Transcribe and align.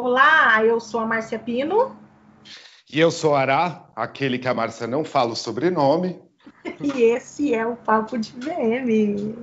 Olá, 0.00 0.64
eu 0.64 0.78
sou 0.78 1.00
a 1.00 1.06
Márcia 1.06 1.40
Pino. 1.40 1.96
E 2.88 3.00
eu 3.00 3.10
sou 3.10 3.34
Ará, 3.34 3.84
aquele 3.96 4.38
que 4.38 4.46
a 4.46 4.54
Márcia 4.54 4.86
não 4.86 5.02
fala 5.02 5.32
o 5.32 5.36
sobrenome. 5.36 6.22
E 6.80 7.02
esse 7.02 7.52
é 7.52 7.66
o 7.66 7.74
Papo 7.74 8.16
de 8.16 8.30
VM. 8.30 9.34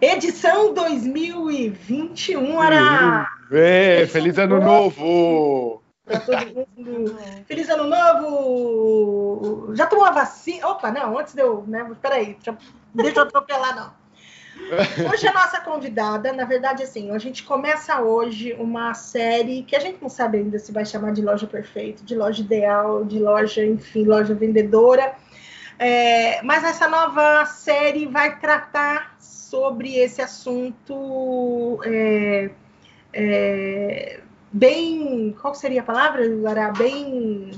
Edição 0.00 0.72
2021, 0.74 2.60
Ará. 2.60 3.28
É, 3.50 4.06
feliz 4.06 4.38
ano 4.38 4.60
novo! 4.60 5.82
Pra 6.04 6.20
todo 6.20 6.68
mundo. 6.76 7.18
Feliz 7.46 7.68
ano 7.68 7.88
novo! 7.88 9.74
Já 9.74 9.88
tomou 9.88 10.04
a 10.04 10.12
vacina? 10.12 10.68
Opa, 10.68 10.92
não, 10.92 11.18
antes 11.18 11.34
de 11.34 11.42
eu. 11.42 11.64
Né? 11.66 11.84
Peraí, 12.00 12.38
deixa 12.94 13.18
eu 13.18 13.22
atropelar, 13.24 13.74
não. 13.74 13.97
Hoje 15.10 15.26
a 15.26 15.32
nossa 15.32 15.60
convidada, 15.60 16.32
na 16.32 16.44
verdade, 16.44 16.82
assim, 16.82 17.10
a 17.10 17.18
gente 17.18 17.42
começa 17.42 18.00
hoje 18.00 18.54
uma 18.54 18.94
série 18.94 19.62
que 19.62 19.74
a 19.74 19.80
gente 19.80 19.98
não 20.00 20.08
sabe 20.08 20.38
ainda 20.38 20.58
se 20.58 20.72
vai 20.72 20.84
chamar 20.84 21.12
de 21.12 21.22
loja 21.22 21.46
perfeita, 21.46 22.02
de 22.04 22.14
loja 22.14 22.42
ideal, 22.42 23.04
de 23.04 23.18
loja, 23.18 23.64
enfim, 23.64 24.04
loja 24.04 24.34
vendedora. 24.34 25.14
É, 25.78 26.42
mas 26.42 26.64
essa 26.64 26.88
nova 26.88 27.46
série 27.46 28.06
vai 28.06 28.38
tratar 28.38 29.16
sobre 29.20 29.96
esse 29.96 30.20
assunto 30.20 31.80
é, 31.84 32.50
é, 33.12 34.20
bem. 34.52 35.34
Qual 35.40 35.54
seria 35.54 35.80
a 35.80 35.84
palavra, 35.84 36.22
Lara? 36.28 36.72
Bem. 36.72 37.52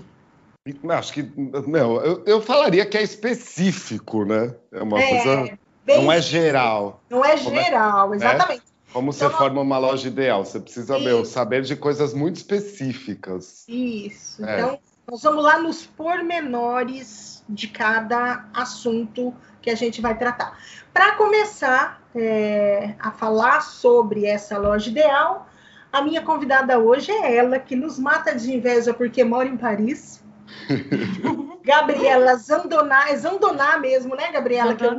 Acho 0.90 1.14
que. 1.14 1.22
Não, 1.66 1.96
eu, 2.02 2.22
eu 2.26 2.40
falaria 2.42 2.84
que 2.84 2.98
é 2.98 3.02
específico, 3.02 4.24
né? 4.24 4.54
É 4.70 4.82
uma 4.82 5.00
É, 5.00 5.08
coisa. 5.08 5.58
Bem 5.94 6.02
Não 6.04 6.12
é 6.12 6.20
geral. 6.20 7.00
Não 7.10 7.24
é 7.24 7.36
Como 7.38 7.56
é- 7.56 7.64
geral, 7.64 8.14
exatamente. 8.14 8.62
Como 8.92 9.12
você 9.12 9.24
Então, 9.24 9.38
forma 9.38 9.60
uma 9.60 9.78
loja 9.78 10.08
ideal? 10.08 10.44
Você 10.44 10.58
precisa 10.58 10.98
meu, 10.98 11.24
saber 11.24 11.62
de 11.62 11.76
coisas 11.76 12.12
muito 12.12 12.36
específicas. 12.36 13.64
Isso. 13.68 14.44
É. 14.44 14.58
Então, 14.58 14.78
nós 15.08 15.22
vamos 15.22 15.44
lá 15.44 15.58
nos 15.58 15.86
pormenores 15.86 17.44
de 17.48 17.68
cada 17.68 18.44
assunto 18.52 19.32
que 19.62 19.70
a 19.70 19.74
gente 19.76 20.00
vai 20.00 20.16
tratar. 20.16 20.58
Para 20.92 21.12
começar 21.12 22.02
é, 22.14 22.94
a 22.98 23.12
falar 23.12 23.60
sobre 23.60 24.26
essa 24.26 24.58
loja 24.58 24.90
ideal, 24.90 25.48
a 25.92 26.02
minha 26.02 26.22
convidada 26.22 26.78
hoje 26.78 27.12
é 27.12 27.36
ela, 27.36 27.58
que 27.58 27.76
nos 27.76 27.98
mata 27.98 28.34
de 28.34 28.52
inveja 28.52 28.92
porque 28.92 29.22
mora 29.22 29.48
em 29.48 29.56
Paris. 29.56 30.19
Gabriela 31.64 32.34
Zandoná, 32.36 33.10
é 33.10 33.16
Zandoná 33.16 33.78
mesmo, 33.78 34.16
né, 34.16 34.32
Gabriela? 34.32 34.74
Que 34.74 34.84
eu-. 34.84 34.96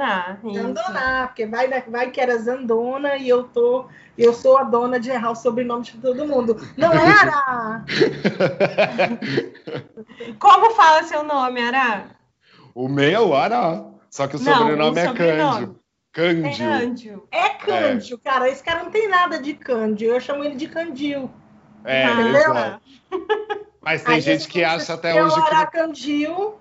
Zandoná, 0.53 1.27
porque 1.27 1.45
vai, 1.45 1.67
vai 1.67 2.11
que 2.11 2.21
era 2.21 2.37
Zandona 2.37 3.17
e 3.17 3.27
eu 3.27 3.43
tô, 3.45 3.87
eu 4.17 4.33
sou 4.33 4.57
a 4.57 4.63
dona 4.63 4.99
de 4.99 5.09
errar 5.09 5.31
o 5.31 5.35
sobrenome 5.35 5.83
de 5.83 5.97
todo 5.97 6.27
mundo. 6.27 6.55
Não 6.77 6.91
era? 6.93 7.83
Como 10.39 10.71
fala 10.71 11.03
seu 11.03 11.23
nome, 11.23 11.61
Ará? 11.61 12.05
O 12.73 12.87
meu 12.87 13.09
é 13.09 13.19
o 13.19 13.35
Ará. 13.35 13.83
Só 14.09 14.27
que 14.27 14.35
o 14.35 14.39
Não, 14.39 14.57
sobrenome 14.57 14.97
o 14.97 14.99
é 14.99 15.07
sobrenome. 15.07 15.51
Cândio. 15.51 15.79
Cândio. 16.13 16.71
Ândio. 16.71 17.27
É 17.31 17.49
Cândio, 17.49 18.17
cara. 18.19 18.49
Esse 18.49 18.63
cara 18.63 18.83
não 18.83 18.91
tem 18.91 19.07
nada 19.07 19.39
de 19.39 19.53
Cândio. 19.53 20.11
Eu 20.11 20.19
chamo 20.19 20.43
ele 20.43 20.55
de 20.55 20.67
Candil. 20.67 21.31
É, 21.85 22.05
Ah, 22.05 22.21
exato. 22.21 22.81
Mas 23.81 24.03
tem 24.03 24.21
gente 24.21 24.41
esse 24.41 24.47
que 24.47 24.63
acha 24.63 24.91
é 24.91 24.95
até 24.95 25.21
o 25.21 25.25
hoje 25.25 25.35
que. 25.35 25.55
Aracandil. 25.55 26.55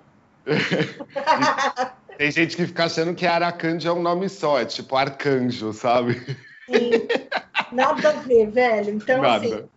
Tem 2.16 2.30
gente 2.30 2.54
que 2.54 2.66
fica 2.66 2.84
achando 2.84 3.14
que 3.14 3.26
Aracândio 3.26 3.88
é 3.88 3.92
um 3.94 4.02
nome 4.02 4.28
só, 4.28 4.60
é 4.60 4.66
tipo 4.66 4.94
arcanjo, 4.94 5.72
sabe? 5.72 6.20
Sim. 6.66 6.90
Nada 7.72 8.10
a 8.10 8.12
ver, 8.12 8.50
velho. 8.50 8.90
Então, 8.94 9.24
assim, 9.24 9.50
Nada. 9.50 9.68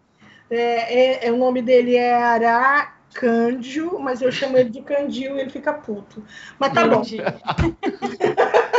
é, 0.50 1.26
é- 1.26 1.28
é- 1.28 1.32
o 1.32 1.38
nome 1.38 1.62
dele 1.62 1.96
é 1.96 2.14
Aracândio, 2.14 3.98
mas 3.98 4.22
eu 4.22 4.30
chamo 4.30 4.58
ele 4.58 4.70
de 4.70 4.82
Candil 4.82 5.38
e 5.38 5.40
ele 5.40 5.50
fica 5.50 5.72
puto. 5.72 6.22
Mas 6.60 6.74
tá 6.74 6.86
bom. 6.86 7.02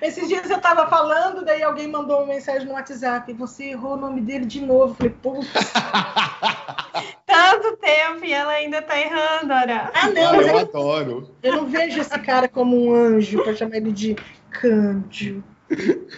Esses 0.00 0.28
dias 0.28 0.48
eu 0.50 0.60
tava 0.60 0.86
falando, 0.88 1.44
daí 1.44 1.62
alguém 1.62 1.88
mandou 1.88 2.18
uma 2.18 2.26
mensagem 2.34 2.66
no 2.66 2.74
WhatsApp. 2.74 3.32
Você 3.34 3.66
errou 3.70 3.94
o 3.94 3.96
nome 3.96 4.20
dele 4.20 4.44
de 4.46 4.60
novo. 4.60 4.92
Eu 4.92 4.94
falei, 4.94 5.12
putz. 5.22 5.48
Tanto 7.26 7.76
tempo 7.76 8.24
e 8.24 8.32
ela 8.32 8.52
ainda 8.52 8.80
tá 8.82 8.98
errando, 8.98 9.52
Ará. 9.52 9.90
Ah, 9.94 10.08
não, 10.10 10.30
Ah, 10.32 10.36
eu 10.36 10.48
é 10.58 10.60
adoro. 10.60 11.30
Eu 11.42 11.56
não 11.56 11.66
vejo 11.66 12.00
esse 12.00 12.18
cara 12.20 12.48
como 12.48 12.76
um 12.86 12.94
anjo 12.94 13.42
para 13.42 13.54
chamar 13.54 13.76
ele 13.76 13.92
de 13.92 14.16
Cândio. 14.50 15.44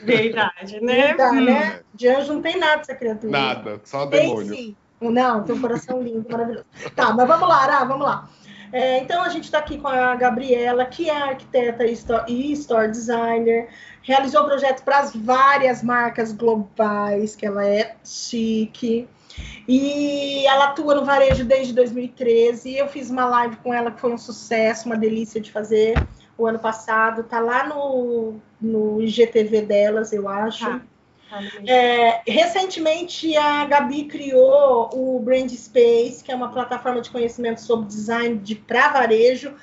Verdade, 0.03 0.81
né? 0.81 1.15
Dá, 1.15 1.31
Hum. 1.31 1.45
né? 1.45 1.81
De 1.95 2.07
anjo 2.09 2.35
não 2.35 2.43
tem 2.43 2.59
nada 2.59 2.83
essa 2.83 2.95
criatura. 2.95 3.33
Nada, 3.33 3.81
só 3.85 4.07
Tem 4.07 4.29
demônio. 4.29 4.55
sim. 4.55 4.77
Não, 5.01 5.45
tem 5.45 5.55
um 5.55 5.61
coração 5.61 6.03
lindo, 6.03 6.27
maravilhoso. 6.29 6.65
Tá, 6.97 7.13
mas 7.15 7.27
vamos 7.29 7.49
lá, 7.49 7.63
Ara, 7.63 7.85
vamos 7.85 8.05
lá. 8.05 8.29
É, 8.73 8.99
então 8.99 9.23
a 9.23 9.29
gente 9.29 9.45
está 9.45 9.59
aqui 9.59 9.79
com 9.79 9.89
a 9.89 10.15
Gabriela, 10.17 10.85
que 10.85 11.09
é 11.09 11.17
arquiteta 11.17 11.85
e 11.87 11.93
sto- 11.93 12.25
store 12.29 12.91
designer, 12.91 13.69
realizou 14.03 14.45
projetos 14.45 14.83
para 14.83 14.99
as 14.99 15.15
várias 15.15 15.83
marcas 15.83 16.33
globais, 16.33 17.35
que 17.35 17.47
ela 17.47 17.67
é 17.67 17.97
chique. 18.05 19.09
E 19.67 20.47
ela 20.47 20.67
atua 20.67 20.95
no 20.95 21.05
varejo 21.05 21.45
desde 21.45 21.73
2013. 21.73 22.77
Eu 22.77 22.89
fiz 22.89 23.11
uma 23.11 23.25
live 23.27 23.57
com 23.57 23.73
ela 23.73 23.91
que 23.91 24.01
foi 24.01 24.13
um 24.13 24.19
sucesso, 24.19 24.87
uma 24.87 24.97
delícia 24.97 25.41
de 25.41 25.53
fazer 25.53 25.95
o 26.37 26.47
ano 26.47 26.59
passado. 26.59 27.23
Tá 27.25 27.39
lá 27.39 27.67
no, 27.67 28.35
no 28.61 29.01
IGTV 29.03 29.63
delas, 29.63 30.13
eu 30.13 30.29
acho. 30.29 30.65
Tá. 30.65 30.81
É, 31.67 32.23
recentemente 32.27 33.37
a 33.37 33.65
Gabi 33.67 34.05
criou 34.05 34.91
o 34.93 35.21
Brand 35.21 35.51
Space, 35.51 36.25
que 36.25 36.33
é 36.33 36.35
uma 36.35 36.51
plataforma 36.51 37.01
de 37.01 37.11
conhecimento 37.11 37.61
sobre 37.61 37.87
design 37.87 38.39
de 38.39 38.55
para 38.55 38.89
varejo 38.89 39.55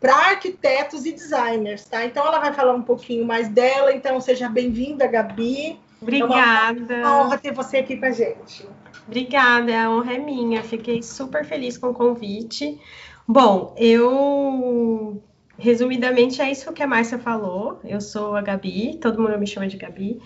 para 0.00 0.14
arquitetos 0.14 1.04
e 1.06 1.12
designers, 1.12 1.84
tá? 1.84 2.04
Então 2.04 2.24
ela 2.24 2.38
vai 2.38 2.52
falar 2.52 2.74
um 2.74 2.82
pouquinho 2.82 3.24
mais 3.24 3.48
dela. 3.48 3.92
Então 3.92 4.20
seja 4.20 4.48
bem-vinda, 4.48 5.06
Gabi. 5.06 5.70
É 5.70 6.24
uma 6.24 6.36
Obrigada. 6.36 7.08
honra 7.08 7.38
ter 7.38 7.52
você 7.52 7.78
aqui 7.78 7.96
com 7.96 8.06
a 8.06 8.10
gente. 8.12 8.68
Obrigada, 9.06 9.76
a 9.76 9.90
honra 9.90 10.14
é 10.14 10.18
minha. 10.18 10.62
Fiquei 10.62 11.02
super 11.02 11.44
feliz 11.44 11.76
com 11.76 11.88
o 11.88 11.94
convite. 11.94 12.80
Bom, 13.26 13.74
eu 13.76 15.22
resumidamente 15.58 16.40
é 16.40 16.50
isso 16.50 16.72
que 16.72 16.82
a 16.82 16.86
Márcia 16.86 17.18
falou. 17.18 17.80
Eu 17.84 18.00
sou 18.00 18.36
a 18.36 18.42
Gabi, 18.42 18.98
todo 19.00 19.20
mundo 19.20 19.36
me 19.38 19.46
chama 19.46 19.66
de 19.66 19.76
Gabi. 19.76 20.20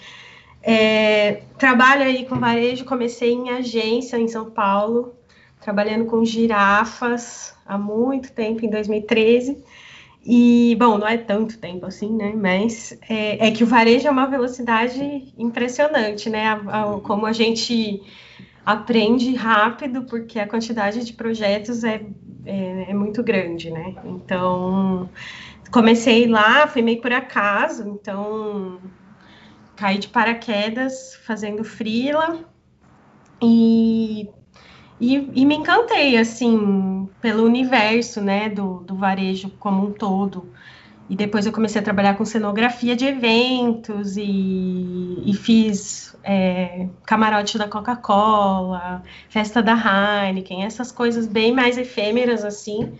É, 0.62 1.42
trabalho 1.58 2.02
aí 2.02 2.24
com 2.26 2.38
varejo, 2.38 2.84
comecei 2.84 3.32
em 3.32 3.50
agência 3.50 4.16
em 4.18 4.28
São 4.28 4.50
Paulo, 4.50 5.14
trabalhando 5.60 6.04
com 6.06 6.24
girafas 6.24 7.54
há 7.66 7.76
muito 7.78 8.32
tempo, 8.32 8.64
em 8.64 8.70
2013. 8.70 9.62
E, 10.24 10.76
bom, 10.78 10.98
não 10.98 11.06
é 11.08 11.16
tanto 11.18 11.58
tempo 11.58 11.84
assim, 11.86 12.14
né? 12.14 12.32
Mas 12.34 12.96
é, 13.08 13.48
é 13.48 13.50
que 13.50 13.64
o 13.64 13.66
varejo 13.66 14.06
é 14.06 14.10
uma 14.10 14.26
velocidade 14.26 15.32
impressionante, 15.36 16.30
né? 16.30 16.46
A- 16.46 16.82
a- 16.94 17.00
como 17.00 17.26
a 17.26 17.32
gente 17.32 18.00
aprende 18.64 19.34
rápido, 19.34 20.02
porque 20.04 20.38
a 20.38 20.46
quantidade 20.46 21.04
de 21.04 21.12
projetos 21.12 21.82
é, 21.82 22.02
é, 22.46 22.90
é 22.90 22.94
muito 22.94 23.22
grande, 23.22 23.70
né? 23.70 23.96
Então, 24.04 25.10
comecei 25.72 26.26
lá, 26.28 26.66
foi 26.68 26.82
meio 26.82 27.00
por 27.00 27.12
acaso, 27.12 27.88
então 27.88 28.80
caí 29.76 29.98
de 29.98 30.08
paraquedas 30.08 31.16
fazendo 31.24 31.64
freela 31.64 32.38
e, 33.42 34.28
e, 35.00 35.30
e 35.34 35.44
me 35.44 35.56
encantei, 35.56 36.16
assim, 36.16 37.08
pelo 37.20 37.44
universo, 37.44 38.20
né, 38.20 38.48
do, 38.48 38.80
do 38.80 38.94
varejo 38.94 39.50
como 39.58 39.86
um 39.86 39.92
todo. 39.92 40.52
E 41.10 41.16
depois 41.16 41.44
eu 41.44 41.52
comecei 41.52 41.80
a 41.80 41.84
trabalhar 41.84 42.16
com 42.16 42.24
cenografia 42.24 42.94
de 42.94 43.04
eventos 43.04 44.16
e, 44.16 45.22
e 45.26 45.34
fiz 45.34 46.16
é, 46.22 46.88
camarote 47.04 47.58
da 47.58 47.68
Coca-Cola, 47.68 49.02
festa 49.28 49.62
da 49.62 49.74
Heineken, 49.74 50.64
essas 50.64 50.92
coisas 50.92 51.26
bem 51.26 51.52
mais 51.52 51.76
efêmeras 51.76 52.44
assim. 52.44 52.94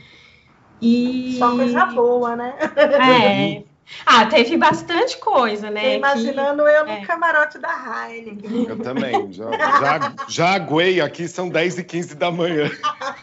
E 0.81 1.37
Só 1.39 1.55
coisa 1.55 1.87
boa, 1.87 2.35
né? 2.37 2.55
é. 2.77 3.63
Ah, 4.07 4.27
teve 4.27 4.57
bastante 4.57 5.19
coisa, 5.19 5.71
né? 5.71 5.81
Tô 5.83 5.89
que- 5.89 5.97
imaginando 5.97 6.63
eu 6.69 6.85
no 6.85 6.93
é. 6.93 7.01
camarote 7.05 7.59
da 7.59 8.09
Heineken. 8.09 8.67
Eu 8.69 8.79
também. 8.79 9.33
Já, 9.33 9.51
já, 9.51 10.15
já 10.29 10.55
aguei 10.55 11.01
aqui, 11.01 11.29
são 11.29 11.49
10 11.49 11.79
e 11.79 11.85
15 11.85 12.15
da 12.15 12.31
manhã. 12.31 12.71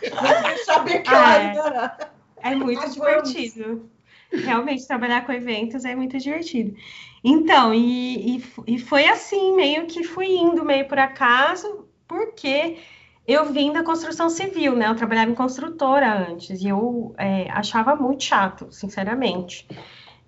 Deixa 0.01 0.79
bem 0.79 1.03
claro. 1.03 1.91
É 2.41 2.55
muito 2.55 2.81
Nós 2.81 2.95
vamos. 2.95 3.31
divertido. 3.33 3.89
Realmente, 4.31 4.87
trabalhar 4.87 5.25
com 5.25 5.31
eventos 5.31 5.85
é 5.85 5.95
muito 5.95 6.17
divertido. 6.17 6.75
Então, 7.23 7.73
e, 7.73 8.37
e, 8.37 8.43
e 8.67 8.79
foi 8.79 9.07
assim, 9.07 9.55
meio 9.55 9.87
que 9.87 10.03
fui 10.03 10.27
indo 10.27 10.63
meio 10.63 10.87
por 10.87 10.99
acaso, 10.99 11.87
porque 12.07 12.77
eu 13.27 13.51
vim 13.51 13.73
da 13.73 13.83
construção 13.83 14.29
civil, 14.29 14.75
né? 14.75 14.87
Eu 14.87 14.95
trabalhava 14.95 15.31
em 15.31 15.35
construtora 15.35 16.29
antes, 16.29 16.61
e 16.61 16.67
eu 16.67 17.13
é, 17.17 17.49
achava 17.51 17.95
muito 17.95 18.23
chato, 18.23 18.67
sinceramente. 18.71 19.67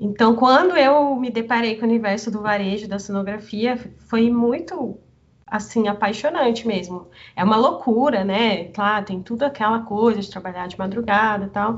Então, 0.04 0.36
quando 0.36 0.76
eu 0.76 1.16
me 1.16 1.30
deparei 1.30 1.76
com 1.76 1.86
o 1.86 1.88
universo 1.88 2.32
do 2.32 2.42
varejo, 2.42 2.88
da 2.88 2.98
cenografia, 2.98 3.78
foi 4.08 4.32
muito 4.32 5.00
assim, 5.46 5.88
apaixonante 5.88 6.66
mesmo. 6.66 7.08
É 7.36 7.44
uma 7.44 7.56
loucura, 7.56 8.24
né? 8.24 8.66
Claro, 8.70 9.06
tem 9.06 9.22
tudo 9.22 9.44
aquela 9.44 9.82
coisa 9.82 10.20
de 10.20 10.32
trabalhar 10.32 10.68
de 10.68 10.80
madrugada 10.80 11.46
e 11.46 11.50
tal. 11.50 11.78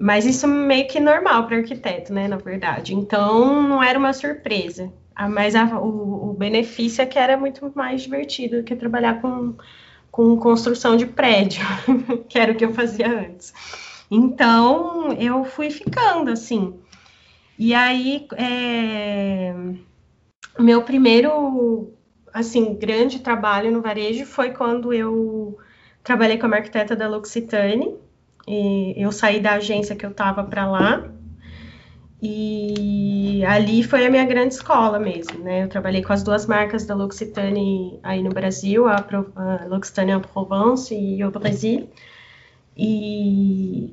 Mas 0.00 0.24
isso 0.24 0.46
meio 0.46 0.86
que 0.86 1.00
normal 1.00 1.48
para 1.48 1.56
arquiteto, 1.56 2.12
né? 2.12 2.28
Na 2.28 2.36
verdade. 2.36 2.94
Então, 2.94 3.60
não 3.60 3.82
era 3.82 3.98
uma 3.98 4.12
surpresa. 4.12 4.92
Ah, 5.16 5.28
mas 5.28 5.56
a, 5.56 5.64
o, 5.80 6.30
o, 6.30 6.32
benefício 6.34 7.02
é 7.02 7.06
que 7.06 7.18
era 7.18 7.36
muito 7.36 7.72
mais 7.74 8.02
divertido 8.02 8.58
do 8.58 8.62
que 8.62 8.76
trabalhar 8.76 9.20
com, 9.20 9.54
com 10.12 10.36
construção 10.36 10.96
de 10.96 11.06
prédio, 11.06 11.62
que 12.28 12.38
era 12.38 12.52
o 12.52 12.54
que 12.54 12.64
eu 12.64 12.72
fazia 12.72 13.08
antes. 13.08 13.52
Então, 14.08 15.12
eu 15.14 15.44
fui 15.44 15.70
ficando 15.70 16.30
assim. 16.30 16.78
E 17.60 17.74
aí, 17.74 18.26
é, 18.38 19.54
meu 20.58 20.82
primeiro, 20.82 21.92
assim, 22.32 22.74
grande 22.74 23.18
trabalho 23.18 23.70
no 23.70 23.82
varejo 23.82 24.24
foi 24.24 24.52
quando 24.52 24.94
eu 24.94 25.58
trabalhei 26.02 26.38
como 26.38 26.54
arquiteta 26.54 26.96
da 26.96 27.06
L'Occitane. 27.06 27.98
E 28.48 28.94
eu 28.96 29.12
saí 29.12 29.40
da 29.40 29.56
agência 29.56 29.94
que 29.94 30.06
eu 30.06 30.10
estava 30.10 30.42
para 30.42 30.70
lá. 30.70 31.06
E 32.22 33.44
ali 33.44 33.82
foi 33.84 34.06
a 34.06 34.10
minha 34.10 34.24
grande 34.24 34.54
escola 34.54 34.98
mesmo, 34.98 35.40
né? 35.40 35.64
Eu 35.64 35.68
trabalhei 35.68 36.02
com 36.02 36.14
as 36.14 36.22
duas 36.22 36.46
marcas 36.46 36.86
da 36.86 36.94
L'Occitane 36.94 38.00
aí 38.02 38.22
no 38.22 38.30
Brasil, 38.30 38.86
a, 38.86 39.06
a 39.36 39.66
L'Occitane 39.66 40.12
en 40.12 40.20
Provence 40.20 40.94
e 40.94 41.22
o 41.22 41.30
Brasil. 41.30 41.90
E 42.74 43.92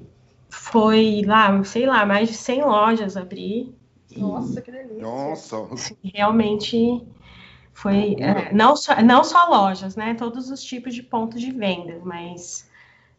foi 0.57 1.21
lá, 1.25 1.63
sei 1.63 1.85
lá, 1.85 2.05
mais 2.05 2.27
de 2.29 2.35
100 2.35 2.63
lojas 2.63 3.15
abrir. 3.15 3.73
Nossa, 4.15 4.61
que 4.61 4.71
delícia. 4.71 5.01
Nossa. 5.01 5.67
Realmente 6.03 7.05
foi, 7.73 8.15
é, 8.19 8.51
não, 8.53 8.75
só, 8.75 9.01
não 9.01 9.23
só 9.23 9.47
lojas, 9.49 9.95
né? 9.95 10.15
Todos 10.15 10.49
os 10.49 10.63
tipos 10.63 10.95
de 10.95 11.03
pontos 11.03 11.39
de 11.39 11.51
venda, 11.51 12.01
mas 12.03 12.69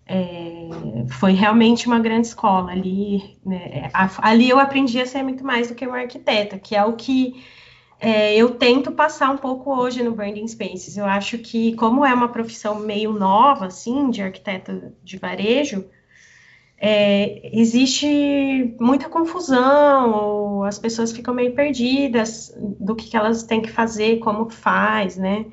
é, 0.04 0.68
foi 1.10 1.32
realmente 1.32 1.86
uma 1.86 2.00
grande 2.00 2.26
escola 2.26 2.72
ali. 2.72 3.38
Né? 3.44 3.88
Ali 4.18 4.48
eu 4.48 4.58
aprendi 4.58 5.00
a 5.00 5.06
ser 5.06 5.22
muito 5.22 5.44
mais 5.44 5.68
do 5.68 5.74
que 5.74 5.86
uma 5.86 5.98
arquiteta, 5.98 6.58
que 6.58 6.74
é 6.74 6.84
o 6.84 6.94
que 6.94 7.42
é, 8.00 8.36
eu 8.36 8.50
tento 8.50 8.92
passar 8.92 9.30
um 9.30 9.36
pouco 9.36 9.74
hoje 9.74 10.02
no 10.02 10.12
Branding 10.12 10.46
Spaces. 10.46 10.96
Eu 10.96 11.04
acho 11.04 11.38
que, 11.38 11.74
como 11.76 12.04
é 12.04 12.12
uma 12.12 12.28
profissão 12.28 12.80
meio 12.80 13.12
nova, 13.12 13.66
assim, 13.66 14.10
de 14.10 14.22
arquiteta 14.22 14.92
de 15.02 15.18
varejo, 15.18 15.84
é, 16.80 17.50
existe 17.52 18.76
muita 18.78 19.08
confusão, 19.08 20.62
as 20.62 20.78
pessoas 20.78 21.10
ficam 21.10 21.34
meio 21.34 21.52
perdidas 21.52 22.54
do 22.56 22.94
que, 22.94 23.10
que 23.10 23.16
elas 23.16 23.42
têm 23.42 23.60
que 23.60 23.70
fazer, 23.70 24.18
como 24.18 24.48
faz, 24.48 25.16
né? 25.16 25.46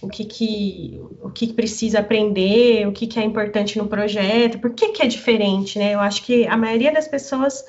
O 0.00 0.08
que, 0.08 0.24
que, 0.24 1.00
o 1.22 1.30
que 1.30 1.52
precisa 1.52 2.00
aprender, 2.00 2.86
o 2.86 2.92
que, 2.92 3.06
que 3.06 3.18
é 3.18 3.24
importante 3.24 3.78
no 3.78 3.86
projeto, 3.86 4.58
por 4.58 4.70
que, 4.70 4.88
que 4.88 5.02
é 5.02 5.06
diferente, 5.06 5.78
né? 5.78 5.94
Eu 5.94 6.00
acho 6.00 6.22
que 6.22 6.46
a 6.46 6.56
maioria 6.56 6.92
das 6.92 7.08
pessoas 7.08 7.64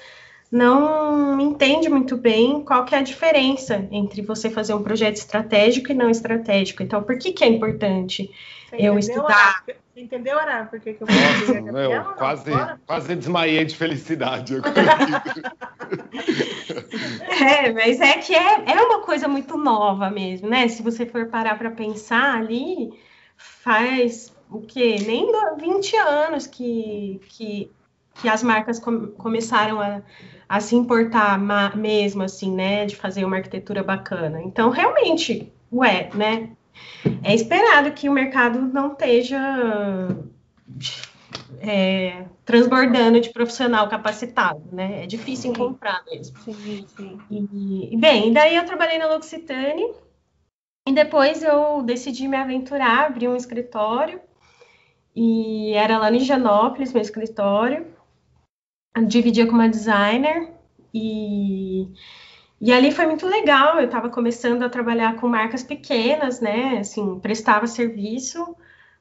não 0.51 1.39
entende 1.39 1.89
muito 1.89 2.15
bem 2.15 2.63
qual 2.63 2.85
que 2.85 2.95
é 2.95 2.99
a 2.99 3.01
diferença 3.01 3.87
entre 3.91 4.21
você 4.21 4.49
fazer 4.49 4.73
um 4.73 4.83
projeto 4.83 5.17
estratégico 5.17 5.91
e 5.91 5.95
não 5.95 6.09
estratégico. 6.09 6.81
Então, 6.81 7.03
por 7.03 7.17
que, 7.17 7.33
que 7.33 7.43
é 7.43 7.47
importante 7.47 8.31
Você 8.69 8.75
eu 8.77 8.97
estudar? 8.97 9.63
Entendeu, 9.95 10.37
Ara? 10.37 10.65
Por 10.65 10.79
que, 10.81 10.93
que 10.93 11.03
eu 11.03 11.07
Nossa, 11.07 11.61
meu, 11.71 12.03
quase, 12.15 12.51
quase 12.85 13.15
desmaiei 13.15 13.63
de 13.63 13.77
felicidade. 13.77 14.55
é, 17.41 17.71
mas 17.71 18.01
é 18.01 18.17
que 18.17 18.35
é, 18.35 18.71
é 18.71 18.81
uma 18.81 19.03
coisa 19.03 19.25
muito 19.29 19.57
nova 19.57 20.09
mesmo, 20.09 20.49
né? 20.49 20.67
Se 20.67 20.83
você 20.83 21.05
for 21.05 21.27
parar 21.27 21.57
para 21.57 21.71
pensar 21.71 22.35
ali, 22.35 22.91
faz 23.37 24.35
o 24.49 24.59
quê? 24.59 24.97
Nem 25.05 25.31
20 25.57 25.95
anos 25.95 26.45
que, 26.45 27.21
que, 27.29 27.71
que 28.15 28.27
as 28.27 28.43
marcas 28.43 28.79
com, 28.79 29.07
começaram 29.11 29.79
a, 29.79 30.01
a 30.49 30.59
se 30.59 30.75
importar 30.75 31.39
mesmo, 31.73 32.21
assim, 32.21 32.53
né? 32.53 32.85
De 32.85 32.97
fazer 32.97 33.23
uma 33.23 33.37
arquitetura 33.37 33.81
bacana. 33.81 34.41
Então, 34.41 34.69
realmente, 34.71 35.53
ué, 35.71 36.09
né? 36.13 36.49
É 37.23 37.33
esperado 37.33 37.91
que 37.91 38.09
o 38.09 38.11
mercado 38.11 38.59
não 38.61 38.93
esteja 38.93 39.39
é, 41.59 42.25
transbordando 42.43 43.19
de 43.19 43.29
profissional 43.29 43.87
capacitado, 43.87 44.63
né? 44.71 45.03
É 45.03 45.07
difícil 45.07 45.51
encontrar 45.51 46.03
mesmo. 46.05 46.37
Sim, 46.39 46.85
sim. 46.87 47.19
E, 47.29 47.97
bem, 47.97 48.31
daí 48.31 48.55
eu 48.55 48.65
trabalhei 48.65 48.97
na 48.97 49.07
L'Occitane 49.07 49.93
e 50.87 50.93
depois 50.93 51.41
eu 51.41 51.81
decidi 51.81 52.27
me 52.27 52.37
aventurar, 52.37 53.07
abrir 53.07 53.27
um 53.27 53.35
escritório 53.35 54.21
e 55.15 55.73
era 55.73 55.97
lá 55.97 56.11
em 56.11 56.19
Janópolis, 56.19 56.91
meu 56.91 57.01
escritório. 57.01 57.87
dividia 59.07 59.47
com 59.47 59.53
uma 59.53 59.69
designer 59.69 60.51
e 60.93 61.87
e 62.59 62.71
ali 62.71 62.91
foi 62.91 63.05
muito 63.05 63.27
legal, 63.27 63.79
eu 63.79 63.85
estava 63.85 64.09
começando 64.09 64.63
a 64.63 64.69
trabalhar 64.69 65.15
com 65.17 65.27
marcas 65.27 65.63
pequenas, 65.63 66.39
né? 66.39 66.79
Assim, 66.79 67.19
prestava 67.19 67.67
serviço 67.67 68.55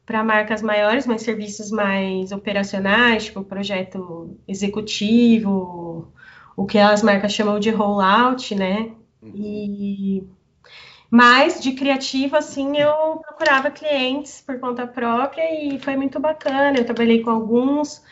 para 0.04 0.22
marcas 0.24 0.60
maiores, 0.60 1.06
mas 1.06 1.22
serviços 1.22 1.70
mais 1.70 2.32
operacionais, 2.32 3.26
tipo 3.26 3.42
projeto 3.44 4.36
executivo, 4.46 6.12
o 6.56 6.66
que 6.66 6.78
as 6.78 7.02
marcas 7.02 7.32
chamam 7.32 7.58
de 7.58 7.70
rollout, 7.70 8.54
né? 8.54 8.90
Uhum. 9.22 9.32
E 9.34 10.28
mas 11.10 11.60
de 11.60 11.72
criativa, 11.72 12.38
assim, 12.38 12.76
eu 12.76 13.18
procurava 13.18 13.70
clientes 13.70 14.40
por 14.40 14.58
conta 14.58 14.84
própria 14.84 15.44
e 15.54 15.78
foi 15.78 15.96
muito 15.96 16.18
bacana. 16.18 16.76
Eu 16.76 16.84
trabalhei 16.84 17.22
com 17.22 17.30
alguns, 17.30 18.02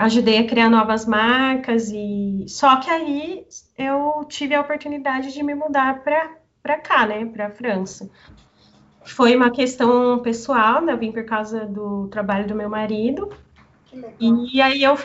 ajudei 0.00 0.38
a 0.38 0.46
criar 0.46 0.70
novas 0.70 1.04
marcas 1.04 1.90
e 1.92 2.46
só 2.48 2.76
que 2.80 2.90
aí 2.90 3.44
eu 3.76 4.24
tive 4.26 4.54
a 4.54 4.60
oportunidade 4.62 5.32
de 5.32 5.42
me 5.42 5.54
mudar 5.54 6.02
para 6.02 6.78
cá, 6.78 7.06
né, 7.06 7.26
para 7.26 7.48
a 7.48 7.50
França. 7.50 8.10
Foi 9.04 9.36
uma 9.36 9.50
questão 9.50 10.18
pessoal, 10.20 10.80
né, 10.80 10.92
eu 10.94 10.98
vim 10.98 11.12
por 11.12 11.24
causa 11.26 11.66
do 11.66 12.08
trabalho 12.08 12.48
do 12.48 12.54
meu 12.54 12.70
marido. 12.70 13.30
E 14.18 14.62
aí 14.62 14.82
eu 14.82 14.96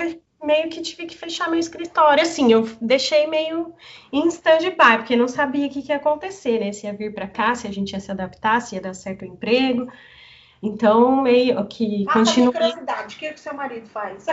meio 0.41 0.69
que 0.69 0.81
tive 0.81 1.05
que 1.05 1.17
fechar 1.17 1.49
meu 1.49 1.59
escritório, 1.59 2.21
assim, 2.23 2.53
eu 2.53 2.69
deixei 2.79 3.27
meio 3.27 3.73
em 4.13 4.27
stand-by, 4.27 4.97
porque 4.97 5.15
não 5.17 5.27
sabia 5.27 5.67
o 5.67 5.69
que, 5.69 5.81
que 5.81 5.91
ia 5.91 5.97
acontecer, 5.97 6.59
né, 6.59 6.71
se 6.71 6.85
ia 6.85 6.93
vir 6.93 7.13
para 7.13 7.27
cá, 7.27 7.53
se 7.53 7.67
a 7.67 7.71
gente 7.71 7.91
ia 7.91 7.99
se 7.99 8.11
adaptar, 8.11 8.61
se 8.61 8.75
ia 8.75 8.81
dar 8.81 8.93
certo 8.93 9.23
o 9.23 9.25
emprego. 9.25 9.91
Então, 10.65 11.21
meio 11.21 11.63
que 11.65 12.05
ah, 12.09 12.13
continua. 12.13 12.51
curiosidade, 12.51 13.15
o 13.15 13.19
que, 13.19 13.33
que 13.33 13.39
seu 13.39 13.53
marido 13.53 13.87
faz? 13.87 14.25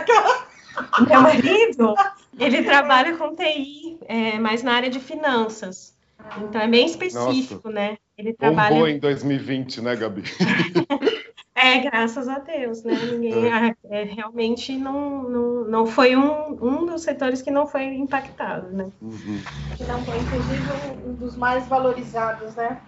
Meu 1.07 1.21
marido, 1.21 1.93
ele 2.39 2.63
trabalha 2.63 3.15
com 3.17 3.35
TI, 3.35 3.99
é, 4.07 4.39
mas 4.39 4.63
na 4.63 4.73
área 4.73 4.89
de 4.89 4.99
finanças. 4.99 5.93
Então 6.41 6.59
é 6.59 6.67
bem 6.67 6.85
específico, 6.85 7.69
Nossa. 7.69 7.69
né? 7.69 7.97
Ele 8.17 8.33
trabalha. 8.33 8.73
Bombou 8.73 8.87
em 8.87 8.97
2020, 8.97 9.81
né, 9.81 9.95
Gabi? 9.95 10.23
é, 11.53 11.79
graças 11.79 12.27
a 12.27 12.39
Deus, 12.39 12.83
né? 12.83 12.93
Ninguém 13.11 13.51
é. 13.51 13.75
É, 13.89 14.03
realmente 14.03 14.75
não, 14.75 15.23
não, 15.23 15.63
não 15.65 15.85
foi 15.85 16.15
um, 16.15 16.57
um 16.61 16.85
dos 16.85 17.03
setores 17.03 17.41
que 17.41 17.51
não 17.51 17.67
foi 17.67 17.83
impactado, 17.85 18.69
né? 18.71 18.89
Uhum. 19.01 19.41
Que 19.77 19.83
não 19.83 20.03
foi, 20.03 20.17
inclusive, 20.17 20.63
um 21.05 21.13
dos 21.13 21.35
mais 21.35 21.67
valorizados, 21.67 22.55
né? 22.55 22.79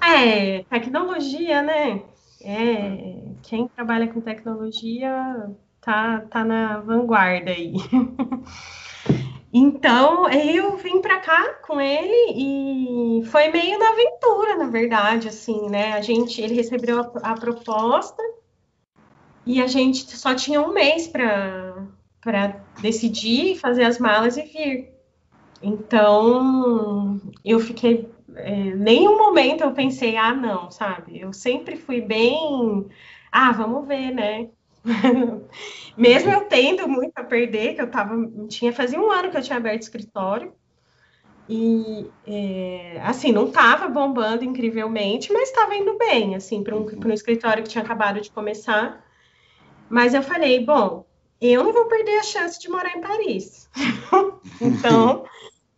É, 0.00 0.62
tecnologia, 0.64 1.62
né? 1.62 2.02
É, 2.42 3.22
quem 3.42 3.68
trabalha 3.68 4.08
com 4.08 4.20
tecnologia 4.20 5.50
tá, 5.80 6.20
tá 6.30 6.44
na 6.44 6.80
vanguarda 6.80 7.50
aí. 7.50 7.74
Então, 9.58 10.28
eu 10.28 10.76
vim 10.76 11.00
para 11.00 11.18
cá 11.18 11.54
com 11.66 11.80
ele 11.80 12.34
e 12.34 13.24
foi 13.26 13.48
meio 13.48 13.78
na 13.78 13.88
aventura, 13.88 14.56
na 14.56 14.66
verdade, 14.66 15.28
assim, 15.28 15.70
né? 15.70 15.94
A 15.94 16.02
gente, 16.02 16.42
ele 16.42 16.52
recebeu 16.52 17.00
a, 17.00 17.30
a 17.30 17.34
proposta 17.34 18.22
e 19.46 19.62
a 19.62 19.66
gente 19.66 20.14
só 20.14 20.34
tinha 20.34 20.60
um 20.60 20.74
mês 20.74 21.06
para 21.08 22.60
decidir, 22.82 23.56
fazer 23.56 23.84
as 23.84 23.98
malas 23.98 24.36
e 24.36 24.42
vir. 24.42 24.92
Então, 25.62 27.18
eu 27.44 27.58
fiquei. 27.58 28.10
É, 28.36 28.74
nenhum 28.74 29.16
momento 29.16 29.62
eu 29.62 29.72
pensei, 29.72 30.16
ah, 30.16 30.34
não, 30.34 30.70
sabe? 30.70 31.18
Eu 31.18 31.32
sempre 31.32 31.76
fui 31.76 32.00
bem. 32.00 32.86
Ah, 33.32 33.52
vamos 33.52 33.86
ver, 33.86 34.12
né? 34.12 34.48
Mesmo 35.96 36.30
eu 36.30 36.42
tendo 36.42 36.86
muito 36.88 37.12
a 37.16 37.24
perder, 37.24 37.74
que 37.74 37.82
eu 37.82 37.90
tava. 37.90 38.14
Tinha, 38.48 38.72
fazia 38.72 39.00
um 39.00 39.10
ano 39.10 39.30
que 39.30 39.36
eu 39.36 39.42
tinha 39.42 39.56
aberto 39.56 39.82
escritório. 39.82 40.52
E 41.48 42.10
é, 42.26 43.00
assim, 43.04 43.30
não 43.30 43.46
estava 43.46 43.88
bombando 43.88 44.44
incrivelmente, 44.44 45.32
mas 45.32 45.48
estava 45.48 45.76
indo 45.76 45.96
bem, 45.96 46.34
assim, 46.34 46.62
para 46.62 46.76
um, 46.76 46.84
um 46.84 47.12
escritório 47.12 47.62
que 47.62 47.68
tinha 47.68 47.84
acabado 47.84 48.20
de 48.20 48.30
começar. 48.30 49.04
Mas 49.88 50.12
eu 50.12 50.22
falei, 50.22 50.64
bom, 50.64 51.06
eu 51.40 51.62
não 51.62 51.72
vou 51.72 51.86
perder 51.86 52.18
a 52.18 52.22
chance 52.24 52.60
de 52.60 52.68
morar 52.68 52.96
em 52.96 53.00
Paris. 53.00 53.70
então, 54.60 55.24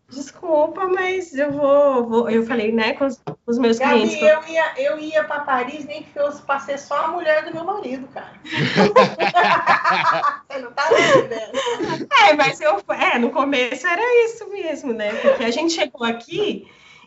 desculpa, 0.08 0.88
mas 0.88 1.34
eu 1.34 1.52
vou, 1.52 2.08
vou 2.08 2.30
eu 2.30 2.42
falei, 2.44 2.72
né, 2.72 2.94
com 2.94 3.06
os, 3.06 3.20
os 3.46 3.58
meus 3.58 3.78
Gabi, 3.78 4.08
clientes. 4.08 4.22
eu 4.22 4.48
ia, 4.48 4.72
eu 4.76 4.98
ia 4.98 5.24
para 5.24 5.40
Paris 5.40 5.84
nem 5.84 6.02
que 6.02 6.10
fosse 6.12 6.40
para 6.42 6.60
ser 6.60 6.78
só 6.78 7.04
a 7.04 7.08
mulher 7.08 7.44
do 7.44 7.52
meu 7.52 7.64
marido, 7.64 8.08
cara. 8.08 8.32
Você 10.48 10.58
não 10.60 10.72
tá 10.72 10.88
entendendo. 10.90 12.08
É, 12.26 12.32
mas 12.32 12.60
eu, 12.60 12.82
é, 12.88 13.18
no 13.18 13.30
começo 13.30 13.86
era 13.86 14.02
isso 14.24 14.48
mesmo, 14.48 14.92
né? 14.92 15.14
Porque 15.16 15.44
a 15.44 15.50
gente 15.50 15.74
chegou 15.74 16.06
aqui 16.06 16.66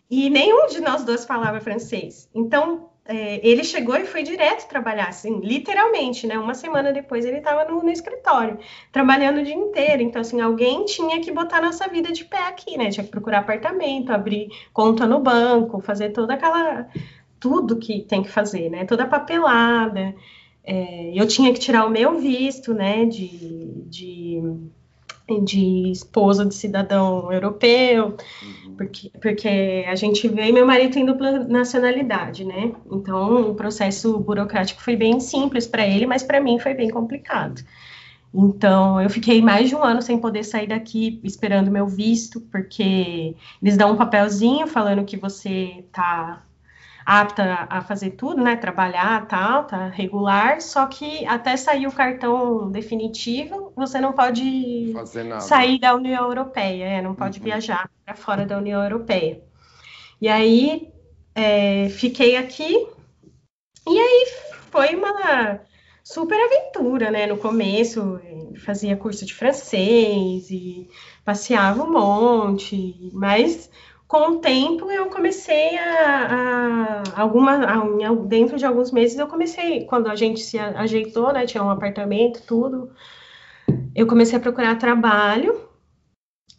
e 0.10 0.29
nenhum 0.29 0.67
de 0.67 0.79
nós 0.79 1.03
dois 1.03 1.25
falava 1.25 1.60
francês. 1.60 2.29
Então, 2.36 2.91
é, 3.12 3.46
ele 3.46 3.63
chegou 3.63 3.98
e 3.98 4.06
foi 4.06 4.24
direto 4.24 4.70
trabalhar, 4.70 5.10
assim, 5.10 5.41
literalmente, 5.41 6.25
né? 6.25 6.39
Uma 6.39 6.53
semana 6.53 6.94
depois 6.94 7.25
ele 7.25 7.39
estava 7.39 7.70
no, 7.70 7.84
no, 7.84 7.89
escritório, 7.89 8.58
trabalhando 8.89 9.41
o 9.41 9.44
dia 9.44 9.53
inteiro. 9.53 10.01
Então, 10.01 10.22
assim, 10.22 10.39
alguém 10.39 10.86
tinha 10.86 11.20
que 11.20 11.30
botar 11.30 11.62
nossa 11.62 11.89
vida 11.89 12.12
de 12.13 12.24
pé 12.24 12.48
aqui, 12.48 12.77
né? 12.77 12.89
Tinha 12.89 13.03
que 13.03 13.12
procurar 13.12 13.39
apartamento, 13.39 14.12
abrir 14.12 14.48
conta 14.72 15.06
no 15.06 15.20
banco, 15.20 15.82
fazer 15.82 16.12
toda 16.12 16.36
aquela. 16.36 16.88
tudo 17.38 17.77
que 17.77 18.01
tem 18.01 18.24
que 18.24 18.30
fazer, 18.30 18.70
né? 18.70 18.86
Toda 18.86 19.06
papelada. 19.06 20.15
É, 20.63 21.12
eu 21.13 21.27
tinha 21.27 21.51
que 21.53 21.60
tirar 21.60 21.86
o 21.86 21.89
meu 21.89 22.18
visto, 22.20 22.74
né? 22.74 23.06
de, 23.06 23.84
de 23.88 24.41
de 25.39 25.91
esposa 25.91 26.46
de 26.46 26.53
cidadão 26.53 27.32
europeu, 27.32 28.18
uhum. 28.44 28.61
Porque, 28.78 29.12
porque 29.22 29.86
a 29.88 29.96
gente 29.96 30.28
veio, 30.28 30.54
meu 30.54 30.66
marido 30.66 30.94
tem 30.94 31.06
dupla 31.06 31.40
nacionalidade, 31.40 32.44
né? 32.44 32.74
Então 32.92 33.51
o 33.51 33.56
processo 33.56 34.18
burocrático 34.20 34.82
foi 34.82 34.96
bem 34.96 35.20
simples 35.20 35.68
para 35.68 35.86
ele, 35.86 36.06
mas 36.06 36.24
para 36.24 36.42
mim 36.42 36.60
foi 36.60 36.74
bem 36.74 36.90
complicado. 36.90 37.62
Então 38.34 39.01
eu 39.01 39.10
fiquei 39.10 39.42
mais 39.42 39.70
de 39.70 39.75
um 39.75 39.84
ano 39.84 40.01
sem 40.01 40.18
poder 40.18 40.44
sair 40.44 40.68
daqui 40.68 41.20
esperando 41.24 41.70
meu 41.70 41.88
visto, 41.88 42.40
porque 42.40 43.36
eles 43.62 43.78
dão 43.78 43.92
um 43.92 43.98
papelzinho 43.98 44.68
falando 44.68 45.06
que 45.06 45.18
você 45.18 45.84
está 45.86 46.44
apta 47.12 47.68
a 47.70 47.82
fazer 47.82 48.12
tudo, 48.12 48.41
né? 48.41 48.56
Trabalhar, 48.56 49.27
tal, 49.27 49.65
tá 49.65 49.89
regular, 49.89 50.62
só 50.62 50.86
que 50.86 51.25
até 51.25 51.58
sair 51.58 51.86
o 51.86 51.91
cartão 51.91 52.72
definitivo, 52.72 53.74
você 53.75 54.00
não 54.00 54.13
pode 54.13 54.94
sair 55.41 55.77
da 55.77 55.94
União 55.94 56.24
Europeia, 56.24 56.86
é, 56.86 57.01
não 57.01 57.13
pode 57.13 57.39
uhum. 57.39 57.44
viajar 57.44 57.89
para 58.06 58.15
fora 58.15 58.46
da 58.46 58.58
União 58.58 58.82
Europeia. 58.82 59.44
E 60.22 60.30
aí 60.30 60.89
é, 61.36 61.89
fiquei 61.89 62.38
aqui, 62.38 62.88
e 63.86 64.00
aí 64.00 64.27
foi 64.72 64.96
uma 64.96 65.60
super 66.06 66.39
aventura, 66.39 67.12
né? 67.12 67.27
No 67.27 67.36
começo, 67.36 68.22
fazia 68.65 68.96
curso 68.96 69.25
de 69.25 69.34
francês 69.34 70.50
e 70.50 70.88
passeava 71.25 71.84
um 71.84 71.91
monte, 71.91 73.10
mas 73.12 73.70
com 74.12 74.32
o 74.32 74.39
tempo 74.39 74.91
eu 74.91 75.06
comecei 75.06 75.77
a, 75.77 77.03
a 77.15 77.22
alguma 77.22 77.53
a, 77.63 78.13
dentro 78.25 78.58
de 78.58 78.65
alguns 78.65 78.91
meses 78.91 79.18
eu 79.18 79.25
comecei 79.25 79.86
quando 79.86 80.08
a 80.08 80.15
gente 80.18 80.41
se 80.41 80.60
ajeitou 80.60 81.32
né 81.32 81.46
tinha 81.46 81.63
um 81.63 81.70
apartamento 81.70 82.44
tudo 82.46 82.91
eu 83.96 84.06
comecei 84.08 84.38
a 84.38 84.41
procurar 84.41 84.75
trabalho. 84.77 85.70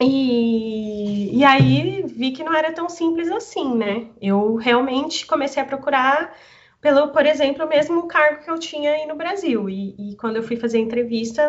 E, 0.01 1.39
e 1.39 1.45
aí 1.45 2.03
vi 2.07 2.33
que 2.33 2.43
não 2.43 2.55
era 2.55 2.73
tão 2.73 2.89
simples 2.89 3.31
assim 3.31 3.77
né? 3.77 4.09
Eu 4.21 4.57
realmente 4.57 5.27
comecei 5.27 5.63
a 5.63 5.67
procurar 5.67 6.35
pelo 6.81 7.09
por 7.09 7.27
exemplo 7.27 7.67
o 7.67 7.69
mesmo 7.69 8.09
cargo 8.09 8.43
que 8.43 8.51
eu 8.51 8.59
tinha 8.59 8.93
aí 8.93 9.07
no 9.07 9.17
Brasil. 9.17 9.69
E, 9.69 10.13
e 10.13 10.17
quando 10.17 10.37
eu 10.37 10.43
fui 10.43 10.57
fazer 10.57 10.79
a 10.79 10.81
entrevista 10.81 11.43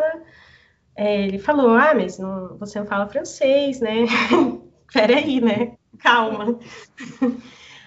é, 0.95 1.24
ele 1.27 1.39
falou 1.39 1.69
ah 1.72 1.93
mas 1.95 2.19
não, 2.19 2.57
você 2.57 2.79
não 2.79 2.86
fala 2.88 3.07
francês 3.07 3.79
né? 3.79 4.05
Peraí 4.93 5.41
né 5.41 5.77
calma. 6.00 6.59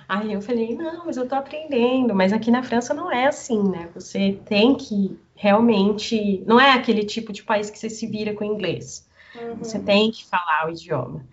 Aí 0.09 0.33
eu 0.33 0.41
falei, 0.41 0.77
não, 0.77 1.07
mas 1.07 1.17
eu 1.17 1.29
tô 1.29 1.35
aprendendo, 1.35 2.15
mas 2.15 2.33
aqui 2.33 2.51
na 2.51 2.63
França 2.63 2.95
não 2.95 3.11
é 3.11 3.27
assim, 3.27 3.61
né? 3.69 3.89
Você 3.95 4.39
tem 4.45 4.77
que 4.77 5.19
realmente. 5.35 6.43
Não 6.47 6.61
é 6.61 6.73
aquele 6.73 7.05
tipo 7.05 7.33
de 7.33 7.43
país 7.43 7.71
que 7.71 7.79
você 7.79 7.91
se 7.91 8.07
vira 8.07 8.33
com 8.33 8.45
inglês. 8.45 9.09
Uhum. 9.35 9.57
Você 9.57 9.79
tem 9.81 10.11
que 10.11 10.25
falar 10.25 10.67
o 10.67 10.71
idioma. 10.71 11.27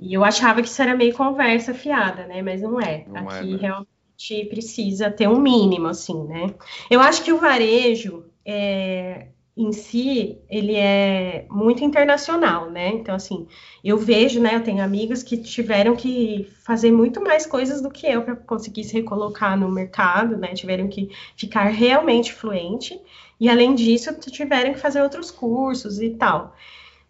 E 0.00 0.14
eu 0.14 0.24
achava 0.24 0.62
que 0.62 0.68
isso 0.68 0.82
era 0.82 0.96
meio 0.96 1.14
conversa 1.14 1.72
fiada, 1.74 2.26
né? 2.26 2.42
Mas 2.42 2.60
não 2.60 2.80
é. 2.80 3.04
Não 3.06 3.28
aqui 3.28 3.54
é, 3.54 3.56
né? 3.56 3.58
realmente 3.60 4.48
precisa 4.50 5.10
ter 5.10 5.28
um 5.28 5.40
mínimo, 5.40 5.86
assim, 5.86 6.24
né? 6.24 6.54
Eu 6.90 7.00
acho 7.00 7.22
que 7.22 7.32
o 7.32 7.38
varejo 7.38 8.24
é, 8.44 9.28
em 9.58 9.72
si, 9.72 10.38
ele 10.48 10.76
é 10.76 11.44
muito 11.50 11.82
internacional, 11.82 12.70
né? 12.70 12.90
Então, 12.90 13.12
assim, 13.12 13.48
eu 13.82 13.98
vejo, 13.98 14.40
né? 14.40 14.54
Eu 14.54 14.62
tenho 14.62 14.82
amigas 14.82 15.24
que 15.24 15.36
tiveram 15.36 15.96
que 15.96 16.48
fazer 16.64 16.92
muito 16.92 17.20
mais 17.20 17.44
coisas 17.44 17.82
do 17.82 17.90
que 17.90 18.06
eu 18.06 18.22
para 18.22 18.36
conseguir 18.36 18.84
se 18.84 18.94
recolocar 18.94 19.58
no 19.58 19.68
mercado, 19.68 20.36
né? 20.36 20.54
Tiveram 20.54 20.86
que 20.86 21.10
ficar 21.36 21.64
realmente 21.64 22.32
fluente 22.32 23.00
e, 23.40 23.48
além 23.48 23.74
disso, 23.74 24.14
tiveram 24.30 24.72
que 24.74 24.78
fazer 24.78 25.02
outros 25.02 25.32
cursos 25.32 26.00
e 26.00 26.10
tal. 26.10 26.54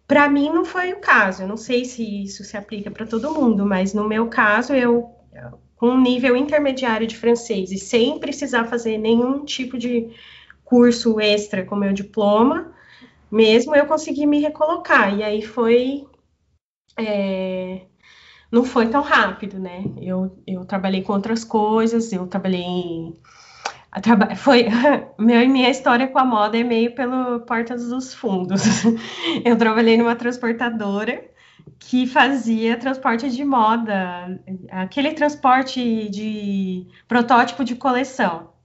Para 0.07 0.27
mim, 0.27 0.49
não 0.49 0.65
foi 0.65 0.95
o 0.95 1.01
caso. 1.01 1.43
Eu 1.43 1.49
não 1.49 1.59
sei 1.59 1.85
se 1.85 2.25
isso 2.25 2.43
se 2.45 2.57
aplica 2.57 2.91
para 2.91 3.05
todo 3.05 3.35
mundo, 3.35 3.67
mas 3.67 3.93
no 3.93 4.09
meu 4.09 4.27
caso, 4.29 4.73
eu 4.73 5.15
com 5.77 5.91
um 5.91 6.01
nível 6.01 6.37
intermediário 6.37 7.07
de 7.07 7.17
francês 7.17 7.71
e 7.71 7.79
sem 7.79 8.19
precisar 8.19 8.65
fazer 8.65 8.99
nenhum 8.99 9.45
tipo 9.45 9.79
de 9.79 10.11
curso 10.69 11.19
extra 11.19 11.65
com 11.65 11.75
meu 11.75 11.95
diploma, 11.95 12.71
mesmo 13.31 13.75
eu 13.75 13.87
consegui 13.87 14.27
me 14.27 14.39
recolocar. 14.39 15.17
E 15.17 15.23
aí 15.23 15.41
foi. 15.41 16.07
É, 16.99 17.87
não 18.53 18.65
foi 18.65 18.89
tão 18.89 19.01
rápido, 19.01 19.59
né? 19.59 19.85
Eu, 19.99 20.39
eu 20.47 20.67
trabalhei 20.67 21.03
com 21.03 21.15
outras 21.15 21.43
coisas, 21.43 22.13
eu 22.13 22.27
trabalhei. 22.27 23.15
Traba, 24.03 24.37
foi 24.37 24.67
meu, 25.19 25.49
minha 25.49 25.71
história 25.71 26.07
com 26.07 26.19
a 26.19 26.25
moda 26.25 26.59
é 26.59 26.63
meio 26.63 26.95
pelo 26.95 27.41
portas 27.41 27.89
dos 27.89 28.13
fundos. 28.13 28.63
Eu 29.43 29.57
trabalhei 29.57 29.97
numa 29.97 30.15
transportadora 30.15 31.25
que 31.79 32.07
fazia 32.07 32.77
transporte 32.77 33.31
de 33.31 33.45
moda, 33.45 34.39
aquele 34.71 35.13
transporte 35.13 36.09
de 36.11 36.87
protótipo 37.09 37.65
de 37.65 37.75
coleção. 37.77 38.58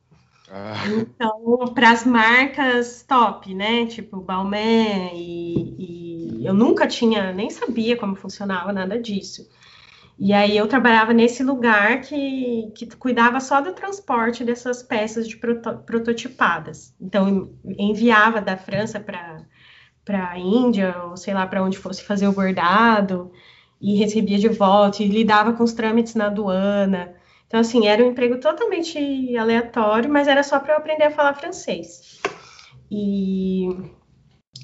Então, 0.98 1.74
para 1.74 1.92
as 1.92 2.06
marcas 2.06 3.04
top, 3.04 3.54
né? 3.54 3.86
Tipo 3.88 4.22
Balmain 4.22 5.12
e, 5.16 6.42
e, 6.42 6.46
eu 6.46 6.54
nunca 6.54 6.88
tinha, 6.88 7.34
nem 7.34 7.50
sabia 7.50 7.98
como 7.98 8.16
funcionava 8.16 8.72
nada 8.72 9.00
disso. 9.00 9.50
E 10.20 10.32
aí 10.32 10.56
eu 10.56 10.68
trabalhava 10.68 11.12
nesse 11.12 11.44
lugar 11.44 12.02
que, 12.02 12.72
que 12.76 12.86
cuidava 12.96 13.40
só 13.40 13.62
do 13.62 13.74
transporte 13.74 14.44
dessas 14.44 14.84
peças 14.84 15.28
de 15.28 15.38
proto, 15.38 15.80
prototipadas. 15.80 16.96
Então, 17.02 17.52
enviava 17.66 18.40
da 18.42 18.56
França 18.58 19.00
para 19.00 19.44
para 20.06 20.32
a 20.32 20.38
Índia, 20.38 20.96
ou 21.06 21.18
sei 21.18 21.34
lá, 21.34 21.48
para 21.48 21.64
onde 21.64 21.78
fosse 21.78 22.04
fazer 22.04 22.28
o 22.28 22.34
bordado, 22.34 23.32
e 23.82 23.96
recebia 23.96 24.38
de 24.38 24.50
volta, 24.50 25.02
e 25.02 25.08
lidava 25.08 25.54
com 25.54 25.64
os 25.64 25.74
trâmites 25.74 26.16
na 26.16 26.26
aduana. 26.28 27.16
Então, 27.54 27.62
assim, 27.62 27.86
era 27.86 28.04
um 28.04 28.08
emprego 28.08 28.40
totalmente 28.40 29.38
aleatório, 29.38 30.10
mas 30.10 30.28
era 30.28 30.42
só 30.42 30.60
para 30.60 30.74
eu 30.74 30.78
aprender 30.80 31.04
a 31.04 31.12
falar 31.12 31.36
francês. 31.36 32.20
E, 32.90 33.68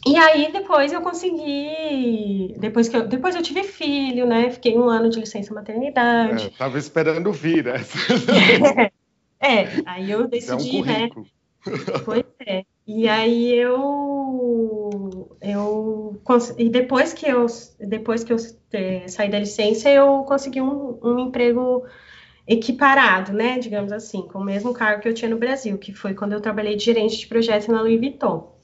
e 0.08 0.18
aí, 0.18 0.52
depois 0.52 0.92
eu 0.92 1.00
consegui. 1.00 2.56
Depois 2.58 2.90
que 2.90 2.98
eu, 2.98 3.08
depois 3.08 3.36
eu 3.36 3.44
tive 3.44 3.62
filho, 3.62 4.26
né? 4.26 4.50
Fiquei 4.50 4.76
um 4.76 4.90
ano 4.90 5.08
de 5.08 5.20
licença 5.20 5.54
maternidade. 5.54 6.48
É, 6.48 6.50
tava 6.58 6.80
esperando 6.80 7.32
vir 7.32 7.68
essa. 7.68 7.96
é, 9.40 9.68
aí 9.86 10.10
eu 10.10 10.28
decidi, 10.28 10.80
é 10.80 10.82
um 10.82 10.86
né? 10.86 11.10
Pois 12.04 12.26
é. 12.40 12.64
E 12.88 13.08
aí 13.08 13.54
eu 13.54 15.38
eu 15.44 16.20
e 16.58 16.70
depois 16.70 17.14
que 17.14 17.28
eu 17.28 17.46
depois 17.80 18.24
que 18.24 18.34
eu 18.34 18.38
é, 18.74 19.08
saí 19.08 19.30
da 19.30 19.38
licença 19.38 19.92
eu 19.92 20.24
consegui 20.24 20.60
um, 20.60 20.98
um 21.04 21.20
emprego 21.20 21.86
equiparado, 22.50 23.32
né, 23.32 23.60
digamos 23.60 23.92
assim, 23.92 24.24
com 24.24 24.40
o 24.40 24.44
mesmo 24.44 24.74
cargo 24.74 25.04
que 25.04 25.08
eu 25.08 25.14
tinha 25.14 25.30
no 25.30 25.38
Brasil, 25.38 25.78
que 25.78 25.94
foi 25.94 26.16
quando 26.16 26.34
eu 26.34 26.42
trabalhei 26.42 26.76
de 26.76 26.84
gerente 26.84 27.20
de 27.20 27.28
projeto 27.28 27.72
na 27.72 27.82
Louis 27.82 28.00
Vuitton. 28.00 28.58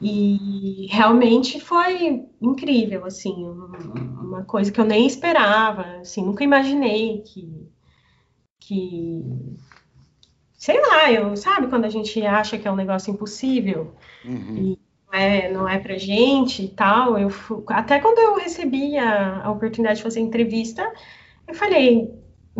E 0.00 0.86
realmente 0.90 1.58
foi 1.58 2.26
incrível, 2.40 3.06
assim, 3.06 3.34
uma 3.34 4.44
coisa 4.44 4.70
que 4.70 4.78
eu 4.78 4.84
nem 4.84 5.06
esperava, 5.06 5.82
assim, 6.00 6.22
nunca 6.22 6.44
imaginei 6.44 7.22
que, 7.22 7.66
que 8.60 9.24
sei 10.52 10.78
lá, 10.78 11.10
eu, 11.10 11.34
sabe 11.34 11.66
quando 11.68 11.86
a 11.86 11.90
gente 11.90 12.24
acha 12.24 12.58
que 12.58 12.68
é 12.68 12.70
um 12.70 12.76
negócio 12.76 13.10
impossível 13.10 13.94
uhum. 14.24 14.56
e 14.56 14.78
não 15.10 15.18
é, 15.18 15.50
não 15.50 15.68
é 15.68 15.78
pra 15.78 15.96
gente 15.96 16.62
e 16.62 16.68
tal, 16.68 17.18
eu 17.18 17.30
até 17.68 17.98
quando 17.98 18.18
eu 18.18 18.36
recebi 18.36 18.98
a, 18.98 19.44
a 19.44 19.50
oportunidade 19.50 19.96
de 19.96 20.02
fazer 20.02 20.20
entrevista, 20.20 20.92
eu 21.48 21.54
falei, 21.54 22.08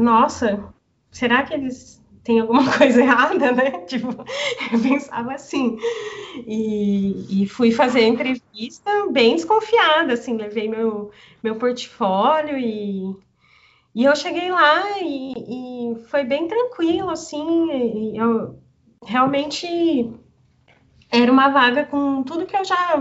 nossa, 0.03 0.73
será 1.11 1.43
que 1.43 1.55
eles 1.55 1.99
tem 2.29 2.41
alguma 2.41 2.63
coisa 2.77 3.01
errada, 3.01 3.53
né? 3.53 3.71
Tipo, 3.87 4.09
eu 4.73 4.81
pensava 4.83 5.33
assim. 5.33 5.79
E, 6.47 7.43
e 7.43 7.47
fui 7.47 7.73
fazer 7.73 8.01
a 8.01 8.09
entrevista 8.09 8.91
bem 9.11 9.35
desconfiada, 9.35 10.13
assim, 10.13 10.37
levei 10.37 10.69
meu, 10.69 11.11
meu 11.43 11.57
portfólio 11.57 12.59
e, 12.59 13.17
e 13.95 14.05
eu 14.05 14.15
cheguei 14.15 14.51
lá 14.51 15.01
e, 15.01 15.95
e 15.95 16.05
foi 16.05 16.23
bem 16.25 16.47
tranquilo, 16.47 17.09
assim, 17.09 18.17
eu 18.17 18.59
realmente 19.05 20.13
era 21.11 21.33
uma 21.33 21.49
vaga 21.49 21.87
com 21.87 22.23
tudo 22.23 22.45
que 22.45 22.57
eu 22.57 22.65
já 22.65 22.95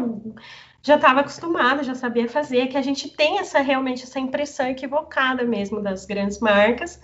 já 0.88 0.96
estava 0.96 1.20
acostumada, 1.20 1.84
já 1.84 1.94
sabia 1.94 2.30
fazer, 2.30 2.68
que 2.68 2.78
a 2.78 2.82
gente 2.82 3.10
tem 3.10 3.40
essa 3.40 3.60
realmente 3.60 4.04
essa 4.04 4.22
impressão 4.22 4.68
equivocada 4.68 5.44
mesmo 5.44 5.82
das 5.82 6.06
grandes 6.06 6.40
marcas 6.40 7.02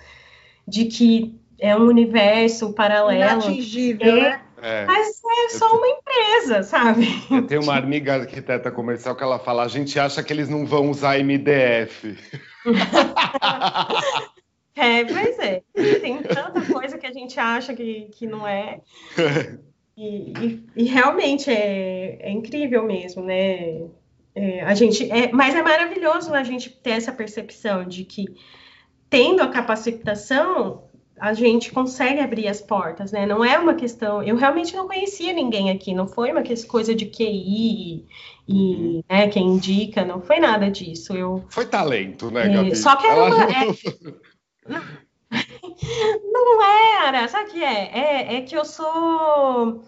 de 0.66 0.86
que 0.86 1.38
é 1.60 1.76
um 1.76 1.88
universo 1.88 2.72
paralelo. 2.72 3.42
Inatingível, 3.42 4.16
é, 4.16 4.22
né? 4.22 4.42
É. 4.62 4.86
Mas 4.86 5.22
é 5.26 5.50
só 5.50 5.76
uma 5.76 5.86
empresa, 5.86 6.64
sabe? 6.64 7.10
Eu 7.30 7.46
tenho 7.46 7.62
uma 7.62 7.76
amiga 7.76 8.16
arquiteta 8.16 8.72
comercial 8.72 9.18
que 9.18 9.24
ela 9.24 9.38
fala: 9.38 9.64
a 9.64 9.68
gente 9.68 10.00
acha 10.00 10.24
que 10.24 10.32
eles 10.32 10.48
não 10.48 10.66
vão 10.66 10.90
usar 10.90 11.20
MDF. 11.20 12.18
é, 14.78 15.04
pois 15.04 15.40
é. 15.40 15.62
Tem 16.00 16.24
tanta 16.24 16.62
coisa 16.72 16.98
que 16.98 17.06
a 17.06 17.12
gente 17.12 17.38
acha 17.38 17.74
que, 17.74 18.08
que 18.14 18.26
não 18.26 18.48
é. 18.48 18.80
E, 19.96 20.34
e, 20.34 20.64
e 20.76 20.84
realmente 20.86 21.50
é, 21.50 22.18
é, 22.20 22.32
incrível 22.32 22.84
mesmo, 22.84 23.24
né? 23.24 23.82
É, 24.36 24.62
a 24.64 24.74
gente 24.74 25.10
é, 25.12 25.32
mas 25.32 25.54
é 25.54 25.62
maravilhoso 25.62 26.34
a 26.34 26.44
gente 26.44 26.70
ter 26.70 26.92
essa 26.92 27.12
percepção 27.12 27.86
de 27.86 28.04
que 28.04 28.26
tendo 29.08 29.44
a 29.44 29.50
capacitação 29.50 30.90
a 31.20 31.34
gente 31.34 31.72
consegue 31.72 32.20
abrir 32.20 32.48
as 32.48 32.60
portas, 32.60 33.12
né? 33.12 33.26
Não 33.26 33.46
é 33.46 33.58
uma 33.58 33.76
questão. 33.76 34.24
Eu 34.24 34.36
realmente 34.36 34.76
não 34.76 34.88
conhecia 34.88 35.32
ninguém 35.32 35.70
aqui, 35.70 35.94
não 35.94 36.08
foi 36.08 36.32
uma 36.32 36.44
coisa 36.68 36.96
de 36.96 37.06
QI 37.06 38.06
e 38.48 38.52
uhum. 38.52 39.04
né, 39.10 39.28
quem 39.28 39.48
indica, 39.48 40.04
não 40.04 40.20
foi 40.20 40.40
nada 40.40 40.70
disso. 40.70 41.16
Eu, 41.16 41.46
foi 41.50 41.66
talento, 41.66 42.32
né, 42.32 42.48
é, 42.48 42.50
Gabi? 42.50 42.76
Só 42.76 42.96
que 42.96 43.06
era 43.06 43.24
uma, 43.24 43.44
é, 43.46 45.03
não, 46.32 46.62
era, 47.06 47.28
sabe 47.28 47.50
o 47.50 47.54
que 47.54 47.64
é? 47.64 47.92
é? 47.94 48.36
É 48.36 48.42
que 48.42 48.56
eu 48.56 48.66
sou 48.66 49.84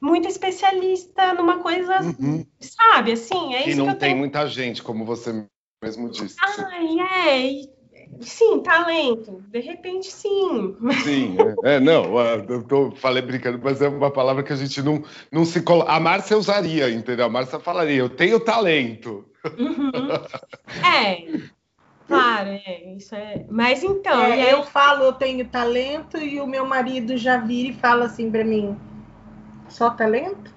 muito 0.00 0.28
especialista 0.28 1.34
numa 1.34 1.58
coisa, 1.58 2.00
uhum. 2.00 2.44
sabe? 2.60 3.12
Assim, 3.12 3.54
é 3.54 3.62
que 3.62 3.70
isso 3.70 3.78
não 3.78 3.86
que 3.86 3.92
eu 3.92 3.98
tem 3.98 4.08
tenho... 4.10 4.18
muita 4.18 4.46
gente, 4.46 4.82
como 4.82 5.04
você 5.04 5.46
mesmo 5.82 6.10
disse. 6.10 6.36
Ai, 6.40 6.98
é. 7.00 7.80
Sim, 8.20 8.60
talento. 8.60 9.42
De 9.48 9.60
repente, 9.60 10.10
sim. 10.10 10.76
Sim, 11.04 11.36
é, 11.64 11.76
é 11.76 11.80
não, 11.80 12.18
eu 12.18 12.62
tô, 12.64 12.90
falei 12.90 13.22
brincando, 13.22 13.60
mas 13.62 13.80
é 13.80 13.88
uma 13.88 14.10
palavra 14.10 14.42
que 14.42 14.52
a 14.52 14.56
gente 14.56 14.82
não, 14.82 15.02
não 15.30 15.44
se 15.44 15.62
coloca. 15.62 15.90
A 15.90 16.00
Márcia 16.00 16.36
usaria, 16.36 16.90
entendeu? 16.90 17.26
A 17.26 17.30
Márcia 17.30 17.60
falaria, 17.60 17.98
eu 17.98 18.10
tenho 18.10 18.40
talento. 18.40 19.24
Uhum. 19.58 19.90
É, 20.84 21.24
claro, 22.16 22.48
é, 22.48 22.94
isso 22.96 23.14
é. 23.14 23.44
Mas 23.48 23.82
então. 23.82 24.22
É, 24.22 24.32
aí... 24.32 24.50
Eu 24.50 24.62
falo, 24.64 25.04
eu 25.04 25.12
tenho 25.12 25.46
talento, 25.48 26.18
e 26.18 26.40
o 26.40 26.46
meu 26.46 26.66
marido 26.66 27.16
já 27.16 27.38
vira 27.38 27.70
e 27.70 27.74
fala 27.74 28.06
assim 28.06 28.30
para 28.30 28.44
mim: 28.44 28.78
só 29.68 29.90
talento? 29.90 30.54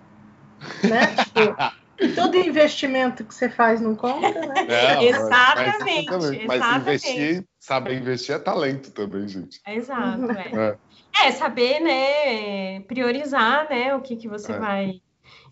Né? 0.83 1.13
Tipo, 1.95 2.15
todo 2.15 2.35
investimento 2.35 3.23
que 3.23 3.33
você 3.33 3.49
faz 3.49 3.79
não 3.79 3.95
conta, 3.95 4.27
né? 4.47 4.65
Não, 4.67 5.03
exatamente, 5.03 6.09
mas, 6.09 6.45
mas, 6.45 6.59
mas 6.59 6.81
investir, 6.81 7.45
saber 7.59 7.99
investir 7.99 8.35
é 8.35 8.39
talento 8.39 8.91
também, 8.91 9.27
gente. 9.27 9.61
Exato, 9.65 10.31
é. 10.31 10.77
é. 11.21 11.27
é 11.27 11.31
saber, 11.31 11.79
né, 11.79 12.79
priorizar, 12.81 13.69
né, 13.69 13.95
o 13.95 14.01
que, 14.01 14.15
que 14.15 14.27
você 14.27 14.53
é. 14.53 14.59
vai 14.59 15.01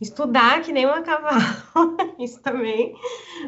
estudar 0.01 0.61
que 0.61 0.73
nem 0.73 0.85
uma 0.85 1.03
cavalo, 1.03 1.39
isso 2.19 2.41
também, 2.41 2.95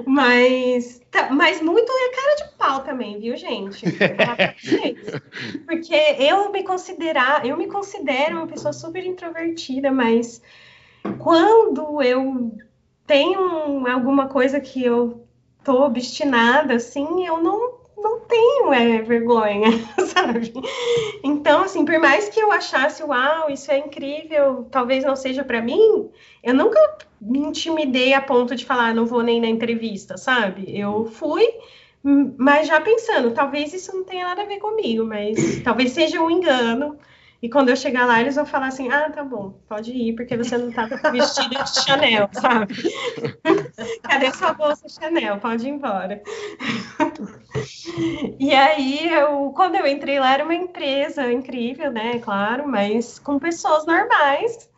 mas, 0.06 1.02
tá, 1.10 1.32
mas 1.32 1.60
muito 1.62 1.92
é 1.92 2.16
cara 2.16 2.36
de 2.36 2.58
pau 2.58 2.84
também, 2.84 3.20
viu, 3.20 3.36
gente? 3.36 3.84
Porque 5.66 5.96
eu 6.20 6.52
me 6.52 6.64
considerar, 6.64 7.44
eu 7.44 7.58
me 7.58 7.68
considero 7.68 8.38
uma 8.38 8.48
pessoa 8.48 8.72
super 8.72 9.04
introvertida, 9.04 9.92
mas 9.92 10.42
quando 11.18 12.02
eu 12.04 12.56
tenho 13.08 13.88
alguma 13.88 14.28
coisa 14.28 14.60
que 14.60 14.84
eu 14.84 15.26
tô 15.64 15.86
obstinada, 15.86 16.76
assim, 16.76 17.26
eu 17.26 17.42
não, 17.42 17.80
não 18.04 18.20
tenho 18.20 18.74
é, 18.74 19.02
vergonha, 19.02 19.70
sabe? 20.14 20.54
Então, 21.24 21.64
assim, 21.64 21.86
por 21.86 21.98
mais 22.00 22.30
que 22.30 22.40
eu 22.40 22.52
achasse, 22.52 23.02
uau, 23.02 23.50
isso 23.50 23.72
é 23.72 23.80
incrível, 23.80 24.68
talvez 24.70 25.04
não 25.04 25.16
seja 25.16 25.44
para 25.44 25.62
mim, 25.62 26.10
eu 26.44 26.54
nunca 26.54 26.80
me 27.22 27.40
intimidei 27.40 28.14
a 28.14 28.22
ponto 28.22 28.56
de 28.56 28.66
falar, 28.66 28.94
não 28.94 29.06
vou 29.06 29.24
nem 29.24 29.40
na 29.40 29.48
entrevista, 29.48 30.18
sabe? 30.18 30.78
Eu 30.78 31.06
fui, 31.06 31.48
mas 32.38 32.68
já 32.68 32.82
pensando, 32.82 33.32
talvez 33.32 33.74
isso 33.74 33.96
não 33.96 34.04
tenha 34.04 34.26
nada 34.26 34.42
a 34.42 34.46
ver 34.46 34.60
comigo, 34.60 35.06
mas 35.06 35.62
talvez 35.64 35.92
seja 35.92 36.22
um 36.22 36.30
engano. 36.30 36.98
E 37.44 37.50
quando 37.50 37.68
eu 37.68 37.76
chegar 37.76 38.06
lá, 38.06 38.22
eles 38.22 38.36
vão 38.36 38.46
falar 38.46 38.68
assim: 38.68 38.90
ah, 38.90 39.10
tá 39.12 39.22
bom, 39.22 39.60
pode 39.68 39.92
ir, 39.92 40.16
porque 40.16 40.38
você 40.38 40.58
não 40.58 40.72
tá 40.72 40.86
vestida 41.12 41.62
de 41.62 41.84
Chanel, 41.84 42.30
sabe? 42.32 42.74
Cadê 44.02 44.32
sua 44.32 44.54
bolsa 44.54 44.88
Chanel? 44.88 45.38
Pode 45.40 45.68
ir 45.68 45.72
embora. 45.72 46.24
e 48.40 48.54
aí, 48.54 49.10
eu, 49.10 49.52
quando 49.54 49.76
eu 49.76 49.86
entrei 49.86 50.22
lá, 50.22 50.34
era 50.34 50.46
uma 50.46 50.56
empresa 50.56 51.30
incrível, 51.34 51.92
né? 51.92 52.18
Claro, 52.20 52.66
mas 52.66 53.20
com 53.20 53.38
pessoas 53.38 53.86
normais 53.86 54.72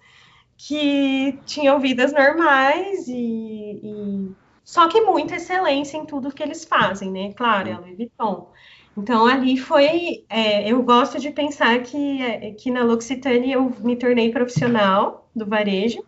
que 0.57 1.37
tinham 1.45 1.79
vidas 1.79 2.11
normais 2.13 3.07
e, 3.07 3.79
e... 3.83 4.31
só 4.63 4.87
que 4.87 5.01
muita 5.01 5.35
excelência 5.35 5.97
em 5.97 6.05
tudo 6.05 6.33
que 6.33 6.41
eles 6.41 6.65
fazem, 6.65 7.11
né? 7.11 7.31
Claro, 7.33 7.69
é 7.69 7.73
a 7.73 7.77
Louis 7.77 7.95
Vuitton. 7.95 8.51
Então, 8.97 9.25
ali 9.25 9.57
foi. 9.57 10.23
É, 10.29 10.71
eu 10.71 10.81
gosto 10.83 11.19
de 11.19 11.29
pensar 11.31 11.79
que, 11.83 12.21
é, 12.21 12.51
que 12.51 12.71
na 12.71 12.83
L'Occitane 12.83 13.51
eu 13.51 13.73
me 13.79 13.95
tornei 13.95 14.31
profissional 14.31 15.29
do 15.35 15.45
varejo 15.45 16.03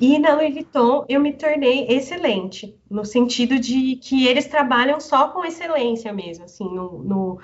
e 0.00 0.18
na 0.18 0.34
Louis 0.34 0.54
Vuitton 0.54 1.04
eu 1.08 1.20
me 1.20 1.32
tornei 1.32 1.86
excelente, 1.88 2.74
no 2.90 3.04
sentido 3.04 3.58
de 3.58 3.96
que 3.96 4.26
eles 4.26 4.46
trabalham 4.46 4.98
só 4.98 5.28
com 5.28 5.44
excelência 5.44 6.12
mesmo, 6.12 6.46
assim, 6.46 6.64
no, 6.64 7.02
no, 7.02 7.38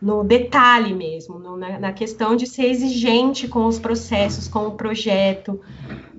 no 0.00 0.24
detalhe 0.24 0.94
mesmo, 0.94 1.38
no, 1.38 1.56
na, 1.56 1.78
na, 1.78 1.92
questão 1.92 2.36
de 2.36 2.46
ser 2.46 2.64
exigente 2.70 3.48
com 3.48 3.66
os 3.66 3.78
processos, 3.78 4.48
com 4.48 4.68
o 4.68 4.72
projeto 4.72 5.60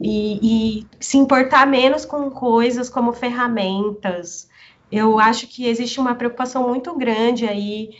e, 0.02 0.80
e 0.82 0.88
se 1.00 1.18
importar 1.18 1.66
menos 1.66 2.06
com 2.06 2.30
coisas 2.30 2.90
como 2.90 3.14
ferramentas 3.14 4.49
eu 4.92 5.20
acho 5.20 5.48
que 5.48 5.66
existe 5.66 6.00
uma 6.00 6.16
preocupação 6.16 6.68
muito 6.68 6.96
grande 6.98 7.46
aí, 7.46 7.92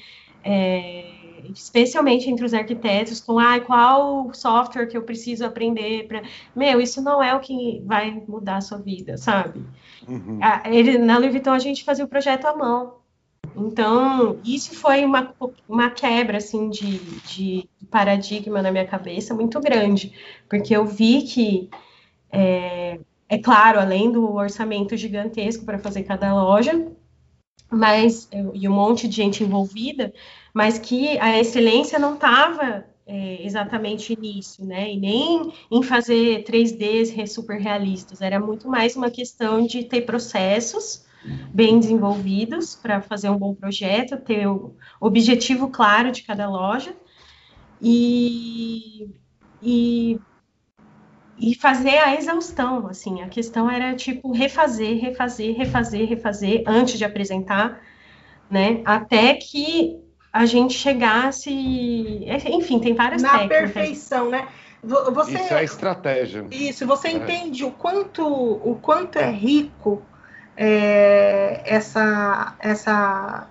é, 0.44 1.06
especialmente 1.54 2.30
entre 2.30 2.46
os 2.46 2.54
arquitetos, 2.54 3.20
com 3.20 3.38
ah, 3.38 3.60
qual 3.60 4.34
software 4.34 4.88
que 4.88 4.98
eu 4.98 5.04
preciso 5.04 5.46
aprender 5.46 6.08
para. 6.08 6.24
Meu, 6.56 6.82
isso 6.82 7.02
não 7.02 7.22
é 7.22 7.34
o 7.36 7.40
que 7.40 7.82
vai 7.86 8.24
mudar 8.28 8.58
a 8.58 8.62
sua 8.62 8.78
vida, 8.78 9.18
sabe? 9.18 9.64
Uhum. 10.08 10.40
Ele, 10.66 10.98
na 10.98 11.18
Louis 11.18 11.32
Vuitton 11.32 11.52
a 11.52 11.60
gente 11.60 11.84
fazia 11.84 12.06
o 12.06 12.10
projeto 12.10 12.46
à 12.46 12.56
mão. 12.56 13.00
Então, 13.56 14.38
isso 14.46 14.76
foi 14.76 15.04
uma, 15.04 15.34
uma 15.68 15.90
quebra 15.90 16.38
assim, 16.38 16.70
de, 16.70 17.00
de 17.26 17.70
paradigma 17.90 18.62
na 18.62 18.72
minha 18.72 18.86
cabeça 18.86 19.34
muito 19.34 19.60
grande, 19.60 20.14
porque 20.48 20.76
eu 20.76 20.86
vi 20.86 21.24
que 21.24 21.70
é, 22.32 23.00
é 23.30 23.38
claro, 23.38 23.80
além 23.80 24.12
do 24.12 24.34
orçamento 24.34 24.98
gigantesco 24.98 25.64
para 25.64 25.78
fazer 25.78 26.04
cada 26.04 26.34
loja, 26.34 26.92
mas 27.72 28.28
e 28.54 28.68
um 28.68 28.74
monte 28.74 29.08
de 29.08 29.16
gente 29.16 29.44
envolvida, 29.44 30.12
mas 30.54 30.80
que 30.80 31.18
a 31.20 31.40
excelência 31.40 32.00
não 32.00 32.16
estava 32.16 32.84
é, 33.06 33.46
exatamente 33.46 34.20
nisso, 34.20 34.66
né? 34.66 34.92
E 34.92 35.00
nem 35.00 35.54
em 35.72 35.84
fazer 35.84 36.44
3Ds 36.44 37.28
super 37.28 37.60
realistas, 37.60 38.22
era 38.22 38.40
muito 38.40 38.68
mais 38.68 38.96
uma 38.96 39.12
questão 39.12 39.66
de 39.66 39.84
ter 39.84 40.02
processos 40.02 41.06
bem 41.54 41.80
desenvolvidos 41.80 42.76
para 42.76 43.02
fazer 43.02 43.30
um 43.30 43.38
bom 43.38 43.54
projeto, 43.54 44.18
ter 44.18 44.48
o 44.48 44.74
objetivo 45.00 45.70
claro 45.70 46.12
de 46.12 46.24
cada 46.24 46.50
loja 46.50 46.96
e, 47.82 49.10
e 49.62 50.20
e 51.40 51.56
fazer 51.56 51.98
a 51.98 52.16
exaustão, 52.16 52.88
assim, 52.88 53.22
a 53.22 53.30
questão 53.30 53.70
era 53.70 53.96
tipo 53.96 54.32
refazer, 54.32 55.00
refazer, 55.00 55.56
refazer, 55.56 56.08
refazer 56.08 56.64
antes 56.68 56.98
de 56.98 57.06
apresentar, 57.06 57.82
né? 58.50 58.82
Até 58.84 59.36
que 59.36 59.98
a 60.32 60.46
gente 60.46 60.74
chegasse, 60.74 61.52
enfim, 62.46 62.80
tem 62.80 62.94
várias 62.94 63.22
na 63.22 63.40
técnicas. 63.40 63.58
Na 63.58 63.74
perfeição, 63.74 64.30
né? 64.30 64.48
Você, 64.84 65.34
isso 65.34 65.54
é 65.54 65.64
estratégia. 65.64 66.46
Isso, 66.52 66.86
você 66.86 67.10
é. 67.10 67.12
entende 67.12 67.66
o 67.66 67.72
quanto 67.72 68.26
o 68.26 68.78
quanto 68.82 69.18
é 69.18 69.30
rico 69.30 70.02
é, 70.62 71.62
essa, 71.66 72.54
essa, 72.60 73.48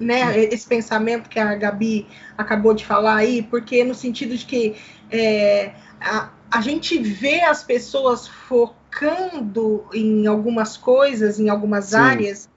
né, 0.00 0.38
esse 0.38 0.66
pensamento 0.66 1.28
que 1.28 1.38
a 1.38 1.54
Gabi 1.54 2.06
acabou 2.38 2.72
de 2.72 2.86
falar 2.86 3.16
aí, 3.16 3.42
porque 3.42 3.84
no 3.84 3.94
sentido 3.94 4.34
de 4.34 4.46
que 4.46 4.74
é, 5.10 5.72
a, 6.00 6.30
a 6.52 6.60
gente 6.60 6.98
vê 6.98 7.40
as 7.40 7.62
pessoas 7.62 8.28
focando 8.28 9.86
em 9.92 10.26
algumas 10.26 10.76
coisas, 10.76 11.40
em 11.40 11.48
algumas 11.48 11.86
Sim. 11.86 11.96
áreas, 11.96 12.48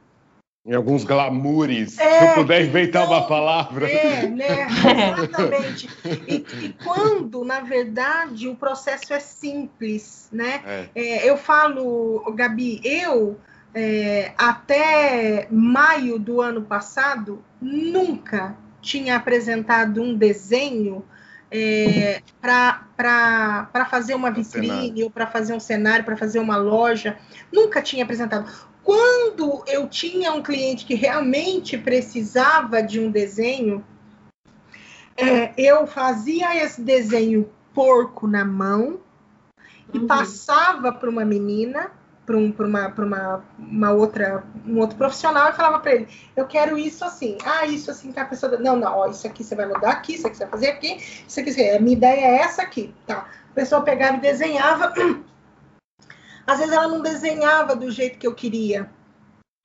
em 0.66 0.74
alguns 0.74 1.04
glamoures, 1.04 2.00
é, 2.00 2.20
se 2.20 2.26
eu 2.26 2.34
puder 2.34 2.66
inventar 2.66 3.04
então, 3.04 3.16
uma 3.16 3.28
palavra. 3.28 3.88
É, 3.88 4.28
né? 4.28 4.68
Exatamente. 5.16 5.90
E, 6.28 6.66
e, 6.66 6.74
quando, 6.84 7.46
na 7.46 7.60
verdade, 7.60 8.48
o 8.48 8.56
processo 8.56 9.14
é 9.14 9.20
simples, 9.20 10.28
né? 10.32 10.62
É. 10.66 10.90
É, 10.96 11.30
eu 11.30 11.38
falo, 11.38 12.34
Gabi, 12.36 12.82
eu 12.84 13.40
é, 13.76 14.34
até 14.38 15.48
maio 15.52 16.18
do 16.18 16.42
ano 16.42 16.64
passado 16.64 17.44
nunca 17.62 18.58
tinha 18.82 19.18
apresentado 19.18 20.02
um 20.02 20.16
desenho 20.16 21.06
é, 21.56 22.22
para 22.42 23.88
fazer 23.90 24.14
uma 24.14 24.30
vitrine 24.30 25.04
ou 25.04 25.10
para 25.10 25.26
fazer 25.26 25.54
um 25.54 25.60
cenário, 25.60 26.04
para 26.04 26.18
fazer 26.18 26.40
uma 26.40 26.58
loja. 26.58 27.18
Nunca 27.52 27.82
tinha 27.82 28.04
apresentado. 28.04 28.52
Quando 28.84 29.64
eu 29.68 29.88
tinha 29.88 30.32
um 30.34 30.44
cliente 30.44 30.86
que 30.86 30.94
realmente 30.94 31.78
precisava 31.78 32.84
de 32.84 33.00
um 33.00 33.10
desenho, 33.10 33.84
é, 35.18 35.54
eu 35.58 35.88
fazia 35.88 36.64
esse 36.64 36.82
desenho 36.82 37.50
porco 37.74 38.28
na 38.28 38.44
mão 38.44 39.00
e 39.94 39.98
uhum. 39.98 40.08
passava 40.08 40.92
para 40.92 41.10
uma 41.10 41.26
menina, 41.26 41.92
para 42.26 42.36
um, 42.36 42.54
uma, 42.58 42.88
uma, 42.88 43.46
uma, 43.58 43.92
outra, 43.92 44.44
um 44.66 44.80
outro 44.80 44.98
profissional 44.98 45.50
e 45.50 45.54
falava 45.54 45.80
para 45.80 45.96
ele: 45.96 46.08
Eu 46.36 46.48
quero 46.48 46.78
isso 46.78 47.06
assim. 47.06 47.38
Ah, 47.46 47.66
isso 47.66 47.92
assim 47.92 48.12
tá 48.12 48.24
a 48.24 48.26
pessoa. 48.26 48.58
Não, 48.58 48.76
não, 48.76 48.92
ó, 48.92 49.08
isso 49.08 49.28
aqui 49.28 49.44
você 49.44 49.56
vai 49.56 49.68
mudar 49.68 49.92
aqui, 49.92 50.16
isso 50.16 50.26
aqui 50.28 50.38
você 50.38 50.44
vai 50.44 50.52
fazer 50.52 50.68
aqui, 50.68 50.98
isso 51.28 51.40
aqui. 51.40 51.70
A 51.70 51.80
minha 51.80 51.96
ideia 51.96 52.26
é 52.26 52.36
essa 52.38 52.62
aqui. 52.62 52.94
Tá. 53.06 53.28
A 53.52 53.54
pessoa 53.54 53.82
pegava 53.82 54.18
e 54.18 54.22
desenhava. 54.22 54.94
Às 56.48 56.60
vezes 56.60 56.74
ela 56.74 56.88
não 56.88 57.02
desenhava 57.02 57.76
do 57.76 57.90
jeito 57.90 58.20
que 58.20 58.28
eu 58.28 58.34
queria. 58.34 58.90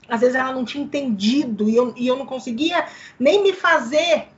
Às 0.09 0.21
vezes 0.21 0.35
ela 0.35 0.53
não 0.53 0.65
tinha 0.65 0.83
entendido 0.83 1.69
e 1.69 1.77
eu, 1.77 1.95
e 1.97 2.07
eu 2.07 2.17
não 2.17 2.27
conseguia 2.27 2.87
nem 3.19 3.43
me 3.43 3.53
fazer 3.53 4.29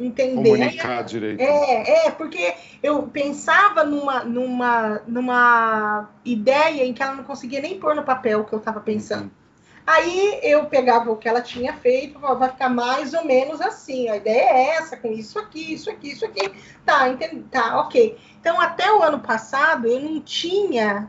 entender. 0.00 0.50
Comunicar 0.50 1.02
direito. 1.02 1.40
É, 1.40 2.06
é, 2.06 2.10
porque 2.10 2.54
eu 2.82 3.02
pensava 3.04 3.84
numa, 3.84 4.24
numa, 4.24 5.02
numa 5.06 6.08
ideia 6.24 6.84
em 6.84 6.92
que 6.94 7.02
ela 7.02 7.14
não 7.14 7.24
conseguia 7.24 7.60
nem 7.60 7.78
pôr 7.78 7.94
no 7.94 8.02
papel 8.02 8.40
o 8.40 8.44
que 8.44 8.52
eu 8.52 8.58
estava 8.58 8.80
pensando. 8.80 9.24
Uhum. 9.24 9.30
Aí 9.86 10.40
eu 10.42 10.66
pegava 10.66 11.10
o 11.10 11.16
que 11.16 11.28
ela 11.28 11.40
tinha 11.40 11.72
feito, 11.72 12.18
vai 12.18 12.48
ficar 12.50 12.68
mais 12.68 13.12
ou 13.12 13.24
menos 13.24 13.60
assim. 13.60 14.08
A 14.08 14.16
ideia 14.16 14.50
é 14.50 14.76
essa, 14.76 14.96
com 14.96 15.12
isso 15.12 15.38
aqui, 15.38 15.74
isso 15.74 15.90
aqui, 15.90 16.12
isso 16.12 16.24
aqui. 16.24 16.52
Tá, 16.84 17.08
entendi, 17.08 17.42
tá, 17.50 17.80
ok. 17.80 18.16
Então, 18.40 18.60
até 18.60 18.92
o 18.92 19.02
ano 19.02 19.20
passado, 19.20 19.86
eu 19.86 20.00
não 20.00 20.20
tinha 20.20 21.08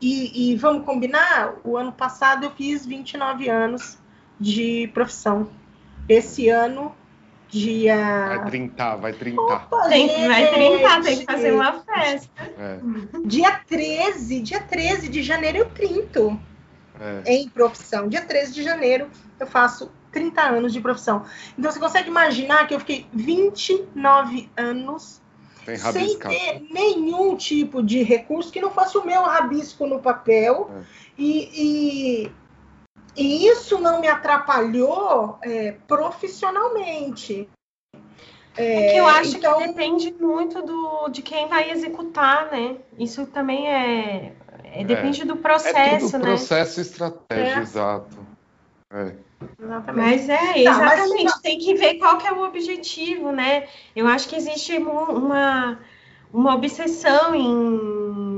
e, 0.00 0.52
e, 0.52 0.56
vamos 0.56 0.86
combinar, 0.86 1.56
o 1.62 1.76
ano 1.76 1.92
passado 1.92 2.44
eu 2.44 2.50
fiz 2.52 2.86
29 2.86 3.50
anos 3.50 3.98
de 4.38 4.88
profissão. 4.94 5.50
Esse 6.08 6.48
ano, 6.48 6.94
dia. 7.50 8.28
Vai 8.28 8.44
trintar, 8.46 8.98
vai 8.98 9.12
trintar. 9.12 9.66
Opa, 9.66 9.88
tem, 9.88 10.08
gente, 10.08 10.28
vai 10.28 10.52
trintar, 10.52 11.02
tem 11.02 11.18
que 11.18 11.24
fazer 11.24 11.52
uma 11.52 11.80
festa. 11.82 12.30
É. 12.58 12.78
Dia 13.24 13.60
13, 13.66 14.40
dia 14.40 14.60
13 14.60 15.08
de 15.08 15.22
janeiro 15.22 15.58
eu 15.58 15.66
trinto 15.66 16.38
é. 17.00 17.34
em 17.34 17.48
profissão. 17.48 18.08
Dia 18.08 18.22
13 18.22 18.52
de 18.54 18.62
janeiro 18.62 19.08
eu 19.38 19.46
faço 19.46 19.90
30 20.12 20.40
anos 20.40 20.72
de 20.72 20.80
profissão. 20.80 21.24
Então 21.58 21.70
você 21.70 21.78
consegue 21.78 22.08
imaginar 22.08 22.66
que 22.66 22.74
eu 22.74 22.80
fiquei 22.80 23.06
29 23.12 24.50
anos 24.56 25.20
sem, 25.76 26.18
ter 26.18 26.62
nenhum 26.70 27.36
tipo 27.36 27.82
de 27.82 28.02
recurso 28.02 28.50
que 28.50 28.60
não 28.60 28.70
fosse 28.70 28.96
o 28.96 29.04
meu 29.04 29.22
rabisco 29.22 29.86
no 29.86 30.00
papel. 30.00 30.70
É. 30.74 31.00
E, 31.18 31.50
e, 32.24 32.32
e, 33.22 33.46
isso 33.48 33.78
não 33.78 34.00
me 34.00 34.08
atrapalhou 34.08 35.38
é, 35.42 35.72
profissionalmente. 35.86 37.48
É, 38.56 38.88
é, 38.88 38.92
que 38.92 38.98
eu 38.98 39.06
acho 39.06 39.36
então... 39.36 39.58
que 39.58 39.66
depende 39.68 40.14
muito 40.18 40.62
do, 40.62 41.08
de 41.08 41.22
quem 41.22 41.48
vai 41.48 41.70
executar, 41.70 42.50
né? 42.50 42.76
Isso 42.98 43.26
também 43.26 43.68
é. 43.68 44.32
é 44.64 44.84
depende 44.84 45.24
do 45.24 45.36
processo, 45.36 45.78
é 45.78 45.98
tudo 45.98 46.18
né? 46.18 46.24
Processo 46.24 46.80
e 46.80 46.82
estratégia, 46.82 47.58
é. 47.58 47.60
exato. 47.60 48.18
É. 48.92 49.12
Mas 49.94 50.28
é, 50.28 50.58
exatamente. 50.58 51.24
Tá, 51.24 51.30
mas... 51.30 51.40
Tem 51.40 51.58
que 51.58 51.74
ver 51.74 51.94
qual 51.94 52.18
que 52.18 52.26
é 52.26 52.32
o 52.32 52.44
objetivo, 52.44 53.32
né? 53.32 53.68
Eu 53.94 54.06
acho 54.06 54.28
que 54.28 54.36
existe 54.36 54.76
uma, 54.76 55.78
uma 56.32 56.54
obsessão 56.54 57.34
em. 57.34 58.29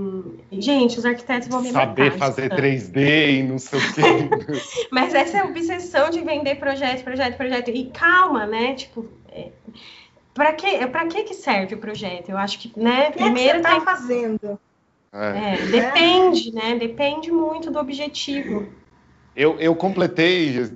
Gente, 0.61 0.99
os 0.99 1.05
arquitetos 1.05 1.49
vão 1.49 1.63
me 1.63 1.71
Saber 1.71 2.13
matar, 2.13 2.19
fazer 2.19 2.51
3D 2.51 3.39
e 3.39 3.43
não 3.43 3.59
sei 3.59 3.79
o 3.79 3.95
quê. 3.95 4.59
mas 4.93 5.15
essa 5.15 5.39
é 5.39 5.45
obsessão 5.45 6.11
de 6.11 6.21
vender 6.21 6.57
projeto, 6.57 7.03
projeto, 7.03 7.37
projeto. 7.37 7.71
E 7.71 7.87
calma, 7.87 8.47
né? 8.47 8.75
Tipo. 8.75 9.09
É... 9.31 9.49
Para 10.35 10.53
que, 10.53 10.87
pra 10.87 11.07
que 11.07 11.25
que 11.25 11.35
serve 11.35 11.75
o 11.75 11.79
projeto? 11.79 12.31
Eu 12.31 12.39
acho 12.39 12.59
que, 12.59 12.73
né, 12.79 13.09
o 13.09 13.13
que 13.13 13.19
primeiro 13.19 13.59
é 13.59 13.61
que 13.61 13.69
você 13.69 13.75
tá 13.75 13.77
tem... 13.77 13.81
fazendo. 13.81 14.61
É. 15.13 15.55
é, 15.55 15.67
depende, 15.67 16.53
né? 16.55 16.75
Depende 16.77 17.31
muito 17.31 17.71
do 17.71 17.79
objetivo. 17.79 18.67
Eu, 19.35 19.59
eu 19.59 19.75
completei 19.75 20.71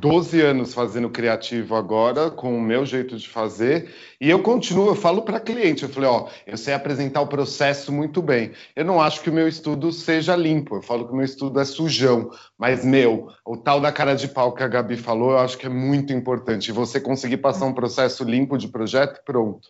12 0.00 0.40
anos 0.40 0.74
fazendo 0.74 1.10
criativo 1.10 1.74
agora, 1.76 2.30
com 2.30 2.56
o 2.56 2.60
meu 2.60 2.84
jeito 2.86 3.16
de 3.16 3.28
fazer, 3.28 3.94
e 4.20 4.28
eu 4.28 4.42
continuo, 4.42 4.88
eu 4.88 4.94
falo 4.94 5.22
para 5.22 5.38
cliente, 5.38 5.82
eu 5.82 5.88
falei, 5.88 6.08
ó, 6.08 6.26
eu 6.46 6.56
sei 6.56 6.74
apresentar 6.74 7.20
o 7.20 7.26
processo 7.26 7.92
muito 7.92 8.20
bem. 8.20 8.52
Eu 8.74 8.84
não 8.84 9.00
acho 9.00 9.20
que 9.20 9.30
o 9.30 9.32
meu 9.32 9.46
estudo 9.46 9.92
seja 9.92 10.34
limpo, 10.34 10.76
eu 10.76 10.82
falo 10.82 11.06
que 11.06 11.12
o 11.12 11.16
meu 11.16 11.24
estudo 11.24 11.60
é 11.60 11.64
sujão, 11.64 12.30
mas 12.58 12.84
meu, 12.84 13.28
o 13.44 13.56
tal 13.56 13.80
da 13.80 13.92
cara 13.92 14.14
de 14.14 14.26
pau 14.28 14.52
que 14.52 14.62
a 14.62 14.68
Gabi 14.68 14.96
falou, 14.96 15.32
eu 15.32 15.38
acho 15.38 15.58
que 15.58 15.66
é 15.66 15.70
muito 15.70 16.12
importante. 16.12 16.72
Você 16.72 17.00
conseguir 17.00 17.38
passar 17.38 17.66
um 17.66 17.74
processo 17.74 18.24
limpo 18.24 18.56
de 18.56 18.68
projeto, 18.68 19.20
pronto. 19.24 19.68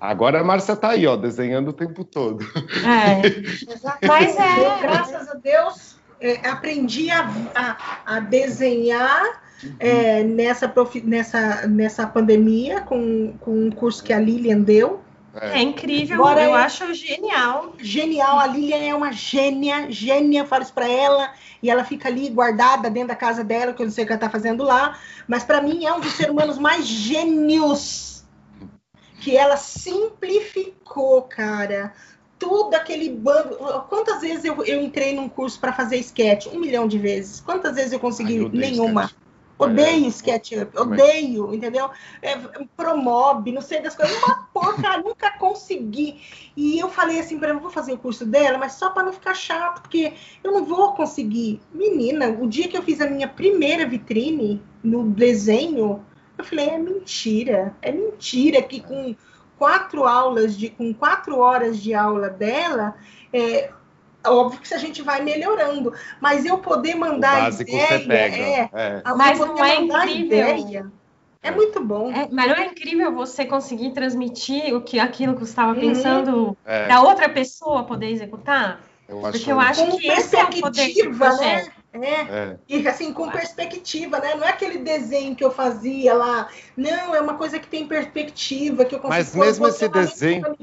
Agora 0.00 0.40
a 0.40 0.44
Márcia 0.44 0.72
está 0.72 0.90
aí, 0.90 1.06
ó, 1.06 1.16
desenhando 1.16 1.68
o 1.68 1.72
tempo 1.72 2.04
todo. 2.04 2.44
É. 2.84 3.22
Mas 4.06 4.36
é, 4.36 4.82
graças 4.82 5.28
a 5.28 5.34
Deus, 5.34 5.95
é, 6.20 6.48
aprendi 6.48 7.10
a, 7.10 7.28
a, 7.54 8.16
a 8.16 8.20
desenhar 8.20 9.42
é, 9.78 10.22
nessa, 10.22 10.72
nessa, 11.04 11.66
nessa 11.66 12.06
pandemia 12.06 12.80
com, 12.82 13.34
com 13.40 13.66
um 13.66 13.70
curso 13.70 14.02
que 14.02 14.12
a 14.12 14.18
Lilian 14.18 14.60
deu. 14.60 15.00
É, 15.34 15.58
é 15.58 15.62
incrível, 15.62 16.16
Agora, 16.16 16.42
eu 16.42 16.54
acho 16.54 16.94
genial. 16.94 17.74
Genial, 17.78 18.38
a 18.38 18.46
Lilian 18.46 18.82
é 18.82 18.94
uma 18.94 19.12
gênia, 19.12 19.90
gênia, 19.90 20.46
falo 20.46 20.62
isso 20.62 20.72
para 20.72 20.88
ela, 20.88 21.32
e 21.62 21.70
ela 21.70 21.84
fica 21.84 22.08
ali 22.08 22.30
guardada 22.30 22.88
dentro 22.88 23.08
da 23.08 23.16
casa 23.16 23.44
dela, 23.44 23.74
que 23.74 23.82
eu 23.82 23.86
não 23.86 23.92
sei 23.92 24.04
o 24.04 24.06
que 24.06 24.12
ela 24.14 24.18
está 24.18 24.30
fazendo 24.30 24.64
lá, 24.64 24.98
mas 25.28 25.44
para 25.44 25.60
mim 25.60 25.84
é 25.84 25.92
um 25.92 26.00
dos 26.00 26.12
seres 26.12 26.32
humanos 26.32 26.58
mais 26.58 26.86
gênios 26.86 28.24
que 29.20 29.36
ela 29.36 29.56
simplificou, 29.56 31.22
cara 31.22 31.92
tudo 32.38 32.74
aquele 32.74 33.10
bando. 33.10 33.56
Quantas 33.88 34.20
vezes 34.20 34.44
eu, 34.44 34.64
eu 34.64 34.80
entrei 34.82 35.14
num 35.14 35.28
curso 35.28 35.58
para 35.58 35.72
fazer 35.72 35.96
sketch? 35.96 36.46
Um 36.46 36.58
milhão 36.58 36.86
de 36.86 36.98
vezes. 36.98 37.40
Quantas 37.40 37.74
vezes 37.74 37.92
eu 37.92 38.00
consegui? 38.00 38.38
Ai, 38.38 38.50
Nenhuma. 38.52 39.04
Sketch. 39.04 39.26
Odeio 39.58 40.04
é, 40.04 40.08
SketchUp, 40.08 40.78
odeio, 40.78 41.54
entendeu? 41.54 41.88
É, 42.20 42.36
promove, 42.76 43.52
não 43.52 43.62
sei 43.62 43.80
das 43.80 43.96
coisas, 43.96 44.14
uma 44.22 44.46
porca, 44.52 44.98
nunca 44.98 45.30
consegui. 45.38 46.20
E 46.54 46.78
eu 46.78 46.90
falei 46.90 47.18
assim 47.18 47.38
para 47.38 47.48
ela, 47.50 47.58
vou 47.58 47.70
fazer 47.70 47.94
o 47.94 47.98
curso 47.98 48.26
dela, 48.26 48.58
mas 48.58 48.72
só 48.72 48.90
para 48.90 49.04
não 49.04 49.14
ficar 49.14 49.32
chato, 49.32 49.80
porque 49.80 50.12
eu 50.44 50.52
não 50.52 50.64
vou 50.66 50.92
conseguir. 50.92 51.60
Menina, 51.72 52.28
o 52.28 52.46
dia 52.46 52.68
que 52.68 52.76
eu 52.76 52.82
fiz 52.82 53.00
a 53.00 53.08
minha 53.08 53.28
primeira 53.28 53.86
vitrine 53.86 54.62
no 54.84 55.04
desenho, 55.04 56.04
eu 56.36 56.44
falei, 56.44 56.68
é 56.68 56.78
mentira, 56.78 57.74
é 57.80 57.90
mentira 57.92 58.60
que 58.60 58.80
com 58.80 59.16
quatro 59.58 60.04
aulas 60.04 60.56
de 60.56 60.70
com 60.70 60.92
quatro 60.92 61.38
horas 61.38 61.78
de 61.78 61.94
aula 61.94 62.28
dela, 62.28 62.94
é 63.32 63.70
óbvio 64.26 64.60
que 64.60 64.74
a 64.74 64.78
gente 64.78 65.02
vai 65.02 65.22
melhorando, 65.22 65.92
mas 66.20 66.44
eu 66.44 66.58
poder 66.58 66.94
mandar 66.94 67.38
o 67.38 67.42
básico 67.44 67.70
ideia, 67.70 67.86
você 67.86 68.06
pega. 68.06 68.36
É, 68.36 68.70
é. 68.72 69.02
mas 69.16 69.38
não 69.38 69.64
é 69.64 69.76
incrível. 69.76 70.58
Ideia, 70.58 70.92
é 71.42 71.50
muito 71.50 71.82
bom. 71.82 72.10
É, 72.10 72.28
mas 72.30 72.48
não 72.48 72.56
é 72.56 72.66
incrível 72.66 73.12
você 73.12 73.44
conseguir 73.44 73.92
transmitir 73.92 74.74
o 74.74 74.80
que 74.80 74.98
aquilo 74.98 75.34
que 75.34 75.40
você 75.40 75.50
estava 75.50 75.72
uhum. 75.72 75.80
pensando 75.80 76.56
é. 76.64 76.86
para 76.86 77.02
outra 77.02 77.28
pessoa 77.28 77.84
poder 77.84 78.10
executar? 78.10 78.80
Eu 79.08 79.20
Porque 79.20 79.52
eu 79.52 79.60
acho 79.60 79.86
que 79.96 80.08
esse 80.08 80.36
é 80.36 80.44
o 80.44 80.60
poder 80.60 80.92
do 80.92 81.18
né? 81.38 81.68
É. 82.04 82.20
é. 82.28 82.56
E 82.68 82.86
assim, 82.86 83.12
com 83.12 83.30
perspectiva, 83.30 84.18
né? 84.18 84.34
Não 84.34 84.44
é 84.44 84.50
aquele 84.50 84.78
desenho 84.78 85.34
que 85.34 85.44
eu 85.44 85.50
fazia 85.50 86.14
lá. 86.14 86.48
Não, 86.76 87.14
é 87.14 87.20
uma 87.20 87.34
coisa 87.34 87.58
que 87.58 87.66
tem 87.66 87.86
perspectiva, 87.86 88.84
que 88.84 88.94
eu 88.94 89.00
consigo. 89.00 89.08
Mas 89.08 89.34
mesmo 89.34 89.66
esse 89.68 89.88
desenho. 89.88 90.56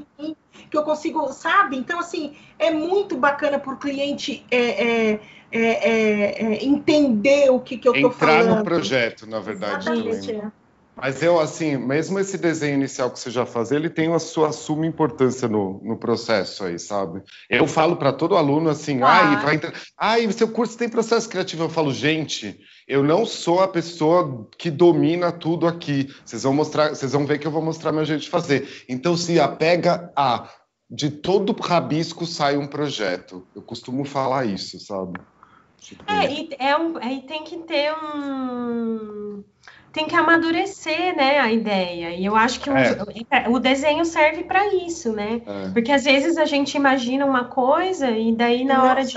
que 0.70 0.76
eu 0.76 0.82
consigo, 0.82 1.32
sabe? 1.32 1.76
Então, 1.76 1.98
assim, 1.98 2.36
é 2.58 2.70
muito 2.70 3.16
bacana 3.16 3.58
para 3.58 3.72
o 3.72 3.76
cliente 3.76 4.44
é, 4.50 5.10
é, 5.10 5.20
é, 5.52 5.60
é, 5.60 6.64
entender 6.64 7.50
o 7.50 7.60
que, 7.60 7.78
que 7.78 7.88
eu 7.88 7.94
estou 7.94 8.10
falando. 8.10 8.40
Entrar 8.40 8.56
no 8.56 8.64
projeto, 8.64 9.26
na 9.26 9.40
verdade. 9.40 9.88
Exatamente, 9.88 10.52
mas 10.96 11.22
eu, 11.22 11.40
assim, 11.40 11.76
mesmo 11.76 12.20
esse 12.20 12.38
desenho 12.38 12.74
inicial 12.74 13.10
que 13.10 13.18
você 13.18 13.30
já 13.30 13.44
faz, 13.44 13.72
ele 13.72 13.90
tem 13.90 14.12
a 14.12 14.18
sua 14.18 14.52
suma 14.52 14.86
importância 14.86 15.48
no, 15.48 15.80
no 15.82 15.96
processo 15.96 16.64
aí, 16.64 16.78
sabe? 16.78 17.22
Eu 17.50 17.66
falo 17.66 17.96
para 17.96 18.12
todo 18.12 18.36
aluno 18.36 18.70
assim, 18.70 19.02
ah. 19.02 19.08
ai, 19.08 19.44
vai 19.44 19.54
entrar. 19.56 19.72
Ai, 19.98 20.30
seu 20.32 20.48
curso 20.48 20.78
tem 20.78 20.88
processo 20.88 21.28
criativo. 21.28 21.64
Eu 21.64 21.68
falo, 21.68 21.92
gente, 21.92 22.60
eu 22.86 23.02
não 23.02 23.26
sou 23.26 23.60
a 23.60 23.68
pessoa 23.68 24.48
que 24.56 24.70
domina 24.70 25.32
tudo 25.32 25.66
aqui. 25.66 26.08
Vocês 26.24 26.44
vão 26.44 26.54
mostrar, 26.54 26.90
vocês 26.90 27.12
vão 27.12 27.26
ver 27.26 27.38
que 27.38 27.46
eu 27.46 27.52
vou 27.52 27.62
mostrar 27.62 27.90
meu 27.90 28.04
jeito 28.04 28.22
de 28.22 28.30
fazer. 28.30 28.84
Então 28.88 29.16
se 29.16 29.40
apega 29.40 30.12
a 30.14 30.48
de 30.88 31.10
todo 31.10 31.56
rabisco 31.60 32.24
sai 32.24 32.56
um 32.56 32.68
projeto. 32.68 33.44
Eu 33.54 33.62
costumo 33.62 34.04
falar 34.04 34.44
isso, 34.44 34.78
sabe? 34.78 35.18
Tipo... 35.80 36.04
É, 36.06 36.32
e, 36.32 36.50
é 36.58 36.76
um, 36.76 36.98
é, 36.98 37.20
tem 37.20 37.42
que 37.42 37.58
ter 37.58 37.92
um 37.92 39.42
tem 39.94 40.08
que 40.08 40.16
amadurecer, 40.16 41.16
né, 41.16 41.38
a 41.38 41.52
ideia. 41.52 42.10
E 42.10 42.24
eu 42.24 42.34
acho 42.34 42.58
que 42.58 42.68
é. 42.68 43.48
o, 43.48 43.52
o, 43.52 43.60
desenho 43.60 44.04
serve 44.04 44.42
para 44.42 44.74
isso, 44.74 45.12
né? 45.12 45.40
É. 45.46 45.68
Porque 45.68 45.92
às 45.92 46.02
vezes 46.02 46.36
a 46.36 46.44
gente 46.44 46.76
imagina 46.76 47.24
uma 47.24 47.44
coisa 47.44 48.10
e 48.10 48.34
daí 48.34 48.64
na 48.64 48.82
hora 48.82 49.04
de, 49.04 49.14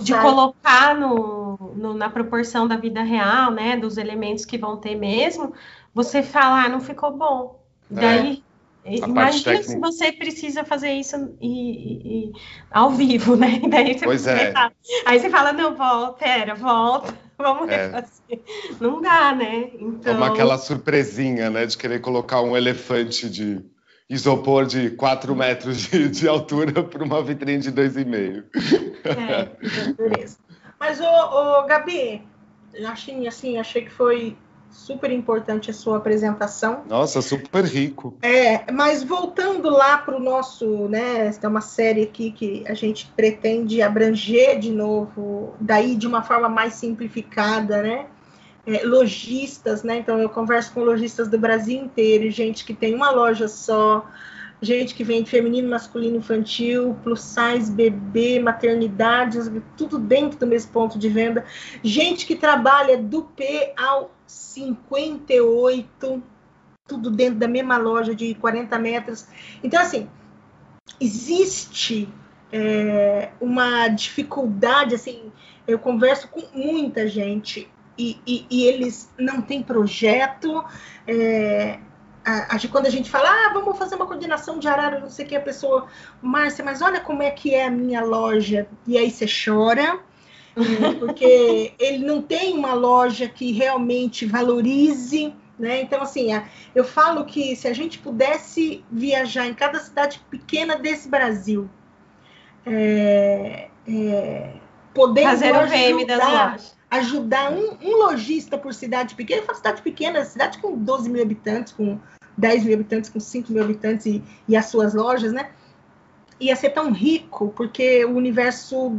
de 0.00 0.14
colocar 0.14 0.94
no, 0.94 1.74
no, 1.76 1.92
na 1.92 2.08
proporção 2.08 2.66
da 2.66 2.76
vida 2.76 3.02
real, 3.02 3.50
né, 3.50 3.76
dos 3.76 3.98
elementos 3.98 4.46
que 4.46 4.56
vão 4.56 4.78
ter 4.78 4.96
mesmo, 4.96 5.52
você 5.94 6.22
fala, 6.22 6.64
ah, 6.64 6.68
não 6.70 6.80
ficou 6.80 7.14
bom. 7.14 7.60
É. 7.92 8.00
Daí 8.00 8.42
Imagina 8.82 9.62
se 9.62 9.78
você 9.78 10.10
precisa 10.10 10.64
fazer 10.64 10.92
isso 10.92 11.36
e, 11.38 11.50
e, 11.50 12.24
e, 12.24 12.32
ao 12.70 12.90
vivo, 12.90 13.36
né? 13.36 13.60
Daí 13.68 13.92
você 13.98 14.06
pois 14.06 14.26
é. 14.26 14.54
Aí 15.04 15.20
você 15.20 15.28
fala, 15.28 15.52
não, 15.52 15.76
volta, 15.76 16.24
pera, 16.24 16.54
volta 16.54 17.14
vamos 17.42 17.68
é. 17.68 17.86
refazer. 17.86 18.40
Não 18.80 19.00
dá, 19.00 19.34
né? 19.34 19.70
Então... 19.74 20.14
Toma 20.14 20.28
aquela 20.28 20.58
surpresinha, 20.58 21.50
né? 21.50 21.66
De 21.66 21.76
querer 21.76 22.00
colocar 22.00 22.40
um 22.42 22.56
elefante 22.56 23.28
de 23.28 23.64
isopor 24.08 24.66
de 24.66 24.90
4 24.90 25.34
metros 25.36 25.78
de, 25.78 26.08
de 26.08 26.28
altura 26.28 26.82
para 26.84 27.04
uma 27.04 27.22
vitrine 27.22 27.62
de 27.62 27.72
2,5. 27.72 28.44
É, 29.04 29.92
beleza. 29.92 30.38
Mas, 30.78 31.00
ô, 31.00 31.04
ô, 31.04 31.66
Gabi, 31.66 32.22
achei, 32.86 33.26
assim, 33.28 33.58
achei 33.58 33.84
que 33.84 33.90
foi 33.90 34.36
super 34.70 35.10
importante 35.10 35.70
a 35.70 35.74
sua 35.74 35.96
apresentação. 35.96 36.84
Nossa, 36.88 37.20
super 37.20 37.64
rico. 37.64 38.14
É, 38.22 38.70
mas 38.72 39.02
voltando 39.02 39.68
lá 39.68 39.98
para 39.98 40.16
o 40.16 40.20
nosso, 40.20 40.88
né, 40.88 41.30
é 41.40 41.48
uma 41.48 41.60
série 41.60 42.02
aqui 42.02 42.30
que 42.30 42.64
a 42.66 42.74
gente 42.74 43.10
pretende 43.16 43.82
abranger 43.82 44.58
de 44.58 44.70
novo, 44.70 45.54
daí 45.60 45.96
de 45.96 46.06
uma 46.06 46.22
forma 46.22 46.48
mais 46.48 46.74
simplificada, 46.74 47.82
né? 47.82 48.06
É, 48.66 48.84
lojistas, 48.84 49.82
né? 49.82 49.98
Então 49.98 50.18
eu 50.18 50.28
converso 50.28 50.72
com 50.72 50.80
lojistas 50.80 51.28
do 51.28 51.38
Brasil 51.38 51.82
inteiro, 51.82 52.30
gente 52.30 52.64
que 52.64 52.74
tem 52.74 52.94
uma 52.94 53.10
loja 53.10 53.48
só, 53.48 54.06
gente 54.60 54.94
que 54.94 55.02
vende 55.02 55.30
feminino, 55.30 55.68
masculino, 55.68 56.18
infantil, 56.18 56.96
plus 57.02 57.20
size, 57.22 57.72
bebê, 57.72 58.38
maternidades, 58.38 59.50
tudo 59.76 59.98
dentro 59.98 60.38
do 60.38 60.46
mesmo 60.46 60.70
ponto 60.72 60.98
de 60.98 61.08
venda, 61.08 61.44
gente 61.82 62.26
que 62.26 62.36
trabalha 62.36 62.98
do 62.98 63.22
P 63.22 63.72
ao 63.76 64.10
58, 64.30 66.22
tudo 66.86 67.10
dentro 67.10 67.38
da 67.38 67.48
mesma 67.48 67.76
loja 67.76 68.14
de 68.14 68.34
40 68.34 68.78
metros. 68.78 69.26
Então, 69.62 69.80
assim, 69.80 70.08
existe 71.00 72.08
é, 72.52 73.30
uma 73.40 73.88
dificuldade, 73.88 74.94
assim, 74.94 75.32
eu 75.66 75.78
converso 75.78 76.28
com 76.28 76.42
muita 76.52 77.06
gente 77.08 77.70
e, 77.98 78.18
e, 78.26 78.46
e 78.50 78.64
eles 78.64 79.12
não 79.18 79.42
têm 79.42 79.62
projeto. 79.62 80.64
É, 81.06 81.78
a, 82.24 82.56
a, 82.56 82.68
quando 82.70 82.86
a 82.86 82.90
gente 82.90 83.10
fala, 83.10 83.28
ah, 83.28 83.52
vamos 83.52 83.76
fazer 83.78 83.96
uma 83.96 84.06
coordenação 84.06 84.58
de 84.58 84.68
arara, 84.68 85.00
não 85.00 85.10
sei 85.10 85.26
o 85.26 85.28
que, 85.28 85.36
a 85.36 85.40
pessoa, 85.40 85.86
Márcia, 86.22 86.64
mas 86.64 86.82
olha 86.82 87.00
como 87.00 87.22
é 87.22 87.30
que 87.30 87.54
é 87.54 87.66
a 87.66 87.70
minha 87.70 88.02
loja. 88.02 88.68
E 88.86 88.96
aí 88.96 89.10
você 89.10 89.26
chora? 89.26 90.00
Porque 90.98 91.72
ele 91.78 92.04
não 92.04 92.22
tem 92.22 92.54
uma 92.54 92.74
loja 92.74 93.28
que 93.28 93.52
realmente 93.52 94.26
valorize. 94.26 95.34
Né? 95.58 95.82
Então, 95.82 96.02
assim, 96.02 96.28
eu 96.74 96.84
falo 96.84 97.24
que 97.24 97.54
se 97.54 97.68
a 97.68 97.72
gente 97.72 97.98
pudesse 97.98 98.84
viajar 98.90 99.46
em 99.46 99.54
cada 99.54 99.78
cidade 99.78 100.20
pequena 100.30 100.76
desse 100.76 101.08
Brasil, 101.08 101.68
é, 102.64 103.68
é, 103.86 104.52
podendo 104.94 105.28
fazer 105.28 105.52
lojas. 105.52 106.80
Ajudar 106.90 107.52
um, 107.52 107.76
um 107.80 107.96
lojista 107.98 108.58
por 108.58 108.74
cidade 108.74 109.14
pequena, 109.14 109.42
eu 109.42 109.46
falo 109.46 109.58
cidade 109.58 109.80
pequena, 109.80 110.24
cidade 110.24 110.58
com 110.58 110.76
12 110.76 111.08
mil 111.08 111.22
habitantes, 111.22 111.72
com 111.72 112.00
10 112.36 112.64
mil 112.64 112.74
habitantes, 112.74 113.10
com 113.10 113.20
5 113.20 113.52
mil 113.52 113.62
habitantes 113.62 114.06
e, 114.06 114.24
e 114.48 114.56
as 114.56 114.66
suas 114.66 114.92
lojas, 114.92 115.32
né? 115.32 115.50
Ia 116.40 116.56
ser 116.56 116.70
tão 116.70 116.90
rico, 116.90 117.52
porque 117.54 118.04
o 118.04 118.16
universo 118.16 118.98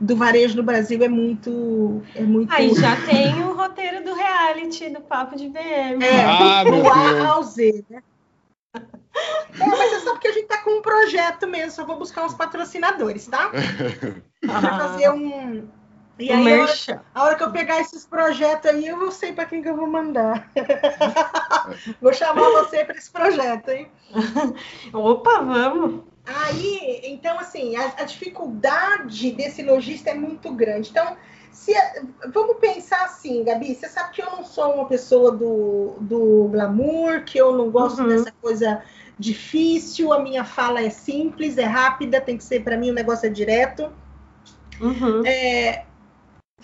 do 0.00 0.16
varejo 0.16 0.56
no 0.56 0.62
Brasil 0.62 1.02
é 1.02 1.08
muito. 1.08 2.02
É 2.14 2.22
muito... 2.22 2.52
Aí 2.52 2.74
já 2.74 2.96
tem 3.04 3.42
o 3.44 3.54
roteiro 3.54 4.04
do 4.04 4.14
reality 4.14 4.90
do 4.90 5.00
Papo 5.00 5.36
de 5.36 5.48
BM. 5.48 6.04
É, 6.04 6.24
ah, 6.24 6.64
do 6.64 6.86
A 6.88 7.28
ao 7.28 7.42
Z, 7.42 7.84
né? 7.88 8.02
É, 8.74 9.66
mas 9.66 9.92
é 9.92 10.00
só 10.00 10.12
porque 10.12 10.28
a 10.28 10.32
gente 10.32 10.46
tá 10.46 10.58
com 10.58 10.78
um 10.78 10.82
projeto 10.82 11.46
mesmo, 11.46 11.70
só 11.70 11.84
vou 11.84 11.96
buscar 11.96 12.24
uns 12.24 12.34
patrocinadores, 12.34 13.26
tá? 13.26 13.50
Pra 14.40 14.60
fazer 14.60 15.10
um. 15.10 15.68
E 16.18 16.30
aí, 16.30 16.52
a 16.52 16.62
hora, 16.62 17.04
a 17.14 17.22
hora, 17.24 17.34
que 17.36 17.42
eu 17.42 17.50
pegar 17.50 17.80
esses 17.80 18.06
projetos 18.06 18.70
aí, 18.70 18.86
eu 18.86 19.10
sei 19.10 19.32
para 19.32 19.46
quem 19.46 19.62
que 19.62 19.68
eu 19.68 19.76
vou 19.76 19.88
mandar. 19.88 20.48
vou 22.00 22.12
chamar 22.12 22.50
você 22.50 22.84
para 22.84 22.96
esse 22.96 23.10
projeto, 23.10 23.68
hein? 23.70 23.88
Opa, 24.92 25.40
vamos! 25.40 26.13
Aí, 26.26 27.00
então, 27.04 27.38
assim, 27.38 27.76
a, 27.76 27.94
a, 27.98 28.04
dificuldade 28.04 29.30
desse 29.32 29.62
lojista 29.62 30.10
é 30.10 30.14
muito 30.14 30.50
grande. 30.52 30.90
Então, 30.90 31.16
se, 31.52 31.74
vamos 32.32 32.56
pensar 32.56 33.04
assim, 33.04 33.44
Gabi, 33.44 33.74
você 33.74 33.88
sabe 33.88 34.14
que 34.14 34.22
eu 34.22 34.30
não 34.30 34.42
sou 34.42 34.74
uma 34.74 34.86
pessoa 34.86 35.32
do, 35.32 35.96
do 36.00 36.48
glamour, 36.50 37.24
que 37.24 37.36
eu 37.36 37.54
não 37.54 37.70
gosto 37.70 38.02
uhum. 38.02 38.08
dessa 38.08 38.32
coisa 38.40 38.82
difícil, 39.18 40.12
a 40.12 40.18
minha 40.18 40.44
fala 40.44 40.80
é 40.80 40.90
simples, 40.90 41.58
é 41.58 41.64
rápida, 41.64 42.20
tem 42.20 42.38
que 42.38 42.44
ser, 42.44 42.64
para 42.64 42.76
mim, 42.76 42.90
o 42.90 42.94
negócio 42.94 43.26
é 43.26 43.30
direto. 43.30 43.92
Uhum. 44.80 45.24
É, 45.26 45.84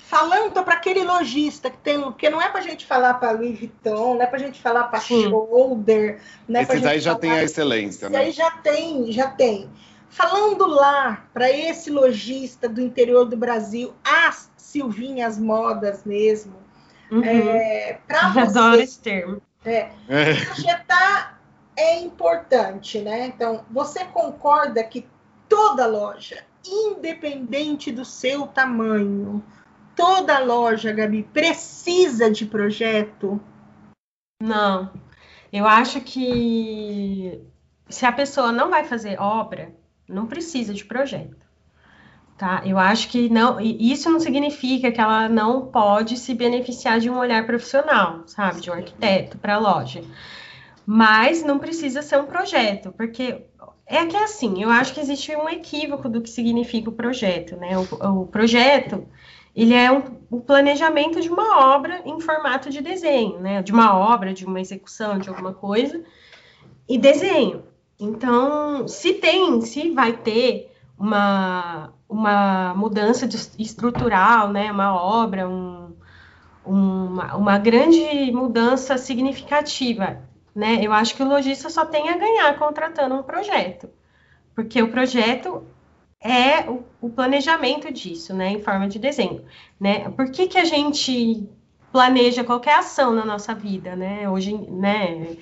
falando 0.06 0.62
para 0.64 0.74
aquele 0.74 1.04
lojista 1.04 1.70
que 1.70 1.78
tem, 1.78 2.00
porque 2.00 2.28
não 2.28 2.40
é 2.40 2.48
para 2.48 2.60
a 2.60 2.62
gente 2.62 2.84
falar 2.86 3.14
para 3.14 3.32
Louis 3.32 3.58
Vuitton, 3.58 4.14
não 4.14 4.22
é 4.22 4.26
para 4.26 4.36
a 4.36 4.40
gente 4.40 4.60
falar 4.60 4.84
para 4.84 5.00
Shoulder, 5.00 6.20
não 6.48 6.60
é 6.60 6.62
Esses 6.62 6.84
aí 6.84 7.00
já 7.00 7.14
tem 7.14 7.30
a 7.30 7.42
excelência, 7.42 8.08
né? 8.08 8.18
aí 8.18 8.32
já 8.32 8.50
tem, 8.50 9.12
já 9.12 9.28
tem. 9.28 9.70
Falando 10.08 10.66
lá 10.66 11.24
para 11.32 11.50
esse 11.50 11.90
lojista 11.90 12.68
do 12.68 12.80
interior 12.80 13.24
do 13.24 13.36
Brasil, 13.36 13.94
as 14.04 14.50
Silvinhas 14.56 15.38
Modas 15.38 16.04
mesmo, 16.04 16.54
uhum. 17.10 17.22
é, 17.24 17.98
para 18.06 18.28
você, 18.34 18.40
adoro 18.40 18.80
esse 18.80 18.98
termo. 18.98 19.40
É, 19.64 19.90
é. 20.08 20.34
projetar 20.44 21.40
é 21.76 22.00
importante, 22.00 23.00
né? 23.00 23.26
Então, 23.26 23.64
você 23.70 24.04
concorda 24.06 24.82
que 24.82 25.06
toda 25.48 25.86
loja, 25.86 26.44
independente 26.66 27.90
do 27.92 28.04
seu 28.04 28.46
tamanho, 28.46 29.42
toda 29.96 30.38
loja, 30.38 30.92
Gabi, 30.92 31.22
precisa 31.22 32.30
de 32.30 32.46
projeto? 32.46 33.40
Não. 34.42 34.90
Eu 35.52 35.66
acho 35.66 36.00
que 36.00 37.40
se 37.88 38.06
a 38.06 38.12
pessoa 38.12 38.52
não 38.52 38.70
vai 38.70 38.84
fazer 38.84 39.20
obra, 39.20 39.74
não 40.08 40.26
precisa 40.26 40.72
de 40.72 40.84
projeto. 40.84 41.36
Tá? 42.38 42.62
Eu 42.64 42.78
acho 42.78 43.08
que 43.08 43.28
não, 43.28 43.60
isso 43.60 44.08
não 44.08 44.18
significa 44.18 44.90
que 44.90 45.00
ela 45.00 45.28
não 45.28 45.66
pode 45.66 46.16
se 46.16 46.34
beneficiar 46.34 46.98
de 46.98 47.10
um 47.10 47.18
olhar 47.18 47.44
profissional, 47.44 48.22
sabe, 48.26 48.62
de 48.62 48.70
um 48.70 48.72
arquiteto 48.72 49.36
para 49.36 49.56
a 49.56 49.58
loja. 49.58 50.02
Mas 50.86 51.44
não 51.44 51.58
precisa 51.58 52.00
ser 52.00 52.18
um 52.18 52.24
projeto, 52.24 52.92
porque 52.92 53.44
é 53.86 54.06
que 54.06 54.16
é 54.16 54.24
assim, 54.24 54.62
eu 54.62 54.70
acho 54.70 54.94
que 54.94 55.00
existe 55.00 55.36
um 55.36 55.48
equívoco 55.48 56.08
do 56.08 56.22
que 56.22 56.30
significa 56.30 56.88
o 56.88 56.94
projeto, 56.94 57.56
né? 57.56 57.76
O, 57.76 58.22
o 58.22 58.26
projeto 58.26 59.06
ele 59.54 59.74
é 59.74 59.90
um, 59.90 60.02
o 60.30 60.40
planejamento 60.40 61.20
de 61.20 61.28
uma 61.28 61.74
obra 61.74 62.02
em 62.04 62.20
formato 62.20 62.70
de 62.70 62.80
desenho, 62.80 63.40
né? 63.40 63.62
De 63.62 63.72
uma 63.72 63.96
obra, 63.96 64.32
de 64.32 64.44
uma 64.46 64.60
execução, 64.60 65.18
de 65.18 65.28
alguma 65.28 65.52
coisa, 65.52 66.02
e 66.88 66.96
desenho. 66.98 67.64
Então, 67.98 68.86
se 68.88 69.14
tem, 69.14 69.60
se 69.60 69.90
vai 69.90 70.12
ter 70.12 70.72
uma, 70.98 71.92
uma 72.08 72.74
mudança 72.74 73.26
de, 73.26 73.36
estrutural, 73.58 74.50
né? 74.50 74.70
Uma 74.70 74.94
obra, 74.94 75.48
um, 75.48 75.94
uma, 76.64 77.36
uma 77.36 77.58
grande 77.58 78.30
mudança 78.32 78.96
significativa, 78.96 80.22
né? 80.54 80.78
Eu 80.80 80.92
acho 80.92 81.14
que 81.14 81.22
o 81.22 81.28
lojista 81.28 81.68
só 81.68 81.84
tem 81.84 82.08
a 82.08 82.16
ganhar 82.16 82.58
contratando 82.58 83.14
um 83.16 83.22
projeto. 83.22 83.88
porque 84.54 84.82
o 84.82 84.90
projeto 84.90 85.64
é 86.22 86.68
o, 86.68 86.84
o, 87.00 87.10
planejamento 87.10 87.92
disso, 87.92 88.34
né, 88.34 88.50
em 88.50 88.60
forma 88.60 88.88
de 88.88 88.98
desenho, 88.98 89.44
né? 89.80 90.10
Por 90.10 90.30
que, 90.30 90.46
que 90.46 90.58
a 90.58 90.64
gente 90.64 91.48
planeja 91.90 92.44
qualquer 92.44 92.74
ação 92.74 93.14
na 93.14 93.24
nossa 93.24 93.54
vida, 93.54 93.96
né? 93.96 94.28
Hoje, 94.28 94.54
né? 94.54 95.36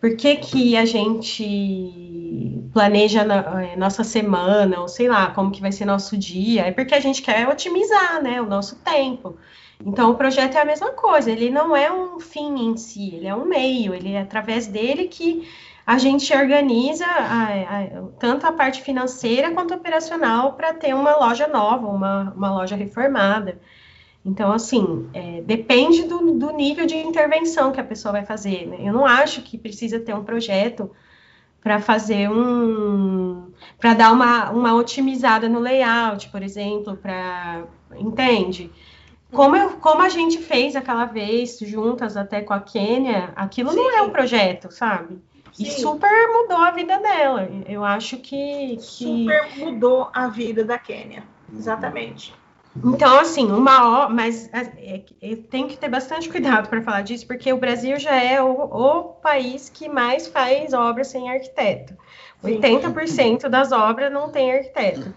Por 0.00 0.16
que, 0.16 0.36
que 0.36 0.76
a 0.76 0.86
gente 0.86 2.64
planeja 2.72 3.22
na, 3.22 3.62
é, 3.62 3.76
nossa 3.76 4.02
semana, 4.02 4.80
ou 4.80 4.88
sei 4.88 5.08
lá, 5.08 5.30
como 5.32 5.50
que 5.50 5.60
vai 5.60 5.72
ser 5.72 5.84
nosso 5.84 6.16
dia? 6.16 6.62
É 6.62 6.72
porque 6.72 6.94
a 6.94 7.00
gente 7.00 7.20
quer 7.20 7.46
otimizar, 7.48 8.22
né, 8.22 8.40
o 8.40 8.46
nosso 8.46 8.76
tempo. 8.76 9.36
Então, 9.84 10.10
o 10.10 10.14
projeto 10.14 10.56
é 10.56 10.60
a 10.60 10.64
mesma 10.64 10.90
coisa, 10.92 11.30
ele 11.30 11.50
não 11.50 11.76
é 11.76 11.92
um 11.92 12.20
fim 12.20 12.68
em 12.68 12.76
si, 12.76 13.14
ele 13.14 13.26
é 13.26 13.34
um 13.34 13.46
meio, 13.46 13.94
ele 13.94 14.12
é 14.12 14.20
através 14.20 14.66
dele 14.66 15.08
que 15.08 15.46
a 15.90 15.98
gente 15.98 16.32
organiza 16.32 17.04
a, 17.04 17.46
a, 17.48 18.02
tanto 18.16 18.46
a 18.46 18.52
parte 18.52 18.80
financeira 18.80 19.50
quanto 19.50 19.74
operacional 19.74 20.52
para 20.52 20.72
ter 20.72 20.94
uma 20.94 21.16
loja 21.16 21.48
nova, 21.48 21.88
uma, 21.88 22.32
uma 22.36 22.54
loja 22.54 22.76
reformada. 22.76 23.60
Então, 24.24 24.52
assim, 24.52 25.10
é, 25.12 25.40
depende 25.40 26.04
do, 26.04 26.38
do, 26.38 26.52
nível 26.52 26.86
de 26.86 26.96
intervenção 26.96 27.72
que 27.72 27.80
a 27.80 27.84
pessoa 27.84 28.12
vai 28.12 28.24
fazer. 28.24 28.68
Né? 28.68 28.76
Eu 28.82 28.92
não 28.92 29.04
acho 29.04 29.42
que 29.42 29.58
precisa 29.58 29.98
ter 29.98 30.14
um 30.14 30.22
projeto 30.22 30.92
para 31.60 31.80
fazer 31.80 32.30
um. 32.30 33.50
para 33.76 33.92
dar 33.94 34.12
uma, 34.12 34.50
uma 34.50 34.74
otimizada 34.76 35.48
no 35.48 35.58
layout, 35.58 36.28
por 36.28 36.40
exemplo, 36.40 36.96
para. 36.96 37.64
Entende? 37.96 38.70
Como, 39.32 39.56
eu, 39.56 39.70
como 39.70 40.02
a 40.02 40.08
gente 40.08 40.38
fez 40.38 40.76
aquela 40.76 41.06
vez, 41.06 41.58
juntas 41.58 42.16
até 42.16 42.42
com 42.42 42.52
a 42.52 42.60
Kênia, 42.60 43.32
aquilo 43.34 43.70
Sim. 43.70 43.76
não 43.76 43.98
é 43.98 44.02
um 44.02 44.10
projeto, 44.10 44.70
sabe? 44.70 45.18
Sim. 45.52 45.64
E 45.64 45.70
super 45.70 46.28
mudou 46.28 46.58
a 46.58 46.70
vida 46.70 46.98
dela. 46.98 47.48
Eu 47.66 47.84
acho 47.84 48.16
que, 48.18 48.76
que... 48.76 48.80
Super 48.80 49.56
mudou 49.56 50.08
a 50.12 50.28
vida 50.28 50.64
da 50.64 50.78
Kênia. 50.78 51.24
Exatamente. 51.52 52.34
Então, 52.84 53.18
assim, 53.18 53.50
uma 53.50 54.08
mas 54.08 54.48
é, 54.52 55.02
é, 55.20 55.36
tem 55.36 55.66
que 55.66 55.76
ter 55.76 55.88
bastante 55.88 56.28
cuidado 56.30 56.68
para 56.68 56.80
falar 56.80 57.02
disso, 57.02 57.26
porque 57.26 57.52
o 57.52 57.58
Brasil 57.58 57.98
já 57.98 58.14
é 58.14 58.40
o, 58.40 58.52
o 58.52 59.02
país 59.14 59.68
que 59.68 59.88
mais 59.88 60.28
faz 60.28 60.72
obras 60.72 61.08
sem 61.08 61.30
arquiteto. 61.30 61.94
Sim. 62.42 62.60
80% 62.60 63.48
das 63.48 63.72
obras 63.72 64.12
não 64.12 64.30
tem 64.30 64.52
arquiteto. 64.52 65.12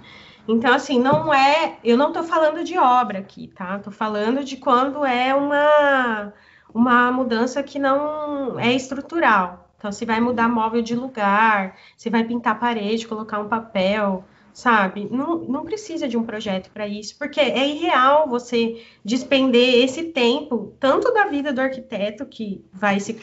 Então, 0.47 0.73
assim, 0.73 0.99
não 0.99 1.33
é. 1.33 1.77
Eu 1.83 1.95
não 1.95 2.09
estou 2.09 2.23
falando 2.23 2.63
de 2.63 2.77
obra 2.77 3.19
aqui, 3.19 3.47
tá? 3.47 3.77
Estou 3.77 3.93
falando 3.93 4.43
de 4.43 4.57
quando 4.57 5.05
é 5.05 5.33
uma, 5.33 6.33
uma 6.73 7.11
mudança 7.11 7.63
que 7.63 7.79
não 7.79 8.59
é 8.59 8.73
estrutural. 8.73 9.62
Então, 9.83 9.91
se 9.91 10.05
vai 10.05 10.21
mudar 10.21 10.47
móvel 10.47 10.81
de 10.81 10.95
lugar, 10.95 11.75
se 11.97 12.09
vai 12.09 12.23
pintar 12.23 12.57
parede, 12.57 13.05
colocar 13.05 13.39
um 13.39 13.49
papel, 13.49 14.23
sabe? 14.53 15.09
Não, 15.11 15.39
não 15.39 15.65
precisa 15.65 16.07
de 16.07 16.15
um 16.15 16.23
projeto 16.23 16.71
para 16.71 16.87
isso, 16.87 17.17
porque 17.19 17.41
é 17.41 17.67
irreal 17.67 18.29
você 18.29 18.81
despender 19.03 19.83
esse 19.83 20.03
tempo, 20.03 20.73
tanto 20.79 21.13
da 21.13 21.25
vida 21.25 21.51
do 21.51 21.59
arquiteto, 21.59 22.25
que 22.25 22.63
vai 22.71 22.97
se. 23.01 23.19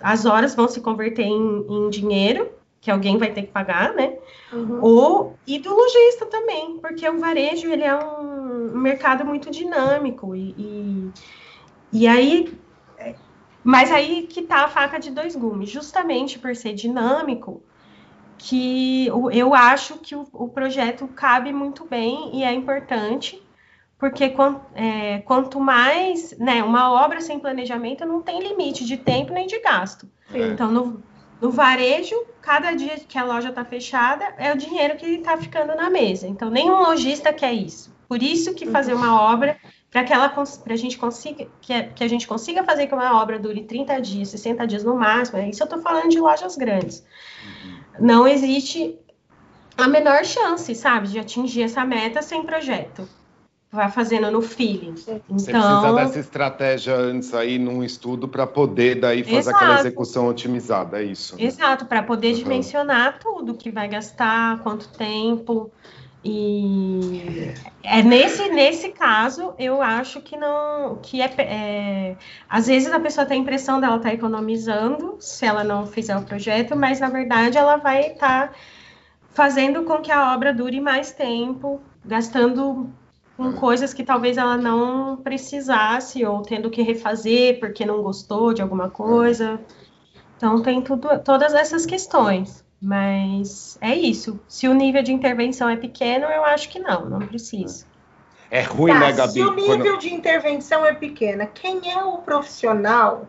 As 0.00 0.26
horas 0.26 0.54
vão 0.54 0.68
se 0.68 0.80
converter 0.80 1.24
em, 1.24 1.66
em 1.68 1.90
dinheiro, 1.90 2.48
que 2.80 2.88
alguém 2.88 3.18
vai 3.18 3.32
ter 3.32 3.42
que 3.42 3.50
pagar, 3.50 3.92
né? 3.92 4.16
Uhum. 4.52 4.78
Ou 4.80 5.38
e 5.44 5.58
do 5.58 5.74
lojista 5.74 6.24
também, 6.26 6.78
porque 6.78 7.08
o 7.08 7.18
varejo 7.18 7.66
ele 7.66 7.82
é 7.82 7.96
um 7.96 8.78
mercado 8.78 9.24
muito 9.24 9.50
dinâmico 9.50 10.36
e, 10.36 10.54
e, 10.56 11.10
e 11.92 12.06
aí 12.06 12.56
mas 13.70 13.92
aí 13.92 14.26
que 14.28 14.42
tá 14.42 14.64
a 14.64 14.68
faca 14.68 14.98
de 14.98 15.12
dois 15.12 15.36
gumes, 15.36 15.70
justamente 15.70 16.40
por 16.40 16.56
ser 16.56 16.72
dinâmico, 16.74 17.62
que 18.36 19.06
eu 19.06 19.54
acho 19.54 19.98
que 19.98 20.16
o, 20.16 20.26
o 20.32 20.48
projeto 20.48 21.06
cabe 21.06 21.52
muito 21.52 21.84
bem 21.84 22.30
e 22.34 22.42
é 22.42 22.52
importante, 22.52 23.40
porque 23.96 24.34
é, 24.74 25.18
quanto 25.18 25.60
mais, 25.60 26.36
né, 26.36 26.64
uma 26.64 26.90
obra 26.90 27.20
sem 27.20 27.38
planejamento 27.38 28.04
não 28.04 28.20
tem 28.20 28.42
limite 28.42 28.84
de 28.84 28.96
tempo 28.96 29.32
nem 29.32 29.46
de 29.46 29.60
gasto. 29.60 30.10
É. 30.34 30.48
Então, 30.48 30.72
no, 30.72 31.00
no 31.40 31.50
varejo, 31.52 32.16
cada 32.42 32.72
dia 32.72 32.98
que 32.98 33.16
a 33.16 33.24
loja 33.24 33.50
está 33.50 33.64
fechada 33.64 34.34
é 34.36 34.52
o 34.52 34.56
dinheiro 34.56 34.96
que 34.96 35.06
está 35.06 35.36
ficando 35.36 35.76
na 35.76 35.88
mesa. 35.88 36.26
Então, 36.26 36.50
nenhum 36.50 36.82
lojista 36.82 37.32
quer 37.32 37.52
isso. 37.52 37.94
Por 38.08 38.20
isso 38.20 38.52
que 38.52 38.66
fazer 38.66 38.94
uma 38.94 39.22
obra 39.22 39.56
para 39.90 40.04
que 40.04 40.12
ela 40.12 40.28
para 40.28 40.72
a 40.72 40.76
gente 40.76 40.96
consiga 40.96 41.46
que 41.60 41.72
a, 41.72 41.84
que 41.84 42.04
a 42.04 42.08
gente 42.08 42.26
consiga 42.26 42.62
fazer 42.62 42.86
que 42.86 42.94
uma 42.94 43.20
obra 43.20 43.38
dure 43.38 43.62
30 43.62 44.00
dias, 44.00 44.28
60 44.28 44.66
dias 44.66 44.84
no 44.84 44.94
máximo, 44.94 45.38
é 45.38 45.48
isso 45.48 45.62
eu 45.62 45.64
estou 45.64 45.80
falando 45.80 46.08
de 46.08 46.20
lojas 46.20 46.56
grandes. 46.56 47.04
Uhum. 47.44 48.06
Não 48.06 48.28
existe 48.28 48.96
a 49.76 49.88
menor 49.88 50.24
chance, 50.24 50.74
sabe, 50.74 51.08
de 51.08 51.18
atingir 51.18 51.62
essa 51.62 51.84
meta 51.84 52.22
sem 52.22 52.44
projeto. 52.44 53.08
Vai 53.72 53.88
fazendo 53.88 54.30
no 54.32 54.42
feeling. 54.42 54.94
Então, 54.98 55.20
Você 55.28 55.52
precisa 55.52 55.92
dessa 55.92 56.18
estratégia 56.18 56.96
antes 56.96 57.32
aí 57.32 57.56
num 57.56 57.84
estudo 57.84 58.26
para 58.26 58.44
poder 58.44 58.98
daí 58.98 59.22
fazer 59.22 59.36
exato. 59.36 59.56
aquela 59.56 59.78
execução 59.78 60.26
otimizada, 60.26 61.00
é 61.00 61.04
isso. 61.04 61.36
Né? 61.36 61.44
Exato, 61.44 61.86
para 61.86 62.02
poder 62.02 62.32
uhum. 62.32 62.34
dimensionar 62.34 63.20
tudo 63.20 63.54
que 63.54 63.70
vai 63.70 63.86
gastar, 63.86 64.60
quanto 64.60 64.88
tempo, 64.88 65.70
e 66.24 67.54
é 67.82 68.02
nesse, 68.02 68.48
nesse 68.50 68.90
caso, 68.90 69.54
eu 69.58 69.80
acho 69.80 70.20
que 70.20 70.36
não. 70.36 70.96
que 71.02 71.22
é, 71.22 71.32
é 71.38 72.16
Às 72.48 72.66
vezes 72.66 72.92
a 72.92 73.00
pessoa 73.00 73.26
tem 73.26 73.38
a 73.38 73.40
impressão 73.40 73.80
dela 73.80 73.96
estar 73.96 74.10
tá 74.10 74.14
economizando 74.14 75.16
se 75.18 75.46
ela 75.46 75.64
não 75.64 75.86
fizer 75.86 76.16
o 76.16 76.22
projeto, 76.22 76.76
mas 76.76 77.00
na 77.00 77.08
verdade 77.08 77.56
ela 77.56 77.76
vai 77.76 78.12
estar 78.12 78.48
tá 78.48 78.54
fazendo 79.30 79.84
com 79.84 80.02
que 80.02 80.12
a 80.12 80.34
obra 80.34 80.52
dure 80.52 80.80
mais 80.80 81.12
tempo, 81.12 81.80
gastando 82.04 82.90
com 83.36 83.54
coisas 83.54 83.94
que 83.94 84.04
talvez 84.04 84.36
ela 84.36 84.58
não 84.58 85.16
precisasse, 85.16 86.24
ou 86.26 86.42
tendo 86.42 86.68
que 86.68 86.82
refazer 86.82 87.58
porque 87.58 87.86
não 87.86 88.02
gostou 88.02 88.52
de 88.52 88.60
alguma 88.60 88.90
coisa. 88.90 89.58
Então 90.36 90.62
tem 90.62 90.82
tudo, 90.82 91.08
todas 91.24 91.54
essas 91.54 91.86
questões. 91.86 92.62
Mas 92.80 93.76
é 93.80 93.94
isso. 93.94 94.40
Se 94.48 94.66
o 94.66 94.72
nível 94.72 95.02
de 95.02 95.12
intervenção 95.12 95.68
é 95.68 95.76
pequeno, 95.76 96.24
eu 96.26 96.44
acho 96.44 96.68
que 96.70 96.78
não, 96.78 97.08
não 97.08 97.18
precisa. 97.20 97.84
É 98.50 98.62
ruim, 98.62 98.92
tá, 98.92 99.00
né, 99.00 99.12
Gabi? 99.12 99.32
Se 99.32 99.42
o 99.42 99.54
nível 99.54 99.76
quando... 99.76 99.98
de 99.98 100.14
intervenção 100.14 100.84
é 100.84 100.94
pequena, 100.94 101.46
quem 101.46 101.92
é 101.92 102.02
o 102.02 102.18
profissional, 102.18 103.28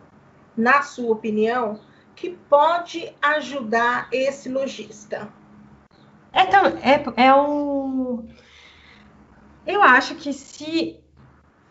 na 0.56 0.82
sua 0.82 1.12
opinião, 1.12 1.80
que 2.16 2.30
pode 2.50 3.14
ajudar 3.22 4.08
esse 4.12 4.48
lojista? 4.48 5.28
É, 6.32 6.42
é, 6.42 7.26
é 7.28 7.36
um. 7.36 8.28
Eu 9.68 9.84
acho 9.84 10.16
que 10.16 10.32
se 10.32 10.98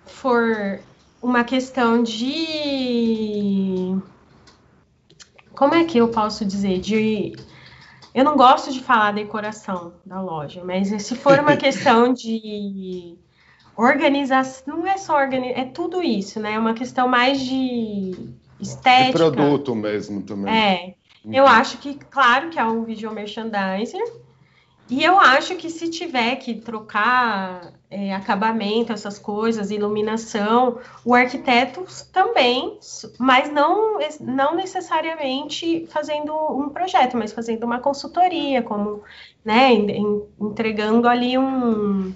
for 0.05 0.81
uma 1.23 1.45
questão 1.45 2.03
de. 2.03 3.97
Como 5.55 5.75
é 5.75 5.85
que 5.85 5.99
eu 5.99 6.09
posso 6.09 6.45
dizer? 6.45 6.79
De 6.79 7.35
eu 8.15 8.25
não 8.25 8.37
gosto 8.37 8.73
de 8.73 8.81
falar 8.81 9.13
decoração 9.13 9.95
da 10.05 10.21
loja, 10.21 10.63
mas 10.65 10.89
se 11.03 11.15
for 11.15 11.39
uma 11.39 11.57
questão 11.59 12.13
de 12.13 13.17
organização, 13.77 14.79
não 14.79 14.87
é 14.87 14.97
só 14.97 15.17
organização, 15.17 15.63
é 15.63 15.67
tudo 15.67 16.03
isso, 16.03 16.41
né? 16.41 16.55
É 16.55 16.59
uma 16.59 16.75
questão 16.75 17.09
mais 17.09 17.41
de 17.41 18.15
estética. 18.61 19.07
De 19.07 19.13
produto 19.13 19.75
mesmo 19.75 20.23
também. 20.23 20.53
É. 20.53 20.95
Eu 21.25 21.45
uhum. 21.45 21.51
acho 21.51 21.79
que, 21.79 21.95
claro, 21.95 22.49
que 22.49 22.59
é 22.59 22.65
um 22.65 22.83
visual 22.85 23.15
merchandiser, 23.15 24.03
e 24.91 25.05
eu 25.05 25.19
acho 25.19 25.55
que 25.55 25.71
se 25.71 25.89
tiver 25.89 26.37
que 26.37 26.55
trocar 26.55 27.73
é, 27.89 28.13
acabamento, 28.13 28.93
essas 28.93 29.19
coisas, 29.19 29.71
iluminação, 29.71 30.79
o 31.05 31.15
arquiteto 31.15 31.85
também, 32.13 32.79
mas 33.19 33.53
não, 33.53 33.99
não 34.21 34.57
necessariamente 34.57 35.87
fazendo 35.91 36.35
um 36.35 36.69
projeto, 36.69 37.17
mas 37.17 37.33
fazendo 37.33 37.65
uma 37.65 37.79
consultoria, 37.79 38.63
como, 38.63 39.03
né, 39.45 39.73
entregando 40.41 41.09
ali 41.09 41.39
um, 41.39 42.13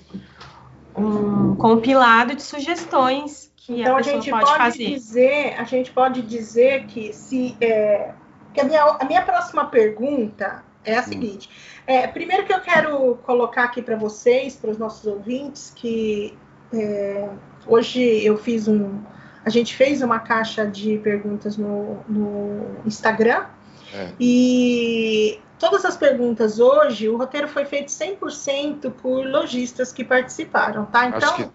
um 0.96 1.54
compilado 1.56 2.34
de 2.34 2.42
sugestões 2.42 3.52
que 3.56 3.80
então, 3.80 3.94
a 3.94 3.96
pessoa 3.98 4.16
a 4.16 4.20
gente 4.20 4.30
pode, 4.30 4.44
pode 4.44 4.58
fazer. 4.58 4.84
Dizer, 4.90 5.54
a 5.58 5.64
gente 5.64 5.90
pode 5.90 6.22
dizer 6.22 6.86
que 6.86 7.12
se 7.12 7.56
é, 7.60 8.12
que 8.52 8.60
a 8.60 8.64
minha, 8.64 8.82
a 8.82 9.04
minha 9.04 9.22
próxima 9.22 9.64
pergunta 9.64 10.62
é 10.84 10.96
a 10.96 11.02
seguinte. 11.02 11.48
É, 11.86 12.06
primeiro 12.06 12.44
que 12.44 12.52
eu 12.52 12.60
quero 12.60 13.16
colocar 13.24 13.64
aqui 13.64 13.82
para 13.82 13.96
vocês, 13.96 14.56
para 14.56 14.70
os 14.70 14.78
nossos 14.78 15.06
ouvintes, 15.06 15.72
que 15.74 16.36
é, 16.72 17.28
hoje 17.66 18.00
eu 18.24 18.36
fiz 18.36 18.66
um. 18.66 19.00
A 19.44 19.50
gente 19.50 19.74
fez 19.74 20.00
uma 20.00 20.18
caixa 20.18 20.66
de 20.66 20.98
perguntas 20.98 21.56
no, 21.56 21.98
no 22.08 22.76
Instagram. 22.86 23.44
É. 23.92 24.08
E 24.18 25.38
todas 25.58 25.84
as 25.84 25.96
perguntas 25.96 26.58
hoje, 26.58 27.08
o 27.08 27.16
roteiro 27.16 27.48
foi 27.48 27.64
feito 27.64 27.88
100% 27.88 28.90
por 28.90 29.26
lojistas 29.26 29.92
que 29.92 30.02
participaram, 30.02 30.86
tá? 30.86 31.06
Então, 31.06 31.34
Acho 31.34 31.36
que 31.36 31.50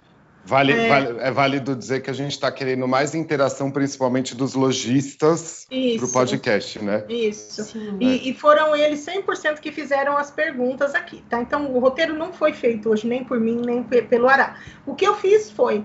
Vale, 0.46 0.74
é... 0.74 0.88
Vale, 0.88 1.20
é 1.20 1.32
válido 1.32 1.76
dizer 1.76 2.02
que 2.02 2.10
a 2.10 2.14
gente 2.14 2.32
está 2.32 2.52
querendo 2.52 2.88
mais 2.88 3.14
interação, 3.14 3.70
principalmente 3.72 4.36
dos 4.36 4.54
lojistas, 4.54 5.68
para 5.70 6.06
o 6.06 6.12
podcast, 6.12 6.80
né? 6.84 7.04
Isso. 7.08 7.64
Sim, 7.64 7.98
e, 8.00 8.30
e, 8.30 8.34
foram 8.34 8.76
eles 8.76 9.06
100% 9.06 9.60
que 9.60 9.72
fizeram 9.72 10.18
as 10.18 10.32
perguntas 10.32 10.96
aqui, 10.96 11.24
tá? 11.30 11.42
Então, 11.42 11.72
o 11.74 11.80
roteiro 11.80 12.16
não 12.16 12.34
foi 12.34 12.54
feito 12.54 12.90
hoje 12.90 13.08
nem 13.08 13.24
por 13.24 13.40
mim, 13.40 13.62
nem 13.64 13.84
pelo 13.84 14.28
Ará. 14.28 14.58
O 14.86 14.96
que 14.96 15.06
eu 15.06 15.16
fiz 15.16 15.52
foi, 15.52 15.84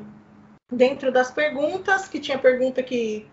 dentro 0.73 1.13
das 1.13 1.31
perguntas, 1.31 2.09
que 2.09 2.19
tinha 2.19 2.39
pergunta 2.39 2.83
que 2.83 3.27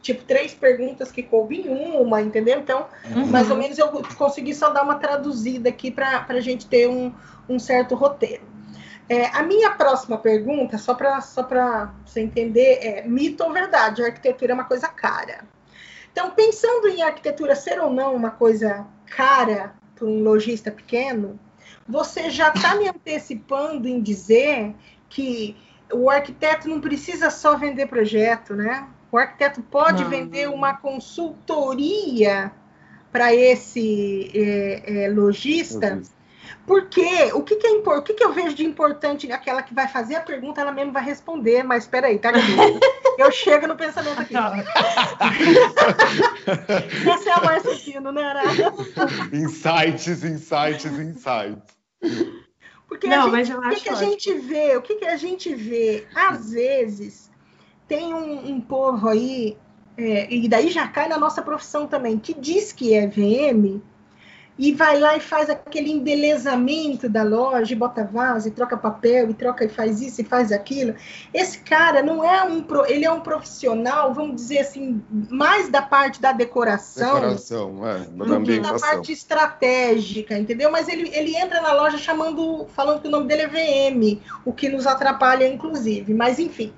tipo, 0.00 0.24
três 0.24 0.52
perguntas 0.52 1.10
que 1.10 1.22
coube 1.22 1.60
em 1.60 1.96
uma, 1.96 2.20
entendeu? 2.20 2.58
Então, 2.58 2.86
uhum. 3.14 3.26
mais 3.26 3.50
ou 3.50 3.56
menos 3.56 3.78
eu 3.78 3.88
consegui 4.16 4.54
só 4.54 4.70
dar 4.70 4.82
uma 4.82 4.96
traduzida 4.96 5.68
aqui 5.68 5.90
para 5.90 6.26
a 6.28 6.40
gente 6.40 6.66
ter 6.66 6.88
um, 6.88 7.12
um 7.48 7.58
certo 7.58 7.94
roteiro. 7.94 8.51
É, 9.08 9.26
a 9.26 9.42
minha 9.42 9.70
próxima 9.70 10.16
pergunta, 10.16 10.78
só 10.78 10.94
para 10.94 11.20
só 11.20 11.46
você 12.04 12.20
entender, 12.20 12.78
é 12.80 13.02
mito 13.02 13.44
ou 13.44 13.52
verdade? 13.52 14.02
A 14.02 14.06
arquitetura 14.06 14.52
é 14.52 14.54
uma 14.54 14.64
coisa 14.64 14.88
cara. 14.88 15.44
Então, 16.12 16.30
pensando 16.30 16.88
em 16.88 17.02
arquitetura 17.02 17.54
ser 17.54 17.80
ou 17.80 17.92
não 17.92 18.14
uma 18.14 18.30
coisa 18.30 18.86
cara 19.16 19.74
para 19.94 20.06
um 20.06 20.22
lojista 20.22 20.70
pequeno, 20.70 21.38
você 21.88 22.30
já 22.30 22.48
está 22.48 22.74
me 22.74 22.88
antecipando 22.88 23.88
em 23.88 24.00
dizer 24.00 24.74
que 25.08 25.56
o 25.92 26.08
arquiteto 26.08 26.68
não 26.68 26.80
precisa 26.80 27.30
só 27.30 27.56
vender 27.56 27.86
projeto, 27.86 28.54
né? 28.54 28.88
O 29.10 29.18
arquiteto 29.18 29.62
pode 29.62 30.02
não. 30.04 30.10
vender 30.10 30.48
uma 30.48 30.74
consultoria 30.74 32.50
para 33.10 33.34
esse 33.34 34.30
é, 34.34 35.04
é, 35.04 35.08
lojista. 35.10 36.00
Porque 36.66 37.32
o 37.32 37.42
que, 37.42 37.56
que 37.56 37.66
é 37.66 37.70
o 37.70 38.02
que, 38.02 38.14
que 38.14 38.24
eu 38.24 38.32
vejo 38.32 38.54
de 38.54 38.64
importante 38.64 39.30
aquela 39.30 39.62
que 39.62 39.74
vai 39.74 39.88
fazer 39.88 40.14
a 40.16 40.20
pergunta, 40.20 40.60
ela 40.60 40.72
mesmo 40.72 40.92
vai 40.92 41.04
responder, 41.04 41.62
mas 41.62 41.84
espera 41.84 42.06
aí, 42.06 42.18
tá? 42.18 42.32
Eu 43.18 43.30
chego 43.30 43.66
no 43.66 43.76
pensamento 43.76 44.20
aqui. 44.20 44.34
Essa 47.08 47.30
é 47.30 47.32
a 47.32 47.40
Marcia 47.40 47.76
Pino, 47.76 48.12
né, 48.12 48.22
Ara? 48.22 48.42
Insights, 49.32 50.24
insights, 50.24 50.98
insights. 50.98 51.62
Porque 52.88 53.06
Não, 53.06 53.34
a 53.34 53.42
gente, 53.42 53.56
o 53.56 53.70
que, 53.70 53.80
que 53.80 53.88
a 53.88 53.94
gente 53.94 54.34
vê? 54.34 54.76
O 54.76 54.82
que, 54.82 54.94
que 54.96 55.06
a 55.06 55.16
gente 55.16 55.54
vê? 55.54 56.06
Às 56.14 56.52
vezes 56.52 57.30
tem 57.88 58.14
um, 58.14 58.52
um 58.52 58.60
povo 58.60 59.08
aí, 59.08 59.56
é, 59.96 60.32
e 60.32 60.48
daí 60.48 60.70
já 60.70 60.86
cai 60.88 61.08
na 61.08 61.18
nossa 61.18 61.42
profissão 61.42 61.86
também, 61.86 62.18
que 62.18 62.32
diz 62.32 62.72
que 62.72 62.94
é 62.94 63.06
VM 63.06 63.82
e 64.58 64.72
vai 64.72 64.98
lá 64.98 65.16
e 65.16 65.20
faz 65.20 65.48
aquele 65.48 65.90
embelezamento 65.90 67.08
da 67.08 67.22
loja, 67.22 67.72
e 67.72 67.76
bota 67.76 68.04
vaso, 68.04 68.48
e 68.48 68.50
troca 68.50 68.76
papel, 68.76 69.30
e 69.30 69.34
troca 69.34 69.64
e 69.64 69.68
faz 69.68 70.00
isso 70.00 70.20
e 70.20 70.24
faz 70.24 70.52
aquilo. 70.52 70.94
Esse 71.32 71.58
cara 71.60 72.02
não 72.02 72.22
é 72.22 72.44
um 72.44 72.64
ele 72.86 73.04
é 73.04 73.10
um 73.10 73.20
profissional, 73.20 74.12
vamos 74.12 74.36
dizer 74.36 74.58
assim, 74.58 75.02
mais 75.30 75.68
da 75.68 75.82
parte 75.82 76.20
da 76.20 76.32
decoração, 76.32 77.14
decoração, 77.14 77.86
é, 77.86 77.98
do 77.98 78.42
que 78.42 78.60
da 78.60 78.78
parte 78.78 79.12
estratégica, 79.12 80.38
entendeu? 80.38 80.70
Mas 80.70 80.88
ele, 80.88 81.10
ele 81.14 81.34
entra 81.34 81.60
na 81.60 81.72
loja 81.72 81.96
chamando, 81.96 82.66
falando 82.74 83.00
que 83.00 83.08
o 83.08 83.10
nome 83.10 83.26
dele 83.26 83.42
é 83.42 83.48
VM, 83.48 84.20
o 84.44 84.52
que 84.52 84.68
nos 84.68 84.86
atrapalha 84.86 85.46
inclusive. 85.46 86.12
Mas 86.12 86.38
enfim, 86.38 86.72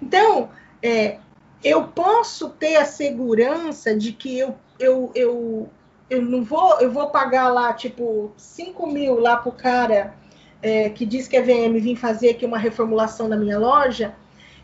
então, 0.00 0.50
é, 0.82 1.18
eu 1.62 1.84
posso 1.84 2.50
ter 2.50 2.76
a 2.76 2.84
segurança 2.84 3.96
de 3.96 4.12
que 4.12 4.38
eu, 4.38 4.56
eu, 4.78 5.10
eu, 5.14 5.68
eu 6.08 6.22
não 6.22 6.42
vou, 6.42 6.80
eu 6.80 6.90
vou 6.90 7.10
pagar 7.10 7.48
lá, 7.48 7.72
tipo, 7.72 8.32
5 8.36 8.86
mil 8.86 9.18
lá 9.18 9.36
pro 9.36 9.52
cara 9.52 10.14
é, 10.62 10.88
que 10.90 11.04
diz 11.04 11.28
que 11.28 11.36
é 11.36 11.42
VM 11.42 11.78
vir 11.80 11.96
fazer 11.96 12.30
aqui 12.30 12.44
uma 12.44 12.58
reformulação 12.58 13.28
na 13.28 13.36
minha 13.36 13.58
loja, 13.58 14.14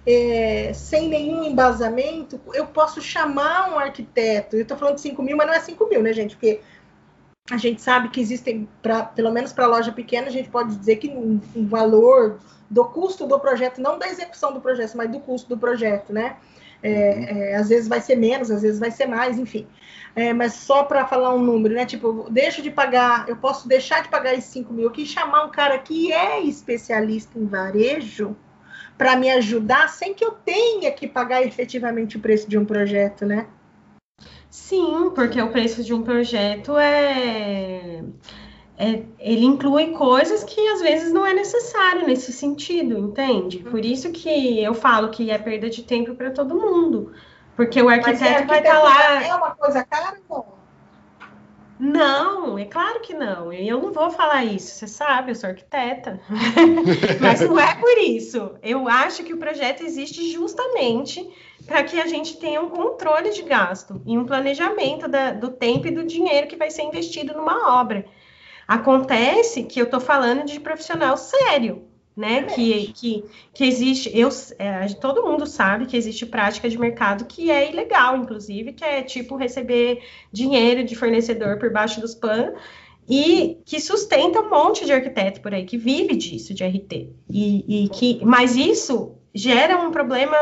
é, 0.07 0.73
sem 0.73 1.09
nenhum 1.09 1.45
embasamento, 1.45 2.41
eu 2.55 2.67
posso 2.67 3.01
chamar 3.01 3.73
um 3.73 3.79
arquiteto. 3.79 4.57
Eu 4.57 4.63
estou 4.63 4.77
falando 4.77 4.97
de 4.97 5.01
5 5.01 5.23
mil, 5.23 5.37
mas 5.37 5.47
não 5.47 5.55
é 5.55 5.61
5 5.61 5.89
mil, 5.89 6.03
né, 6.03 6.13
gente? 6.13 6.35
Porque 6.35 6.61
a 7.51 7.57
gente 7.57 7.81
sabe 7.81 8.09
que 8.09 8.21
existem, 8.21 8.69
pra, 8.81 9.05
pelo 9.05 9.31
menos 9.31 9.53
para 9.53 9.67
loja 9.67 9.93
pequena, 9.93 10.29
a 10.29 10.31
gente 10.31 10.49
pode 10.49 10.75
dizer 10.77 10.97
que 10.97 11.09
um, 11.09 11.41
um 11.55 11.67
valor 11.67 12.39
do 12.71 12.85
custo 12.85 13.27
do 13.27 13.39
projeto, 13.39 13.81
não 13.81 13.99
da 13.99 14.09
execução 14.09 14.53
do 14.53 14.61
projeto, 14.61 14.97
mas 14.97 15.11
do 15.11 15.21
custo 15.21 15.49
do 15.49 15.59
projeto, 15.59 16.13
né? 16.13 16.37
É, 16.83 16.89
uhum. 16.91 17.43
é, 17.43 17.55
às 17.57 17.69
vezes 17.69 17.89
vai 17.89 18.01
ser 18.01 18.17
menos, 18.17 18.51
às 18.51 18.63
vezes 18.63 18.81
vai 18.81 18.91
ser 18.91 19.07
mais, 19.07 19.39
enfim. 19.39 19.67
É, 20.15 20.33
mas 20.33 20.55
só 20.55 20.83
para 20.85 21.07
falar 21.07 21.35
um 21.35 21.41
número, 21.41 21.75
né? 21.75 21.87
Tipo, 21.87 22.27
deixo 22.31 22.61
de 22.61 22.71
pagar, 22.71 23.29
eu 23.29 23.37
posso 23.37 23.67
deixar 23.69 24.03
de 24.03 24.09
pagar 24.09 24.35
esses 24.35 24.51
5 24.51 24.73
mil 24.73 24.89
aqui 24.89 25.03
e 25.03 25.07
chamar 25.07 25.45
um 25.45 25.51
cara 25.51 25.79
que 25.79 26.13
é 26.13 26.43
especialista 26.43 27.39
em 27.39 27.47
varejo 27.47 28.37
para 28.99 29.17
me 29.17 29.31
ajudar 29.31 29.89
sem 29.89 30.13
que 30.13 30.25
eu 30.25 30.33
tenha 30.33 30.91
que 30.93 31.07
pagar 31.07 31.43
efetivamente 31.43 32.17
o 32.17 32.21
preço 32.21 32.49
de 32.49 32.59
um 32.59 32.65
projeto, 32.65 33.25
né? 33.25 33.47
Sim, 34.51 35.11
porque 35.15 35.41
o 35.41 35.49
preço 35.49 35.83
de 35.83 35.95
um 35.95 36.03
projeto 36.03 36.77
é 36.77 38.03
é, 38.83 39.01
ele 39.21 39.45
inclui 39.45 39.93
coisas 39.93 40.43
que 40.43 40.61
às 40.71 40.81
vezes 40.81 41.13
não 41.13 41.25
é 41.25 41.33
necessário 41.33 42.05
nesse 42.05 42.33
sentido, 42.33 42.99
entende? 42.99 43.59
Por 43.59 43.85
isso 43.85 44.11
que 44.11 44.61
eu 44.61 44.75
falo 44.75 45.11
que 45.11 45.31
é 45.31 45.39
perda 45.39 45.71
de 45.71 45.85
tempo 45.85 46.17
para 46.17 46.33
todo 46.33 46.57
mundo. 46.57 47.13
Porque 47.55 47.81
o 47.81 47.89
arquiteto 47.89 48.49
vai 48.49 48.59
estar 48.59 48.73
tá 48.73 48.83
lá. 48.83 49.23
É 49.23 49.35
uma 49.37 49.55
coisa 49.55 49.85
cara, 49.85 50.19
não? 50.29 50.45
Não, 51.79 52.59
é 52.59 52.65
claro 52.65 53.01
que 53.01 53.15
não. 53.15 53.53
Eu 53.53 53.81
não 53.81 53.93
vou 53.93 54.11
falar 54.11 54.45
isso, 54.45 54.75
você 54.75 54.89
sabe, 54.89 55.31
eu 55.31 55.37
sou 55.37 55.51
arquiteta. 55.51 56.21
Mas 57.21 57.41
não 57.41 57.59
é 57.61 57.77
por 57.77 57.99
isso. 57.99 58.57
Eu 58.65 58.89
acho 58.89 59.23
que 59.23 59.33
o 59.33 59.39
projeto 59.39 59.85
existe 59.85 60.29
justamente 60.33 61.29
para 61.67 61.85
que 61.85 62.01
a 62.01 62.07
gente 62.09 62.37
tenha 62.37 62.61
um 62.61 62.69
controle 62.69 63.31
de 63.31 63.43
gasto 63.43 64.03
e 64.05 64.19
um 64.19 64.25
planejamento 64.25 65.07
da, 65.07 65.31
do 65.31 65.51
tempo 65.51 65.87
e 65.87 65.93
do 65.93 66.05
dinheiro 66.05 66.49
que 66.49 66.57
vai 66.57 66.71
ser 66.71 66.83
investido 66.83 67.35
numa 67.35 67.81
obra. 67.81 68.05
Acontece 68.73 69.65
que 69.65 69.79
eu 69.79 69.85
estou 69.85 70.01
falando 70.01 70.47
de 70.47 70.59
profissional 70.59 71.15
sério, 71.19 71.83
né? 72.17 72.45
Que, 72.45 72.91
que, 72.95 73.25
que 73.53 73.65
existe, 73.65 74.11
eu, 74.19 74.31
é, 74.59 74.87
todo 74.95 75.23
mundo 75.23 75.47
sabe 75.47 75.85
que 75.85 75.95
existe 75.95 76.25
prática 76.25 76.71
de 76.71 76.79
mercado 76.79 77.27
que 77.27 77.51
é 77.51 77.71
ilegal, 77.71 78.17
inclusive, 78.17 78.73
que 78.73 78.83
é 78.83 79.03
tipo 79.03 79.37
receber 79.37 80.03
dinheiro 80.33 80.85
de 80.85 80.97
fornecedor 80.97 81.59
por 81.59 81.71
baixo 81.71 82.01
dos 82.01 82.15
panos 82.15 82.59
e 83.07 83.59
que 83.67 83.79
sustenta 83.79 84.41
um 84.41 84.49
monte 84.49 84.87
de 84.87 84.93
arquiteto 84.95 85.43
por 85.43 85.53
aí 85.53 85.67
que 85.67 85.77
vive 85.77 86.17
disso 86.17 86.55
de 86.55 86.65
RT 86.65 87.11
e, 87.29 87.85
e 87.85 87.89
que, 87.91 88.25
mas 88.25 88.57
isso 88.57 89.17
gera 89.35 89.77
um 89.77 89.91
problema 89.91 90.37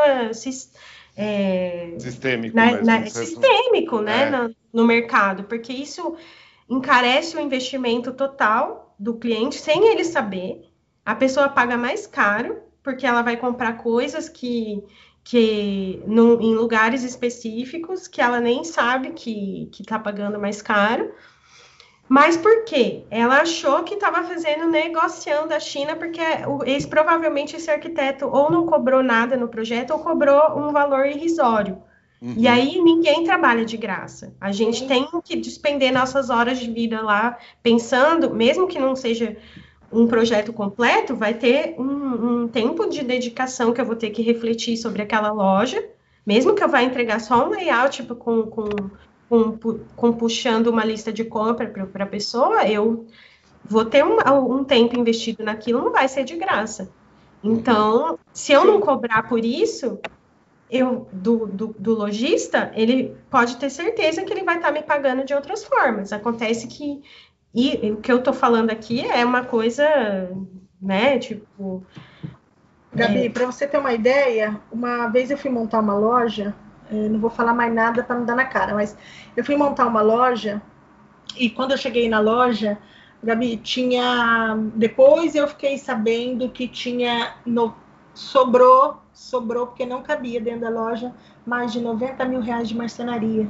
é, 1.16 1.97
sistêmico, 1.99 2.55
na, 2.55 2.81
na, 2.81 3.07
sistêmico, 3.07 4.01
né, 4.01 4.22
é. 4.22 4.31
no, 4.31 4.55
no 4.72 4.85
mercado, 4.87 5.43
porque 5.45 5.72
isso 5.72 6.14
encarece 6.71 7.37
o 7.37 7.41
investimento 7.41 8.12
total 8.12 8.95
do 8.97 9.14
cliente 9.14 9.57
sem 9.57 9.89
ele 9.89 10.05
saber. 10.05 10.71
A 11.05 11.14
pessoa 11.16 11.49
paga 11.49 11.77
mais 11.77 12.07
caro 12.07 12.62
porque 12.83 13.05
ela 13.05 13.23
vai 13.23 13.37
comprar 13.37 13.79
coisas 13.79 14.29
que, 14.29 14.83
que 15.25 16.01
no, 16.07 16.41
em 16.41 16.55
lugares 16.55 17.03
específicos 17.03 18.07
que 18.07 18.21
ela 18.21 18.41
nem 18.41 18.62
sabe 18.62 19.11
que 19.11 19.68
está 19.81 19.99
pagando 19.99 20.39
mais 20.39 20.62
caro. 20.62 21.12
Mas 22.09 22.37
por 22.37 22.64
quê? 22.64 23.05
Ela 23.11 23.43
achou 23.43 23.85
que 23.85 23.95
estava 23.95 24.25
fazendo 24.25 24.66
negociando 24.66 25.55
a 25.55 25.61
China, 25.61 25.95
porque 25.95 26.21
esse, 26.66 26.87
provavelmente 26.87 27.55
esse 27.55 27.71
arquiteto 27.71 28.27
ou 28.27 28.51
não 28.51 28.66
cobrou 28.66 29.03
nada 29.03 29.37
no 29.37 29.49
projeto 29.49 29.93
ou 29.93 30.01
cobrou 30.01 30.59
um 30.59 30.73
valor 30.73 31.07
irrisório. 31.07 31.81
Uhum. 32.21 32.35
E 32.37 32.47
aí 32.47 32.81
ninguém 32.83 33.25
trabalha 33.25 33.64
de 33.64 33.77
graça. 33.77 34.35
A 34.41 34.53
gente 34.53 34.87
tem 34.87 35.09
que 35.25 35.37
despender 35.37 35.93
nossas 35.93 36.29
horas 36.29 36.59
de 36.59 36.71
vida 36.71 37.01
lá 37.01 37.39
pensando, 37.62 38.35
mesmo 38.35 38.66
que 38.66 38.79
não 38.79 38.95
seja 38.95 39.37
um 39.91 40.07
projeto 40.07 40.53
completo, 40.53 41.16
vai 41.16 41.35
ter 41.35 41.75
um, 41.79 42.43
um, 42.43 42.49
tempo 42.49 42.89
de 42.89 43.03
dedicação 43.03 43.73
que 43.73 43.81
eu 43.81 43.85
vou 43.85 43.97
ter 43.97 44.11
que 44.11 44.23
refletir 44.23 44.77
sobre 44.77 45.03
aquela 45.03 45.33
loja, 45.33 45.83
mesmo 46.25 46.55
que 46.55 46.62
eu 46.62 46.68
vá 46.68 46.83
entregar 46.83 47.21
só 47.21 47.47
um 47.47 47.51
layout 47.51 47.97
tipo, 47.97 48.14
com, 48.14 48.43
com, 48.43 48.68
com, 49.29 49.81
com 49.97 50.12
puxando 50.12 50.68
uma 50.68 50.85
lista 50.85 51.12
de 51.12 51.25
compra 51.25 51.66
para 51.66 52.05
a 52.05 52.07
pessoa, 52.07 52.68
eu 52.68 53.07
vou 53.64 53.85
ter 53.85 54.05
um, 54.05 54.18
um 54.59 54.62
tempo 54.62 54.99
investido 54.99 55.43
naquilo, 55.43 55.83
não 55.83 55.91
vai 55.91 56.07
ser 56.07 56.25
de 56.25 56.37
graça. 56.37 56.91
Então, 57.43 58.18
se 58.33 58.53
eu 58.53 58.64
não 58.64 58.81
cobrar 58.81 59.29
por 59.29 59.45
isso, 59.45 59.99
eu 60.71 61.09
do, 61.12 61.47
do, 61.47 61.75
do, 61.79 61.95
lojista, 61.95 62.71
ele 62.75 63.16
pode 63.29 63.57
ter 63.57 63.71
certeza 63.71 64.23
que 64.23 64.33
ele 64.33 64.45
vai 64.45 64.57
estar 64.57 64.68
tá 64.68 64.73
me 64.73 64.83
pagando 64.83 65.25
de 65.25 65.35
outras 65.35 65.64
formas. 65.64 66.12
Acontece 66.12 66.66
que 66.66 67.03
e 67.55 67.91
o 67.91 67.97
que 67.97 68.12
eu 68.12 68.18
estou 68.18 68.33
falando 68.33 68.71
aqui 68.71 69.05
é 69.05 69.25
uma 69.25 69.45
coisa, 69.45 70.31
né, 70.81 71.18
tipo. 71.18 71.85
Gabi, 72.95 73.27
é... 73.27 73.31
para 73.31 73.47
você 73.47 73.66
ter 73.66 73.79
uma 73.79 73.93
ideia, 73.93 74.61
uma 74.71 75.09
vez 75.09 75.31
eu 75.31 75.39
fui 75.39 75.51
montar 75.51 75.81
uma 75.81 75.95
loja, 75.95 76.55
é, 76.91 76.95
não 76.95 77.18
vou 77.18 77.31
falar 77.31 77.53
mais 77.53 77.73
nada 77.73 78.03
para 78.03 78.16
não 78.16 78.25
dar 78.25 78.37
na 78.37 78.45
cara, 78.45 78.75
mas 78.75 78.97
eu 79.37 79.45
fui 79.45 79.57
montar 79.57 79.87
uma 79.87 80.03
loja 80.03 80.62
e 81.37 81.51
quando 81.51 81.73
eu 81.73 81.79
cheguei 81.79 82.09
na 82.09 82.21
loja, 82.21 82.79
Gabi, 83.23 83.57
tinha. 83.59 84.57
Depois 84.75 85.35
eu 85.35 85.47
fiquei 85.47 85.77
sabendo 85.77 86.49
que 86.49 86.66
tinha 86.66 87.35
no 87.45 87.75
sobrou, 88.15 88.99
sobrou, 89.13 89.67
porque 89.69 89.87
não 89.87 90.03
cabia 90.03 90.41
dentro 90.41 90.61
da 90.61 90.71
loja 90.71 91.13
mais 91.47 91.73
de 91.73 91.81
90 91.81 92.25
mil 92.25 92.41
reais 92.41 92.69
de 92.69 92.77
marcenaria. 92.77 93.49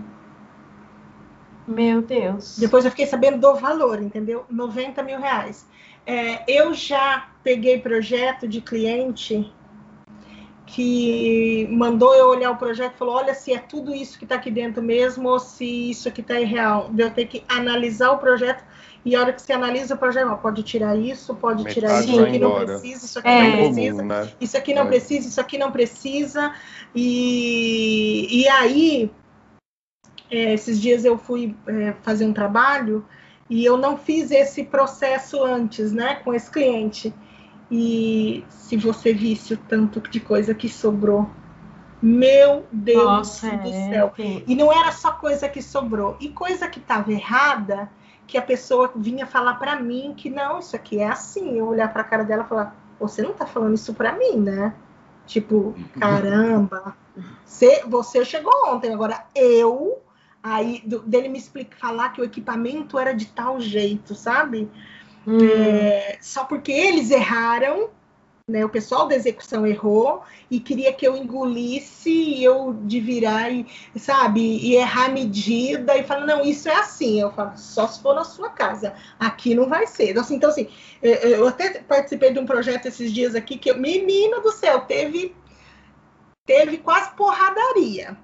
Meu 1.66 2.02
Deus. 2.02 2.58
Depois 2.58 2.84
eu 2.84 2.90
fiquei 2.90 3.06
sabendo 3.06 3.38
do 3.38 3.54
valor, 3.54 4.02
entendeu? 4.02 4.44
90 4.50 5.02
mil 5.02 5.18
reais. 5.18 5.66
É, 6.06 6.42
eu 6.48 6.74
já 6.74 7.28
peguei 7.44 7.78
projeto 7.78 8.48
de 8.48 8.60
cliente 8.60 9.52
que 10.66 11.68
mandou 11.70 12.14
eu 12.14 12.28
olhar 12.28 12.50
o 12.50 12.56
projeto 12.56 12.94
e 12.94 12.98
falou: 12.98 13.16
olha 13.16 13.34
se 13.34 13.52
é 13.52 13.58
tudo 13.58 13.94
isso 13.94 14.18
que 14.18 14.24
está 14.24 14.36
aqui 14.36 14.50
dentro 14.50 14.82
mesmo 14.82 15.28
ou 15.28 15.38
se 15.38 15.90
isso 15.90 16.08
aqui 16.08 16.20
está 16.20 16.40
irreal. 16.40 16.90
Eu 16.96 17.10
tenho 17.10 17.28
que 17.28 17.44
analisar 17.48 18.12
o 18.12 18.18
projeto 18.18 18.64
e 19.04 19.16
a 19.16 19.20
hora 19.20 19.32
que 19.32 19.40
você 19.40 19.52
analisa 19.52 19.94
o 19.94 19.98
projeto, 19.98 20.36
pode 20.36 20.62
tirar 20.62 20.96
isso, 20.96 21.34
pode 21.34 21.64
Metade 21.64 21.74
tirar 21.74 22.00
isso, 22.02 22.20
aqui 22.20 22.38
não 22.38 22.54
precisa, 22.64 23.06
isso 23.06 23.18
aqui 23.18 23.28
é. 23.28 23.42
não 23.42 23.56
precisa, 23.56 23.96
comum, 23.96 24.08
né? 24.08 24.32
isso 24.40 24.56
aqui 24.58 24.74
não 24.74 24.82
é. 24.82 24.86
precisa, 24.86 25.28
isso 25.28 25.40
aqui 25.40 25.58
não 25.58 25.72
precisa. 25.72 26.54
E, 26.94 28.42
e 28.42 28.48
aí, 28.48 29.10
é, 30.30 30.52
esses 30.52 30.80
dias 30.80 31.04
eu 31.04 31.16
fui 31.16 31.56
é, 31.66 31.94
fazer 32.02 32.26
um 32.26 32.32
trabalho 32.32 33.04
e 33.48 33.64
eu 33.64 33.76
não 33.76 33.96
fiz 33.96 34.30
esse 34.30 34.64
processo 34.64 35.42
antes, 35.42 35.92
né, 35.92 36.16
com 36.16 36.34
esse 36.34 36.50
cliente. 36.50 37.12
E 37.70 38.44
se 38.48 38.76
você 38.76 39.12
visse 39.14 39.54
o 39.54 39.56
tanto 39.56 40.00
de 40.00 40.20
coisa 40.20 40.54
que 40.54 40.68
sobrou, 40.68 41.30
meu 42.02 42.66
Deus 42.70 43.04
Nossa, 43.04 43.50
do 43.56 43.68
é, 43.68 43.90
céu. 43.90 44.12
É. 44.18 44.42
E 44.46 44.54
não 44.54 44.72
era 44.72 44.92
só 44.92 45.12
coisa 45.12 45.48
que 45.48 45.62
sobrou, 45.62 46.16
e 46.20 46.28
coisa 46.28 46.68
que 46.68 46.78
estava 46.78 47.12
errada, 47.12 47.90
que 48.30 48.38
a 48.38 48.42
pessoa 48.42 48.92
vinha 48.94 49.26
falar 49.26 49.54
para 49.54 49.74
mim 49.80 50.14
que 50.16 50.30
não, 50.30 50.60
isso 50.60 50.76
aqui 50.76 51.00
é 51.00 51.08
assim. 51.08 51.58
Eu 51.58 51.66
olhar 51.66 51.92
para 51.92 52.02
a 52.02 52.04
cara 52.04 52.22
dela 52.22 52.44
e 52.44 52.48
falar: 52.48 52.76
você 52.98 53.20
não 53.20 53.32
está 53.32 53.44
falando 53.44 53.74
isso 53.74 53.92
para 53.92 54.12
mim, 54.12 54.36
né? 54.36 54.72
Tipo, 55.26 55.74
caramba, 55.98 56.96
você, 57.44 57.82
você 57.86 58.24
chegou 58.24 58.52
ontem, 58.68 58.94
agora 58.94 59.24
eu 59.34 59.98
aí 60.42 60.80
do, 60.86 61.00
dele 61.00 61.28
me 61.28 61.38
explicar, 61.38 61.76
falar 61.76 62.10
que 62.10 62.20
o 62.20 62.24
equipamento 62.24 62.98
era 62.98 63.12
de 63.12 63.26
tal 63.26 63.60
jeito, 63.60 64.14
sabe? 64.14 64.70
Hum. 65.26 65.38
É, 65.44 66.16
só 66.22 66.44
porque 66.44 66.72
eles 66.72 67.10
erraram, 67.10 67.90
né? 68.50 68.64
O 68.64 68.68
pessoal 68.68 69.08
da 69.08 69.14
execução 69.14 69.66
errou 69.66 70.22
e 70.50 70.60
queria 70.60 70.92
que 70.92 71.06
eu 71.06 71.16
engolisse 71.16 72.10
e 72.10 72.44
eu 72.44 72.74
de 72.82 73.00
virar 73.00 73.50
e, 73.50 73.66
sabe, 73.96 74.40
e 74.40 74.74
errar 74.74 75.06
a 75.06 75.10
medida 75.10 75.96
e 75.96 76.02
falar, 76.02 76.26
não, 76.26 76.42
isso 76.42 76.68
é 76.68 76.74
assim. 76.74 77.20
Eu 77.20 77.32
falo, 77.32 77.56
só 77.56 77.86
se 77.86 78.02
for 78.02 78.14
na 78.14 78.24
sua 78.24 78.50
casa, 78.50 78.94
aqui 79.18 79.54
não 79.54 79.68
vai 79.68 79.86
ser. 79.86 80.10
Então, 80.10 80.22
assim, 80.22 80.34
então, 80.34 80.50
assim 80.50 80.68
eu 81.02 81.48
até 81.48 81.80
participei 81.80 82.32
de 82.32 82.38
um 82.38 82.46
projeto 82.46 82.86
esses 82.86 83.12
dias 83.12 83.34
aqui 83.34 83.56
que, 83.56 83.72
menina 83.72 84.40
do 84.40 84.52
céu, 84.52 84.80
teve, 84.82 85.34
teve 86.44 86.78
quase 86.78 87.14
porradaria 87.14 88.16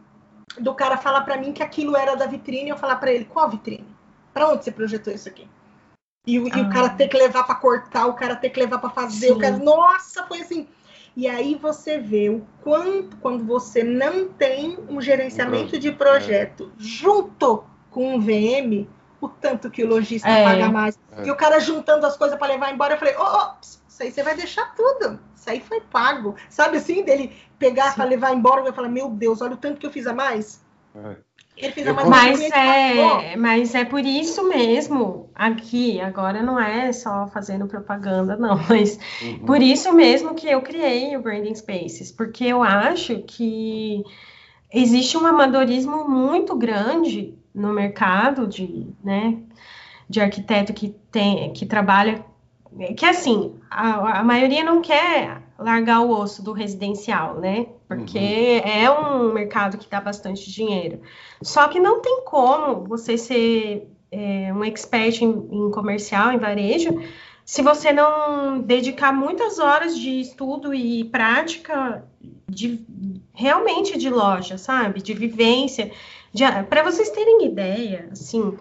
do 0.59 0.75
cara 0.75 0.97
falar 0.97 1.23
para 1.23 1.39
mim 1.39 1.53
que 1.53 1.63
aquilo 1.63 1.97
era 1.97 2.15
da 2.15 2.27
vitrine, 2.27 2.71
eu 2.71 2.77
falar 2.77 2.97
para 2.97 3.13
ele, 3.13 3.25
qual 3.25 3.51
vitrine? 3.51 3.87
Para 4.33 4.49
onde 4.49 4.65
você 4.65 4.71
projetou 4.71 5.13
isso 5.13 5.29
aqui? 5.29 5.49
E, 6.27 6.39
ah. 6.39 6.59
e, 6.59 6.61
o 6.61 6.71
cara 6.71 6.87
ah. 6.87 6.91
ter 6.91 7.09
que 7.09 7.17
levar 7.17 7.45
para 7.45 7.55
cortar, 7.55 8.07
o 8.07 8.15
cara 8.15 8.35
ter 8.35 8.51
que 8.51 8.59
levar 8.59 8.79
para 8.79 8.91
fazer, 8.91 9.29
Sim. 9.29 9.33
o 9.33 9.39
cara, 9.39 9.57
nossa, 9.59 10.25
foi 10.25 10.41
assim. 10.41 10.67
E 11.17 11.27
aí 11.27 11.55
você 11.55 11.99
vê 11.99 12.29
o 12.29 12.45
quanto 12.63 13.17
quando 13.19 13.45
você 13.45 13.83
não 13.83 14.29
tem 14.29 14.79
um 14.89 15.01
gerenciamento 15.01 15.79
de 15.79 15.91
projeto 15.91 16.71
é. 16.79 16.83
junto 16.83 17.65
com 17.91 18.17
o 18.17 18.21
VM, 18.21 18.87
o 19.19 19.29
tanto 19.29 19.71
que 19.71 19.83
o 19.83 19.89
lojista 19.89 20.29
é. 20.29 20.45
paga 20.45 20.69
mais. 20.71 20.99
É. 21.13 21.27
E 21.27 21.31
o 21.31 21.37
cara 21.37 21.59
juntando 21.59 22.05
as 22.05 22.17
coisas 22.17 22.39
para 22.39 22.49
levar 22.49 22.73
embora, 22.73 22.95
eu 22.95 22.99
falei, 22.99 23.17
ô, 23.17 23.23
oh, 23.23 23.47
oh, 23.47 23.55
isso 23.63 24.03
aí 24.03 24.13
você 24.13 24.23
vai 24.23 24.37
deixar 24.37 24.75
tudo. 24.75 25.19
Isso 25.35 25.49
aí 25.49 25.61
foi 25.61 25.81
pago. 25.81 26.35
Sabe 26.51 26.77
assim, 26.77 27.03
dele 27.03 27.35
pegar 27.59 27.95
para 27.95 28.05
levar 28.05 28.35
embora, 28.35 28.61
eu 28.61 28.75
falar, 28.75 28.91
meu 28.91 29.09
Deus, 29.09 29.41
olha 29.41 29.55
o 29.55 29.57
tanto 29.57 29.81
que 29.81 29.87
eu 29.87 29.91
fiz 29.91 30.07
a 30.07 30.13
mais. 30.13 30.63
É. 30.95 31.17
Ele 31.57 31.73
fez 31.73 31.87
a 31.87 31.95
mais 31.95 32.09
mas 32.09 32.41
é, 32.51 33.37
mas 33.37 33.75
é 33.75 33.85
por 33.85 34.05
isso 34.05 34.47
mesmo 34.47 35.31
aqui 35.35 35.99
agora 36.01 36.43
não 36.43 36.61
é 36.61 36.93
só 36.93 37.27
fazendo 37.29 37.67
propaganda 37.67 38.37
não, 38.37 38.61
mas 38.69 38.99
uhum. 39.23 39.39
por 39.47 39.63
isso 39.63 39.93
mesmo 39.95 40.35
que 40.35 40.47
eu 40.47 40.61
criei 40.61 41.17
o 41.17 41.23
Branding 41.23 41.55
Spaces, 41.55 42.13
porque 42.13 42.45
eu 42.45 42.63
acho 42.63 43.23
que 43.27 44.05
existe 44.71 45.17
um 45.17 45.27
amadorismo 45.27 46.07
muito 46.07 46.55
grande 46.55 47.35
no 47.55 47.73
mercado 47.73 48.47
de, 48.47 48.87
né, 49.03 49.39
de 50.09 50.21
arquiteto 50.21 50.75
que 50.75 50.95
tem 51.11 51.55
que 51.55 51.65
trabalha 51.65 52.23
que 52.97 53.07
assim 53.07 53.55
a, 53.71 54.19
a 54.21 54.23
maioria 54.23 54.63
não 54.63 54.83
quer 54.83 55.41
largar 55.59 56.01
o 56.01 56.11
osso 56.11 56.43
do 56.43 56.53
residencial, 56.53 57.37
né? 57.37 57.67
Porque 57.89 58.19
uhum. 58.19 58.71
é 58.71 58.91
um 58.91 59.33
mercado 59.33 59.79
que 59.79 59.89
dá 59.89 60.01
bastante 60.01 60.51
dinheiro. 60.51 61.01
Só 61.41 61.69
que 61.69 61.79
não 61.79 62.01
tem 62.01 62.23
como 62.25 62.85
você 62.85 63.17
ser 63.17 63.89
é, 64.11 64.53
um 64.53 64.65
expert 64.65 65.23
em, 65.23 65.29
em 65.29 65.71
comercial, 65.71 66.33
em 66.33 66.39
varejo, 66.39 67.01
se 67.45 67.63
você 67.63 67.93
não 67.93 68.61
dedicar 68.61 69.13
muitas 69.13 69.61
horas 69.61 69.97
de 69.97 70.21
estudo 70.21 70.75
e 70.75 71.05
prática 71.05 72.05
de 72.49 72.85
realmente 73.33 73.97
de 73.97 74.11
loja, 74.11 74.59
sabe? 74.59 75.01
De 75.01 75.15
vivência. 75.15 75.93
Para 76.69 76.83
vocês 76.83 77.09
terem 77.11 77.47
ideia, 77.47 78.09
assim, 78.11 78.59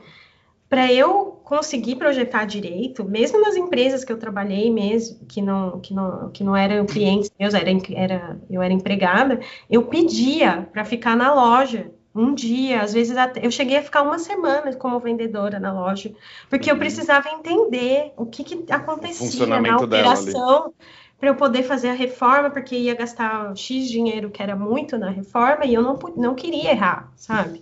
para 0.70 0.92
eu 0.92 1.40
conseguir 1.44 1.96
projetar 1.96 2.46
direito, 2.46 3.04
mesmo 3.04 3.40
nas 3.40 3.56
empresas 3.56 4.04
que 4.04 4.12
eu 4.12 4.18
trabalhei 4.18 4.72
mesmo, 4.72 5.26
que 5.28 5.42
não, 5.42 5.80
que 5.80 5.94
não, 5.94 6.32
que 6.32 6.44
não 6.44 6.56
eram 6.56 6.86
clientes 6.86 7.32
meus, 7.40 7.54
era, 7.54 7.70
era, 7.94 8.40
eu 8.50 8.62
era 8.62 8.74
empregada, 8.74 9.40
eu 9.70 9.84
pedia 9.84 10.68
para 10.74 10.84
ficar 10.84 11.16
na 11.16 11.34
loja 11.34 11.92
um 12.16 12.34
dia, 12.34 12.82
às 12.82 12.94
vezes 12.94 13.16
até, 13.18 13.46
eu 13.46 13.52
cheguei 13.52 13.78
a 13.78 13.84
ficar 13.84 14.02
uma 14.02 14.18
semana 14.18 14.74
como 14.74 14.98
vendedora 15.00 15.60
na 15.60 15.74
loja, 15.74 16.14
porque 16.50 16.72
eu 16.72 16.78
precisava 16.78 17.30
entender 17.30 18.14
o 18.16 18.26
que, 18.26 18.44
que 18.44 18.72
acontecia 18.72 19.46
na 19.46 19.78
operação 19.78 20.74
para 21.20 21.30
eu 21.30 21.36
poder 21.36 21.64
fazer 21.64 21.90
a 21.90 21.94
reforma, 21.94 22.50
porque 22.50 22.76
ia 22.76 22.96
gastar 22.96 23.56
X 23.56 23.90
dinheiro, 23.90 24.30
que 24.30 24.42
era 24.42 24.56
muito 24.56 24.98
na 24.98 25.10
reforma, 25.10 25.66
e 25.66 25.74
eu 25.74 25.82
não, 25.82 26.00
não 26.16 26.36
queria 26.36 26.72
errar, 26.72 27.12
sabe? 27.16 27.62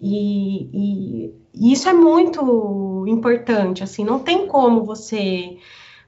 E, 0.00 0.70
e, 0.72 1.34
e 1.54 1.72
isso 1.72 1.88
é 1.88 1.92
muito 1.92 3.04
importante, 3.08 3.82
assim, 3.82 4.04
não 4.04 4.18
tem 4.18 4.46
como 4.46 4.84
você 4.84 5.58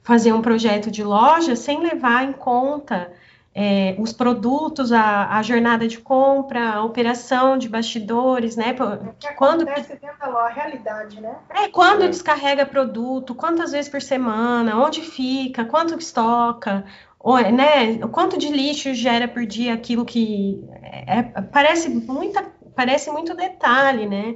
fazer 0.03 0.33
um 0.33 0.41
projeto 0.41 0.91
de 0.91 1.03
loja 1.03 1.55
sem 1.55 1.81
levar 1.81 2.23
em 2.23 2.33
conta 2.33 3.11
é, 3.53 3.95
os 3.99 4.13
produtos, 4.13 4.91
a, 4.91 5.37
a, 5.37 5.41
jornada 5.41 5.87
de 5.87 5.97
compra, 5.97 6.75
a 6.75 6.83
operação 6.83 7.57
de 7.57 7.67
bastidores, 7.67 8.55
né? 8.55 8.69
É 8.69 9.33
quando 9.33 9.63
acontece 9.63 9.99
dentro 9.99 10.17
da 10.19 10.27
a 10.27 10.49
realidade, 10.49 11.19
né? 11.19 11.35
É, 11.49 11.67
quando 11.67 12.03
é. 12.03 12.07
descarrega 12.07 12.65
produto, 12.65 13.35
quantas 13.35 13.71
vezes 13.71 13.89
por 13.89 14.01
semana, 14.01 14.77
onde 14.77 15.01
fica, 15.01 15.65
quanto 15.65 15.97
estoca, 15.97 16.85
ou, 17.19 17.37
né? 17.37 17.97
Quanto 18.11 18.37
de 18.37 18.49
lixo 18.49 18.93
gera 18.93 19.27
por 19.27 19.45
dia 19.45 19.73
aquilo 19.73 20.05
que 20.05 20.63
é, 20.83 21.23
parece 21.41 21.89
muita 21.89 22.45
parece 22.79 23.11
muito 23.11 23.35
detalhe, 23.35 24.05
né? 24.05 24.35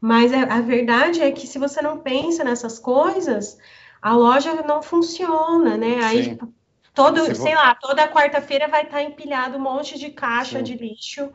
Mas 0.00 0.32
a, 0.32 0.60
verdade 0.60 1.22
é 1.22 1.30
que 1.30 1.46
se 1.46 1.56
você 1.56 1.80
não 1.80 1.98
pensa 1.98 2.42
nessas 2.42 2.80
coisas, 2.80 3.56
a 4.02 4.12
loja 4.12 4.52
não 4.66 4.82
funciona, 4.82 5.76
né? 5.76 6.00
Aí 6.02 6.24
Sim. 6.24 6.38
todo, 6.92 7.24
se 7.24 7.36
sei 7.36 7.54
lá, 7.54 7.76
toda 7.76 8.08
quarta-feira 8.08 8.66
vai 8.66 8.82
estar 8.82 9.04
empilhado 9.04 9.56
um 9.56 9.60
monte 9.60 9.96
de 9.96 10.10
caixa 10.10 10.58
Sim. 10.58 10.64
de 10.64 10.74
lixo, 10.76 11.28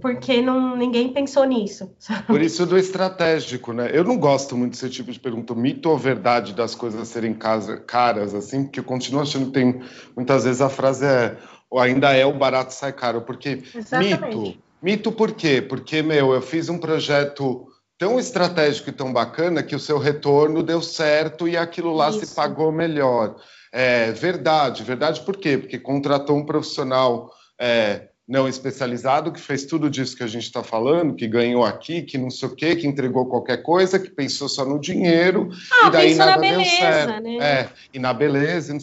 porque 0.00 0.40
não, 0.40 0.76
ninguém 0.76 1.12
pensou 1.12 1.44
nisso. 1.44 1.92
Sabe? 1.98 2.22
Por 2.30 2.40
isso 2.40 2.64
do 2.64 2.78
estratégico, 2.78 3.72
né? 3.72 3.90
Eu 3.92 4.04
não 4.04 4.16
gosto 4.16 4.56
muito 4.56 4.74
desse 4.74 4.88
tipo 4.88 5.10
de 5.10 5.18
pergunta, 5.18 5.56
mito 5.56 5.90
ou 5.90 5.98
verdade 5.98 6.54
das 6.54 6.76
coisas 6.76 7.08
serem 7.08 7.34
casa, 7.34 7.78
caras, 7.78 8.32
assim, 8.32 8.62
porque 8.62 8.78
eu 8.78 8.84
continuo 8.84 9.22
achando 9.22 9.46
que 9.46 9.54
tem, 9.54 9.82
muitas 10.14 10.44
vezes 10.44 10.60
a 10.60 10.68
frase 10.68 11.04
é, 11.04 11.36
ou 11.68 11.80
ainda 11.80 12.12
é 12.12 12.24
o 12.24 12.38
barato 12.38 12.72
sai 12.72 12.92
caro, 12.92 13.22
porque 13.22 13.64
Exatamente. 13.74 14.36
mito 14.36 14.65
Mito 14.86 15.10
por 15.10 15.32
quê? 15.32 15.60
Porque, 15.60 16.00
meu, 16.00 16.32
eu 16.32 16.40
fiz 16.40 16.68
um 16.68 16.78
projeto 16.78 17.66
tão 17.98 18.20
estratégico 18.20 18.88
e 18.88 18.92
tão 18.92 19.12
bacana 19.12 19.60
que 19.60 19.74
o 19.74 19.80
seu 19.80 19.98
retorno 19.98 20.62
deu 20.62 20.80
certo 20.80 21.48
e 21.48 21.56
aquilo 21.56 21.92
lá 21.92 22.08
Isso. 22.10 22.24
se 22.24 22.36
pagou 22.36 22.70
melhor. 22.70 23.34
É 23.72 24.12
verdade, 24.12 24.84
verdade 24.84 25.22
por 25.22 25.38
quê? 25.38 25.58
Porque 25.58 25.76
contratou 25.76 26.36
um 26.36 26.46
profissional 26.46 27.32
é, 27.60 28.10
não 28.28 28.46
especializado 28.46 29.32
que 29.32 29.40
fez 29.40 29.64
tudo 29.64 29.90
disso 29.90 30.16
que 30.16 30.22
a 30.22 30.28
gente 30.28 30.44
está 30.44 30.62
falando, 30.62 31.16
que 31.16 31.26
ganhou 31.26 31.64
aqui, 31.64 32.02
que 32.02 32.16
não 32.16 32.30
sei 32.30 32.48
o 32.48 32.54
quê, 32.54 32.76
que 32.76 32.86
entregou 32.86 33.26
qualquer 33.26 33.64
coisa, 33.64 33.98
que 33.98 34.10
pensou 34.10 34.48
só 34.48 34.64
no 34.64 34.78
dinheiro 34.78 35.48
ah, 35.82 35.88
e 35.88 35.90
daí 35.90 36.14
nada 36.14 36.38
beleza, 36.38 36.58
deu 36.58 36.64
certo. 36.64 37.22
Né? 37.24 37.36
É, 37.38 37.68
e 37.92 37.98
na 37.98 38.14
beleza. 38.14 38.76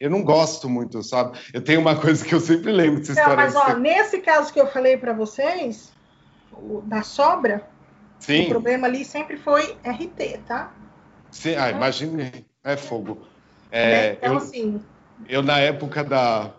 Eu 0.00 0.10
não 0.10 0.22
gosto 0.22 0.68
muito, 0.68 1.02
sabe? 1.02 1.38
Eu 1.52 1.62
tenho 1.62 1.80
uma 1.80 1.96
coisa 1.96 2.24
que 2.24 2.34
eu 2.34 2.40
sempre 2.40 2.70
lembro 2.70 3.00
dessa 3.00 3.12
história. 3.12 3.36
Mas, 3.36 3.56
ó, 3.56 3.74
nesse 3.74 4.20
caso 4.20 4.52
que 4.52 4.60
eu 4.60 4.66
falei 4.66 4.96
para 4.96 5.12
vocês, 5.12 5.92
da 6.84 7.02
sobra, 7.02 7.68
Sim. 8.18 8.46
o 8.46 8.48
problema 8.48 8.86
ali 8.86 9.04
sempre 9.04 9.36
foi 9.36 9.76
RT, 9.84 10.40
tá? 10.46 10.72
Sim, 11.30 11.56
ah, 11.56 11.70
imaginei. 11.70 12.46
É 12.62 12.76
fogo. 12.76 13.26
É, 13.70 14.12
então, 14.12 14.32
eu, 14.32 14.38
assim... 14.38 14.80
Eu, 15.28 15.42
na 15.42 15.58
época 15.58 16.04
da... 16.04 16.52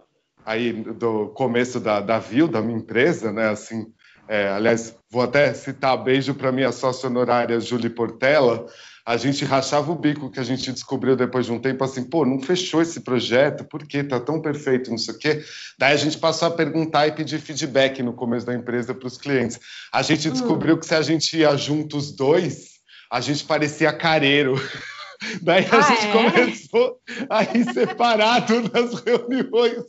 aí 0.45 0.73
do 0.73 1.29
começo 1.29 1.79
da, 1.79 2.01
da 2.01 2.19
Vil, 2.19 2.47
da 2.47 2.61
minha 2.61 2.77
empresa, 2.77 3.31
né? 3.31 3.49
Assim, 3.49 3.91
é, 4.27 4.49
aliás, 4.49 4.95
vou 5.09 5.21
até 5.21 5.53
citar 5.53 5.97
beijo 5.97 6.35
para 6.35 6.51
minha 6.51 6.71
sócia 6.71 7.09
honorária 7.09 7.59
Julie 7.59 7.89
Portela. 7.89 8.67
A 9.09 9.17
gente 9.17 9.43
rachava 9.43 9.91
o 9.91 9.95
bico 9.95 10.29
que 10.29 10.39
a 10.39 10.43
gente 10.43 10.71
descobriu 10.71 11.15
depois 11.15 11.47
de 11.47 11.51
um 11.51 11.57
tempo 11.57 11.83
assim, 11.83 12.03
pô, 12.03 12.23
não 12.23 12.39
fechou 12.39 12.79
esse 12.79 12.99
projeto, 12.99 13.63
por 13.63 13.83
quê? 13.87 14.03
Tá 14.03 14.19
tão 14.19 14.39
perfeito, 14.39 14.91
não 14.91 14.99
sei 14.99 15.15
o 15.15 15.17
quê. 15.17 15.43
Daí 15.79 15.93
a 15.93 15.97
gente 15.97 16.15
passou 16.19 16.47
a 16.47 16.51
perguntar 16.51 17.07
e 17.07 17.11
pedir 17.11 17.39
feedback 17.39 18.03
no 18.03 18.13
começo 18.13 18.45
da 18.45 18.53
empresa 18.53 18.93
para 18.93 19.07
os 19.07 19.17
clientes. 19.17 19.59
A 19.91 20.03
gente 20.03 20.29
hum. 20.29 20.31
descobriu 20.31 20.77
que 20.77 20.85
se 20.85 20.93
a 20.93 21.01
gente 21.01 21.35
ia 21.35 21.57
juntos 21.57 22.11
dois, 22.15 22.73
a 23.11 23.19
gente 23.19 23.43
parecia 23.45 23.91
careiro. 23.91 24.53
Daí 25.41 25.65
a 25.65 25.75
ah, 25.75 25.81
gente 25.81 26.05
é? 26.05 26.11
começou 26.11 26.99
a 27.31 27.43
ir 27.45 27.73
separado 27.73 28.61
nas 28.71 28.93
reuniões. 29.01 29.85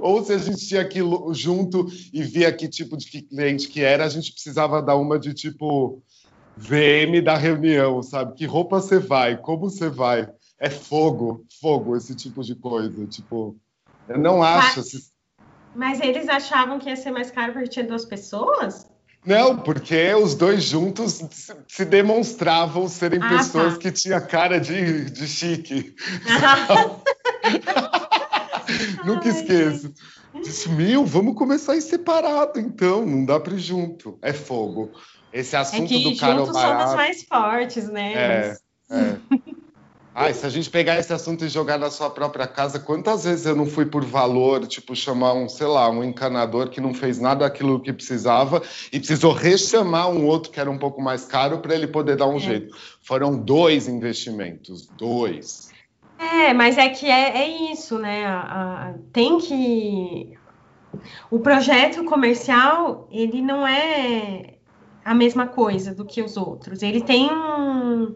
Ou 0.00 0.24
se 0.24 0.32
a 0.32 0.38
gente 0.38 0.64
tinha 0.64 0.82
aqui 0.82 1.00
junto 1.32 1.88
e 2.12 2.22
via 2.22 2.52
que 2.52 2.68
tipo 2.68 2.96
de 2.96 3.20
cliente 3.22 3.66
que 3.66 3.82
era, 3.82 4.04
a 4.04 4.08
gente 4.08 4.32
precisava 4.32 4.80
dar 4.80 4.94
uma 4.94 5.18
de 5.18 5.34
tipo 5.34 6.00
VM 6.60 7.22
da 7.24 7.36
reunião, 7.36 8.02
sabe? 8.02 8.34
Que 8.34 8.44
roupa 8.44 8.80
você 8.80 8.98
vai? 8.98 9.38
Como 9.38 9.70
você 9.70 9.88
vai? 9.88 10.28
É 10.58 10.68
fogo, 10.68 11.46
fogo, 11.58 11.96
esse 11.96 12.14
tipo 12.14 12.42
de 12.42 12.54
coisa. 12.54 13.06
Tipo, 13.06 13.56
eu 14.06 14.18
não 14.18 14.42
acho. 14.42 14.80
Mas, 14.80 15.12
mas 15.74 16.00
eles 16.00 16.28
achavam 16.28 16.78
que 16.78 16.90
ia 16.90 16.96
ser 16.96 17.12
mais 17.12 17.30
caro 17.30 17.54
porque 17.54 17.68
tinha 17.68 17.86
duas 17.86 18.04
pessoas? 18.04 18.86
Não, 19.24 19.56
porque 19.56 20.14
os 20.14 20.34
dois 20.34 20.62
juntos 20.62 21.22
se 21.66 21.84
demonstravam 21.84 22.88
serem 22.88 23.22
ah, 23.22 23.28
pessoas 23.28 23.74
tá. 23.74 23.80
que 23.80 23.92
tinham 23.92 24.26
cara 24.26 24.60
de, 24.60 25.10
de 25.10 25.26
chique. 25.26 25.94
Nunca 29.04 29.28
esqueço. 29.28 29.92
Disse, 30.42 30.68
meu, 30.68 31.04
vamos 31.04 31.34
começar 31.34 31.76
ir 31.76 31.82
separado, 31.82 32.60
então. 32.60 33.04
Não 33.04 33.24
dá 33.24 33.40
para 33.40 33.54
ir 33.54 33.58
junto. 33.58 34.18
É 34.22 34.32
fogo. 34.32 34.90
Esse 35.32 35.56
assunto 35.56 35.84
é 35.84 35.86
que 35.86 36.04
do 36.04 36.16
cara 36.16 36.38
juntos 36.38 36.52
barato. 36.52 36.80
somos 36.82 36.94
mais 36.96 37.22
fortes, 37.22 37.88
né? 37.88 38.12
É, 38.14 38.56
é. 38.90 39.16
Ah, 40.12 40.32
se 40.32 40.44
a 40.44 40.48
gente 40.48 40.68
pegar 40.68 40.98
esse 40.98 41.12
assunto 41.12 41.44
e 41.44 41.48
jogar 41.48 41.78
na 41.78 41.88
sua 41.88 42.10
própria 42.10 42.46
casa, 42.46 42.80
quantas 42.80 43.24
vezes 43.24 43.46
eu 43.46 43.54
não 43.54 43.64
fui 43.64 43.86
por 43.86 44.04
valor, 44.04 44.66
tipo, 44.66 44.94
chamar 44.94 45.34
um, 45.34 45.48
sei 45.48 45.68
lá, 45.68 45.88
um 45.88 46.02
encanador 46.02 46.68
que 46.68 46.80
não 46.80 46.92
fez 46.92 47.20
nada 47.20 47.44
daquilo 47.44 47.80
que 47.80 47.92
precisava 47.92 48.60
e 48.92 48.98
precisou 48.98 49.32
rechamar 49.32 50.10
um 50.10 50.26
outro 50.26 50.50
que 50.50 50.58
era 50.58 50.70
um 50.70 50.78
pouco 50.78 51.00
mais 51.00 51.24
caro 51.24 51.60
para 51.60 51.74
ele 51.74 51.86
poder 51.86 52.16
dar 52.16 52.26
um 52.26 52.36
é. 52.36 52.40
jeito. 52.40 52.76
Foram 53.00 53.38
dois 53.38 53.86
investimentos, 53.86 54.88
dois. 54.88 55.70
É, 56.18 56.52
mas 56.52 56.76
é 56.76 56.88
que 56.88 57.06
é, 57.06 57.38
é 57.38 57.72
isso, 57.72 57.98
né? 57.98 58.26
A, 58.26 58.40
a, 58.40 58.94
tem 59.12 59.38
que. 59.38 60.36
O 61.30 61.38
projeto 61.38 62.04
comercial, 62.04 63.08
ele 63.12 63.40
não 63.40 63.66
é 63.66 64.56
a 65.04 65.14
mesma 65.14 65.46
coisa 65.46 65.94
do 65.94 66.04
que 66.04 66.22
os 66.22 66.36
outros. 66.36 66.82
Ele 66.82 67.00
tem 67.00 67.30
um 67.30 68.14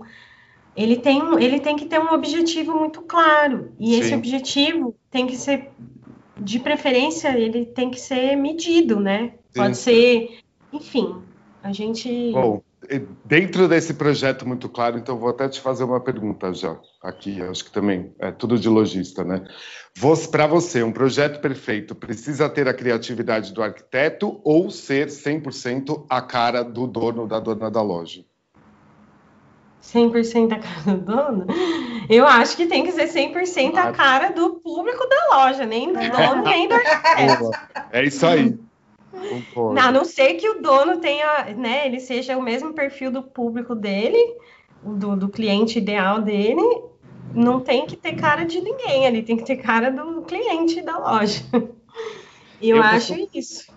ele 0.77 0.97
tem, 0.97 1.21
ele 1.41 1.61
tem 1.61 1.77
que 1.77 1.87
ter 1.87 2.01
um 2.01 2.13
objetivo 2.13 2.77
muito 2.77 3.03
claro. 3.03 3.73
E 3.79 3.95
Sim. 3.95 4.01
esse 4.01 4.15
objetivo 4.15 4.95
tem 5.11 5.27
que 5.27 5.37
ser, 5.37 5.71
de 6.37 6.59
preferência, 6.59 7.29
ele 7.39 7.65
tem 7.65 7.91
que 7.91 8.01
ser 8.01 8.37
medido, 8.37 8.99
né? 8.99 9.35
Sim. 9.51 9.61
Pode 9.61 9.77
ser, 9.77 10.39
enfim, 10.73 11.17
a 11.63 11.73
gente. 11.73 12.33
Bom, 12.33 12.61
dentro 13.25 13.69
desse 13.69 13.95
projeto 13.95 14.47
muito 14.47 14.69
claro, 14.69 14.99
então 14.99 15.19
vou 15.19 15.31
até 15.31 15.49
te 15.49 15.61
fazer 15.61 15.85
uma 15.85 16.01
pergunta 16.01 16.53
já 16.53 16.77
aqui, 17.03 17.43
acho 17.43 17.65
que 17.65 17.73
também 17.73 18.15
é 18.19 18.31
tudo 18.31 18.59
de 18.59 18.69
lojista, 18.69 19.25
né? 19.25 19.45
Para 20.31 20.47
você, 20.47 20.83
um 20.83 20.93
projeto 20.93 21.41
perfeito 21.41 21.95
precisa 21.95 22.49
ter 22.49 22.69
a 22.69 22.75
criatividade 22.75 23.53
do 23.53 23.63
arquiteto 23.63 24.41
ou 24.45 24.71
ser 24.71 25.09
100% 25.09 26.07
a 26.09 26.21
cara 26.21 26.63
do 26.63 26.87
dono 26.87 27.27
da 27.27 27.39
dona 27.39 27.71
da 27.71 27.83
loja? 27.83 28.25
100% 29.83 30.53
a 30.53 30.59
cara 30.59 30.97
do 30.97 31.05
dono, 31.05 31.47
eu 32.09 32.27
acho 32.27 32.57
que 32.57 32.67
tem 32.67 32.85
que 32.85 32.93
ser 32.93 33.09
100% 33.09 33.77
a 33.77 33.93
cara 33.93 34.31
do 34.31 34.55
público 34.55 35.07
da 35.09 35.37
loja, 35.37 35.67
nem 35.67 35.93
do 35.93 36.01
dono, 36.01 36.43
nem 36.43 36.67
do 36.67 36.75
arquiteto. 36.75 37.51
É 37.93 38.05
isso 38.05 38.27
aí. 38.27 38.59
Concordo. 39.15 39.81
A 39.81 39.91
não 39.91 40.05
ser 40.05 40.35
que 40.35 40.49
o 40.49 40.61
dono 40.61 40.99
tenha, 40.99 41.55
né, 41.57 41.87
ele 41.87 42.01
seja 42.01 42.37
o 42.37 42.43
mesmo 42.43 42.73
perfil 42.73 43.11
do 43.11 43.23
público 43.23 43.75
dele, 43.75 44.37
do, 44.83 45.17
do 45.17 45.29
cliente 45.29 45.79
ideal 45.79 46.21
dele, 46.21 46.63
não 47.33 47.61
tem 47.61 47.87
que 47.87 47.97
ter 47.97 48.15
cara 48.15 48.45
de 48.45 48.61
ninguém 48.61 49.07
ali, 49.07 49.23
tem 49.23 49.37
que 49.37 49.45
ter 49.45 49.57
cara 49.57 49.91
do 49.91 50.23
cliente 50.23 50.83
da 50.83 50.99
loja. 50.99 51.43
Eu, 52.61 52.77
eu 52.77 52.83
acho 52.83 53.29
isso. 53.35 53.75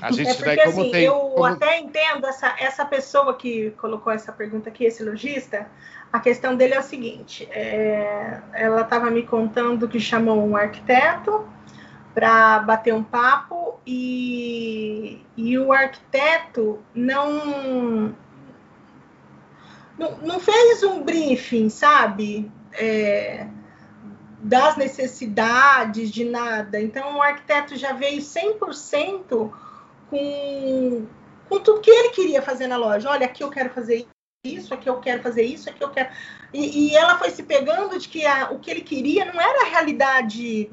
A 0.00 0.10
gente 0.10 0.30
é 0.30 0.34
porque, 0.34 0.56
como 0.56 0.80
assim, 0.80 0.90
tem, 0.90 1.04
eu 1.04 1.14
como... 1.14 1.44
até 1.44 1.78
entendo 1.78 2.26
essa, 2.26 2.54
essa 2.58 2.84
pessoa 2.84 3.34
que 3.34 3.70
colocou 3.72 4.12
essa 4.12 4.32
pergunta 4.32 4.70
aqui, 4.70 4.84
esse 4.84 5.04
lojista, 5.04 5.68
a 6.12 6.18
questão 6.20 6.56
dele 6.56 6.74
é 6.74 6.80
o 6.80 6.82
seguinte: 6.82 7.46
é, 7.50 8.40
ela 8.52 8.80
estava 8.80 9.10
me 9.10 9.24
contando 9.24 9.88
que 9.88 10.00
chamou 10.00 10.42
um 10.42 10.56
arquiteto 10.56 11.46
para 12.14 12.60
bater 12.60 12.94
um 12.94 13.02
papo 13.02 13.80
e, 13.84 15.20
e 15.36 15.58
o 15.58 15.72
arquiteto 15.72 16.78
não, 16.94 18.14
não, 19.98 20.16
não 20.22 20.40
fez 20.40 20.82
um 20.84 21.02
briefing, 21.02 21.68
sabe? 21.68 22.50
É, 22.72 23.48
das 24.38 24.76
necessidades, 24.76 26.10
de 26.10 26.24
nada. 26.24 26.80
Então, 26.80 27.16
o 27.16 27.22
arquiteto 27.22 27.76
já 27.76 27.92
veio 27.92 28.20
100% 28.20 29.50
com, 30.08 31.06
com 31.48 31.60
tudo 31.60 31.80
que 31.80 31.90
ele 31.90 32.10
queria 32.10 32.42
fazer 32.42 32.68
na 32.68 32.76
loja. 32.76 33.10
Olha, 33.10 33.26
aqui 33.26 33.42
eu 33.42 33.50
quero 33.50 33.70
fazer 33.70 34.06
isso, 34.44 34.72
aqui 34.72 34.88
eu 34.88 35.00
quero 35.00 35.22
fazer 35.22 35.42
isso, 35.42 35.68
aqui 35.68 35.82
eu 35.82 35.90
quero. 35.90 36.10
E, 36.52 36.90
e 36.90 36.96
ela 36.96 37.18
foi 37.18 37.30
se 37.30 37.42
pegando 37.42 37.98
de 37.98 38.08
que 38.08 38.24
a, 38.26 38.50
o 38.50 38.58
que 38.58 38.70
ele 38.70 38.82
queria 38.82 39.24
não 39.24 39.40
era 39.40 39.66
a 39.66 39.70
realidade 39.70 40.70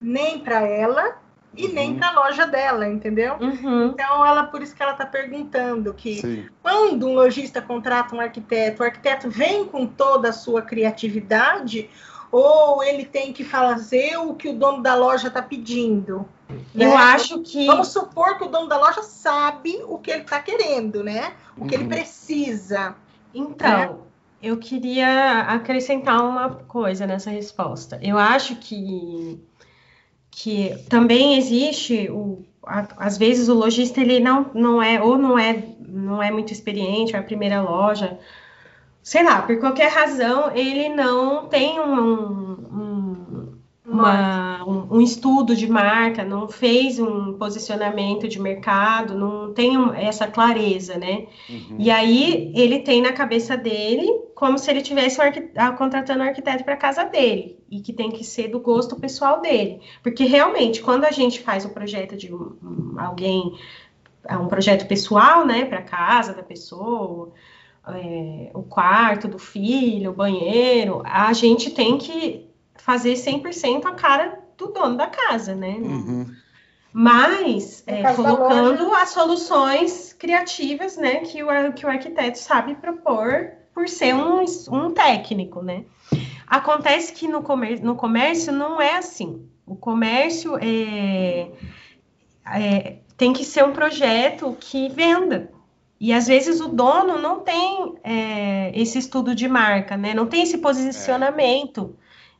nem 0.00 0.38
para 0.38 0.60
ela 0.60 1.18
e 1.54 1.66
uhum. 1.66 1.72
nem 1.72 1.94
para 1.96 2.08
a 2.08 2.12
loja 2.12 2.46
dela, 2.46 2.86
entendeu? 2.86 3.36
Uhum. 3.40 3.86
Então 3.86 4.24
ela 4.24 4.44
por 4.44 4.62
isso 4.62 4.74
que 4.74 4.82
ela 4.82 4.92
está 4.92 5.06
perguntando 5.06 5.92
que 5.94 6.20
Sim. 6.20 6.46
quando 6.62 7.06
um 7.06 7.14
lojista 7.14 7.60
contrata 7.60 8.14
um 8.14 8.20
arquiteto, 8.20 8.82
o 8.82 8.86
arquiteto 8.86 9.28
vem 9.30 9.64
com 9.64 9.86
toda 9.86 10.28
a 10.28 10.32
sua 10.32 10.62
criatividade 10.62 11.88
ou 12.30 12.82
ele 12.82 13.04
tem 13.04 13.32
que 13.32 13.42
fazer 13.42 14.18
o 14.18 14.34
que 14.34 14.48
o 14.48 14.52
dono 14.52 14.82
da 14.82 14.94
loja 14.94 15.28
está 15.28 15.42
pedindo? 15.42 16.28
Né? 16.74 16.86
Eu 16.86 16.96
acho 16.96 17.40
que. 17.40 17.66
Vamos 17.66 17.88
supor 17.88 18.36
que 18.36 18.44
o 18.44 18.48
dono 18.48 18.68
da 18.68 18.78
loja 18.78 19.02
sabe 19.02 19.82
o 19.86 19.98
que 19.98 20.10
ele 20.10 20.22
está 20.22 20.40
querendo, 20.40 21.02
né? 21.02 21.32
O 21.56 21.66
que 21.66 21.74
uhum. 21.74 21.82
ele 21.82 21.88
precisa. 21.88 22.94
Então, 23.34 23.70
né? 23.70 23.96
eu 24.42 24.56
queria 24.56 25.40
acrescentar 25.40 26.22
uma 26.22 26.50
coisa 26.50 27.06
nessa 27.06 27.30
resposta. 27.30 27.98
Eu 28.02 28.18
acho 28.18 28.56
que, 28.56 29.40
que 30.40 30.84
também 30.88 31.36
existe 31.36 32.08
o, 32.10 32.44
às 32.62 33.18
vezes 33.18 33.48
o 33.48 33.54
lojista 33.54 34.00
ele 34.00 34.20
não, 34.20 34.48
não 34.54 34.80
é 34.80 35.02
ou 35.02 35.18
não 35.18 35.36
é 35.36 35.64
não 35.80 36.22
é 36.22 36.30
muito 36.30 36.52
experiente, 36.52 37.16
é 37.16 37.18
a 37.18 37.22
primeira 37.22 37.60
loja, 37.60 38.20
sei 39.02 39.24
lá, 39.24 39.42
por 39.42 39.58
qualquer 39.58 39.90
razão 39.90 40.52
ele 40.54 40.90
não 40.90 41.48
tem 41.48 41.80
um, 41.80 42.47
um, 42.47 42.47
uma, 43.98 44.64
um, 44.64 44.96
um, 44.96 45.00
estudo 45.00 45.54
de 45.54 45.68
marca, 45.68 46.24
não 46.24 46.48
fez 46.48 46.98
um 46.98 47.34
posicionamento 47.34 48.28
de 48.28 48.40
mercado, 48.40 49.14
não 49.14 49.52
tem 49.52 49.76
essa 49.96 50.26
clareza, 50.26 50.96
né? 50.96 51.26
Uhum. 51.48 51.76
E 51.78 51.90
aí 51.90 52.52
ele 52.54 52.80
tem 52.80 53.02
na 53.02 53.12
cabeça 53.12 53.56
dele 53.56 54.08
como 54.34 54.58
se 54.58 54.70
ele 54.70 54.82
tivesse 54.82 55.18
um 55.20 55.76
contratando 55.76 56.22
um 56.22 56.26
arquiteto 56.26 56.64
para 56.64 56.76
casa 56.76 57.04
dele 57.04 57.58
e 57.70 57.80
que 57.80 57.92
tem 57.92 58.10
que 58.10 58.24
ser 58.24 58.48
do 58.48 58.60
gosto 58.60 58.96
pessoal 58.96 59.40
dele, 59.40 59.80
porque 60.02 60.24
realmente 60.24 60.80
quando 60.80 61.04
a 61.04 61.10
gente 61.10 61.40
faz 61.40 61.64
um 61.64 61.70
projeto 61.70 62.16
de 62.16 62.30
alguém, 62.96 63.58
um 64.30 64.46
projeto 64.46 64.86
pessoal, 64.86 65.46
né, 65.46 65.64
para 65.64 65.82
casa 65.82 66.32
da 66.32 66.42
pessoa 66.42 67.32
é, 67.94 68.50
o 68.54 68.62
quarto 68.62 69.28
do 69.28 69.38
filho, 69.38 70.10
o 70.10 70.14
banheiro, 70.14 71.02
a 71.04 71.32
gente 71.32 71.70
tem 71.70 71.96
que 71.96 72.47
fazer 72.88 73.12
100% 73.12 73.84
a 73.84 73.92
cara 73.92 74.38
do 74.56 74.68
dono 74.68 74.96
da 74.96 75.06
casa, 75.08 75.54
né? 75.54 75.76
Uhum. 75.78 76.24
Mas 76.90 77.84
é, 77.86 78.14
colocando 78.14 78.94
as 78.94 79.10
soluções 79.10 80.14
criativas, 80.14 80.96
né, 80.96 81.16
que 81.16 81.42
o, 81.42 81.72
que 81.74 81.84
o 81.84 81.88
arquiteto 81.90 82.38
sabe 82.38 82.76
propor 82.76 83.52
por 83.74 83.90
ser 83.90 84.14
um, 84.14 84.42
um 84.72 84.90
técnico, 84.90 85.60
né? 85.62 85.84
Acontece 86.46 87.12
que 87.12 87.28
no, 87.28 87.42
comer, 87.42 87.82
no 87.82 87.94
comércio 87.94 88.54
não 88.54 88.80
é 88.80 88.96
assim. 88.96 89.46
O 89.66 89.76
comércio 89.76 90.56
é, 90.58 91.50
é, 92.46 92.96
tem 93.18 93.34
que 93.34 93.44
ser 93.44 93.66
um 93.66 93.72
projeto 93.74 94.56
que 94.58 94.88
venda. 94.88 95.52
E 96.00 96.10
às 96.10 96.26
vezes 96.26 96.58
o 96.58 96.68
dono 96.68 97.18
não 97.18 97.40
tem 97.40 97.96
é, 98.02 98.72
esse 98.74 98.98
estudo 98.98 99.34
de 99.34 99.46
marca, 99.46 99.94
né? 99.94 100.14
Não 100.14 100.24
tem 100.24 100.42
esse 100.42 100.56
posicionamento. 100.56 101.94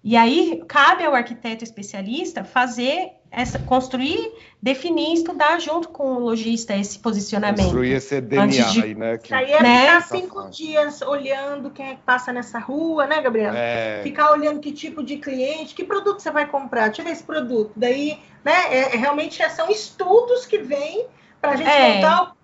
É. 0.04 0.08
E 0.08 0.16
aí 0.16 0.62
cabe 0.66 1.04
ao 1.04 1.14
arquiteto 1.14 1.64
especialista 1.64 2.44
fazer 2.44 3.12
essa, 3.30 3.58
construir, 3.58 4.32
definir, 4.62 5.14
estudar 5.14 5.60
junto 5.60 5.88
com 5.88 6.14
o 6.14 6.18
lojista 6.18 6.74
esse 6.74 6.98
posicionamento. 6.98 7.62
Construir 7.62 7.92
esse 7.92 8.20
DNA 8.20 8.46
de, 8.46 8.82
aí, 8.82 8.94
né? 8.94 9.18
Que... 9.18 9.26
Isso 9.26 9.34
aí 9.34 9.52
é 9.52 9.62
né? 9.62 9.80
ficar 9.80 10.02
cinco 10.02 10.50
dias 10.50 11.02
olhando 11.02 11.70
quem 11.70 11.90
é 11.90 11.94
que 11.94 12.02
passa 12.02 12.32
nessa 12.32 12.58
rua, 12.58 13.06
né, 13.06 13.20
Gabriela? 13.20 13.58
É... 13.58 14.02
Ficar 14.02 14.32
olhando 14.32 14.60
que 14.60 14.72
tipo 14.72 15.02
de 15.02 15.18
cliente, 15.18 15.74
que 15.74 15.84
produto 15.84 16.20
você 16.20 16.30
vai 16.30 16.46
comprar, 16.46 16.86
deixa 16.86 17.02
eu 17.02 17.06
ver 17.06 17.12
esse 17.12 17.22
produto. 17.22 17.72
Daí, 17.76 18.18
né, 18.44 18.52
é, 18.70 18.94
é 18.94 18.96
realmente 18.96 19.46
são 19.50 19.70
estudos 19.70 20.46
que 20.46 20.58
vêm 20.58 21.06
para 21.40 21.52
a 21.52 21.56
gente 21.56 21.70
é. 21.70 21.94
montar, 21.94 22.34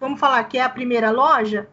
vamos 0.00 0.20
falar 0.20 0.42
que 0.44 0.56
é 0.56 0.62
a 0.62 0.68
primeira 0.68 1.10
loja, 1.10 1.68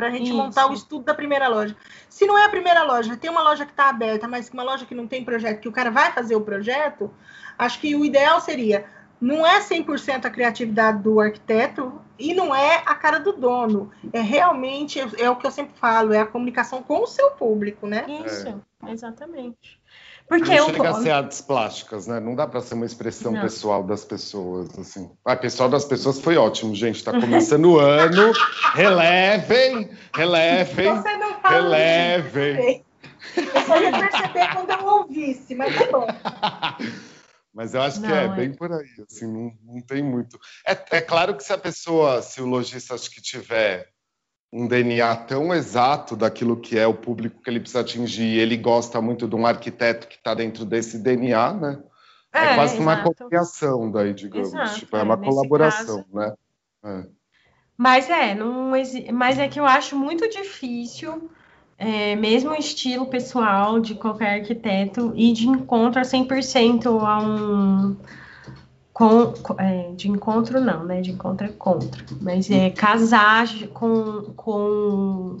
para 0.00 0.08
a 0.08 0.10
gente 0.10 0.28
Isso. 0.28 0.36
montar 0.36 0.66
o 0.66 0.72
estudo 0.72 1.04
da 1.04 1.14
primeira 1.14 1.46
loja. 1.46 1.76
Se 2.08 2.24
não 2.24 2.38
é 2.38 2.46
a 2.46 2.48
primeira 2.48 2.82
loja, 2.84 3.18
tem 3.18 3.30
uma 3.30 3.42
loja 3.42 3.66
que 3.66 3.72
está 3.72 3.90
aberta, 3.90 4.26
mas 4.26 4.48
uma 4.48 4.62
loja 4.62 4.86
que 4.86 4.94
não 4.94 5.06
tem 5.06 5.22
projeto, 5.22 5.60
que 5.60 5.68
o 5.68 5.72
cara 5.72 5.90
vai 5.90 6.10
fazer 6.10 6.34
o 6.34 6.40
projeto, 6.40 7.10
acho 7.58 7.78
que 7.78 7.94
o 7.94 8.02
ideal 8.02 8.40
seria 8.40 8.86
não 9.20 9.46
é 9.46 9.60
100% 9.60 10.24
a 10.24 10.30
criatividade 10.30 11.02
do 11.02 11.20
arquiteto 11.20 12.00
e 12.18 12.32
não 12.32 12.54
é 12.54 12.82
a 12.86 12.94
cara 12.94 13.18
do 13.18 13.34
dono. 13.34 13.90
É 14.10 14.20
realmente, 14.22 14.98
é 15.18 15.28
o 15.28 15.36
que 15.36 15.46
eu 15.46 15.50
sempre 15.50 15.74
falo, 15.76 16.14
é 16.14 16.20
a 16.20 16.26
comunicação 16.26 16.82
com 16.82 17.02
o 17.02 17.06
seu 17.06 17.32
público, 17.32 17.86
né? 17.86 18.06
Isso, 18.24 18.48
é. 18.86 18.90
exatamente. 18.90 19.78
Porque 20.30 20.54
não 20.54 20.66
chega 20.66 20.84
eu... 20.84 20.96
a 20.96 21.02
ser 21.02 21.10
artes 21.10 21.40
plásticas, 21.40 22.06
né? 22.06 22.20
Não 22.20 22.36
dá 22.36 22.46
para 22.46 22.60
ser 22.60 22.74
uma 22.74 22.86
expressão 22.86 23.32
não. 23.32 23.40
pessoal 23.40 23.82
das 23.82 24.04
pessoas, 24.04 24.78
assim. 24.78 25.10
Ah, 25.24 25.34
pessoal 25.34 25.68
das 25.68 25.84
pessoas 25.84 26.20
foi 26.20 26.36
ótimo, 26.36 26.72
gente. 26.72 26.98
Está 26.98 27.10
começando 27.10 27.72
o 27.72 27.78
ano. 27.82 28.32
Relevem, 28.74 29.90
relevem, 30.14 30.94
Você 30.94 31.16
não 31.16 31.40
fala 31.40 31.76
relevem. 31.76 32.84
Eu 33.36 33.60
só 33.66 33.82
ia 33.82 33.90
perceber 33.90 34.54
quando 34.54 34.70
eu 34.70 34.86
ouvisse, 34.86 35.52
mas 35.56 35.76
tá 35.76 35.86
bom. 35.90 36.06
Mas 37.52 37.74
eu 37.74 37.82
acho 37.82 38.00
não, 38.00 38.08
que 38.08 38.14
é, 38.14 38.24
é, 38.26 38.28
bem 38.28 38.52
por 38.54 38.72
aí, 38.72 38.86
assim, 39.10 39.26
não, 39.26 39.52
não 39.64 39.80
tem 39.80 40.04
muito. 40.04 40.38
É, 40.64 40.98
é 40.98 41.00
claro 41.00 41.36
que 41.36 41.42
se 41.42 41.52
a 41.52 41.58
pessoa, 41.58 42.22
se 42.22 42.40
o 42.40 42.46
lojista 42.46 42.94
acho 42.94 43.10
que 43.10 43.20
tiver 43.20 43.88
um 44.52 44.66
DNA 44.66 45.14
tão 45.16 45.54
exato 45.54 46.16
daquilo 46.16 46.56
que 46.56 46.78
é 46.78 46.86
o 46.86 46.94
público 46.94 47.40
que 47.42 47.48
ele 47.48 47.60
precisa 47.60 47.80
atingir, 47.80 48.24
e 48.24 48.38
ele 48.38 48.56
gosta 48.56 49.00
muito 49.00 49.28
de 49.28 49.36
um 49.36 49.46
arquiteto 49.46 50.08
que 50.08 50.16
está 50.16 50.34
dentro 50.34 50.64
desse 50.64 50.98
DNA, 50.98 51.54
né? 51.54 51.78
É, 52.32 52.44
é 52.44 52.54
quase 52.54 52.74
exato. 52.74 52.82
uma 52.82 53.02
copiação 53.02 53.90
daí, 53.90 54.12
digamos. 54.12 54.48
Exato, 54.48 54.80
tipo, 54.80 54.96
é, 54.96 55.00
é 55.00 55.02
uma 55.02 55.16
colaboração, 55.16 56.04
caso... 56.04 56.08
né? 56.12 56.34
É. 56.84 57.06
Mas 57.76 58.10
é, 58.10 58.34
não 58.34 58.72
mas 59.12 59.38
é 59.38 59.48
que 59.48 59.58
eu 59.58 59.64
acho 59.64 59.96
muito 59.96 60.28
difícil, 60.28 61.30
é, 61.78 62.14
mesmo 62.14 62.50
o 62.50 62.54
estilo 62.54 63.06
pessoal 63.06 63.80
de 63.80 63.94
qualquer 63.94 64.40
arquiteto, 64.40 65.12
ir 65.16 65.32
de 65.32 65.48
encontro 65.48 65.98
a 65.98 66.04
100% 66.04 66.86
a 66.86 67.18
um 67.20 67.96
com, 69.00 69.54
é, 69.58 69.92
de 69.92 70.08
encontro 70.10 70.60
não, 70.60 70.84
né? 70.84 71.00
De 71.00 71.10
encontro 71.10 71.46
é 71.46 71.50
contra, 71.50 72.04
mas 72.20 72.50
é 72.50 72.68
casar 72.70 73.48
com, 73.72 74.32
com 74.36 75.38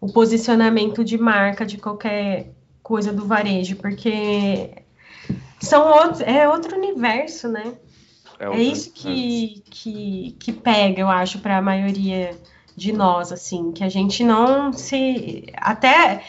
o 0.00 0.12
posicionamento 0.12 1.02
de 1.02 1.16
marca 1.16 1.64
de 1.64 1.78
qualquer 1.78 2.52
coisa 2.82 3.12
do 3.12 3.24
varejo, 3.26 3.76
porque 3.76 4.70
são 5.58 5.90
outros, 5.90 6.20
é 6.20 6.46
outro 6.48 6.76
universo, 6.76 7.48
né? 7.48 7.74
É, 8.38 8.46
é 8.46 8.62
isso 8.62 8.92
que, 8.92 9.62
que, 9.70 10.36
que 10.38 10.52
pega, 10.52 11.00
eu 11.00 11.08
acho, 11.08 11.38
para 11.38 11.56
a 11.56 11.62
maioria 11.62 12.38
de 12.76 12.92
nós, 12.92 13.32
assim, 13.32 13.72
que 13.72 13.82
a 13.82 13.88
gente 13.88 14.22
não 14.22 14.72
se. 14.72 15.46
Até 15.56 16.22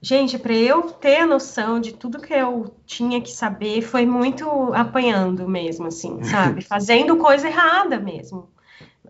Gente, 0.00 0.38
para 0.38 0.52
eu 0.52 0.82
ter 0.82 1.20
a 1.20 1.26
noção 1.26 1.80
de 1.80 1.92
tudo 1.92 2.20
que 2.20 2.32
eu 2.32 2.74
tinha 2.84 3.20
que 3.20 3.30
saber, 3.30 3.82
foi 3.82 4.04
muito 4.04 4.48
apanhando 4.74 5.48
mesmo, 5.48 5.86
assim, 5.86 6.22
sabe? 6.24 6.62
Fazendo 6.62 7.16
coisa 7.16 7.48
errada 7.48 7.98
mesmo. 7.98 8.48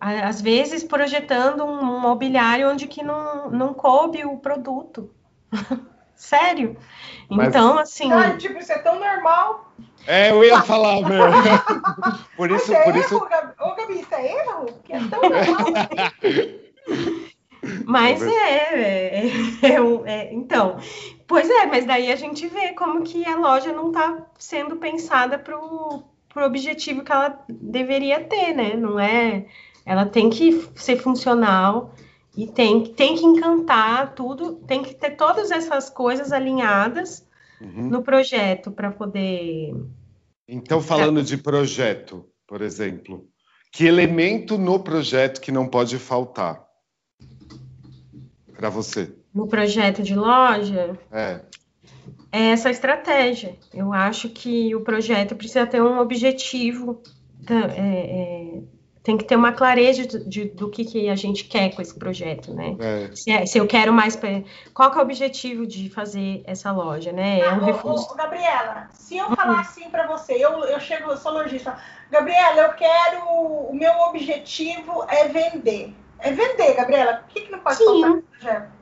Às 0.00 0.40
vezes 0.40 0.84
projetando 0.84 1.64
um 1.64 1.98
mobiliário 1.98 2.70
onde 2.70 2.86
que 2.86 3.02
não, 3.02 3.50
não 3.50 3.74
coube 3.74 4.24
o 4.24 4.36
produto. 4.36 5.10
Sério? 6.14 6.76
Mas... 7.28 7.48
Então, 7.48 7.78
assim. 7.78 8.10
Ah, 8.10 8.36
tipo, 8.36 8.58
isso 8.58 8.72
é 8.72 8.78
tão 8.78 8.98
normal. 8.98 9.70
É, 10.06 10.30
eu 10.30 10.44
ia 10.44 10.62
falar, 10.62 11.00
meu. 11.02 11.24
por 12.36 12.50
isso, 12.50 12.70
Mas 12.72 12.80
é 12.80 12.84
por 12.84 12.96
erro, 12.96 13.04
isso. 13.04 13.16
Ô, 13.16 13.74
Gabi, 13.74 14.00
isso 14.00 14.14
é 14.14 14.32
erro? 14.32 14.66
Que 14.84 14.92
é 14.94 14.98
tão 15.08 15.20
normal. 15.20 15.66
Mas 17.84 18.22
é, 18.22 18.28
é, 18.28 19.26
é, 19.62 19.76
é, 20.06 20.34
então, 20.34 20.78
pois 21.26 21.48
é, 21.48 21.66
mas 21.66 21.84
daí 21.84 22.10
a 22.10 22.16
gente 22.16 22.46
vê 22.46 22.72
como 22.72 23.02
que 23.02 23.24
a 23.26 23.36
loja 23.36 23.72
não 23.72 23.88
está 23.88 24.26
sendo 24.38 24.76
pensada 24.76 25.38
para 25.38 25.58
o 25.58 26.02
objetivo 26.44 27.02
que 27.02 27.12
ela 27.12 27.44
deveria 27.48 28.22
ter, 28.24 28.54
né? 28.54 28.74
Não 28.74 28.98
é, 29.00 29.46
ela 29.84 30.06
tem 30.06 30.30
que 30.30 30.68
ser 30.74 30.96
funcional 30.96 31.94
e 32.36 32.46
tem, 32.46 32.84
tem 32.84 33.16
que 33.16 33.24
encantar 33.24 34.14
tudo, 34.14 34.56
tem 34.66 34.82
que 34.82 34.94
ter 34.94 35.16
todas 35.16 35.50
essas 35.50 35.88
coisas 35.88 36.32
alinhadas 36.32 37.26
uhum. 37.60 37.88
no 37.88 38.02
projeto 38.02 38.70
para 38.70 38.90
poder. 38.90 39.74
Então, 40.46 40.80
falando 40.80 41.22
de 41.22 41.38
projeto, 41.38 42.26
por 42.46 42.60
exemplo, 42.60 43.26
que 43.72 43.86
elemento 43.86 44.58
no 44.58 44.78
projeto 44.80 45.40
que 45.40 45.50
não 45.50 45.66
pode 45.66 45.98
faltar? 45.98 46.65
Para 48.56 48.70
você? 48.70 49.12
No 49.34 49.46
projeto 49.46 50.02
de 50.02 50.14
loja? 50.14 50.98
É. 51.12 51.40
É 52.32 52.50
essa 52.50 52.70
estratégia. 52.70 53.56
Eu 53.72 53.92
acho 53.92 54.28
que 54.28 54.74
o 54.74 54.80
projeto 54.80 55.34
precisa 55.34 55.66
ter 55.66 55.82
um 55.82 55.98
objetivo, 55.98 57.00
é, 57.48 57.54
é, 57.54 58.62
tem 59.02 59.16
que 59.16 59.24
ter 59.24 59.36
uma 59.36 59.52
clareza 59.52 60.04
de, 60.06 60.24
de, 60.28 60.44
do 60.46 60.68
que, 60.68 60.84
que 60.84 61.08
a 61.08 61.14
gente 61.14 61.44
quer 61.44 61.74
com 61.74 61.80
esse 61.80 61.96
projeto, 61.96 62.52
né? 62.52 62.76
É. 62.80 63.10
Se, 63.14 63.30
é, 63.30 63.46
se, 63.46 63.56
eu 63.56 63.66
quero 63.66 63.92
mais. 63.92 64.18
Qual 64.74 64.90
que 64.90 64.98
é 64.98 65.00
o 65.00 65.04
objetivo 65.04 65.66
de 65.66 65.88
fazer 65.88 66.42
essa 66.44 66.72
loja, 66.72 67.12
né? 67.12 67.40
É 67.40 67.48
um 67.52 67.62
ah, 67.62 67.66
reforço. 67.66 68.14
Gabriela, 68.16 68.88
se 68.92 69.16
eu 69.16 69.30
falar 69.30 69.60
assim 69.60 69.88
para 69.88 70.06
você, 70.08 70.32
eu, 70.34 70.64
eu 70.64 70.80
chego, 70.80 71.10
eu 71.10 71.16
sou 71.16 71.32
lojista. 71.32 71.78
Gabriela, 72.10 72.62
eu 72.62 72.72
quero. 72.72 73.24
O 73.28 73.70
meu 73.72 73.92
objetivo 74.08 75.04
é 75.08 75.28
vender. 75.28 75.94
É 76.26 76.32
vender, 76.32 76.74
Gabriela. 76.74 77.24
O 77.24 77.32
que, 77.32 77.42
que 77.42 77.52
não 77.52 77.60
pode 77.60 77.76
Sim. 77.76 77.84
faltar 77.84 78.10
no 78.10 78.22
projeto? 78.22 78.76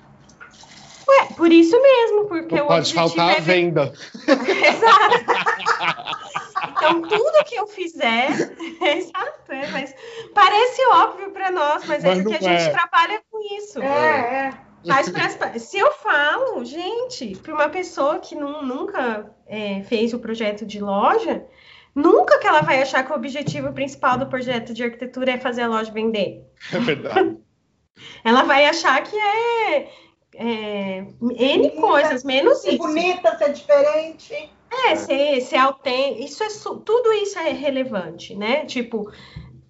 Ué, 1.07 1.29
por 1.37 1.53
isso 1.53 1.81
mesmo, 1.81 2.25
porque 2.25 2.57
não 2.57 2.65
o 2.65 2.69
pode 2.69 2.95
faltar 2.95 3.35
é 3.35 3.37
a 3.37 3.41
venda. 3.41 3.93
exato. 4.25 5.25
então, 6.71 7.03
tudo 7.03 7.45
que 7.45 7.55
eu 7.57 7.67
fizer, 7.67 8.31
exato, 8.81 9.53
é, 9.53 9.67
mas 9.67 9.95
parece 10.33 10.87
óbvio 10.93 11.31
para 11.33 11.51
nós, 11.51 11.85
mas, 11.85 12.03
é 12.03 12.09
mas 12.09 12.19
é 12.19 12.23
porque 12.23 12.37
a 12.37 12.41
gente 12.41 12.63
é. 12.63 12.71
trabalha 12.71 13.23
com 13.31 13.39
isso. 13.59 13.83
É, 13.83 13.87
é. 13.87 14.55
Mas 14.87 15.11
pra, 15.11 15.59
se 15.59 15.79
eu 15.79 15.93
falo, 15.93 16.65
gente, 16.65 17.37
para 17.37 17.53
uma 17.53 17.69
pessoa 17.69 18.19
que 18.19 18.35
não, 18.35 18.63
nunca 18.63 19.31
é, 19.47 19.83
fez 19.83 20.15
o 20.15 20.19
projeto 20.19 20.65
de 20.65 20.81
loja, 20.81 21.45
Nunca 21.95 22.39
que 22.39 22.47
ela 22.47 22.61
vai 22.61 22.83
achar 22.83 23.05
que 23.05 23.13
o 23.13 23.15
objetivo 23.15 23.73
principal 23.73 24.19
do 24.19 24.27
projeto 24.27 24.75
de 24.75 24.83
arquitetura 24.83 25.33
é 25.33 25.39
fazer 25.39 25.63
a 25.63 25.69
loja 25.69 25.93
vender. 25.93 26.45
É 26.73 26.79
verdade. 26.79 27.39
ela 28.25 28.43
vai 28.43 28.67
achar 28.67 29.03
que 29.03 29.17
é, 29.17 29.89
é 30.35 31.07
N 31.21 31.71
coisas, 31.71 32.25
menos 32.25 32.59
ser 32.59 32.71
isso. 32.71 32.79
bonita, 32.79 33.39
ser 33.39 33.53
diferente. 33.53 34.51
É, 34.87 34.97
ser, 34.97 35.41
ser 35.41 35.57
autêntico. 35.57 36.25
Isso 36.25 36.43
é, 36.43 36.49
tudo 36.85 37.13
isso 37.13 37.39
é 37.39 37.51
relevante, 37.51 38.35
né? 38.35 38.65
Tipo, 38.65 39.09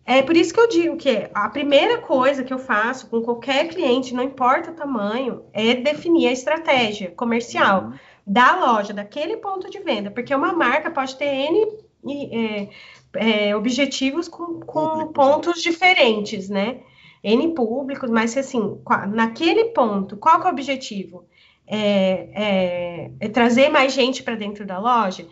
é 0.07 0.23
por 0.23 0.37
isso 0.37 0.53
que 0.53 0.61
eu 0.61 0.69
digo 0.69 0.97
que 0.97 1.29
a 1.35 1.49
primeira 1.49 1.99
coisa 1.99 2.43
que 2.43 2.53
eu 2.53 2.59
faço 2.59 3.09
com 3.09 3.23
qualquer 3.23 3.69
cliente, 3.69 4.15
não 4.15 4.23
importa 4.23 4.71
o 4.71 4.75
tamanho, 4.75 5.45
é 5.53 5.75
definir 5.75 6.29
a 6.29 6.33
estratégia 6.33 7.11
comercial 7.11 7.85
uhum. 7.85 7.93
da 8.27 8.57
loja, 8.57 8.95
daquele 8.95 9.37
ponto 9.37 9.69
de 9.71 9.79
venda, 9.81 10.11
porque 10.11 10.35
uma 10.35 10.55
marca 10.55 10.91
pode 10.91 11.17
ter 11.17 11.27
N 11.27 11.85
é, 12.07 12.69
é, 13.17 13.57
objetivos 13.57 14.29
com, 14.29 14.61
com 14.61 15.13
pontos 15.13 15.63
diferentes, 15.63 16.49
né? 16.49 16.81
N 17.23 17.55
públicos, 17.55 18.11
mas 18.11 18.37
assim, 18.37 18.79
naquele 19.09 19.67
ponto, 19.67 20.17
qual 20.17 20.41
que 20.41 20.47
é 20.47 20.51
o 20.51 20.53
objetivo? 20.53 21.25
É, 21.67 22.29
é, 22.35 23.11
é 23.19 23.29
trazer 23.29 23.71
mais 23.71 23.95
gente 23.95 24.23
para 24.23 24.35
dentro 24.35 24.67
da 24.67 24.79
loja? 24.79 25.27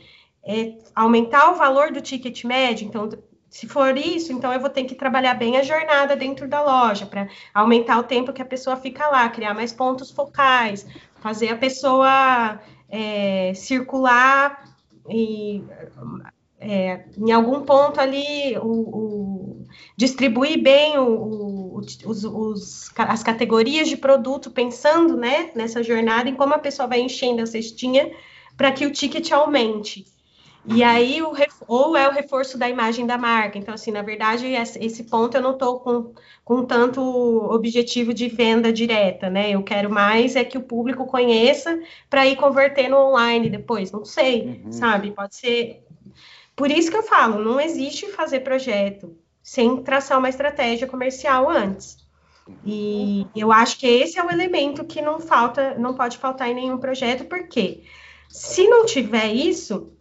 É 0.45 0.75
aumentar 0.95 1.51
o 1.51 1.55
valor 1.55 1.93
do 1.93 2.01
ticket 2.01 2.45
médio? 2.45 2.87
Então, 2.87 3.11
se 3.51 3.68
for 3.68 3.99
isso, 3.99 4.33
então 4.33 4.51
eu 4.51 4.59
vou 4.59 4.70
ter 4.70 4.85
que 4.85 4.95
trabalhar 4.95 5.35
bem 5.35 5.59
a 5.59 5.62
jornada 5.62 6.16
dentro 6.16 6.49
da 6.49 6.62
loja 6.62 7.05
para 7.05 7.29
aumentar 7.53 7.99
o 7.99 8.03
tempo 8.03 8.33
que 8.33 8.41
a 8.41 8.47
pessoa 8.47 8.77
fica 8.77 9.07
lá, 9.09 9.29
criar 9.29 9.53
mais 9.53 9.75
pontos 9.75 10.11
focais, 10.11 10.87
fazer 11.20 11.51
a 11.51 11.57
pessoa 11.59 12.59
é, 12.89 13.53
circular 13.55 14.64
e 15.07 15.62
é, 16.63 17.05
em 17.17 17.33
algum 17.33 17.63
ponto 17.63 18.01
ali 18.01 18.57
o, 18.59 18.67
o 18.67 19.67
distribuir 19.97 20.63
bem 20.63 20.99
o, 20.99 21.77
os, 21.77 22.25
os, 22.25 22.91
as 22.97 23.23
categorias 23.23 23.89
de 23.89 23.97
produto, 23.97 24.51
pensando 24.51 25.17
né, 25.17 25.51
nessa 25.55 25.83
jornada 25.83 26.29
em 26.29 26.35
como 26.35 26.55
a 26.55 26.59
pessoa 26.59 26.89
vai 26.89 27.01
enchendo 27.01 27.43
a 27.43 27.47
cestinha 27.47 28.11
para 28.57 28.73
que 28.73 28.87
o 28.87 28.91
ticket 28.91 29.31
aumente. 29.33 30.05
E 30.65 30.83
aí, 30.85 31.21
o, 31.21 31.33
ou 31.67 31.97
é 31.97 32.09
o 32.09 32.13
reforço 32.13 32.57
da 32.57 32.69
imagem 32.69 33.05
da 33.05 33.19
marca. 33.19 33.59
Então, 33.59 33.75
assim, 33.75 33.91
na 33.91 34.03
verdade, 34.03 34.47
esse 34.47 35.05
ponto 35.05 35.37
eu 35.37 35.43
não 35.43 35.53
estou 35.53 35.81
com, 35.81 36.13
com 36.45 36.65
tanto 36.65 37.01
objetivo 37.01 38.15
de 38.15 38.29
venda 38.29 38.73
direta, 38.73 39.29
né? 39.29 39.51
Eu 39.51 39.63
quero 39.65 39.91
mais 39.91 40.37
é 40.37 40.45
que 40.45 40.57
o 40.57 40.63
público 40.63 41.05
conheça 41.07 41.81
para 42.09 42.27
ir 42.27 42.37
converter 42.37 42.89
no 42.89 42.97
online 42.97 43.51
depois. 43.51 43.91
Não 43.91 44.05
sei, 44.05 44.63
uhum. 44.65 44.73
sabe? 44.73 45.11
Pode 45.11 45.35
ser. 45.35 45.85
Por 46.63 46.71
isso 46.71 46.93
que 46.93 46.97
eu 46.97 47.03
falo, 47.03 47.43
não 47.43 47.61
existe 47.61 48.07
fazer 48.13 48.39
projeto 48.39 49.19
sem 49.43 49.83
traçar 49.83 50.17
uma 50.17 50.29
estratégia 50.29 50.87
comercial 50.87 51.51
antes. 51.51 51.97
E 52.65 53.27
eu 53.35 53.51
acho 53.51 53.81
que 53.81 53.87
esse 53.89 54.17
é 54.17 54.25
o 54.25 54.31
elemento 54.31 54.85
que 54.85 55.03
não 55.03 55.19
falta, 55.19 55.77
não 55.77 55.93
pode 55.93 56.19
faltar 56.19 56.49
em 56.49 56.55
nenhum 56.55 56.79
projeto, 56.79 57.25
porque 57.25 57.83
se 58.29 58.69
não 58.69 58.87
tiver 58.87 59.27
isso, 59.33 59.93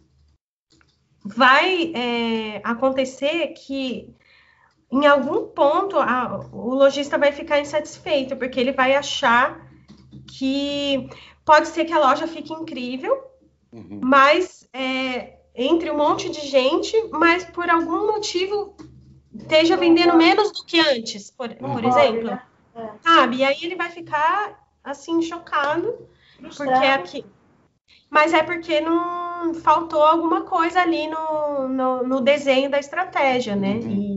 vai 1.24 1.92
é, 1.96 2.60
acontecer 2.62 3.48
que 3.54 4.14
em 4.92 5.04
algum 5.04 5.48
ponto 5.48 5.98
a, 5.98 6.48
o 6.52 6.76
lojista 6.76 7.18
vai 7.18 7.32
ficar 7.32 7.58
insatisfeito, 7.58 8.36
porque 8.36 8.60
ele 8.60 8.70
vai 8.70 8.94
achar 8.94 9.68
que 10.38 11.10
pode 11.44 11.66
ser 11.66 11.86
que 11.86 11.92
a 11.92 11.98
loja 11.98 12.28
fique 12.28 12.52
incrível, 12.52 13.20
uhum. 13.72 13.98
mas 14.00 14.64
é, 14.72 15.41
entre 15.54 15.90
um 15.90 15.96
monte 15.96 16.30
de 16.30 16.40
gente, 16.46 16.96
mas 17.10 17.44
por 17.44 17.68
algum 17.68 18.06
motivo 18.06 18.74
esteja 19.34 19.76
vendendo 19.76 20.16
menos 20.16 20.52
do 20.52 20.64
que 20.64 20.80
antes, 20.80 21.30
por, 21.30 21.48
por 21.54 21.84
exemplo. 21.84 22.30
É. 22.74 22.90
Sabe? 23.02 23.36
E 23.36 23.44
aí 23.44 23.58
ele 23.62 23.76
vai 23.76 23.90
ficar 23.90 24.66
assim, 24.82 25.20
chocado, 25.20 26.08
porque 26.56 26.86
aqui. 26.86 27.24
Mas 28.08 28.32
é 28.32 28.42
porque 28.42 28.80
não 28.80 29.54
faltou 29.54 30.02
alguma 30.02 30.42
coisa 30.42 30.80
ali 30.80 31.08
no, 31.08 31.68
no, 31.68 32.02
no 32.06 32.20
desenho 32.20 32.70
da 32.70 32.78
estratégia, 32.78 33.56
né? 33.56 33.74
Uhum. 33.74 33.90
E, 33.90 34.11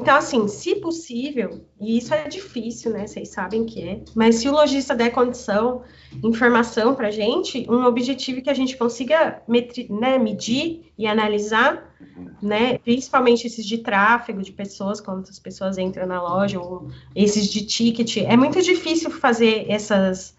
então, 0.00 0.16
assim, 0.16 0.48
se 0.48 0.76
possível, 0.76 1.60
e 1.78 1.98
isso 1.98 2.14
é 2.14 2.26
difícil, 2.26 2.90
né? 2.90 3.06
Vocês 3.06 3.28
sabem 3.28 3.66
que 3.66 3.82
é, 3.82 4.00
mas 4.14 4.36
se 4.36 4.48
o 4.48 4.52
lojista 4.52 4.94
der 4.94 5.10
condição, 5.10 5.82
informação 6.24 6.94
para 6.94 7.08
a 7.08 7.10
gente, 7.10 7.66
um 7.68 7.84
objetivo 7.84 8.40
que 8.40 8.48
a 8.48 8.54
gente 8.54 8.78
consiga 8.78 9.42
né, 9.46 10.18
medir 10.18 10.90
e 10.96 11.06
analisar, 11.06 11.94
né? 12.40 12.78
Principalmente 12.78 13.46
esses 13.46 13.66
de 13.66 13.76
tráfego 13.76 14.40
de 14.40 14.52
pessoas, 14.52 15.02
quantas 15.02 15.38
pessoas 15.38 15.76
entram 15.76 16.06
na 16.06 16.22
loja, 16.22 16.58
ou 16.58 16.88
esses 17.14 17.46
de 17.46 17.66
ticket. 17.66 18.16
É 18.16 18.38
muito 18.38 18.62
difícil 18.62 19.10
fazer 19.10 19.66
essas 19.68 20.34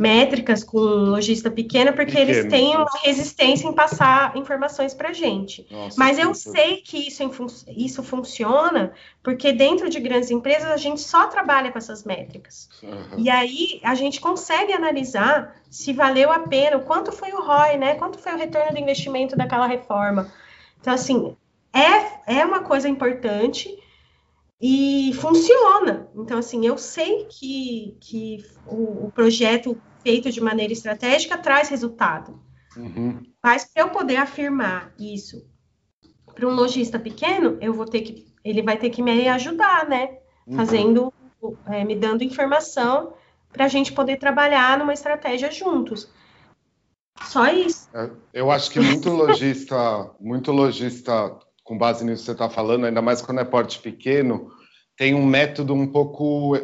métricas 0.00 0.64
com 0.64 0.78
lojista 0.78 1.50
pequeno, 1.50 1.92
porque 1.92 2.12
pequeno. 2.12 2.30
eles 2.30 2.50
têm 2.50 2.74
uma 2.74 2.88
resistência 3.02 3.68
em 3.68 3.72
passar 3.74 4.34
informações 4.34 4.94
para 4.94 5.10
a 5.10 5.12
gente. 5.12 5.66
Nossa, 5.70 5.94
Mas 5.98 6.18
eu 6.18 6.34
sei 6.34 6.78
que 6.78 6.96
isso, 7.06 7.22
isso 7.68 8.02
funciona, 8.02 8.94
porque 9.22 9.52
dentro 9.52 9.90
de 9.90 10.00
grandes 10.00 10.30
empresas 10.30 10.70
a 10.70 10.78
gente 10.78 11.02
só 11.02 11.26
trabalha 11.26 11.70
com 11.70 11.76
essas 11.76 12.02
métricas. 12.02 12.70
Uhum. 12.82 13.18
E 13.18 13.28
aí 13.28 13.78
a 13.84 13.94
gente 13.94 14.22
consegue 14.22 14.72
analisar 14.72 15.54
se 15.68 15.92
valeu 15.92 16.32
a 16.32 16.38
pena, 16.38 16.78
o 16.78 16.84
quanto 16.84 17.12
foi 17.12 17.32
o 17.32 17.42
ROI, 17.42 17.76
né? 17.76 17.94
Quanto 17.96 18.18
foi 18.18 18.32
o 18.32 18.38
retorno 18.38 18.72
do 18.72 18.78
investimento 18.78 19.36
daquela 19.36 19.66
reforma. 19.66 20.32
Então, 20.80 20.94
assim, 20.94 21.36
é, 21.74 22.38
é 22.40 22.46
uma 22.46 22.60
coisa 22.60 22.88
importante 22.88 23.78
e 24.58 25.12
funciona. 25.20 26.08
Então, 26.16 26.38
assim, 26.38 26.66
eu 26.66 26.78
sei 26.78 27.26
que, 27.26 27.98
que 28.00 28.42
o, 28.66 29.06
o 29.06 29.12
projeto 29.14 29.78
feito 30.02 30.30
de 30.30 30.40
maneira 30.40 30.72
estratégica 30.72 31.38
traz 31.38 31.68
resultado. 31.68 32.40
Uhum. 32.76 33.20
Mas 33.42 33.64
para 33.64 33.82
eu 33.82 33.90
poder 33.90 34.16
afirmar 34.16 34.92
isso 34.98 35.44
para 36.34 36.46
um 36.46 36.54
lojista 36.54 36.98
pequeno, 36.98 37.58
eu 37.60 37.72
vou 37.72 37.84
ter 37.84 38.02
que, 38.02 38.26
ele 38.44 38.62
vai 38.62 38.76
ter 38.76 38.90
que 38.90 39.02
me 39.02 39.28
ajudar, 39.28 39.88
né? 39.88 40.18
Uhum. 40.46 40.56
Fazendo, 40.56 41.12
é, 41.66 41.84
me 41.84 41.96
dando 41.96 42.22
informação 42.22 43.14
para 43.52 43.64
a 43.64 43.68
gente 43.68 43.92
poder 43.92 44.16
trabalhar 44.16 44.78
numa 44.78 44.92
estratégia 44.92 45.50
juntos. 45.50 46.08
Só 47.24 47.52
isso. 47.52 47.88
É, 47.94 48.10
eu 48.32 48.50
acho 48.50 48.70
que 48.70 48.80
muito 48.80 49.10
lojista, 49.10 50.10
muito 50.20 50.52
lojista, 50.52 51.36
com 51.64 51.76
base 51.76 52.04
nisso 52.04 52.22
que 52.22 52.26
você 52.26 52.32
está 52.32 52.48
falando, 52.48 52.86
ainda 52.86 53.02
mais 53.02 53.20
quando 53.20 53.40
é 53.40 53.44
porte 53.44 53.80
pequeno, 53.80 54.50
tem 54.96 55.14
um 55.14 55.24
método 55.24 55.74
um 55.74 55.86
pouco 55.86 56.56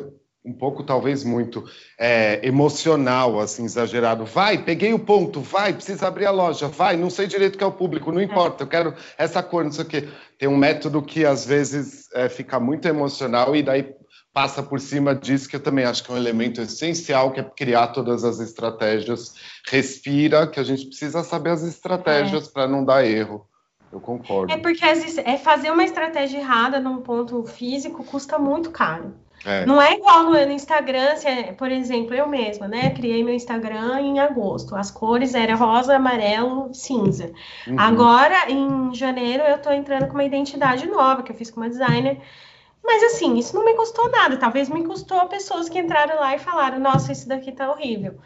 um 0.46 0.52
pouco, 0.52 0.84
talvez 0.84 1.24
muito, 1.24 1.64
é, 1.98 2.40
emocional, 2.46 3.40
assim, 3.40 3.64
exagerado. 3.64 4.24
Vai, 4.24 4.58
peguei 4.58 4.94
o 4.94 4.98
ponto, 4.98 5.40
vai, 5.40 5.72
precisa 5.72 6.06
abrir 6.06 6.26
a 6.26 6.30
loja, 6.30 6.68
vai, 6.68 6.96
não 6.96 7.10
sei 7.10 7.26
direito 7.26 7.56
o 7.56 7.58
que 7.58 7.64
é 7.64 7.66
o 7.66 7.72
público, 7.72 8.12
não 8.12 8.22
importa, 8.22 8.62
eu 8.62 8.68
quero 8.68 8.94
essa 9.18 9.42
cor, 9.42 9.64
não 9.64 9.72
sei 9.72 9.84
o 9.84 9.88
quê. 9.88 10.08
Tem 10.38 10.48
um 10.48 10.56
método 10.56 11.02
que 11.02 11.24
às 11.24 11.44
vezes 11.44 12.08
é, 12.14 12.28
fica 12.28 12.60
muito 12.60 12.86
emocional 12.86 13.56
e 13.56 13.62
daí 13.62 13.92
passa 14.32 14.62
por 14.62 14.78
cima 14.78 15.14
disso, 15.14 15.48
que 15.48 15.56
eu 15.56 15.62
também 15.62 15.86
acho 15.86 16.04
que 16.04 16.10
é 16.10 16.14
um 16.14 16.18
elemento 16.18 16.60
essencial, 16.60 17.32
que 17.32 17.40
é 17.40 17.42
criar 17.42 17.88
todas 17.88 18.22
as 18.22 18.38
estratégias. 18.38 19.32
Respira, 19.66 20.46
que 20.46 20.60
a 20.60 20.62
gente 20.62 20.86
precisa 20.88 21.24
saber 21.24 21.50
as 21.50 21.62
estratégias 21.62 22.46
é. 22.46 22.52
para 22.52 22.68
não 22.68 22.84
dar 22.84 23.02
erro. 23.04 23.48
Eu 23.90 23.98
concordo. 23.98 24.52
É 24.52 24.58
porque 24.58 24.84
é 24.84 25.38
fazer 25.38 25.70
uma 25.70 25.84
estratégia 25.84 26.38
errada 26.38 26.78
num 26.78 27.00
ponto 27.00 27.42
físico 27.44 28.04
custa 28.04 28.38
muito 28.38 28.70
caro. 28.70 29.14
É. 29.46 29.64
Não 29.64 29.80
é 29.80 29.94
igual 29.94 30.24
no, 30.24 30.36
Instagram, 30.50 31.14
se 31.14 31.28
é, 31.28 31.52
por 31.52 31.70
exemplo, 31.70 32.12
eu 32.12 32.26
mesma, 32.28 32.66
né? 32.66 32.90
Criei 32.90 33.22
meu 33.22 33.32
Instagram 33.32 34.00
em 34.00 34.18
agosto. 34.18 34.74
As 34.74 34.90
cores 34.90 35.34
eram 35.34 35.56
rosa, 35.56 35.94
amarelo, 35.94 36.74
cinza. 36.74 37.30
Uhum. 37.64 37.78
Agora, 37.78 38.50
em 38.50 38.92
janeiro, 38.92 39.44
eu 39.44 39.58
tô 39.58 39.70
entrando 39.70 40.08
com 40.08 40.14
uma 40.14 40.24
identidade 40.24 40.88
nova, 40.88 41.22
que 41.22 41.30
eu 41.30 41.36
fiz 41.36 41.48
com 41.48 41.60
uma 41.60 41.68
designer. 41.68 42.20
Mas 42.84 43.04
assim, 43.04 43.36
isso 43.36 43.54
não 43.54 43.64
me 43.64 43.74
custou 43.74 44.10
nada. 44.10 44.36
Talvez 44.36 44.68
me 44.68 44.84
custou 44.84 45.28
pessoas 45.28 45.68
que 45.68 45.78
entraram 45.78 46.16
lá 46.16 46.34
e 46.34 46.40
falaram, 46.40 46.80
nossa, 46.80 47.12
isso 47.12 47.28
daqui 47.28 47.52
tá 47.52 47.70
horrível. 47.70 48.16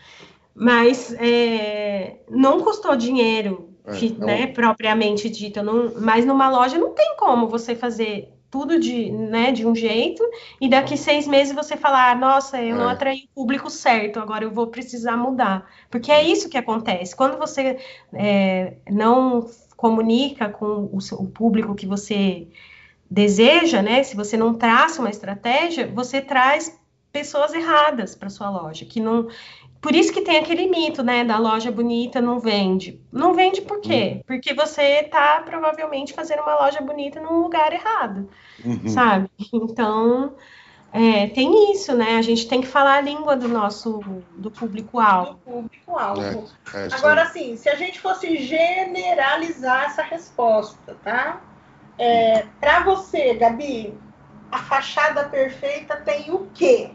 Mas 0.54 1.14
é, 1.18 2.16
não 2.30 2.60
custou 2.60 2.96
dinheiro, 2.96 3.68
é, 3.84 3.92
né, 4.24 4.46
não... 4.46 4.52
propriamente 4.54 5.28
dito. 5.28 5.62
Não, 5.62 5.92
mas 6.00 6.24
numa 6.24 6.48
loja 6.48 6.78
não 6.78 6.94
tem 6.94 7.14
como 7.18 7.46
você 7.46 7.74
fazer 7.74 8.32
tudo 8.50 8.80
de, 8.80 9.10
né, 9.10 9.52
de 9.52 9.64
um 9.66 9.74
jeito, 9.74 10.22
e 10.60 10.68
daqui 10.68 10.96
seis 10.96 11.26
meses 11.26 11.54
você 11.54 11.76
falar, 11.76 12.18
nossa, 12.18 12.60
eu 12.60 12.74
é. 12.74 12.78
não 12.78 12.88
atraí 12.88 13.28
o 13.30 13.42
público 13.42 13.70
certo, 13.70 14.18
agora 14.18 14.44
eu 14.44 14.50
vou 14.50 14.66
precisar 14.66 15.16
mudar. 15.16 15.70
Porque 15.88 16.10
é 16.10 16.22
isso 16.22 16.48
que 16.48 16.58
acontece. 16.58 17.14
Quando 17.14 17.38
você 17.38 17.78
é, 18.12 18.74
não 18.90 19.48
comunica 19.76 20.48
com 20.48 20.90
o, 20.92 21.00
seu, 21.00 21.18
o 21.18 21.28
público 21.28 21.74
que 21.74 21.86
você 21.86 22.48
deseja, 23.10 23.82
né? 23.82 24.02
Se 24.02 24.14
você 24.14 24.36
não 24.36 24.54
traça 24.54 25.00
uma 25.00 25.10
estratégia, 25.10 25.86
você 25.86 26.20
traz 26.20 26.78
pessoas 27.12 27.52
erradas 27.52 28.14
para 28.14 28.30
sua 28.30 28.50
loja, 28.50 28.84
que 28.84 29.00
não 29.00 29.28
por 29.80 29.94
isso 29.94 30.12
que 30.12 30.20
tem 30.20 30.38
aquele 30.38 30.68
mito, 30.68 31.02
né, 31.02 31.24
da 31.24 31.38
loja 31.38 31.70
bonita 31.70 32.20
não 32.20 32.38
vende. 32.38 33.00
Não 33.10 33.32
vende 33.32 33.62
por 33.62 33.80
quê? 33.80 34.16
Uhum. 34.16 34.22
Porque 34.26 34.52
você 34.52 35.00
está 35.00 35.40
provavelmente 35.40 36.12
fazendo 36.12 36.42
uma 36.42 36.54
loja 36.54 36.80
bonita 36.82 37.20
num 37.20 37.40
lugar 37.40 37.72
errado, 37.72 38.28
uhum. 38.64 38.88
sabe? 38.88 39.30
Então, 39.52 40.34
é, 40.92 41.28
tem 41.28 41.72
isso, 41.72 41.94
né? 41.94 42.16
A 42.16 42.22
gente 42.22 42.46
tem 42.48 42.60
que 42.60 42.66
falar 42.66 42.96
a 42.96 43.00
língua 43.00 43.36
do 43.36 43.48
nosso 43.48 44.00
do 44.36 44.50
público-alvo. 44.50 45.32
Do 45.32 45.38
público-alvo. 45.38 46.44
É, 46.74 46.86
é 46.86 46.88
Agora, 46.92 47.22
assim, 47.22 47.56
se 47.56 47.68
a 47.68 47.74
gente 47.74 48.00
fosse 48.00 48.36
generalizar 48.36 49.84
essa 49.84 50.02
resposta, 50.02 50.96
tá? 51.02 51.40
É, 51.96 52.44
Para 52.60 52.80
você, 52.80 53.34
Gabi, 53.34 53.94
a 54.50 54.58
fachada 54.58 55.24
perfeita 55.24 55.96
tem 55.96 56.30
o 56.30 56.48
quê? 56.52 56.90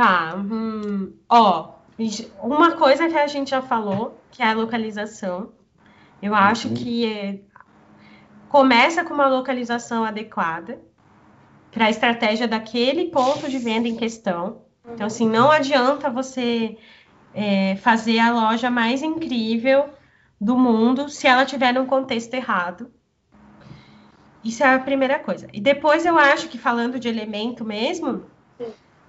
Tá. 0.00 0.34
Hum, 0.34 1.12
ó, 1.28 1.74
uma 2.42 2.72
coisa 2.72 3.06
que 3.06 3.18
a 3.18 3.26
gente 3.26 3.50
já 3.50 3.60
falou, 3.60 4.18
que 4.30 4.42
é 4.42 4.46
a 4.46 4.54
localização. 4.54 5.52
Eu 6.22 6.34
acho 6.34 6.68
uhum. 6.68 6.74
que 6.74 7.04
é, 7.04 7.40
começa 8.48 9.04
com 9.04 9.12
uma 9.12 9.28
localização 9.28 10.02
adequada 10.02 10.80
para 11.70 11.84
a 11.84 11.90
estratégia 11.90 12.48
daquele 12.48 13.10
ponto 13.10 13.46
de 13.46 13.58
venda 13.58 13.88
em 13.88 13.96
questão. 13.96 14.62
Então, 14.90 15.06
assim, 15.06 15.28
não 15.28 15.50
adianta 15.50 16.08
você 16.08 16.78
é, 17.34 17.76
fazer 17.76 18.20
a 18.20 18.32
loja 18.32 18.70
mais 18.70 19.02
incrível 19.02 19.90
do 20.40 20.56
mundo 20.56 21.10
se 21.10 21.26
ela 21.26 21.44
tiver 21.44 21.74
num 21.74 21.84
contexto 21.84 22.32
errado. 22.32 22.90
Isso 24.42 24.64
é 24.64 24.74
a 24.74 24.78
primeira 24.78 25.18
coisa. 25.18 25.46
E 25.52 25.60
depois 25.60 26.06
eu 26.06 26.18
acho 26.18 26.48
que 26.48 26.56
falando 26.56 26.98
de 26.98 27.06
elemento 27.06 27.66
mesmo, 27.66 28.24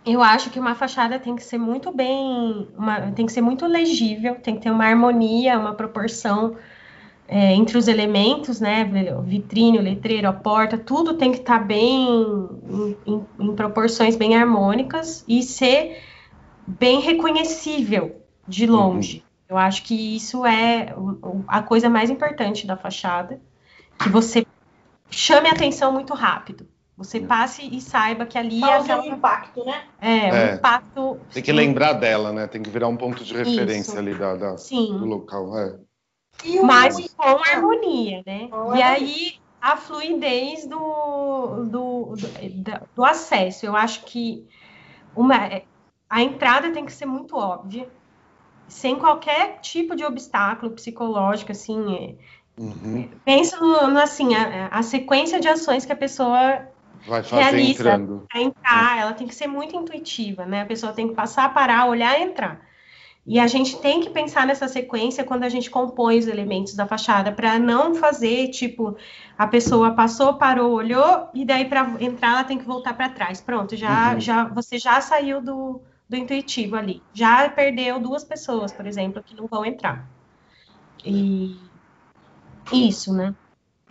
eu 0.06 0.22
acho 0.22 0.50
que 0.50 0.60
uma 0.60 0.74
fachada 0.74 1.20
tem 1.20 1.36
que 1.36 1.44
ser 1.44 1.58
muito 1.58 1.92
bem, 1.92 2.68
uma, 2.78 3.12
tem 3.12 3.26
que 3.26 3.32
ser 3.32 3.42
muito 3.42 3.68
legível, 3.68 4.36
tem 4.36 4.56
que 4.56 4.62
ter 4.62 4.72
uma 4.72 4.86
harmonia, 4.86 5.60
uma 5.60 5.74
proporção 5.74 6.56
é, 7.28 7.54
entre 7.54 7.78
os 7.78 7.88
elementos, 7.88 8.60
né? 8.60 8.84
O 9.18 9.22
vitrine, 9.22 9.78
o 9.78 9.82
letreiro, 9.82 10.28
a 10.28 10.34
porta, 10.34 10.78
tudo 10.78 11.14
tem 11.14 11.32
que 11.32 11.40
estar 11.40 11.60
tá 11.60 11.66
bem 11.66 12.10
em, 12.68 12.98
em, 13.06 13.26
em, 13.40 13.56
proporções 13.56 14.16
bem 14.16 14.36
harmônicas 14.36 15.24
e 15.28 15.44
ser 15.44 16.02
bem 16.66 17.00
reconhecível 17.00 18.22
de 18.48 18.66
longe. 18.66 19.18
Uhum. 19.18 19.24
Eu 19.50 19.58
acho 19.58 19.84
que 19.84 20.16
isso 20.16 20.46
é 20.46 20.96
a 21.48 21.62
coisa 21.62 21.90
mais 21.90 22.10
importante 22.10 22.66
da 22.66 22.76
fachada, 22.76 23.40
que 24.00 24.10
você 24.10 24.46
chame 25.10 25.48
a 25.48 25.52
atenção 25.52 25.92
muito 25.92 26.14
rápido. 26.14 26.68
Você 26.98 27.20
passe 27.20 27.64
e 27.64 27.82
saiba 27.82 28.26
que 28.26 28.38
ali 28.38 28.60
Causa 28.60 28.76
é 28.76 28.80
aquela... 28.80 29.02
um 29.02 29.16
impacto, 29.16 29.66
né? 29.66 29.84
É, 30.00 30.28
é, 30.28 30.52
um 30.52 30.56
impacto. 30.56 31.20
Tem 31.34 31.42
que 31.42 31.52
lembrar 31.52 31.94
dela, 31.94 32.32
né? 32.32 32.48
Tem 32.48 32.62
que 32.62 32.70
virar 32.70 32.88
um 32.88 32.98
ponto 32.98 33.24
de 33.24 33.34
referência 33.34 33.92
Isso. 33.92 33.98
ali 33.98 34.14
da, 34.14 34.36
da 34.36 34.56
do 34.56 35.06
local. 35.06 35.58
É. 35.58 35.80
Mas 36.64 36.96
com 37.16 37.24
harmonia, 37.24 38.22
né? 38.26 38.48
Com 38.50 38.76
e 38.76 38.82
aí 38.82 39.42
a 39.62 39.78
fluidez 39.78 40.66
do, 40.66 41.66
do, 41.66 42.16
do, 42.16 42.88
do, 42.96 43.06
acesso. 43.06 43.66
Eu 43.66 43.76
acho 43.76 44.04
que 44.06 44.48
uma, 45.16 45.62
a 46.10 46.22
entrada 46.22 46.72
tem 46.72 46.84
que 46.84 46.92
ser 46.92 47.06
muito 47.06 47.38
óbvia, 47.38 47.88
sem 48.68 48.98
qualquer 48.98 49.60
tipo 49.60 49.96
de 49.96 50.04
obstáculo 50.04 50.72
psicológico, 50.72 51.52
assim. 51.52 51.96
É, 51.96 52.62
uhum. 52.62 53.10
Pensa 53.24 53.60
no, 53.60 53.88
no, 53.88 54.00
assim, 54.00 54.34
a, 54.34 54.68
a, 54.70 54.82
sequência 54.82 55.40
de 55.40 55.48
ações 55.48 55.86
que 55.86 55.92
a 55.92 55.96
pessoa 55.96 56.68
vai 57.08 57.24
fazer 57.24 57.44
realiza 57.44 57.82
entrando. 57.82 58.28
entrar, 58.36 59.00
ela 59.00 59.14
tem 59.14 59.28
que 59.28 59.36
ser 59.36 59.48
muito 59.48 59.76
intuitiva, 59.76 60.46
né? 60.46 60.62
A 60.62 60.66
pessoa 60.66 60.94
tem 60.94 61.08
que 61.08 61.16
passar, 61.16 61.54
parar, 61.54 61.86
olhar 61.88 62.20
e 62.20 62.24
entrar. 62.24 62.62
E 63.26 63.40
a 63.40 63.46
gente 63.46 63.80
tem 63.80 64.02
que 64.02 64.10
pensar 64.10 64.48
nessa 64.48 64.68
sequência 64.68 65.24
quando 65.24 65.44
a 65.44 65.50
gente 65.50 65.70
compõe 65.70 66.18
os 66.18 66.28
elementos 66.28 66.74
da 66.74 66.88
fachada, 66.88 67.32
para 67.32 67.60
não 67.60 67.94
fazer 67.94 68.48
tipo 68.50 68.98
a 69.38 69.46
pessoa 69.46 69.92
passou, 69.92 70.36
parou, 70.36 70.72
olhou 70.72 71.30
e 71.34 71.46
daí 71.46 71.66
para 71.66 71.98
entrar 72.00 72.32
ela 72.32 72.44
tem 72.44 72.58
que 72.58 72.66
voltar 72.66 72.96
para 72.96 73.10
trás. 73.10 73.40
Pronto, 73.40 73.76
já, 73.76 74.14
uhum. 74.14 74.20
já 74.20 74.44
você 74.46 74.80
já 74.80 75.00
saiu 75.02 75.40
do, 75.40 75.80
do 76.10 76.16
intuitivo 76.16 76.76
ali. 76.76 77.02
Já 77.14 77.48
perdeu 77.50 78.00
duas 78.00 78.24
pessoas, 78.24 78.72
por 78.72 78.88
exemplo, 78.88 79.22
que 79.24 79.36
não 79.36 79.46
vão 79.46 79.64
entrar. 79.64 80.08
E 81.06 81.58
isso, 82.72 83.14
né? 83.14 83.36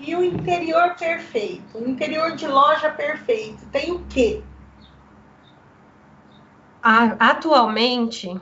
E 0.01 0.17
o 0.17 0.25
interior 0.25 0.95
perfeito, 0.95 1.77
o 1.77 1.87
interior 1.87 2.35
de 2.35 2.47
loja 2.47 2.89
perfeito, 2.91 3.67
tem 3.67 3.93
o 3.93 4.03
quê? 4.09 4.43
Atualmente, 6.83 8.41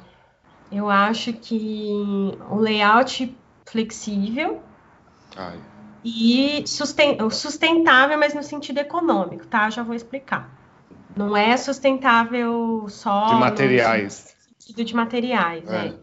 eu 0.71 0.89
acho 0.89 1.33
que 1.33 2.39
o 2.49 2.57
layout 2.57 3.37
flexível 3.67 4.63
Ai. 5.37 5.59
e 6.05 6.65
sustentável, 6.67 8.17
mas 8.17 8.35
no 8.35 8.43
sentido 8.45 8.79
econômico, 8.79 9.45
tá? 9.49 9.69
Já 9.69 9.83
vou 9.83 9.97
explicar. 9.97 10.49
Não 11.17 11.37
é 11.37 11.57
sustentável 11.57 12.87
só 12.89 13.27
de 13.27 13.35
materiais. 13.35 14.37
No 14.49 14.63
sentido 14.63 14.85
de 14.85 14.95
materiais, 14.95 15.69
é. 15.69 15.73
né? 15.73 15.95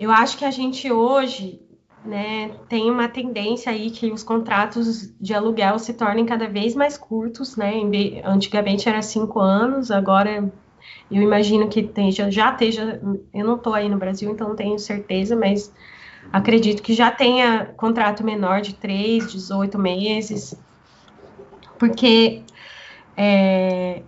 Eu 0.00 0.10
acho 0.10 0.38
que 0.38 0.46
a 0.46 0.50
gente 0.50 0.90
hoje 0.90 1.60
né, 2.04 2.50
tem 2.68 2.90
uma 2.90 3.08
tendência 3.08 3.70
aí 3.70 3.90
que 3.90 4.10
os 4.10 4.22
contratos 4.22 5.12
de 5.20 5.34
aluguel 5.34 5.78
se 5.78 5.92
tornem 5.92 6.24
cada 6.24 6.48
vez 6.48 6.74
mais 6.74 6.96
curtos, 6.96 7.56
né? 7.56 7.72
Antigamente 8.24 8.88
era 8.88 9.02
cinco 9.02 9.38
anos, 9.38 9.90
agora 9.90 10.50
eu 11.10 11.22
imagino 11.22 11.68
que 11.68 11.80
esteja, 11.80 12.30
já 12.30 12.50
esteja, 12.50 13.00
eu 13.34 13.44
não 13.44 13.56
estou 13.56 13.74
aí 13.74 13.88
no 13.88 13.98
Brasil, 13.98 14.30
então 14.30 14.48
não 14.48 14.56
tenho 14.56 14.78
certeza, 14.78 15.36
mas 15.36 15.72
acredito 16.32 16.82
que 16.82 16.94
já 16.94 17.10
tenha 17.10 17.66
contrato 17.76 18.24
menor 18.24 18.60
de 18.60 18.74
3, 18.74 19.30
18 19.30 19.78
meses, 19.78 20.54
porque 21.78 22.42
é, 23.16 24.02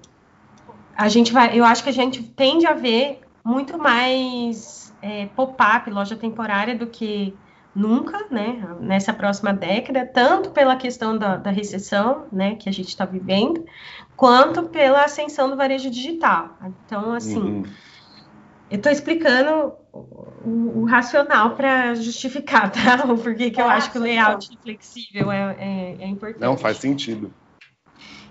a 0.96 1.08
gente 1.08 1.32
vai, 1.32 1.58
eu 1.58 1.64
acho 1.64 1.82
que 1.82 1.90
a 1.90 1.92
gente 1.92 2.22
tende 2.22 2.66
a 2.66 2.72
ver 2.72 3.20
muito 3.44 3.76
mais 3.76 4.94
é, 5.02 5.26
pop-up, 5.26 5.90
loja 5.90 6.16
temporária, 6.16 6.76
do 6.76 6.86
que 6.86 7.34
nunca, 7.74 8.26
né, 8.30 8.76
nessa 8.80 9.12
próxima 9.12 9.52
década, 9.52 10.06
tanto 10.06 10.50
pela 10.50 10.76
questão 10.76 11.16
da, 11.16 11.36
da 11.36 11.50
recessão, 11.50 12.26
né, 12.30 12.54
que 12.54 12.68
a 12.68 12.72
gente 12.72 12.88
está 12.88 13.04
vivendo, 13.04 13.64
quanto 14.16 14.64
pela 14.64 15.04
ascensão 15.04 15.48
do 15.48 15.56
varejo 15.56 15.90
digital. 15.90 16.56
Então, 16.84 17.14
assim, 17.14 17.40
uhum. 17.40 17.62
eu 18.70 18.76
estou 18.76 18.92
explicando 18.92 19.72
o, 19.92 20.80
o 20.80 20.84
racional 20.84 21.56
para 21.56 21.94
justificar, 21.94 22.70
tá? 22.72 23.06
O 23.10 23.16
porquê 23.16 23.50
que 23.50 23.60
eu 23.60 23.68
acho 23.68 23.90
que 23.90 23.98
o 23.98 24.02
layout 24.02 24.58
flexível 24.62 25.32
é, 25.32 25.56
é, 25.58 25.96
é, 26.00 26.06
importante. 26.06 26.42
Não, 26.42 26.56
faz 26.56 26.76
sentido. 26.76 27.32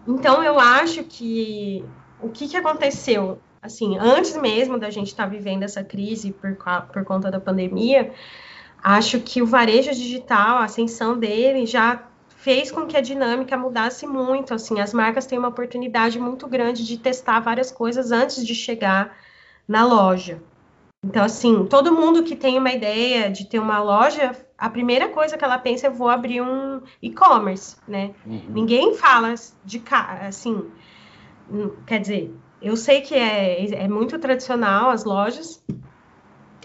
Então, 0.08 0.44
eu 0.44 0.60
acho 0.60 1.04
que 1.04 1.84
o 2.22 2.30
que, 2.30 2.48
que 2.48 2.58
aconteceu, 2.58 3.40
assim, 3.62 3.98
antes 4.00 4.36
mesmo 4.38 4.78
da 4.78 4.90
gente 4.90 5.08
estar 5.08 5.24
tá 5.24 5.30
vivendo 5.30 5.64
essa 5.64 5.84
crise 5.84 6.32
por, 6.32 6.56
por 6.92 7.04
conta 7.04 7.30
da 7.30 7.40
pandemia, 7.40 8.12
acho 8.84 9.20
que 9.20 9.42
o 9.42 9.46
varejo 9.46 9.92
digital, 9.92 10.58
a 10.58 10.66
ascensão 10.66 11.18
dele 11.18 11.66
já 11.66 12.04
fez 12.30 12.72
com 12.72 12.88
que 12.88 12.98
a 12.98 13.02
dinâmica 13.02 13.58
mudasse 13.58 14.08
muito. 14.08 14.54
Assim, 14.54 14.80
as 14.80 14.94
marcas 14.94 15.26
têm 15.26 15.38
uma 15.38 15.50
oportunidade 15.50 16.20
muito 16.20 16.48
grande 16.48 16.86
de 16.86 16.98
testar 16.98 17.40
várias 17.40 17.72
coisas 17.72 18.12
antes 18.12 18.46
de 18.46 18.56
chegar 18.56 19.16
na 19.68 19.86
loja. 19.86 20.42
Então, 21.04 21.24
assim, 21.24 21.66
todo 21.66 21.94
mundo 21.94 22.24
que 22.24 22.36
tem 22.36 22.58
uma 22.60 22.72
ideia 22.72 23.30
de 23.30 23.46
ter 23.46 23.60
uma 23.60 23.82
loja, 23.82 24.36
a 24.58 24.70
primeira 24.70 25.10
coisa 25.10 25.38
que 25.38 25.44
ela 25.44 25.58
pensa 25.58 25.88
é 25.88 25.90
vou 25.90 26.10
abrir 26.10 26.42
um 26.42 26.82
e-commerce, 27.02 27.78
né? 27.88 28.12
Uhum. 28.26 28.44
Ninguém 28.50 28.94
fala 28.96 29.34
de 29.66 29.82
assim, 30.22 30.64
hum, 31.50 31.72
quer 31.88 32.00
dizer, 32.00 32.36
eu 32.62 32.76
sei 32.76 33.02
que 33.02 33.16
é, 33.16 33.84
é 33.84 33.88
muito 33.88 34.20
tradicional 34.20 34.92
as 34.92 35.04
lojas 35.04 35.64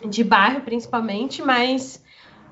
de 0.07 0.23
bairro 0.23 0.61
principalmente, 0.61 1.43
mas 1.43 2.03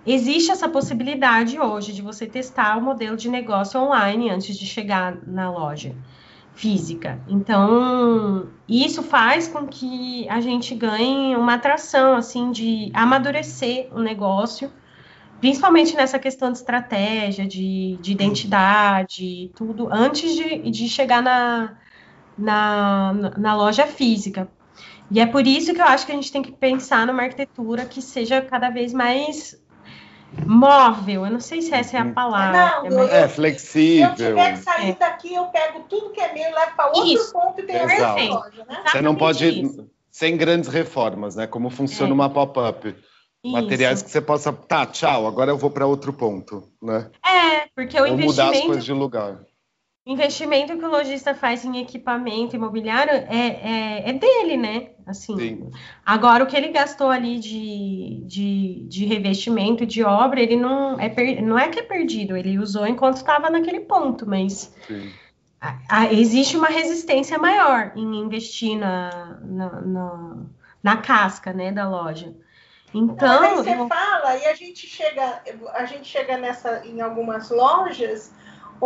Existe 0.07 0.51
essa 0.51 0.69
possibilidade 0.69 1.59
hoje 1.59 1.93
de 1.93 2.03
você 2.03 2.27
testar 2.27 2.77
o 2.77 2.83
modelo 2.83 3.17
de 3.17 3.29
negócio 3.29 3.81
online 3.81 4.29
antes 4.31 4.59
de 4.59 4.67
chegar 4.67 5.17
na 5.27 5.51
loja 5.51 5.95
física. 6.55 7.21
Então, 7.27 8.49
isso 8.69 9.03
faz 9.03 9.49
com 9.49 9.67
que 9.67 10.29
a 10.29 10.41
gente 10.41 10.75
ganhe 10.75 11.35
uma 11.37 11.55
atração 11.55 12.15
assim 12.15 12.51
de 12.51 12.91
amadurecer 12.95 13.89
o 13.93 13.99
negócio, 13.99 14.71
principalmente 15.41 15.97
nessa 15.97 16.19
questão 16.19 16.53
de 16.53 16.59
estratégia, 16.59 17.47
de, 17.47 17.99
de 18.01 18.13
identidade, 18.13 19.51
tudo, 19.57 19.89
antes 19.91 20.35
de, 20.35 20.71
de 20.71 20.89
chegar 20.89 21.23
na, 21.23 21.77
na, 22.37 23.13
na 23.37 23.57
loja 23.57 23.87
física. 23.87 24.49
E 25.11 25.21
é 25.21 25.27
por 25.27 25.47
isso 25.47 25.75
que 25.75 25.81
eu 25.81 25.85
acho 25.85 26.07
que 26.07 26.13
a 26.13 26.15
gente 26.15 26.33
tem 26.33 26.43
que 26.43 26.53
pensar 26.53 27.07
numa 27.07 27.23
arquitetura 27.23 27.85
que 27.85 28.01
seja 28.01 28.41
cada 28.41 28.71
vez 28.71 28.93
mais 28.93 29.63
móvel, 30.47 31.27
eu 31.27 31.33
não 31.33 31.41
sei 31.41 31.63
se 31.63 31.73
essa 31.75 31.97
é 31.97 32.01
a 32.01 32.13
palavra. 32.13 32.83
Não, 32.89 32.97
mas... 32.97 33.11
É 33.11 33.29
flexível. 33.29 34.17
Se 34.17 34.23
eu 34.23 34.29
tiver 34.29 34.53
que 34.53 34.59
sair 34.59 34.91
é. 34.91 34.95
daqui, 34.95 35.35
eu 35.35 35.45
pego 35.47 35.81
tudo 35.89 36.11
que 36.11 36.21
é 36.21 36.33
meu 36.33 36.49
e 36.49 36.53
levo 36.53 36.77
para 36.77 36.87
outro 36.87 37.07
Isso. 37.07 37.33
ponto 37.33 37.61
e 37.61 37.65
tenho 37.65 37.83
a 37.83 38.15
loja, 38.15 38.65
né? 38.69 38.85
Você 38.87 39.03
não 39.03 39.15
pode 39.15 39.45
ir 39.47 39.85
sem 40.11 40.37
grandes 40.37 40.69
reformas, 40.69 41.37
né? 41.37 41.47
Como 41.47 41.71
funciona 41.71 42.13
é. 42.13 42.15
uma 42.15 42.31
pop-up. 42.31 42.95
Materiais 43.45 44.01
que 44.01 44.11
você 44.11 44.23
possa, 44.23 44.53
tá, 44.53 44.87
tchau, 44.87 45.27
agora 45.27 45.51
eu 45.51 45.59
vou 45.59 45.71
para 45.71 45.87
outro 45.87 46.15
ponto, 46.15 46.67
né? 46.83 47.11
É, 47.23 47.69
porque 47.75 47.95
o 47.99 48.01
Ou 48.01 48.09
investimento... 48.09 48.31
mudar 48.31 48.51
as 48.51 48.61
coisas 48.65 48.85
de 48.85 48.93
lugar 48.93 49.39
investimento 50.07 50.77
que 50.77 50.85
o 50.85 50.91
lojista 50.91 51.35
faz 51.35 51.65
em 51.65 51.79
equipamento 51.81 52.55
imobiliário 52.55 53.13
é, 53.13 53.25
é, 53.27 54.11
é 54.11 54.13
dele, 54.13 54.57
né? 54.57 54.91
Assim, 55.07 55.37
Sim. 55.37 55.71
agora 56.05 56.45
o 56.45 56.47
que 56.47 56.57
ele 56.57 56.69
gastou 56.69 57.11
ali 57.11 57.39
de, 57.39 58.23
de, 58.27 58.87
de 58.87 59.07
revestimento 59.07 59.87
de 59.87 60.03
obra, 60.03 60.41
ele 60.41 60.57
não 60.57 60.99
é, 61.01 61.09
per, 61.09 61.43
não 61.43 61.59
é 61.59 61.69
que 61.69 61.81
é 61.81 61.83
perdido, 61.83 62.37
ele 62.37 62.59
usou 62.59 62.87
enquanto 62.87 63.17
estava 63.17 63.49
naquele 63.49 63.81
ponto, 63.81 64.29
mas 64.29 64.75
a, 65.61 65.79
a, 65.89 66.13
existe 66.13 66.57
uma 66.57 66.69
resistência 66.69 67.39
maior 67.39 67.93
em 67.97 68.17
investir 68.17 68.79
na, 68.79 69.39
na, 69.43 69.81
na, 69.81 70.37
na 70.83 70.97
casca 70.99 71.53
né, 71.53 71.73
da 71.73 71.89
loja. 71.89 72.35
Então, 72.95 73.41
Mas 73.41 73.51
aí 73.51 73.57
você 73.57 73.75
eu... 73.75 73.89
fala 73.89 74.37
e 74.37 74.47
a 74.47 74.55
gente 74.55 74.87
chega, 74.87 75.43
a 75.73 75.85
gente 75.85 76.07
chega 76.07 76.37
nessa 76.37 76.87
em 76.87 77.01
algumas 77.01 77.51
lojas 77.51 78.33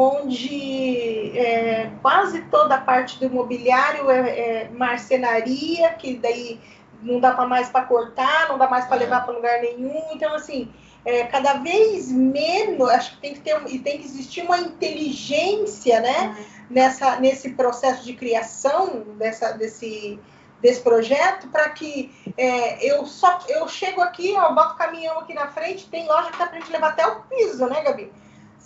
onde 0.00 1.36
é, 1.36 1.90
quase 2.00 2.42
toda 2.42 2.76
a 2.76 2.80
parte 2.80 3.18
do 3.18 3.24
imobiliário 3.26 4.08
é, 4.08 4.20
é 4.38 4.70
marcenaria, 4.70 5.92
que 5.94 6.16
daí 6.16 6.60
não 7.02 7.18
dá 7.18 7.32
para 7.32 7.48
mais 7.48 7.68
para 7.68 7.84
cortar, 7.84 8.48
não 8.48 8.56
dá 8.56 8.68
mais 8.68 8.84
para 8.84 8.96
é. 8.96 9.00
levar 9.00 9.24
para 9.24 9.34
lugar 9.34 9.60
nenhum. 9.60 10.00
Então, 10.12 10.32
assim, 10.36 10.72
é, 11.04 11.24
cada 11.24 11.54
vez 11.54 12.12
menos, 12.12 12.88
acho 12.90 13.16
que 13.16 13.20
tem 13.22 13.34
que 13.34 13.40
ter 13.40 13.60
e 13.66 13.80
tem 13.80 13.98
que 13.98 14.04
existir 14.04 14.42
uma 14.42 14.58
inteligência, 14.58 15.98
né, 16.00 16.46
nessa, 16.70 17.16
nesse 17.18 17.50
processo 17.54 18.04
de 18.04 18.12
criação 18.12 19.02
dessa, 19.18 19.50
desse, 19.50 20.16
desse 20.62 20.80
projeto, 20.80 21.48
para 21.48 21.70
que 21.70 22.14
é, 22.36 22.88
eu 22.88 23.04
só 23.04 23.40
eu 23.48 23.66
chego 23.66 24.00
aqui, 24.00 24.32
ó, 24.36 24.52
boto 24.52 24.74
o 24.74 24.78
caminhão 24.78 25.18
aqui 25.18 25.34
na 25.34 25.48
frente, 25.48 25.88
tem 25.88 26.06
loja 26.06 26.30
que 26.30 26.38
dá 26.38 26.46
para 26.46 26.60
gente 26.60 26.70
levar 26.70 26.90
até 26.90 27.04
o 27.04 27.22
piso, 27.22 27.66
né, 27.66 27.80
Gabi? 27.82 28.12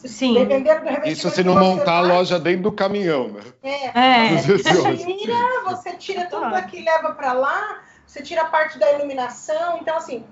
Sim. 0.05 0.37
Isso 1.05 1.31
se 1.31 1.45
não 1.45 1.55
montar 1.59 1.99
a 1.99 2.01
loja 2.01 2.39
dentro 2.39 2.63
do 2.63 2.73
caminhão, 2.73 3.29
né? 3.29 3.43
É. 3.63 4.35
é. 4.35 4.37
Você 4.37 4.97
tira, 4.97 5.63
você 5.65 5.93
tira 5.93 6.27
tudo 6.27 6.51
daqui 6.51 6.79
e 6.79 6.85
leva 6.85 7.13
para 7.13 7.33
lá, 7.33 7.81
você 8.07 8.23
tira 8.23 8.43
a 8.43 8.47
parte 8.47 8.79
da 8.79 8.93
iluminação. 8.93 9.79
Então, 9.81 9.97
assim, 9.97 10.25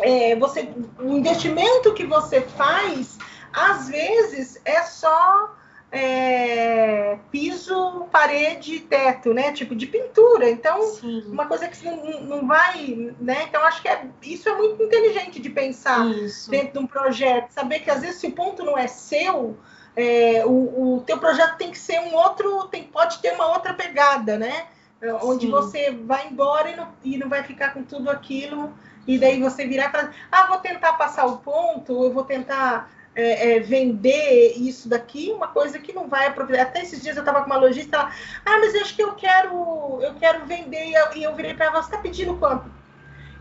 é, 0.00 0.34
você, 0.36 0.68
o 0.98 1.16
investimento 1.16 1.94
que 1.94 2.04
você 2.04 2.40
faz, 2.40 3.18
às 3.52 3.88
vezes, 3.88 4.60
é 4.64 4.82
só 4.82 5.55
é, 5.96 7.18
piso, 7.30 8.06
parede, 8.10 8.80
teto, 8.80 9.32
né? 9.32 9.52
Tipo 9.52 9.74
de 9.74 9.86
pintura. 9.86 10.48
Então, 10.50 10.82
Sim. 10.82 11.24
uma 11.28 11.46
coisa 11.46 11.66
que 11.68 11.84
não, 11.84 12.20
não 12.20 12.46
vai, 12.46 13.14
né? 13.20 13.44
Então, 13.48 13.62
acho 13.64 13.82
que 13.82 13.88
é, 13.88 14.06
isso 14.22 14.48
é 14.48 14.54
muito 14.56 14.82
inteligente 14.82 15.40
de 15.40 15.50
pensar 15.50 16.06
isso. 16.08 16.50
dentro 16.50 16.74
de 16.74 16.78
um 16.80 16.86
projeto. 16.86 17.50
Saber 17.50 17.80
que 17.80 17.90
às 17.90 18.00
vezes 18.00 18.16
se 18.16 18.26
o 18.26 18.32
ponto 18.32 18.64
não 18.64 18.76
é 18.76 18.86
seu, 18.86 19.56
é, 19.94 20.44
o, 20.44 20.96
o 20.96 21.00
teu 21.06 21.18
projeto 21.18 21.56
tem 21.56 21.70
que 21.70 21.78
ser 21.78 22.00
um 22.00 22.14
outro, 22.14 22.68
tem, 22.68 22.84
pode 22.84 23.18
ter 23.18 23.32
uma 23.32 23.46
outra 23.52 23.72
pegada, 23.74 24.38
né? 24.38 24.66
Onde 25.22 25.46
Sim. 25.46 25.50
você 25.50 25.90
vai 25.90 26.26
embora 26.28 26.70
e 26.70 26.76
não, 26.76 26.88
e 27.04 27.18
não 27.18 27.28
vai 27.28 27.42
ficar 27.42 27.74
com 27.74 27.82
tudo 27.82 28.10
aquilo 28.10 28.72
e 29.06 29.18
daí 29.18 29.40
você 29.40 29.66
virar 29.66 29.88
e 29.88 29.92
falar, 29.92 30.14
ah, 30.32 30.46
vou 30.46 30.58
tentar 30.58 30.94
passar 30.94 31.26
o 31.26 31.38
ponto, 31.38 32.04
eu 32.04 32.12
vou 32.12 32.24
tentar 32.24 32.90
é, 33.16 33.56
é, 33.56 33.60
vender 33.60 34.52
isso 34.58 34.88
daqui, 34.90 35.32
uma 35.32 35.48
coisa 35.48 35.78
que 35.78 35.92
não 35.92 36.06
vai 36.06 36.26
aproveitar. 36.26 36.64
Até 36.64 36.82
esses 36.82 37.00
dias 37.02 37.16
eu 37.16 37.22
estava 37.22 37.40
com 37.40 37.46
uma 37.46 37.56
lojista, 37.56 37.96
ela, 37.96 38.12
ah, 38.44 38.58
mas 38.60 38.74
eu 38.74 38.82
acho 38.82 38.94
que 38.94 39.02
eu 39.02 39.14
quero, 39.14 39.98
eu 40.02 40.14
quero 40.14 40.44
vender, 40.44 40.84
e 40.84 40.94
eu, 40.94 41.12
e 41.14 41.22
eu 41.22 41.34
virei 41.34 41.54
para 41.54 41.66
ela, 41.66 41.82
você 41.82 41.88
está 41.88 41.98
pedindo 41.98 42.36
quanto? 42.36 42.70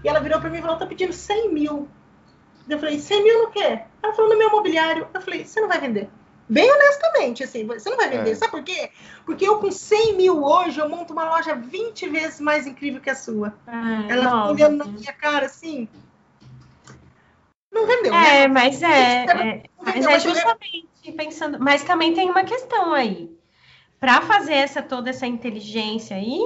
E 0.02 0.08
ela 0.08 0.22
virou 0.22 0.40
para 0.40 0.50
mim 0.50 0.60
e 0.60 0.62
falou, 0.62 0.76
estou 0.76 0.88
pedindo 0.88 1.12
100 1.12 1.54
mil. 1.54 1.90
Eu 2.70 2.80
falei, 2.80 3.00
100 3.00 3.24
mil 3.24 3.44
no 3.44 3.52
quê? 3.52 3.82
Ela 4.02 4.14
falou, 4.14 4.32
no 4.32 4.38
meu 4.38 4.50
mobiliário. 4.50 5.08
Eu 5.14 5.22
falei, 5.22 5.46
você 5.46 5.60
não 5.60 5.68
vai 5.68 5.80
vender. 5.80 6.10
Bem 6.48 6.72
honestamente, 6.72 7.44
assim, 7.44 7.66
você 7.66 7.90
não 7.90 7.98
vai 7.98 8.10
vender. 8.10 8.32
É. 8.32 8.36
Sabe 8.36 8.52
por 8.52 8.64
quê? 8.64 8.92
Porque 9.26 9.48
eu 9.48 9.58
com 9.58 9.72
100 9.72 10.16
mil 10.16 10.44
hoje, 10.44 10.80
eu 10.80 10.88
monto 10.88 11.12
uma 11.12 11.28
loja 11.28 11.56
20 11.56 12.08
vezes 12.10 12.40
mais 12.40 12.68
incrível 12.68 13.02
que 13.02 13.10
a 13.10 13.16
sua. 13.16 13.54
Ah, 13.66 14.06
Ela 14.08 14.24
ficou 14.24 14.52
olhando 14.52 14.78
na 14.78 14.86
minha 14.86 15.14
cara 15.14 15.48
assim. 15.48 15.90
Não 17.76 17.86
vendeu, 17.86 18.14
é, 18.14 18.18
né? 18.18 18.48
Mas 18.48 18.82
é, 18.82 19.64
mas 19.84 20.08
é 20.08 20.20
justamente 20.20 21.12
pensando. 21.18 21.60
Mas 21.60 21.84
também 21.84 22.14
tem 22.14 22.30
uma 22.30 22.46
questão 22.46 22.94
aí. 22.94 23.30
Para 24.00 24.22
fazer 24.22 24.54
essa 24.54 24.82
toda 24.82 25.10
essa 25.10 25.28
inteligência 25.28 26.16
aí, 26.16 26.40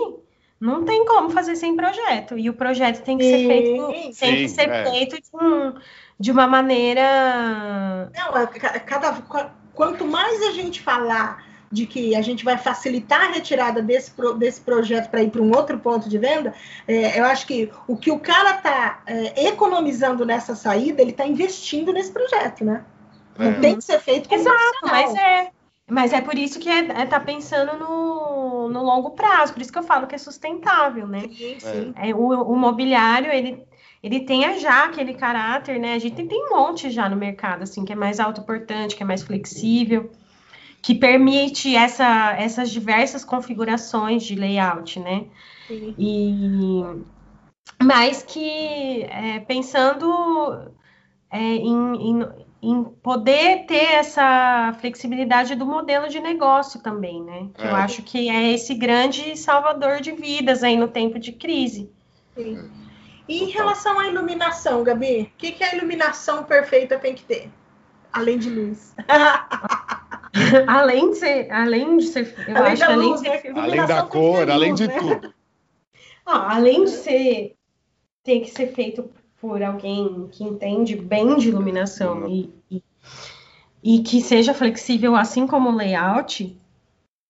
não 0.60 0.84
tem 0.84 1.06
como 1.06 1.30
fazer 1.30 1.56
sem 1.56 1.76
projeto. 1.76 2.36
E 2.36 2.50
o 2.50 2.54
projeto 2.56 3.04
tem 3.04 3.16
que 3.16 3.24
sim, 3.24 3.32
ser 3.32 3.48
feito, 3.48 3.88
tem 3.88 4.14
sim, 4.14 4.36
que 4.38 4.50
ser 4.50 4.70
é. 4.70 4.90
feito 4.90 5.16
de, 5.18 5.30
um, 5.36 5.74
de, 6.20 6.32
uma 6.32 6.48
maneira. 6.48 8.12
Não, 8.16 8.48
cada, 8.88 9.22
quanto 9.72 10.06
mais 10.06 10.42
a 10.42 10.52
gente 10.52 10.82
falar 10.82 11.46
de 11.72 11.86
que 11.86 12.16
a 12.16 12.22
gente 12.22 12.44
vai 12.44 12.58
facilitar 12.58 13.22
a 13.22 13.32
retirada 13.32 13.82
desse, 13.82 14.12
desse 14.38 14.62
projeto 14.62 15.10
para 15.10 15.22
ir 15.22 15.30
para 15.30 15.42
um 15.42 15.56
outro 15.56 15.78
ponto 15.80 16.10
de 16.10 16.18
venda, 16.18 16.54
é, 16.88 17.20
eu 17.20 17.26
acho 17.26 17.46
que 17.46 17.72
o 17.88 17.96
que 17.96 18.12
o 18.12 18.20
cara 18.20 18.56
está 18.56 19.02
é, 19.06 19.48
economizando 19.48 20.26
nessa 20.26 20.56
saída, 20.56 21.02
ele 21.02 21.12
está 21.12 21.26
investindo 21.26 21.94
nesse 21.94 22.12
projeto, 22.12 22.66
né? 22.66 22.84
Não 23.38 23.52
é. 23.52 23.60
tem 23.60 23.76
que 23.78 23.84
ser 23.84 24.00
feito 24.00 24.28
com 24.28 24.36
Exato, 24.36 24.80
mas 24.84 25.16
é. 25.16 25.52
Mas 25.92 26.14
é 26.14 26.22
por 26.22 26.38
isso 26.38 26.60
que 26.60 26.70
é, 26.70 26.86
é 27.02 27.06
tá 27.06 27.20
pensando 27.20 27.78
no, 27.78 28.70
no 28.70 28.84
longo 28.84 29.12
prazo, 29.12 29.54
por 29.54 29.62
isso 29.62 29.72
que 29.72 29.80
eu 29.80 29.84
falo 29.84 30.06
que 30.06 30.14
é 30.14 30.20
sustentável, 30.20 31.08
né? 31.08 31.22
Sim, 31.22 31.60
sim. 31.60 31.94
É, 31.96 32.14
o, 32.14 32.28
o 32.28 32.56
mobiliário, 32.56 33.32
ele 33.32 33.68
ele 34.02 34.22
tenha 34.22 34.58
já 34.58 34.86
aquele 34.86 35.14
caráter, 35.14 35.78
né? 35.78 35.94
A 35.94 36.00
gente 36.00 36.16
tem, 36.16 36.28
tem 36.28 36.46
um 36.46 36.56
monte 36.56 36.90
já 36.90 37.10
no 37.10 37.18
mercado, 37.18 37.64
assim, 37.64 37.84
que 37.84 37.92
é 37.92 37.96
mais 37.96 38.20
autoportante, 38.20 38.96
que 38.96 39.04
é 39.04 39.06
mais 39.06 39.24
flexível, 39.24 40.10
que 40.82 40.96
permite 40.96 41.76
essa, 41.76 42.36
essas 42.38 42.70
diversas 42.70 43.26
configurações 43.26 44.24
de 44.24 44.36
layout, 44.36 45.00
né? 45.00 45.26
Sim. 45.68 45.94
E 45.98 46.84
mas 47.82 48.24
que 48.24 49.04
é, 49.04 49.40
pensando 49.40 50.72
é, 51.32 51.40
em, 51.40 51.96
em, 51.96 52.30
em, 52.62 52.84
poder 52.84 53.66
ter 53.66 53.94
essa 53.94 54.76
flexibilidade 54.82 55.56
do 55.56 55.66
modelo 55.66 56.10
de 56.10 56.20
negócio 56.20 56.82
também, 56.82 57.24
né? 57.24 57.48
Que 57.54 57.66
é. 57.66 57.70
eu 57.70 57.76
acho 57.76 58.02
que 58.04 58.30
é 58.30 58.52
esse 58.52 58.74
grande 58.74 59.38
salvador 59.38 60.02
de 60.02 60.12
vidas 60.12 60.64
aí 60.64 60.76
no 60.76 60.88
tempo 60.88 61.20
de 61.20 61.32
crise. 61.32 61.90
Sim. 62.36 62.70
E 63.28 63.44
em 63.44 63.50
relação 63.50 64.00
à 64.00 64.08
iluminação, 64.08 64.84
Gabi, 64.84 65.22
o 65.22 65.38
que, 65.38 65.52
que 65.52 65.64
a 65.64 65.76
iluminação 65.76 66.44
perfeita 66.44 66.98
tem 66.98 67.14
que 67.14 67.24
ter? 67.24 67.50
Além 68.12 68.40
de 68.40 68.50
luz. 68.50 68.96
além 70.68 71.12
de 71.12 71.18
ser, 71.18 71.52
além 71.52 71.98
de 71.98 72.08
ser, 72.08 72.36
eu 72.48 72.58
além 72.58 72.74
acho 72.74 72.82
da 72.82 72.94
além, 72.94 73.10
luz, 73.10 73.22
de 73.22 73.30
ser, 73.30 73.54
né? 73.54 73.62
além 73.62 73.86
da 73.86 74.04
cor, 74.04 74.50
além 74.50 74.74
de 74.74 74.88
né? 74.88 75.00
tudo. 75.00 75.34
Ah, 76.26 76.56
além 76.56 76.86
de 76.86 76.92
ser, 76.92 77.56
tem 78.24 78.42
que 78.42 78.52
ser 78.52 78.74
feito 78.74 79.10
por 79.40 79.64
alguém 79.64 80.28
que 80.32 80.44
entende 80.44 80.96
bem 80.96 81.38
de 81.38 81.50
iluminação 81.50 82.24
uhum. 82.24 82.28
e, 82.28 82.54
e, 82.70 82.84
e, 83.84 84.04
que 84.04 84.22
seja 84.22 84.54
flexível, 84.54 85.16
assim 85.16 85.48
como 85.48 85.70
o 85.70 85.76
layout, 85.76 86.56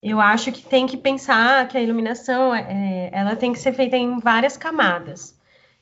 eu 0.02 0.20
acho 0.20 0.52
que 0.52 0.62
tem 0.62 0.88
que 0.88 0.98
pensar 0.98 1.68
que 1.68 1.78
a 1.78 1.82
iluminação 1.82 2.54
é, 2.54 3.10
ela 3.12 3.36
tem 3.36 3.54
que 3.54 3.60
ser 3.60 3.74
feita 3.74 3.96
em 3.96 4.20
várias 4.20 4.58
camadas. 4.58 5.38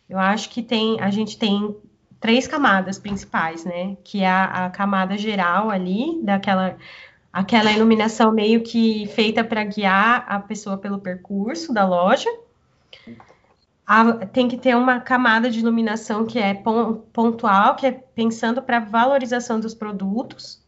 Eu 0.09 0.17
acho 0.17 0.49
que 0.49 0.61
tem, 0.61 0.99
a 0.99 1.09
gente 1.09 1.37
tem 1.37 1.75
três 2.19 2.47
camadas 2.47 2.97
principais, 2.97 3.63
né? 3.63 3.95
Que 4.03 4.21
é 4.21 4.29
a, 4.29 4.65
a 4.65 4.69
camada 4.69 5.17
geral 5.17 5.69
ali, 5.69 6.19
daquela 6.23 6.77
aquela 7.31 7.71
iluminação 7.71 8.31
meio 8.31 8.63
que 8.63 9.07
feita 9.07 9.43
para 9.43 9.63
guiar 9.63 10.25
a 10.27 10.39
pessoa 10.39 10.77
pelo 10.77 10.99
percurso 10.99 11.73
da 11.73 11.85
loja. 11.85 12.29
A, 13.85 14.25
tem 14.25 14.47
que 14.47 14.57
ter 14.57 14.75
uma 14.75 14.99
camada 14.99 15.49
de 15.49 15.59
iluminação 15.59 16.25
que 16.25 16.39
é 16.39 16.53
pontual, 17.13 17.75
que 17.75 17.85
é 17.85 17.91
pensando 17.91 18.61
para 18.61 18.79
valorização 18.79 19.59
dos 19.59 19.73
produtos. 19.73 20.65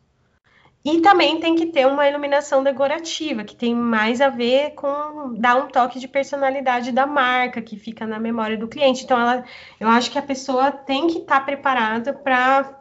E 0.83 1.01
também 1.01 1.41
tem 1.41 1.55
que 1.55 1.65
ter 1.65 1.85
uma 1.85 2.07
iluminação 2.07 2.63
decorativa, 2.63 3.43
que 3.43 3.55
tem 3.55 3.75
mais 3.75 4.21
a 4.21 4.29
ver 4.29 4.71
com 4.75 5.33
dar 5.37 5.57
um 5.57 5.67
toque 5.67 5.99
de 5.99 6.07
personalidade 6.07 6.93
da 6.93 7.05
marca, 7.05 7.61
que 7.61 7.75
fica 7.77 8.07
na 8.07 8.17
memória 8.17 8.57
do 8.57 8.67
cliente. 8.67 9.03
Então, 9.03 9.19
ela, 9.19 9.43
eu 9.77 9.89
acho 9.89 10.09
que 10.09 10.17
a 10.17 10.21
pessoa 10.21 10.71
tem 10.71 11.07
que 11.07 11.17
estar 11.17 11.39
tá 11.39 11.45
preparada 11.45 12.13
para 12.13 12.78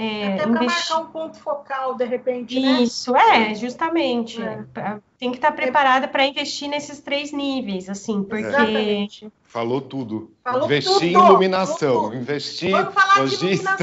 é, 0.00 0.34
Até 0.34 0.46
para 0.46 0.62
marcar 0.62 0.98
um 1.00 1.06
ponto 1.06 1.40
focal, 1.40 1.96
de 1.96 2.04
repente, 2.04 2.60
né? 2.60 2.82
Isso, 2.82 3.16
é, 3.16 3.52
justamente. 3.56 4.40
É. 4.40 4.64
Tem 5.18 5.32
que 5.32 5.38
estar 5.38 5.50
tá 5.50 5.56
preparada 5.56 6.06
para 6.06 6.24
investir 6.24 6.68
nesses 6.68 7.00
três 7.00 7.32
níveis, 7.32 7.88
assim, 7.88 8.22
porque... 8.22 8.46
Exatamente. 8.46 9.28
Falou 9.42 9.80
tudo. 9.80 10.30
Falou 10.44 10.66
investir 10.66 10.92
tudo. 10.92 11.04
em 11.04 11.12
iluminação, 11.14 12.14
investir 12.14 12.72
logista, 13.16 13.76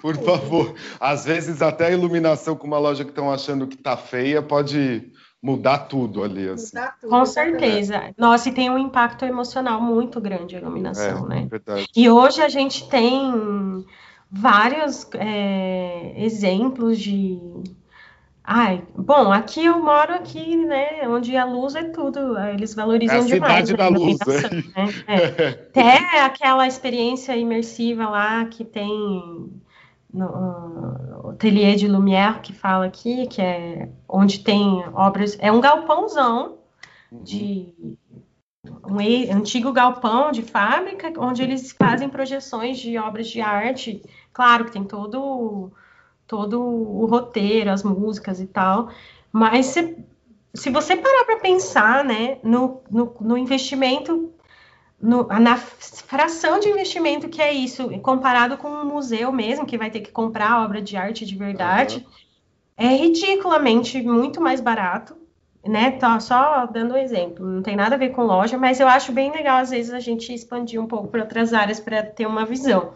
por 0.00 0.16
tudo. 0.16 0.24
favor. 0.24 0.74
Às 0.98 1.26
vezes 1.26 1.60
até 1.60 1.88
a 1.88 1.90
iluminação 1.90 2.56
com 2.56 2.66
uma 2.66 2.78
loja 2.78 3.04
que 3.04 3.10
estão 3.10 3.30
achando 3.30 3.66
que 3.66 3.74
está 3.74 3.98
feia 3.98 4.40
pode 4.40 5.12
mudar 5.42 5.80
tudo 5.80 6.24
ali. 6.24 6.48
Assim. 6.48 6.74
Mudar 6.74 6.96
tudo, 6.98 7.10
com 7.10 7.26
certeza. 7.26 8.14
Nossa, 8.16 8.48
e 8.48 8.52
tem 8.52 8.70
um 8.70 8.78
impacto 8.78 9.26
emocional 9.26 9.78
muito 9.78 10.18
grande 10.22 10.56
a 10.56 10.60
iluminação, 10.60 11.26
é, 11.26 11.28
né? 11.28 11.46
Verdade. 11.50 11.86
E 11.94 12.08
hoje 12.08 12.40
a 12.40 12.48
gente 12.48 12.88
tem 12.88 13.84
vários 14.34 15.08
é, 15.14 16.12
exemplos 16.16 16.98
de. 16.98 17.38
Ai, 18.42 18.82
bom, 18.94 19.32
aqui 19.32 19.64
eu 19.64 19.82
moro 19.82 20.12
aqui, 20.12 20.54
né, 20.56 21.08
onde 21.08 21.34
a 21.34 21.46
luz 21.46 21.74
é 21.74 21.84
tudo, 21.84 22.38
eles 22.38 22.74
valorizam 22.74 23.16
é 23.16 23.20
a 23.20 23.24
demais. 23.24 23.68
Cidade 23.68 23.76
da 23.76 23.88
luz, 23.88 24.18
né? 24.18 24.84
É. 25.06 25.48
Até 25.48 26.20
aquela 26.20 26.66
experiência 26.66 27.34
imersiva 27.34 28.06
lá 28.06 28.44
que 28.44 28.62
tem 28.62 29.50
no 30.12 31.30
Atelier 31.30 31.74
de 31.76 31.88
Lumière 31.88 32.40
que 32.40 32.52
fala 32.52 32.84
aqui, 32.84 33.26
que 33.28 33.40
é 33.40 33.88
onde 34.06 34.40
tem 34.40 34.84
obras, 34.92 35.38
é 35.40 35.50
um 35.50 35.60
galpãozão 35.60 36.58
de 37.10 37.72
um 38.86 38.98
antigo 39.32 39.72
galpão 39.72 40.30
de 40.30 40.42
fábrica, 40.42 41.12
onde 41.18 41.42
eles 41.42 41.72
fazem 41.72 42.08
projeções 42.08 42.78
de 42.78 42.98
obras 42.98 43.28
de 43.28 43.40
arte 43.40 44.02
Claro 44.34 44.66
que 44.66 44.72
tem 44.72 44.84
todo, 44.84 45.72
todo 46.26 46.60
o 46.60 47.06
roteiro, 47.06 47.70
as 47.70 47.82
músicas 47.82 48.40
e 48.40 48.46
tal, 48.46 48.90
mas 49.32 49.66
se, 49.66 49.96
se 50.52 50.70
você 50.70 50.96
parar 50.96 51.24
para 51.24 51.38
pensar 51.38 52.04
né, 52.04 52.38
no, 52.42 52.82
no, 52.90 53.16
no 53.20 53.38
investimento, 53.38 54.34
no, 55.00 55.26
na 55.28 55.56
fração 55.56 56.58
de 56.58 56.68
investimento 56.68 57.28
que 57.28 57.40
é 57.40 57.52
isso, 57.52 57.88
comparado 58.00 58.58
com 58.58 58.68
um 58.68 58.84
museu 58.84 59.32
mesmo, 59.32 59.64
que 59.64 59.78
vai 59.78 59.90
ter 59.90 60.00
que 60.00 60.10
comprar 60.10 60.64
obra 60.64 60.82
de 60.82 60.96
arte 60.96 61.24
de 61.24 61.36
verdade, 61.36 62.04
uhum. 62.04 62.12
é 62.76 62.88
ridiculamente 62.88 64.02
muito 64.02 64.40
mais 64.40 64.60
barato 64.60 65.16
né? 65.66 65.92
Tá 65.92 66.20
só 66.20 66.66
dando 66.66 66.94
um 66.94 66.96
exemplo, 66.96 67.46
não 67.46 67.62
tem 67.62 67.74
nada 67.74 67.94
a 67.94 67.98
ver 67.98 68.10
com 68.10 68.24
loja, 68.24 68.58
mas 68.58 68.80
eu 68.80 68.86
acho 68.86 69.12
bem 69.12 69.32
legal 69.32 69.58
às 69.58 69.70
vezes 69.70 69.92
a 69.92 70.00
gente 70.00 70.32
expandir 70.32 70.80
um 70.80 70.86
pouco 70.86 71.08
para 71.08 71.22
outras 71.22 71.52
áreas 71.52 71.80
para 71.80 72.02
ter 72.02 72.26
uma 72.26 72.44
visão. 72.44 72.92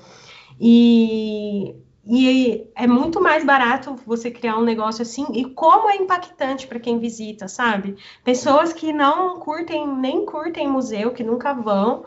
E, 0.60 1.74
e 2.06 2.66
é 2.74 2.86
muito 2.86 3.20
mais 3.20 3.44
barato 3.44 3.96
você 4.06 4.30
criar 4.30 4.56
um 4.56 4.64
negócio 4.64 5.02
assim, 5.02 5.26
e 5.32 5.44
como 5.44 5.88
é 5.88 5.96
impactante 5.96 6.66
para 6.66 6.80
quem 6.80 6.98
visita, 6.98 7.48
sabe? 7.48 7.96
Pessoas 8.24 8.72
que 8.72 8.92
não 8.92 9.38
curtem, 9.38 9.86
nem 9.86 10.24
curtem 10.24 10.68
museu, 10.68 11.12
que 11.12 11.22
nunca 11.22 11.52
vão, 11.52 12.04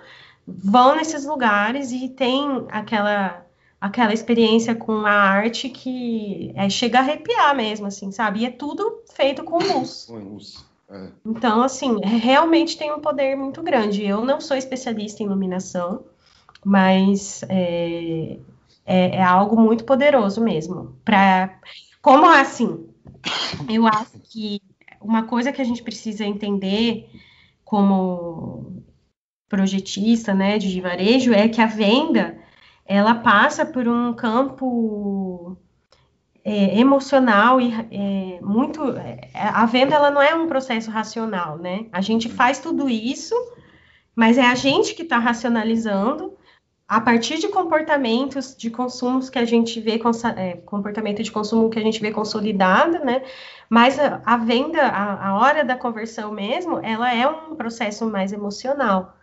vão 0.48 0.95
nesses 0.95 1.26
lugares 1.26 1.91
e 1.91 2.10
tem 2.10 2.65
aquela 2.69 3.45
aquela 3.80 4.14
experiência 4.14 4.76
com 4.76 5.07
a 5.07 5.11
arte 5.11 5.68
que 5.68 6.53
é, 6.56 6.69
chega 6.69 6.99
a 6.99 7.02
arrepiar 7.02 7.56
mesmo, 7.56 7.88
assim, 7.88 8.11
sabe? 8.11 8.41
E 8.41 8.45
é 8.45 8.52
tudo 8.52 9.02
feito 9.15 9.44
com 9.44 9.57
luz. 9.57 10.06
Com 10.07 10.19
luz. 10.19 10.64
É. 10.88 11.07
Então, 11.26 11.64
assim, 11.64 11.99
realmente 12.03 12.78
tem 12.78 12.94
um 12.94 12.99
poder 12.99 13.36
muito 13.36 13.64
grande. 13.64 14.06
Eu 14.06 14.23
não 14.23 14.40
sou 14.40 14.56
especialista 14.56 15.23
em 15.23 15.26
iluminação, 15.26 16.03
mas 16.64 17.44
é, 17.50 18.38
é, 18.86 19.16
é 19.16 19.24
algo 19.24 19.60
muito 19.60 19.84
poderoso 19.84 20.42
mesmo. 20.42 20.96
Pra, 21.04 21.60
como 22.02 22.30
assim? 22.30 22.88
Eu 23.70 23.88
acho 23.88 24.20
que 24.24 24.62
uma 25.00 25.24
coisa 25.24 25.52
que 25.52 25.62
a 25.62 25.66
gente 25.66 25.84
precisa 25.84 26.26
entender 26.26 27.10
como 27.64 28.84
projetista, 29.48 30.34
né, 30.34 30.58
de 30.58 30.80
varejo, 30.80 31.34
é 31.34 31.50
que 31.50 31.62
a 31.62 31.66
venda 31.66 32.38
ela 32.86 33.16
passa 33.16 33.66
por 33.66 33.88
um 33.88 34.14
campo 34.14 35.58
é, 36.44 36.80
emocional 36.80 37.62
e 37.62 37.72
é, 37.92 38.40
muito 38.42 38.84
é, 38.98 39.30
a 39.34 39.66
venda 39.66 39.96
ela 39.96 40.10
não 40.10 40.22
é 40.22 40.34
um 40.36 40.48
processo 40.48 40.90
racional, 40.90 41.58
né? 41.58 41.86
A 41.92 42.02
gente 42.02 42.30
faz 42.30 42.60
tudo 42.60 42.90
isso, 42.90 43.36
mas 44.16 44.38
é 44.38 44.46
a 44.46 44.56
gente 44.56 44.94
que 44.96 45.04
está 45.04 45.18
racionalizando 45.18 46.34
a 46.91 46.99
partir 46.99 47.39
de 47.39 47.47
comportamentos 47.47 48.53
de 48.53 48.69
consumos 48.69 49.30
que 49.30 49.39
a 49.39 49.45
gente 49.45 49.80
vê, 49.80 49.97
é, 50.35 50.57
comportamento 50.57 51.23
de 51.23 51.31
consumo 51.31 51.69
que 51.69 51.80
a 51.80 51.81
gente 51.81 52.01
vê 52.01 52.11
consolidado, 52.11 52.99
né? 53.05 53.23
Mas 53.69 53.97
a, 53.97 54.22
a 54.26 54.35
venda, 54.35 54.81
a, 54.81 55.30
a, 55.30 55.39
hora 55.39 55.63
da 55.63 55.77
conversão 55.77 56.34
mesmo, 56.34 56.80
ela 56.84 57.15
é 57.15 57.26
um 57.26 57.55
processo 57.55 58.05
mais 58.11 58.34
emocional. 58.34 59.15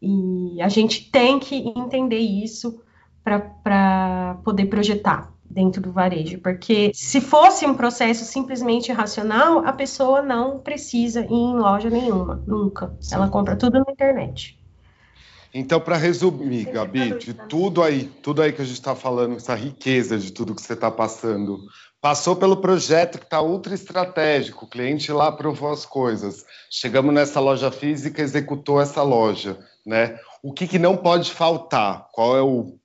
E 0.00 0.56
a 0.62 0.68
gente 0.70 1.10
tem 1.10 1.38
que 1.38 1.74
entender 1.76 2.20
isso 2.20 2.80
para 3.22 4.38
poder 4.42 4.64
projetar 4.64 5.30
dentro 5.44 5.82
do 5.82 5.92
varejo, 5.92 6.40
porque 6.40 6.90
se 6.94 7.20
fosse 7.20 7.66
um 7.66 7.74
processo 7.74 8.24
simplesmente 8.24 8.90
racional, 8.90 9.58
a 9.58 9.74
pessoa 9.74 10.22
não 10.22 10.58
precisa 10.58 11.20
ir 11.20 11.34
em 11.34 11.54
loja 11.54 11.90
nenhuma, 11.90 12.42
nunca. 12.46 12.96
Sim. 12.98 13.16
Ela 13.16 13.28
compra 13.28 13.56
tudo 13.56 13.84
na 13.84 13.92
internet. 13.92 14.58
Então, 15.56 15.80
para 15.80 15.96
resumir, 15.96 16.64
Gabi, 16.64 17.16
de 17.16 17.32
tudo 17.32 17.80
aí, 17.80 18.10
tudo 18.20 18.42
aí 18.42 18.52
que 18.52 18.60
a 18.60 18.64
gente 18.64 18.74
está 18.74 18.96
falando, 18.96 19.36
essa 19.36 19.54
riqueza 19.54 20.18
de 20.18 20.32
tudo 20.32 20.52
que 20.52 20.60
você 20.60 20.72
está 20.72 20.90
passando, 20.90 21.60
passou 22.00 22.34
pelo 22.34 22.56
projeto 22.56 23.18
que 23.18 23.24
está 23.24 23.40
ultra 23.40 23.72
estratégico, 23.72 24.64
o 24.64 24.68
cliente 24.68 25.12
lá 25.12 25.28
aprovou 25.28 25.70
as 25.70 25.86
coisas, 25.86 26.44
chegamos 26.68 27.14
nessa 27.14 27.38
loja 27.38 27.70
física, 27.70 28.20
executou 28.20 28.80
essa 28.80 29.00
loja, 29.04 29.56
né? 29.86 30.18
O 30.42 30.52
que, 30.52 30.66
que 30.66 30.78
não 30.78 30.96
pode 30.96 31.30
faltar? 31.30 32.08
Qual 32.10 32.36
é 32.36 32.42
o 32.42 32.76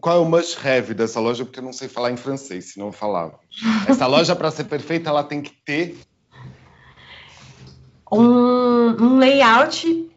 qual 0.00 0.16
é 0.16 0.18
o 0.18 0.24
must 0.24 0.58
have 0.66 0.94
dessa 0.94 1.20
loja? 1.20 1.44
Porque 1.44 1.60
eu 1.60 1.64
não 1.64 1.72
sei 1.72 1.86
falar 1.86 2.10
em 2.10 2.16
francês, 2.16 2.72
senão 2.72 2.88
eu 2.88 2.92
falava. 2.92 3.38
Essa 3.88 4.04
loja 4.08 4.34
para 4.34 4.50
ser 4.50 4.64
perfeita, 4.64 5.10
ela 5.10 5.22
tem 5.22 5.40
que 5.40 5.52
ter 5.64 5.96
um, 8.10 8.20
um 8.20 9.18
layout 9.18 10.10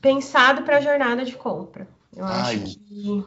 pensado 0.00 0.62
para 0.62 0.78
a 0.78 0.80
jornada 0.80 1.24
de 1.24 1.34
compra. 1.34 1.88
Eu 2.14 2.24
Ai. 2.24 2.62
acho 2.62 2.78
que 2.78 3.24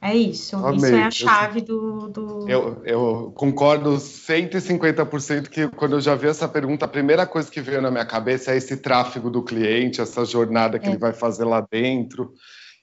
é 0.00 0.14
isso. 0.14 0.56
Amei. 0.56 0.76
Isso 0.76 0.94
é 0.94 1.02
a 1.02 1.10
chave 1.10 1.60
do. 1.62 2.08
do... 2.08 2.48
Eu, 2.48 2.82
eu, 2.84 3.32
concordo 3.34 3.96
150% 3.96 5.48
que 5.48 5.68
quando 5.68 5.96
eu 5.96 6.00
já 6.00 6.14
vi 6.14 6.28
essa 6.28 6.46
pergunta, 6.46 6.84
a 6.84 6.88
primeira 6.88 7.26
coisa 7.26 7.50
que 7.50 7.60
veio 7.60 7.80
na 7.80 7.90
minha 7.90 8.04
cabeça 8.04 8.52
é 8.52 8.56
esse 8.56 8.76
tráfego 8.76 9.30
do 9.30 9.42
cliente, 9.42 10.00
essa 10.00 10.24
jornada 10.24 10.78
que 10.78 10.86
é. 10.86 10.90
ele 10.90 10.98
vai 10.98 11.12
fazer 11.12 11.44
lá 11.44 11.66
dentro, 11.70 12.34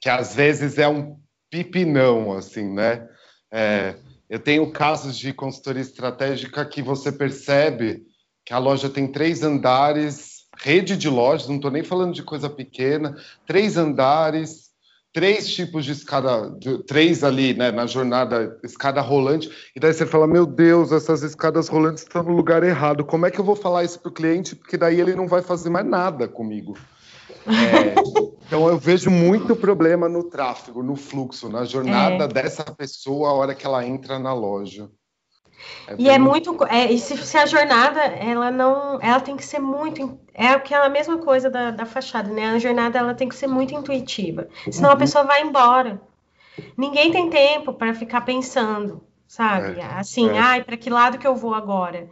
que 0.02 0.10
às 0.10 0.36
vezes 0.36 0.78
é 0.78 0.88
um 0.88 1.16
pipinão, 1.50 2.34
assim, 2.34 2.74
né? 2.74 3.08
É, 3.52 3.96
eu 4.28 4.40
tenho 4.40 4.72
casos 4.72 5.18
de 5.18 5.34
consultoria 5.34 5.82
estratégica 5.82 6.66
que 6.66 6.82
você 6.82 7.12
percebe 7.12 8.04
que 8.46 8.54
a 8.54 8.58
loja 8.58 8.90
tem 8.90 9.12
três 9.12 9.44
andares 9.44 10.31
rede 10.62 10.96
de 10.96 11.10
lojas, 11.10 11.48
não 11.48 11.56
estou 11.56 11.72
nem 11.72 11.84
falando 11.84 12.14
de 12.14 12.24
coisa 12.24 12.50
pequena, 12.50 13.16
três 13.46 13.78
andares, 13.78 14.70
três 15.12 15.54
tipos 15.54 15.84
de 15.84 15.92
escada, 15.92 16.56
três 16.88 17.24
ali, 17.24 17.54
né, 17.54 17.72
na 17.72 17.86
jornada, 17.86 18.58
escada 18.64 19.02
rolante, 19.02 19.52
e 19.76 19.80
daí 19.80 19.92
você 19.92 20.06
fala, 20.06 20.28
meu 20.28 20.46
Deus, 20.46 20.92
essas 20.92 21.24
escadas 21.24 21.68
rolantes 21.68 22.04
estão 22.04 22.24
no 22.24 22.34
lugar 22.34 22.64
errado, 22.64 23.04
como 23.04 23.26
é 23.26 23.32
que 23.32 23.40
eu 23.40 23.46
vou 23.46 23.56
falar 23.56 23.84
isso 23.84 24.00
para 24.00 24.10
o 24.10 24.14
cliente, 24.14 24.56
porque 24.56 24.78
daí 24.78 25.02
ele 25.02 25.16
não 25.16 25.28
vai 25.28 25.42
fazer 25.42 25.70
mais 25.70 25.86
nada 25.86 26.28
comigo. 26.28 26.78
É, 27.48 27.96
então 28.46 28.68
eu 28.68 28.78
vejo 28.78 29.10
muito 29.10 29.56
problema 29.56 30.08
no 30.08 30.30
tráfego, 30.30 30.84
no 30.84 30.96
fluxo, 30.96 31.50
na 31.50 31.66
jornada 31.66 32.26
é. 32.26 32.28
dessa 32.28 32.64
pessoa 32.64 33.30
a 33.30 33.34
hora 33.34 33.56
que 33.56 33.66
ela 33.66 33.86
entra 33.86 34.20
na 34.20 34.34
loja. 34.34 34.90
É 35.88 35.96
e 35.98 36.10
é 36.10 36.18
muito. 36.18 36.58
É, 36.66 36.92
e 36.92 37.00
se, 37.00 37.18
se, 37.18 37.38
a 37.38 37.46
jornada, 37.46 38.02
ela 38.02 38.52
não. 38.52 39.00
Ela 39.02 39.20
tem 39.20 39.36
que 39.36 39.46
ser 39.46 39.60
muito. 39.60 40.20
É 40.34 40.48
aquela 40.48 40.90
mesma 40.90 41.18
coisa 41.18 41.50
da, 41.50 41.72
da 41.72 41.86
fachada, 41.86 42.30
né? 42.32 42.48
A 42.48 42.60
jornada 42.60 43.00
ela 43.00 43.14
tem 43.14 43.28
que 43.28 43.36
ser 43.36 43.48
muito 43.48 43.74
intuitiva. 43.74 44.48
Senão 44.70 44.90
uhum. 44.90 44.96
a 44.96 45.00
pessoa 45.00 45.24
vai 45.24 45.42
embora. 45.42 46.02
Ninguém 46.78 47.12
tem 47.12 47.30
tempo 47.30 47.74
para 47.74 47.94
ficar 47.94 48.22
pensando, 48.22 49.02
sabe? 49.28 49.80
É, 49.80 49.86
assim, 49.86 50.30
é. 50.30 50.40
ai, 50.40 50.64
para 50.64 50.78
que 50.78 50.90
lado 50.90 51.18
que 51.18 51.28
eu 51.28 51.36
vou 51.36 51.54
agora? 51.54 52.10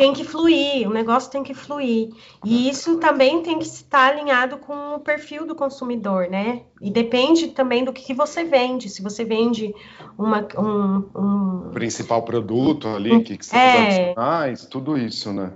Tem 0.00 0.14
que 0.14 0.24
fluir, 0.24 0.88
o 0.88 0.94
negócio 0.94 1.30
tem 1.30 1.42
que 1.42 1.52
fluir. 1.52 2.08
E 2.42 2.70
isso 2.70 2.96
também 2.96 3.42
tem 3.42 3.58
que 3.58 3.66
estar 3.66 4.12
alinhado 4.12 4.56
com 4.56 4.94
o 4.94 5.00
perfil 5.00 5.46
do 5.46 5.54
consumidor, 5.54 6.26
né? 6.30 6.62
E 6.80 6.90
depende 6.90 7.48
também 7.48 7.84
do 7.84 7.92
que, 7.92 8.14
você 8.14 8.42
vende. 8.42 8.88
Se 8.88 9.02
você 9.02 9.26
vende 9.26 9.74
uma, 10.16 10.48
um, 10.58 11.10
um... 11.14 11.70
principal 11.74 12.22
produto 12.22 12.88
ali, 12.88 13.22
que, 13.22 13.36
que 13.36 13.44
são 13.44 13.58
é... 13.58 13.88
adicionais, 13.88 14.64
tudo 14.64 14.96
isso, 14.96 15.34
né? 15.34 15.52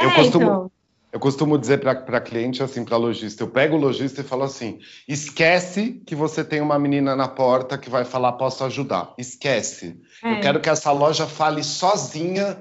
Eu 0.00 0.08
é, 0.08 0.14
costumo, 0.14 0.44
então... 0.46 0.70
eu 1.12 1.20
costumo 1.20 1.58
dizer 1.58 1.78
para 1.78 2.20
cliente 2.22 2.62
assim, 2.62 2.82
para 2.82 2.96
lojista, 2.96 3.42
eu 3.42 3.48
pego 3.48 3.76
o 3.76 3.78
lojista 3.78 4.22
e 4.22 4.24
falo 4.24 4.44
assim: 4.44 4.78
esquece 5.06 6.00
que 6.06 6.14
você 6.14 6.42
tem 6.42 6.62
uma 6.62 6.78
menina 6.78 7.14
na 7.14 7.28
porta 7.28 7.76
que 7.76 7.90
vai 7.90 8.06
falar 8.06 8.32
posso 8.32 8.64
ajudar. 8.64 9.12
Esquece. 9.18 10.00
É. 10.24 10.32
Eu 10.32 10.40
quero 10.40 10.60
que 10.60 10.70
essa 10.70 10.90
loja 10.92 11.26
fale 11.26 11.62
sozinha 11.62 12.56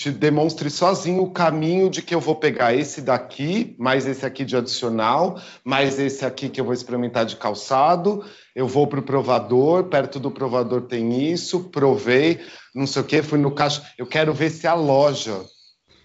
te 0.00 0.10
demonstre 0.10 0.70
sozinho 0.70 1.22
o 1.24 1.30
caminho 1.30 1.90
de 1.90 2.00
que 2.00 2.14
eu 2.14 2.20
vou 2.20 2.34
pegar 2.34 2.74
esse 2.74 3.02
daqui, 3.02 3.76
mais 3.78 4.06
esse 4.06 4.24
aqui 4.24 4.46
de 4.46 4.56
adicional, 4.56 5.38
mais 5.62 5.98
esse 5.98 6.24
aqui 6.24 6.48
que 6.48 6.58
eu 6.58 6.64
vou 6.64 6.72
experimentar 6.72 7.26
de 7.26 7.36
calçado, 7.36 8.24
eu 8.56 8.66
vou 8.66 8.86
para 8.86 9.00
o 9.00 9.02
provador, 9.02 9.84
perto 9.90 10.18
do 10.18 10.30
provador 10.30 10.86
tem 10.86 11.30
isso, 11.30 11.64
provei, 11.64 12.40
não 12.74 12.86
sei 12.86 13.02
o 13.02 13.04
que, 13.04 13.22
fui 13.22 13.38
no 13.38 13.54
caixa. 13.54 13.86
Eu 13.98 14.06
quero 14.06 14.32
ver 14.32 14.48
se 14.48 14.66
a 14.66 14.72
loja 14.72 15.44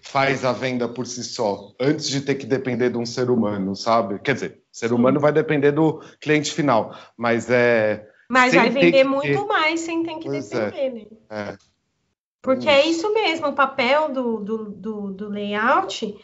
faz 0.02 0.44
a 0.44 0.52
venda 0.52 0.86
por 0.86 1.06
si 1.06 1.24
só, 1.24 1.72
antes 1.80 2.06
de 2.06 2.20
ter 2.20 2.34
que 2.34 2.44
depender 2.44 2.90
de 2.90 2.98
um 2.98 3.06
ser 3.06 3.30
humano, 3.30 3.74
sabe? 3.74 4.18
Quer 4.18 4.34
dizer, 4.34 4.60
ser 4.70 4.92
humano 4.92 5.18
vai 5.18 5.32
depender 5.32 5.72
do 5.72 6.02
cliente 6.20 6.52
final, 6.52 6.94
mas 7.16 7.48
é. 7.48 8.06
Mas 8.28 8.52
vai 8.52 8.68
vender 8.68 9.04
muito 9.04 9.48
mais 9.48 9.80
sem 9.80 10.02
ter 10.02 10.16
que 10.16 10.26
pois 10.26 10.52
é. 10.52 10.66
depender, 10.66 11.08
é. 11.30 11.34
né? 11.34 11.56
É. 11.62 11.75
Porque 12.46 12.68
é 12.68 12.86
isso 12.86 13.12
mesmo, 13.12 13.48
o 13.48 13.52
papel 13.52 14.12
do, 14.12 14.38
do, 14.38 14.64
do, 14.70 15.10
do, 15.10 15.28
layout 15.28 16.16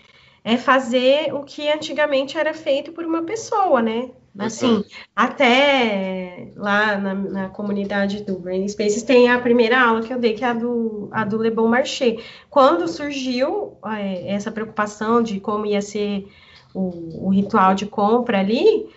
é 0.44 0.56
fazer 0.56 1.34
o 1.34 1.42
que 1.42 1.68
antigamente 1.68 2.38
era 2.38 2.54
feito 2.54 2.92
por 2.92 3.04
uma 3.04 3.24
pessoa, 3.24 3.82
né? 3.82 4.10
Assim, 4.38 4.84
até 5.16 6.52
lá 6.54 6.96
na, 6.96 7.12
na, 7.12 7.48
comunidade 7.48 8.22
do 8.22 8.38
Brain 8.38 8.68
Spaces 8.68 9.02
tem 9.02 9.32
a 9.32 9.40
primeira 9.40 9.80
aula 9.80 10.00
que 10.00 10.14
eu 10.14 10.18
dei, 10.20 10.34
que 10.34 10.44
é 10.44 10.48
a 10.48 10.54
do, 10.54 11.08
a 11.10 11.24
do 11.24 11.38
Le 11.38 11.50
Bon 11.50 11.66
Marché. 11.66 12.18
Quando 12.48 12.86
surgiu 12.86 13.76
é, 13.84 14.32
essa 14.32 14.52
preocupação 14.52 15.24
de 15.24 15.40
como 15.40 15.66
ia 15.66 15.82
ser 15.82 16.28
o, 16.72 17.26
o 17.26 17.30
ritual 17.30 17.74
de 17.74 17.84
compra 17.84 18.38
ali, 18.38 18.88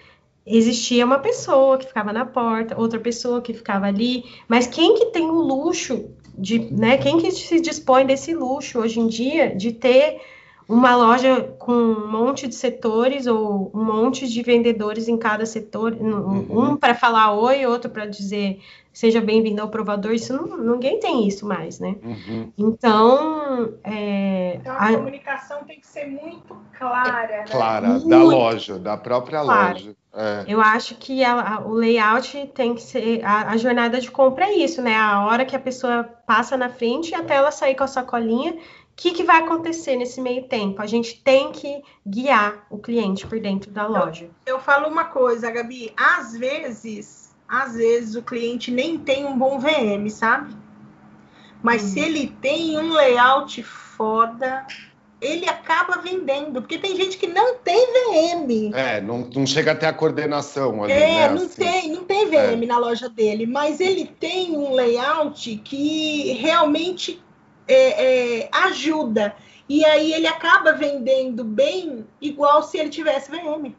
existia 0.45 1.03
uma 1.03 1.17
pessoa 1.17 1.79
que 1.79 1.87
ficava 1.87 2.13
na 2.13 2.23
porta, 2.23 2.79
outra 2.79 2.99
pessoa 2.99 3.41
que 3.41 3.51
ficava 3.51 3.87
ali, 3.87 4.23
mas 4.47 4.67
quem 4.67 4.93
que 4.93 5.07
tem 5.07 5.25
o 5.25 5.41
luxo 5.41 6.13
de, 6.37 6.59
né, 6.73 6.97
quem 6.97 7.17
que 7.17 7.31
se 7.31 7.59
dispõe 7.59 8.05
desse 8.05 8.33
luxo 8.33 8.79
hoje 8.79 8.99
em 8.99 9.07
dia 9.07 9.55
de 9.55 9.71
ter 9.71 10.21
uma 10.67 10.95
loja 10.95 11.41
com 11.59 11.71
um 11.71 12.11
monte 12.11 12.47
de 12.47 12.55
setores 12.55 13.27
ou 13.27 13.71
um 13.73 13.83
monte 13.83 14.27
de 14.27 14.41
vendedores 14.41 15.07
em 15.07 15.17
cada 15.17 15.45
setor, 15.45 15.93
uhum. 15.93 16.71
um 16.71 16.75
para 16.75 16.95
falar 16.95 17.33
oi, 17.33 17.65
outro 17.65 17.89
para 17.89 18.05
dizer 18.05 18.59
seja 18.95 19.19
bem-vindo 19.19 19.61
ao 19.61 19.67
provador, 19.67 20.13
isso 20.13 20.33
não, 20.33 20.57
ninguém 20.57 20.99
tem 20.99 21.27
isso 21.27 21.45
mais, 21.45 21.79
né? 21.79 21.97
Uhum. 22.01 22.51
Então, 22.57 23.73
é, 23.83 24.55
então 24.55 24.73
a, 24.73 24.87
a, 24.87 24.93
comunicação 24.93 25.63
tem 25.65 25.79
que 25.79 25.85
ser 25.85 26.07
muito 26.07 26.57
clara. 26.77 27.39
Né? 27.39 27.45
Clara, 27.51 27.87
muito 27.89 28.07
da 28.07 28.23
loja, 28.23 28.79
da 28.79 28.97
própria 28.97 29.41
clara. 29.41 29.73
loja. 29.73 29.95
É. 30.13 30.45
Eu 30.47 30.61
acho 30.61 30.95
que 30.95 31.25
a, 31.25 31.55
a, 31.55 31.59
o 31.59 31.73
layout 31.73 32.51
tem 32.55 32.73
que 32.73 32.81
ser. 32.81 33.21
A, 33.23 33.51
a, 33.51 33.57
jornada 33.57 33.99
de 33.99 34.09
compra 34.09 34.45
é 34.45 34.53
isso, 34.53 34.81
né? 34.81 34.95
A 34.95 35.25
hora 35.25 35.43
que 35.43 35.57
a 35.57 35.59
pessoa 35.59 36.05
passa 36.25 36.55
na 36.55 36.69
frente 36.69 37.13
até 37.13 37.35
ela 37.35 37.51
sair 37.51 37.75
com 37.75 37.83
a 37.83 37.87
sacolinha 37.87 38.57
que, 38.95 39.11
que 39.11 39.23
vai 39.23 39.41
acontecer 39.41 39.95
nesse 39.97 40.21
meio 40.21 40.47
tempo? 40.47 40.81
A 40.81 40.85
gente 40.85 41.21
tem 41.21 41.51
que 41.51 41.83
guiar 42.07 42.65
o 42.69 42.77
cliente 42.77 43.27
por 43.27 43.39
dentro 43.39 43.69
da 43.69 43.85
loja. 43.85 44.29
Eu, 44.45 44.55
eu 44.55 44.59
falo 44.59 44.87
uma 44.87 45.05
coisa, 45.05 45.51
Gabi, 45.51 45.93
às 45.97 46.33
vezes, 46.37 47.24
às 47.47 47.75
vezes 47.75 48.15
o 48.15 48.21
cliente 48.21 48.71
nem 48.71 48.97
tem 48.97 49.25
um 49.25 49.37
bom 49.37 49.59
VM, 49.59 50.09
sabe? 50.09 50.55
Mas 51.61 51.83
hum. 51.83 51.87
se 51.87 51.99
ele 51.99 52.27
tem 52.41 52.77
um 52.77 52.93
layout 52.93 53.61
foda, 53.63 54.65
ele 55.21 55.47
acaba 55.47 56.01
vendendo, 56.01 56.61
porque 56.61 56.77
tem 56.77 56.95
gente 56.95 57.17
que 57.17 57.27
não 57.27 57.55
tem 57.55 57.87
VM. 57.87 58.73
É, 58.73 59.01
não, 59.01 59.29
não 59.33 59.45
chega 59.45 59.71
até 59.71 59.87
a 59.87 59.93
coordenação 59.93 60.83
ali, 60.83 60.93
É, 60.93 60.99
né, 60.99 61.29
não 61.29 61.45
assim. 61.45 61.63
tem, 61.63 61.91
não 61.91 62.03
tem 62.03 62.27
VM 62.27 62.63
é. 62.63 62.65
na 62.65 62.77
loja 62.77 63.09
dele, 63.09 63.45
mas 63.45 63.79
ele 63.79 64.05
tem 64.05 64.55
um 64.55 64.73
layout 64.73 65.57
que 65.63 66.33
realmente 66.33 67.21
é, 67.67 68.41
é, 68.43 68.49
ajuda. 68.51 69.35
E 69.67 69.83
aí 69.83 70.13
ele 70.13 70.27
acaba 70.27 70.73
vendendo 70.73 71.43
bem 71.43 72.05
igual 72.21 72.61
se 72.61 72.77
ele 72.77 72.89
tivesse 72.89 73.31
VM. 73.31 73.73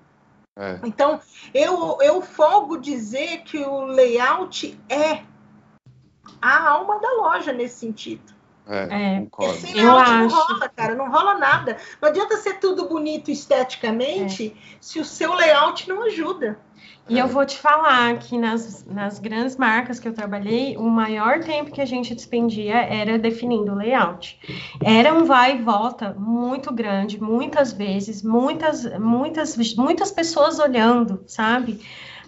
É. 0.56 0.80
Então, 0.84 1.20
eu, 1.52 1.98
eu 2.00 2.22
folgo 2.22 2.78
dizer 2.78 3.42
que 3.42 3.58
o 3.58 3.84
layout 3.84 4.78
é 4.88 5.22
a 6.40 6.68
alma 6.70 6.98
da 6.98 7.10
loja 7.12 7.52
nesse 7.52 7.78
sentido. 7.78 8.34
É, 8.68 9.20
é 9.20 9.52
Sem 9.54 9.78
eu 9.78 9.96
acho. 9.96 10.12
não 10.12 10.28
rola, 10.28 10.68
cara, 10.68 10.94
não 10.94 11.10
rola 11.10 11.38
nada. 11.38 11.76
Não 12.00 12.08
adianta 12.08 12.36
ser 12.38 12.54
tudo 12.58 12.88
bonito 12.88 13.30
esteticamente 13.30 14.56
é. 14.58 14.76
se 14.80 14.98
o 14.98 15.04
seu 15.04 15.34
layout 15.34 15.88
não 15.88 16.02
ajuda. 16.04 16.58
E 17.08 17.18
eu 17.18 17.28
vou 17.28 17.46
te 17.46 17.56
falar 17.56 18.18
que 18.18 18.36
nas, 18.36 18.84
nas 18.84 19.20
grandes 19.20 19.56
marcas 19.56 20.00
que 20.00 20.08
eu 20.08 20.12
trabalhei, 20.12 20.76
o 20.76 20.88
maior 20.88 21.38
tempo 21.40 21.70
que 21.70 21.80
a 21.80 21.84
gente 21.84 22.14
despendia 22.14 22.74
era 22.74 23.16
definindo 23.16 23.72
o 23.72 23.76
layout. 23.76 24.38
Era 24.82 25.14
um 25.14 25.24
vai 25.24 25.56
e 25.56 25.62
volta 25.62 26.14
muito 26.18 26.72
grande, 26.74 27.22
muitas 27.22 27.72
vezes, 27.72 28.22
muitas, 28.22 28.84
muitas, 28.98 29.56
muitas 29.76 30.10
pessoas 30.10 30.58
olhando, 30.58 31.22
sabe? 31.28 31.80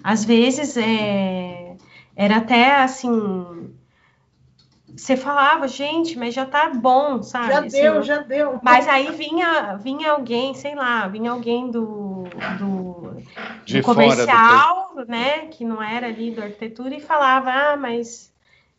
Às 0.03 0.25
vezes 0.25 0.77
é, 0.77 1.77
era 2.15 2.37
até 2.37 2.77
assim 2.77 3.75
você 4.99 5.17
falava, 5.17 5.69
gente, 5.69 6.19
mas 6.19 6.35
já 6.35 6.45
tá 6.45 6.71
bom, 6.71 7.23
sabe? 7.23 7.53
Já 7.53 7.61
assim, 7.61 7.81
deu, 7.81 8.03
já 8.03 8.19
deu. 8.19 8.59
Mas 8.63 8.89
aí 8.89 9.13
vinha, 9.13 9.77
vinha 9.77 10.11
alguém, 10.11 10.55
sei 10.55 10.75
lá, 10.75 11.07
vinha 11.07 11.31
alguém 11.31 11.71
do, 11.71 12.08
do, 12.59 13.17
do 13.67 13.83
comercial, 13.83 14.93
do... 14.95 15.07
né? 15.07 15.47
Que 15.47 15.65
não 15.65 15.83
era 15.83 16.07
ali 16.07 16.31
do 16.31 16.43
arquitetura 16.43 16.95
e 16.95 17.01
falava, 17.01 17.51
ah, 17.51 17.77
mas 17.77 18.33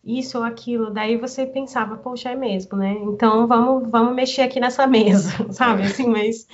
isso 0.04 0.38
ou 0.38 0.44
aquilo. 0.44 0.92
Daí 0.92 1.18
você 1.18 1.46
pensava, 1.46 1.98
poxa, 1.98 2.30
é 2.30 2.36
mesmo, 2.36 2.78
né? 2.78 2.96
Então 3.02 3.48
vamos, 3.48 3.90
vamos 3.90 4.16
mexer 4.16 4.42
aqui 4.42 4.60
nessa 4.60 4.88
mesa, 4.88 5.46
sabe? 5.52 5.84
Assim, 5.84 6.08
mas. 6.08 6.48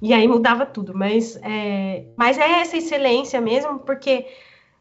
E 0.00 0.12
aí 0.12 0.28
mudava 0.28 0.64
tudo. 0.64 0.94
Mas 0.94 1.38
é, 1.42 2.04
mas 2.16 2.38
é 2.38 2.60
essa 2.60 2.76
excelência 2.76 3.40
mesmo, 3.40 3.80
porque 3.80 4.26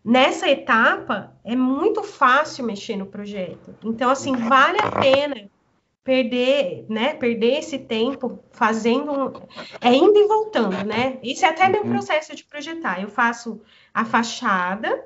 Nessa 0.08 0.50
etapa, 0.50 1.34
é 1.44 1.54
muito 1.54 2.02
fácil 2.02 2.64
mexer 2.64 2.96
no 2.96 3.06
projeto. 3.06 3.76
Então, 3.84 4.10
assim, 4.10 4.34
vale 4.34 4.80
a 4.80 4.90
pena 4.90 5.50
perder, 6.08 6.86
né, 6.88 7.16
perder 7.16 7.60
esse 7.60 7.78
tempo 7.78 8.40
fazendo, 8.54 9.12
um, 9.12 9.34
é 9.82 9.94
indo 9.94 10.18
e 10.18 10.26
voltando, 10.26 10.86
né? 10.86 11.20
Isso 11.22 11.46
é 11.46 11.50
até 11.50 11.68
meu 11.68 11.84
uhum. 11.84 11.90
processo 11.90 12.34
de 12.34 12.46
projetar. 12.46 13.02
Eu 13.02 13.10
faço 13.10 13.62
a 13.94 14.06
fachada 14.06 15.04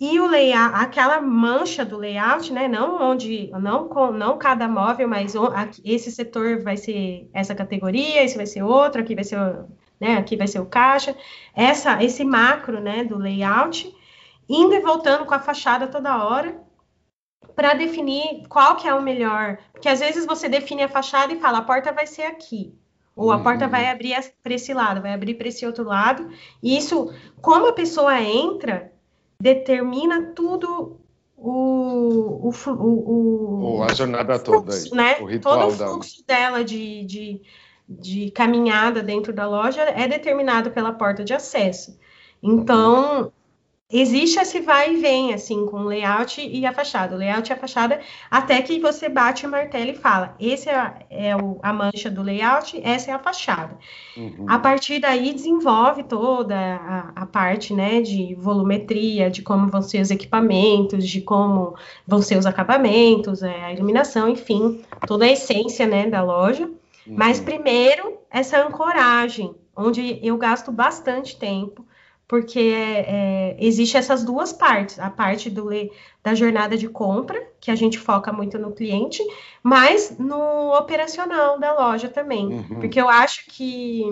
e 0.00 0.18
o 0.18 0.26
layout, 0.26 0.74
aquela 0.74 1.20
mancha 1.20 1.84
do 1.84 1.98
layout, 1.98 2.50
né? 2.50 2.66
Não 2.66 3.10
onde, 3.10 3.50
não 3.60 3.88
com, 3.88 4.10
não 4.10 4.38
cada 4.38 4.66
móvel, 4.66 5.06
mas 5.06 5.34
esse 5.84 6.10
setor 6.10 6.62
vai 6.62 6.78
ser 6.78 7.28
essa 7.34 7.54
categoria, 7.54 8.24
esse 8.24 8.38
vai 8.38 8.46
ser 8.46 8.62
outro, 8.62 9.02
aqui 9.02 9.14
vai 9.14 9.24
ser 9.24 9.38
né? 10.00 10.16
Aqui 10.16 10.34
vai 10.34 10.46
ser 10.46 10.60
o 10.60 10.66
caixa. 10.66 11.14
Essa, 11.54 12.02
esse 12.02 12.24
macro, 12.24 12.80
né, 12.80 13.04
do 13.04 13.18
layout, 13.18 13.94
indo 14.48 14.72
e 14.72 14.80
voltando 14.80 15.26
com 15.26 15.34
a 15.34 15.40
fachada 15.40 15.86
toda 15.86 16.24
hora 16.24 16.67
para 17.58 17.74
definir 17.74 18.46
qual 18.48 18.76
que 18.76 18.86
é 18.86 18.94
o 18.94 19.02
melhor, 19.02 19.58
porque 19.72 19.88
às 19.88 19.98
vezes 19.98 20.24
você 20.24 20.48
define 20.48 20.84
a 20.84 20.88
fachada 20.88 21.32
e 21.32 21.40
fala 21.40 21.58
a 21.58 21.62
porta 21.62 21.90
vai 21.90 22.06
ser 22.06 22.22
aqui, 22.22 22.72
ou 23.16 23.32
a 23.32 23.36
uhum. 23.36 23.42
porta 23.42 23.66
vai 23.66 23.90
abrir 23.90 24.14
para 24.44 24.54
esse 24.54 24.72
lado, 24.72 25.02
vai 25.02 25.12
abrir 25.12 25.34
para 25.34 25.48
esse 25.48 25.66
outro 25.66 25.82
lado. 25.82 26.30
E 26.62 26.78
isso, 26.78 27.12
como 27.42 27.66
a 27.66 27.72
pessoa 27.72 28.22
entra, 28.22 28.92
determina 29.42 30.26
tudo 30.36 31.00
o, 31.36 32.48
o, 32.48 32.52
o, 32.68 33.78
o 33.78 33.82
a 33.82 33.92
jornada 33.92 34.38
toda, 34.38 34.70
fluxo, 34.70 34.94
né? 34.94 35.16
O 35.20 35.24
ritual 35.24 35.58
Todo 35.58 35.72
o 35.72 35.76
fluxo 35.76 36.24
da... 36.28 36.36
dela 36.36 36.62
de, 36.62 37.04
de 37.04 37.42
de 37.88 38.30
caminhada 38.32 39.02
dentro 39.02 39.32
da 39.32 39.48
loja 39.48 39.80
é 39.80 40.06
determinado 40.06 40.70
pela 40.70 40.92
porta 40.92 41.24
de 41.24 41.32
acesso. 41.32 41.98
Então, 42.42 43.32
existe 43.90 44.38
esse 44.38 44.60
vai 44.60 44.92
e 44.92 44.96
vem, 44.96 45.32
assim, 45.32 45.64
com 45.64 45.78
o 45.80 45.84
layout 45.84 46.40
e 46.40 46.66
a 46.66 46.72
fachada. 46.72 47.14
O 47.14 47.18
layout 47.18 47.48
e 47.48 47.52
a 47.52 47.56
fachada, 47.56 48.00
até 48.30 48.60
que 48.60 48.78
você 48.78 49.08
bate 49.08 49.46
o 49.46 49.50
martelo 49.50 49.90
e 49.90 49.94
fala: 49.94 50.34
esse 50.38 50.68
é, 50.68 51.06
é 51.08 51.36
o, 51.36 51.58
a 51.62 51.72
mancha 51.72 52.10
do 52.10 52.22
layout, 52.22 52.78
essa 52.84 53.10
é 53.10 53.14
a 53.14 53.18
fachada. 53.18 53.78
Uhum. 54.16 54.44
A 54.46 54.58
partir 54.58 55.00
daí, 55.00 55.32
desenvolve 55.32 56.02
toda 56.02 56.54
a, 56.54 57.12
a, 57.16 57.26
parte, 57.26 57.72
né, 57.72 58.02
de 58.02 58.34
volumetria, 58.34 59.30
de 59.30 59.40
como 59.40 59.68
vão 59.68 59.80
ser 59.80 60.02
os 60.02 60.10
equipamentos, 60.10 61.08
de 61.08 61.22
como 61.22 61.74
vão 62.06 62.20
ser 62.20 62.36
os 62.36 62.44
acabamentos, 62.44 63.42
é, 63.42 63.64
a 63.64 63.72
iluminação, 63.72 64.28
enfim, 64.28 64.82
toda 65.06 65.24
a 65.24 65.32
essência, 65.32 65.86
né, 65.86 66.06
da 66.06 66.22
loja. 66.22 66.70
Mas 67.06 67.38
uhum. 67.38 67.44
primeiro, 67.46 68.18
essa 68.30 68.62
ancoragem, 68.62 69.54
onde 69.74 70.18
eu 70.22 70.36
gasto 70.36 70.70
bastante 70.70 71.38
tempo, 71.38 71.87
porque 72.28 72.60
é, 72.60 73.56
existe 73.58 73.96
essas 73.96 74.22
duas 74.22 74.52
partes, 74.52 74.98
a 74.98 75.08
parte 75.08 75.48
do, 75.48 75.70
da 76.22 76.34
jornada 76.34 76.76
de 76.76 76.86
compra, 76.86 77.42
que 77.58 77.70
a 77.70 77.74
gente 77.74 77.98
foca 77.98 78.30
muito 78.30 78.58
no 78.58 78.72
cliente, 78.72 79.22
mas 79.62 80.18
no 80.18 80.76
operacional 80.76 81.58
da 81.58 81.72
loja 81.72 82.06
também. 82.06 82.46
Uhum. 82.46 82.80
Porque 82.80 83.00
eu 83.00 83.08
acho 83.08 83.46
que 83.46 84.02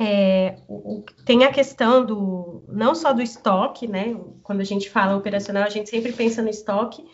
é, 0.00 0.56
o, 0.66 1.04
tem 1.24 1.44
a 1.44 1.52
questão 1.52 2.04
do 2.04 2.64
não 2.66 2.96
só 2.96 3.12
do 3.12 3.22
estoque, 3.22 3.86
né? 3.86 4.18
Quando 4.42 4.60
a 4.60 4.64
gente 4.64 4.90
fala 4.90 5.16
operacional, 5.16 5.62
a 5.62 5.70
gente 5.70 5.88
sempre 5.88 6.12
pensa 6.12 6.42
no 6.42 6.50
estoque, 6.50 7.06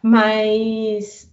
mas 0.00 1.28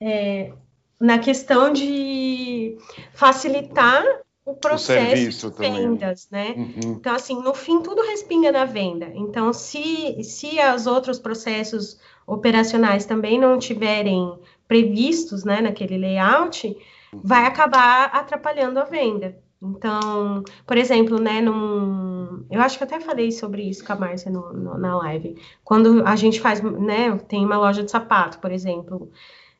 é, 0.00 0.52
na 1.00 1.20
questão 1.20 1.72
de 1.72 2.76
facilitar 3.12 4.02
o 4.46 4.54
processo 4.54 5.48
o 5.48 5.50
de 5.50 5.58
vendas, 5.58 6.26
também. 6.26 6.54
né? 6.54 6.54
Uhum. 6.56 6.92
Então, 6.92 7.14
assim, 7.14 7.42
no 7.42 7.52
fim, 7.52 7.82
tudo 7.82 8.00
respinga 8.02 8.52
na 8.52 8.64
venda. 8.64 9.10
Então, 9.12 9.52
se, 9.52 10.22
se 10.22 10.58
os 10.72 10.86
outros 10.86 11.18
processos 11.18 11.98
operacionais 12.24 13.04
também 13.04 13.40
não 13.40 13.58
tiverem 13.58 14.38
previstos, 14.68 15.44
né, 15.44 15.60
naquele 15.60 15.98
layout, 15.98 16.76
vai 17.12 17.44
acabar 17.44 18.04
atrapalhando 18.12 18.78
a 18.78 18.84
venda. 18.84 19.36
Então, 19.60 20.44
por 20.64 20.76
exemplo, 20.76 21.18
né, 21.18 21.40
num, 21.40 22.46
eu 22.48 22.60
acho 22.60 22.78
que 22.78 22.84
até 22.84 23.00
falei 23.00 23.32
sobre 23.32 23.62
isso 23.62 23.84
com 23.84 23.94
a 23.94 23.96
Márcia 23.96 24.30
no, 24.30 24.52
no, 24.52 24.78
na 24.78 24.96
live. 24.98 25.36
Quando 25.64 26.06
a 26.06 26.14
gente 26.14 26.40
faz, 26.40 26.60
né, 26.60 27.16
tem 27.28 27.44
uma 27.44 27.58
loja 27.58 27.82
de 27.82 27.90
sapato, 27.90 28.38
por 28.38 28.52
exemplo, 28.52 29.10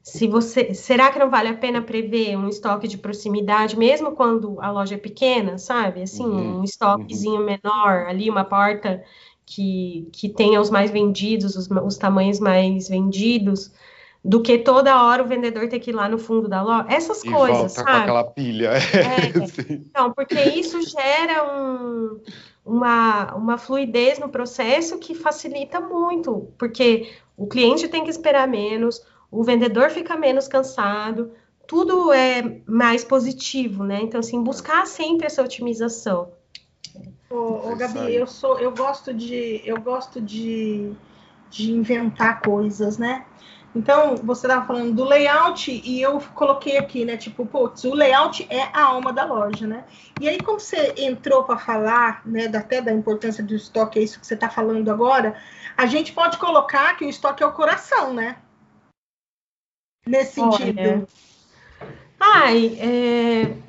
se 0.06 0.28
você, 0.28 0.72
será 0.72 1.10
que 1.10 1.18
não 1.18 1.28
vale 1.28 1.48
a 1.48 1.54
pena 1.54 1.82
prever 1.82 2.36
um 2.36 2.48
estoque 2.48 2.86
de 2.86 2.96
proximidade, 2.96 3.76
mesmo 3.76 4.12
quando 4.12 4.56
a 4.60 4.70
loja 4.70 4.94
é 4.94 4.98
pequena, 4.98 5.58
sabe? 5.58 6.00
Assim, 6.02 6.24
uhum, 6.24 6.60
um 6.60 6.64
estoquezinho 6.64 7.40
uhum. 7.40 7.44
menor, 7.44 8.06
ali 8.06 8.30
uma 8.30 8.44
porta 8.44 9.02
que, 9.44 10.08
que 10.12 10.28
tenha 10.28 10.60
os 10.60 10.70
mais 10.70 10.92
vendidos, 10.92 11.56
os, 11.56 11.68
os 11.68 11.98
tamanhos 11.98 12.38
mais 12.38 12.88
vendidos, 12.88 13.72
do 14.24 14.40
que 14.40 14.58
toda 14.58 15.02
hora 15.02 15.24
o 15.24 15.26
vendedor 15.26 15.68
ter 15.68 15.80
que 15.80 15.90
ir 15.90 15.94
lá 15.94 16.08
no 16.08 16.18
fundo 16.18 16.46
da 16.48 16.62
loja. 16.62 16.86
Essas 16.88 17.24
e 17.24 17.28
coisas, 17.28 17.56
volta 17.56 17.68
sabe? 17.70 17.90
com 17.90 17.96
aquela 17.96 18.24
pilha. 18.24 18.70
É, 18.94 19.74
então, 19.74 20.12
porque 20.12 20.38
isso 20.38 20.80
gera 20.82 21.52
um, 21.52 22.20
uma, 22.64 23.34
uma 23.34 23.58
fluidez 23.58 24.20
no 24.20 24.28
processo 24.28 24.98
que 24.98 25.16
facilita 25.16 25.80
muito, 25.80 26.48
porque 26.56 27.10
o 27.36 27.48
cliente 27.48 27.88
tem 27.88 28.04
que 28.04 28.10
esperar 28.10 28.46
menos, 28.46 29.02
o 29.30 29.42
vendedor 29.42 29.90
fica 29.90 30.16
menos 30.16 30.48
cansado, 30.48 31.32
tudo 31.66 32.12
é 32.12 32.60
mais 32.66 33.04
positivo, 33.04 33.84
né? 33.84 34.00
Então, 34.02 34.20
assim, 34.20 34.42
buscar 34.42 34.86
sempre 34.86 35.26
essa 35.26 35.42
otimização. 35.42 36.32
Ô, 37.28 37.72
ô 37.72 37.76
Gabi, 37.76 38.14
eu 38.14 38.26
sou, 38.26 38.58
eu 38.58 38.72
gosto 38.72 39.12
de, 39.12 39.60
eu 39.64 39.80
gosto 39.80 40.20
de, 40.20 40.92
de 41.50 41.72
inventar 41.72 42.40
coisas, 42.40 42.98
né? 42.98 43.24
Então, 43.74 44.16
você 44.16 44.46
estava 44.46 44.64
falando 44.64 44.94
do 44.94 45.04
layout 45.04 45.70
e 45.70 46.00
eu 46.00 46.18
coloquei 46.34 46.78
aqui, 46.78 47.04
né? 47.04 47.18
Tipo, 47.18 47.44
putz, 47.44 47.84
o 47.84 47.94
layout 47.94 48.46
é 48.48 48.62
a 48.72 48.84
alma 48.84 49.12
da 49.12 49.26
loja, 49.26 49.66
né? 49.66 49.84
E 50.18 50.26
aí, 50.26 50.38
como 50.38 50.58
você 50.58 50.94
entrou 50.96 51.44
para 51.44 51.58
falar, 51.58 52.22
né, 52.24 52.46
até 52.46 52.80
da 52.80 52.90
importância 52.90 53.44
do 53.44 53.54
estoque, 53.54 53.98
é 53.98 54.02
isso 54.02 54.18
que 54.18 54.26
você 54.26 54.32
está 54.32 54.48
falando 54.48 54.90
agora, 54.90 55.36
a 55.76 55.84
gente 55.84 56.12
pode 56.12 56.38
colocar 56.38 56.96
que 56.96 57.04
o 57.04 57.08
estoque 57.10 57.42
é 57.42 57.46
o 57.46 57.52
coração, 57.52 58.14
né? 58.14 58.36
Nesse 60.06 60.34
sentido. 60.34 60.80
Olha, 60.80 61.08
Ai, 62.18 62.78
é, 62.80 63.66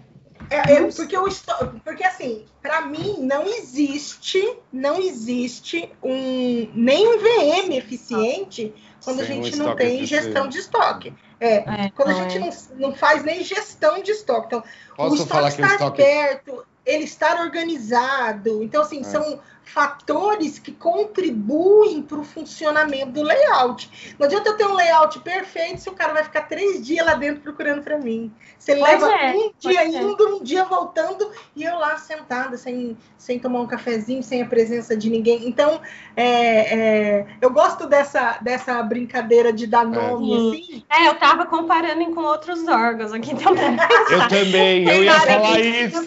é, 0.49 0.73
é, 0.73 0.91
porque, 0.91 1.15
eu 1.15 1.27
estou, 1.27 1.55
porque 1.84 2.03
assim, 2.03 2.45
para 2.61 2.81
mim 2.81 3.18
não 3.19 3.45
existe, 3.45 4.57
não 4.72 4.99
existe 4.99 5.91
um 6.01 6.69
nem 6.73 7.07
um 7.07 7.18
VM 7.19 7.73
eficiente 7.73 8.73
quando 9.03 9.18
Sem 9.18 9.26
a 9.26 9.27
gente 9.27 9.55
um 9.55 9.65
não 9.65 9.76
tem 9.76 9.97
eficiente. 9.97 10.23
gestão 10.23 10.47
de 10.47 10.57
estoque. 10.57 11.14
É, 11.39 11.55
é 11.55 11.91
quando 11.95 12.09
a 12.09 12.14
gente 12.14 12.39
não, 12.39 12.49
não 12.89 12.95
faz 12.95 13.23
nem 13.23 13.43
gestão 13.43 14.01
de 14.01 14.11
estoque. 14.11 14.47
Então, 14.47 14.64
Posso 14.95 15.11
o 15.11 15.15
estoque 15.15 15.47
está 15.49 15.68
estoque... 15.68 16.01
aberto, 16.01 16.65
ele 16.85 17.03
estar 17.03 17.41
organizado. 17.41 18.64
Então, 18.64 18.81
assim, 18.81 19.01
é. 19.01 19.03
são 19.03 19.39
fatores 19.68 20.57
que 20.57 20.72
contribuem 20.72 22.02
para 22.02 22.19
o 22.19 22.23
funcionamento 22.23 23.11
do 23.11 23.22
layout. 23.22 24.15
Não 24.18 24.26
adianta 24.26 24.49
eu 24.49 24.57
ter 24.57 24.65
um 24.65 24.73
layout 24.73 25.19
perfeito 25.19 25.81
se 25.81 25.89
o 25.89 25.94
cara 25.94 26.14
vai 26.14 26.23
ficar 26.23 26.44
três 26.44 26.85
dias 26.85 27.06
lá 27.06 27.15
dentro 27.15 27.41
procurando 27.41 27.84
para 27.84 27.98
mim. 27.98 28.31
Você 28.57 28.76
pois 28.76 28.91
leva 28.91 29.11
é, 29.11 29.34
um 29.34 29.52
dia 29.60 29.85
indo, 29.85 30.38
um 30.38 30.44
dia 30.44 30.64
voltando 30.64 31.30
e 31.56 31.64
eu 31.64 31.77
lá 31.77 31.98
sentada, 31.98 32.57
sem, 32.57 32.98
sem 33.18 33.39
tomar 33.39 33.60
um 33.60 33.68
cafezinho, 33.68 34.23
sem 34.23 34.41
a 34.41 34.45
presença 34.45 34.95
de 34.95 35.10
ninguém. 35.10 35.48
Então, 35.48 35.81
é, 36.15 36.77
é, 36.77 37.26
eu 37.41 37.49
gosto 37.52 37.88
dessa, 37.88 38.38
dessa 38.41 38.81
brincadeira 38.81 39.52
de 39.52 39.68
dar 39.68 39.85
é. 39.85 39.89
nome, 39.89 40.34
assim. 40.34 40.84
É, 40.89 41.07
eu 41.07 41.14
estava 41.14 41.45
comparando 41.45 41.98
com 42.14 42.22
outros 42.22 42.68
órgãos 42.68 43.11
aqui 43.11 43.35
também. 43.35 43.76
eu 44.11 44.27
também, 44.27 44.88
eu 44.88 45.03
ia 45.03 45.19
falar 45.19 45.60
isso. 45.60 46.03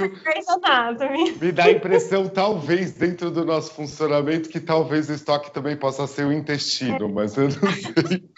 Me 1.40 1.52
dá 1.52 1.64
a 1.64 1.70
impressão, 1.72 2.28
talvez, 2.28 2.92
dentro 2.92 3.30
do 3.30 3.49
nosso 3.50 3.74
funcionamento 3.74 4.48
que 4.48 4.60
talvez 4.60 5.08
o 5.08 5.12
estoque 5.12 5.50
também 5.50 5.76
possa 5.76 6.06
ser 6.06 6.24
o 6.24 6.32
intestino, 6.32 7.08
mas 7.08 7.36
eu 7.36 7.48
não 7.48 7.72
sei. 7.72 8.30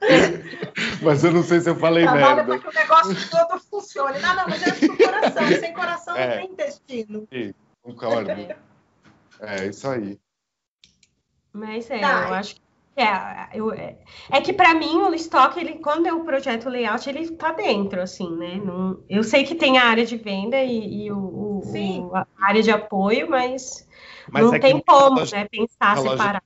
mas 1.02 1.24
eu 1.24 1.32
não 1.32 1.42
sei 1.42 1.60
se 1.60 1.70
eu 1.70 1.76
falei 1.76 2.04
Trabalha 2.04 2.44
merda. 2.44 2.58
para 2.58 2.58
que 2.58 2.68
o 2.68 2.80
negócio 2.80 3.30
todo 3.30 3.58
funcione. 3.60 4.18
Não, 4.20 4.36
não, 4.36 4.44
mas 4.48 4.62
é 4.62 4.70
do 4.72 4.96
coração. 4.96 5.48
Sem 5.48 5.72
coração 5.72 6.16
é. 6.16 6.28
não 6.28 6.36
tem 6.36 6.52
intestino. 6.52 7.28
Sim, 7.32 7.54
concordo. 7.82 8.30
É, 9.40 9.66
isso 9.66 9.88
aí. 9.88 10.20
Mas 11.52 11.90
é, 11.90 12.00
tá. 12.00 12.28
eu 12.28 12.34
acho 12.34 12.54
que 12.56 12.60
é, 13.00 13.48
eu, 13.54 13.72
é, 13.72 13.96
é 14.30 14.40
que 14.40 14.52
para 14.52 14.74
mim 14.74 14.96
o 14.98 15.14
estoque, 15.14 15.60
ele, 15.60 15.74
quando 15.74 16.06
eu 16.06 16.20
projeto 16.20 16.68
layout, 16.68 17.08
ele 17.08 17.30
tá 17.32 17.52
dentro, 17.52 18.00
assim, 18.00 18.30
né? 18.36 18.60
Não, 18.62 19.02
eu 19.08 19.22
sei 19.22 19.44
que 19.44 19.54
tem 19.54 19.78
a 19.78 19.84
área 19.84 20.04
de 20.04 20.16
venda 20.16 20.62
e, 20.62 21.04
e 21.04 21.12
o, 21.12 21.18
o, 21.18 21.62
a 22.14 22.26
área 22.40 22.62
de 22.62 22.70
apoio, 22.70 23.28
mas, 23.30 23.86
mas 24.30 24.44
não 24.44 24.54
é 24.54 24.58
tem 24.58 24.82
como, 24.86 25.20
loja, 25.20 25.36
né? 25.36 25.46
Pensar 25.50 25.98
separado. 25.98 26.44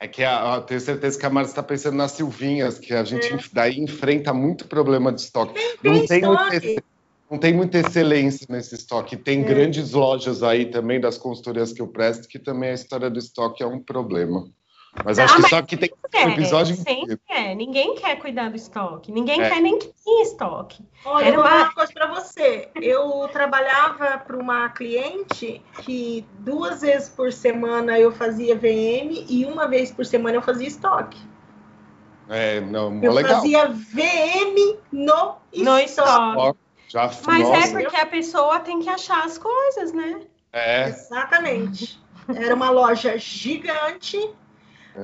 É 0.00 0.08
que 0.08 0.22
a, 0.22 0.56
eu 0.56 0.62
tenho 0.62 0.80
certeza 0.80 1.18
que 1.18 1.24
a 1.24 1.30
Marcia 1.30 1.52
está 1.52 1.62
pensando 1.62 1.96
nas 1.96 2.12
Silvinhas, 2.12 2.78
que 2.78 2.92
a 2.92 3.04
gente 3.04 3.32
é. 3.32 3.38
daí 3.52 3.78
enfrenta 3.80 4.34
muito 4.34 4.66
problema 4.66 5.12
de 5.12 5.20
estoque. 5.20 5.54
Tem, 5.80 5.92
não, 5.92 6.06
tem 6.06 6.22
muita, 6.22 6.84
não 7.30 7.38
tem 7.38 7.54
muita 7.54 7.78
excelência 7.78 8.46
nesse 8.50 8.74
estoque. 8.74 9.16
Tem 9.16 9.40
é. 9.40 9.44
grandes 9.44 9.92
lojas 9.92 10.42
aí 10.42 10.66
também 10.66 11.00
das 11.00 11.16
consultorias 11.16 11.72
que 11.72 11.80
eu 11.80 11.88
presto, 11.88 12.28
que 12.28 12.38
também 12.38 12.70
a 12.70 12.74
história 12.74 13.08
do 13.08 13.18
estoque 13.18 13.62
é 13.62 13.66
um 13.66 13.80
problema. 13.80 14.44
Mas 15.02 15.18
acho 15.18 15.34
ah, 15.34 15.36
que 15.42 15.48
só 15.48 15.62
que 15.62 15.76
tem 15.76 15.90
um 16.14 16.30
episódio 16.30 16.76
Sempre 16.76 17.18
é. 17.28 17.54
Ninguém 17.54 17.96
quer 17.96 18.16
cuidar 18.16 18.50
do 18.50 18.56
estoque. 18.56 19.10
Ninguém 19.10 19.40
é. 19.40 19.50
quer 19.50 19.60
nem 19.60 19.78
que 19.78 19.92
tenha 20.04 20.22
estoque. 20.22 20.84
Olha, 21.04 21.24
Era 21.24 21.36
eu 21.36 21.42
vou 21.42 21.50
uma... 21.50 21.62
uma 21.62 21.74
coisa 21.74 21.92
para 21.92 22.06
você. 22.06 22.68
Eu 22.76 23.28
trabalhava 23.32 24.18
para 24.18 24.36
uma 24.36 24.68
cliente 24.68 25.60
que 25.82 26.24
duas 26.38 26.82
vezes 26.82 27.08
por 27.08 27.32
semana 27.32 27.98
eu 27.98 28.12
fazia 28.12 28.54
VM 28.54 29.26
e 29.28 29.44
uma 29.44 29.66
vez 29.66 29.90
por 29.90 30.06
semana 30.06 30.36
eu 30.36 30.42
fazia 30.42 30.68
estoque. 30.68 31.20
É, 32.28 32.60
não, 32.60 33.02
eu 33.02 33.12
legal. 33.12 33.34
fazia 33.34 33.68
VM 33.68 34.78
no, 34.92 35.36
no 35.54 35.78
estoque. 35.78 36.58
Já, 36.88 37.10
Mas 37.26 37.48
é 37.48 37.52
nossa. 37.52 37.78
é 37.78 37.82
porque 37.82 37.96
a 37.96 38.06
pessoa 38.06 38.60
tem 38.60 38.80
que 38.80 38.88
achar 38.88 39.24
as 39.24 39.36
coisas, 39.36 39.92
né? 39.92 40.20
É. 40.52 40.88
Exatamente. 40.88 42.00
Era 42.34 42.54
uma 42.54 42.70
loja 42.70 43.18
gigante 43.18 44.30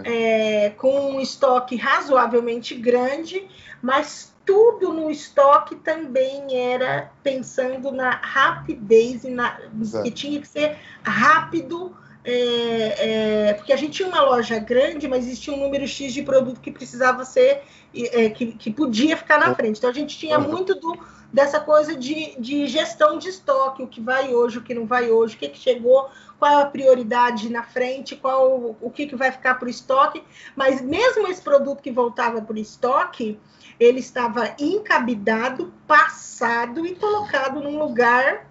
é, 0.04 0.70
com 0.70 1.12
um 1.12 1.20
estoque 1.20 1.76
razoavelmente 1.76 2.74
grande, 2.74 3.46
mas 3.82 4.32
tudo 4.44 4.92
no 4.92 5.10
estoque 5.10 5.76
também 5.76 6.56
era 6.56 7.10
pensando 7.22 7.92
na 7.92 8.10
rapidez 8.10 9.24
e 9.24 9.30
na, 9.30 9.58
que 10.02 10.10
tinha 10.10 10.40
que 10.40 10.48
ser 10.48 10.76
rápido. 11.02 11.96
É, 12.22 13.48
é, 13.48 13.54
porque 13.54 13.72
a 13.72 13.76
gente 13.76 13.92
tinha 13.92 14.08
uma 14.08 14.20
loja 14.20 14.58
grande, 14.58 15.08
mas 15.08 15.24
existia 15.24 15.54
um 15.54 15.56
número 15.56 15.86
X 15.88 16.12
de 16.12 16.22
produto 16.22 16.60
que 16.60 16.70
precisava 16.70 17.24
ser, 17.24 17.62
é, 17.94 18.28
que, 18.28 18.52
que 18.52 18.70
podia 18.70 19.16
ficar 19.16 19.38
na 19.38 19.54
frente. 19.54 19.78
Então 19.78 19.88
a 19.88 19.92
gente 19.92 20.18
tinha 20.18 20.38
muito 20.38 20.74
do, 20.74 20.98
dessa 21.32 21.60
coisa 21.60 21.96
de, 21.96 22.38
de 22.38 22.66
gestão 22.66 23.18
de 23.18 23.28
estoque, 23.28 23.82
o 23.82 23.86
que 23.86 24.00
vai 24.00 24.34
hoje, 24.34 24.58
o 24.58 24.62
que 24.62 24.74
não 24.74 24.84
vai 24.84 25.10
hoje, 25.10 25.34
o 25.34 25.38
que, 25.38 25.48
que 25.48 25.58
chegou, 25.58 26.10
qual 26.40 26.58
a 26.58 26.66
prioridade 26.66 27.50
na 27.50 27.62
frente, 27.62 28.16
qual 28.16 28.74
o 28.80 28.90
que, 28.90 29.06
que 29.06 29.14
vai 29.14 29.30
ficar 29.30 29.56
para 29.56 29.66
o 29.66 29.70
estoque. 29.70 30.24
Mas 30.56 30.80
mesmo 30.80 31.28
esse 31.28 31.42
produto 31.42 31.82
que 31.82 31.92
voltava 31.92 32.40
para 32.40 32.56
o 32.56 32.58
estoque, 32.58 33.38
ele 33.78 34.00
estava 34.00 34.54
encabidado, 34.58 35.72
passado 35.86 36.86
e 36.86 36.96
colocado 36.96 37.60
num 37.60 37.78
lugar 37.78 38.48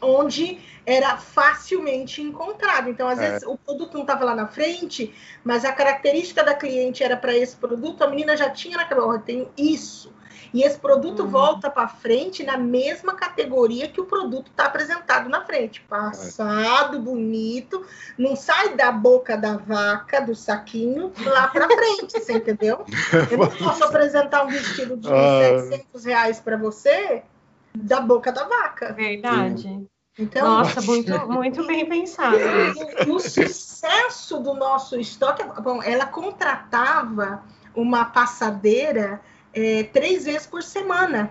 onde 0.00 0.58
era 0.86 1.18
facilmente 1.18 2.22
encontrado. 2.22 2.88
Então, 2.88 3.06
às 3.06 3.18
é. 3.18 3.30
vezes, 3.30 3.46
o 3.46 3.56
produto 3.56 3.94
não 3.94 4.00
estava 4.00 4.24
lá 4.24 4.34
na 4.34 4.46
frente, 4.46 5.14
mas 5.44 5.64
a 5.64 5.72
característica 5.72 6.42
da 6.42 6.54
cliente 6.54 7.04
era 7.04 7.16
para 7.16 7.36
esse 7.36 7.54
produto, 7.54 8.02
a 8.02 8.08
menina 8.08 8.34
já 8.34 8.48
tinha 8.48 8.78
na 8.78 8.84
cabeça, 8.86 9.06
oh, 9.06 9.14
eu 9.14 9.20
tenho 9.20 9.50
isso. 9.58 10.12
E 10.54 10.62
esse 10.62 10.78
produto 10.78 11.24
uhum. 11.24 11.30
volta 11.30 11.68
para 11.68 11.88
frente 11.88 12.44
na 12.44 12.56
mesma 12.56 13.14
categoria 13.14 13.88
que 13.88 14.00
o 14.00 14.04
produto 14.04 14.46
está 14.52 14.66
apresentado 14.66 15.28
na 15.28 15.44
frente. 15.44 15.80
Passado, 15.80 17.00
bonito, 17.00 17.84
não 18.16 18.36
sai 18.36 18.76
da 18.76 18.92
boca 18.92 19.36
da 19.36 19.56
vaca, 19.56 20.20
do 20.20 20.32
saquinho, 20.32 21.12
lá 21.26 21.48
para 21.48 21.66
frente, 21.66 22.20
você 22.20 22.34
entendeu? 22.34 22.86
Eu 23.32 23.36
não 23.36 23.50
posso 23.50 23.82
apresentar 23.82 24.44
um 24.44 24.48
vestido 24.48 24.96
de 24.96 25.08
ah. 25.12 25.58
700 25.68 26.04
reais 26.04 26.38
para 26.38 26.56
você 26.56 27.24
da 27.76 28.00
boca 28.00 28.30
da 28.30 28.44
vaca. 28.44 28.92
Verdade. 28.92 29.84
Então, 30.16 30.46
Nossa, 30.46 30.80
muito, 30.82 31.28
muito 31.28 31.66
bem 31.66 31.88
pensado. 31.88 32.36
O 33.10 33.18
sucesso 33.18 34.38
do 34.38 34.54
nosso 34.54 35.00
estoque, 35.00 35.42
bom, 35.60 35.82
ela 35.82 36.06
contratava 36.06 37.42
uma 37.74 38.04
passadeira 38.04 39.20
é, 39.54 39.84
três 39.84 40.24
vezes 40.24 40.46
por 40.46 40.62
semana. 40.62 41.30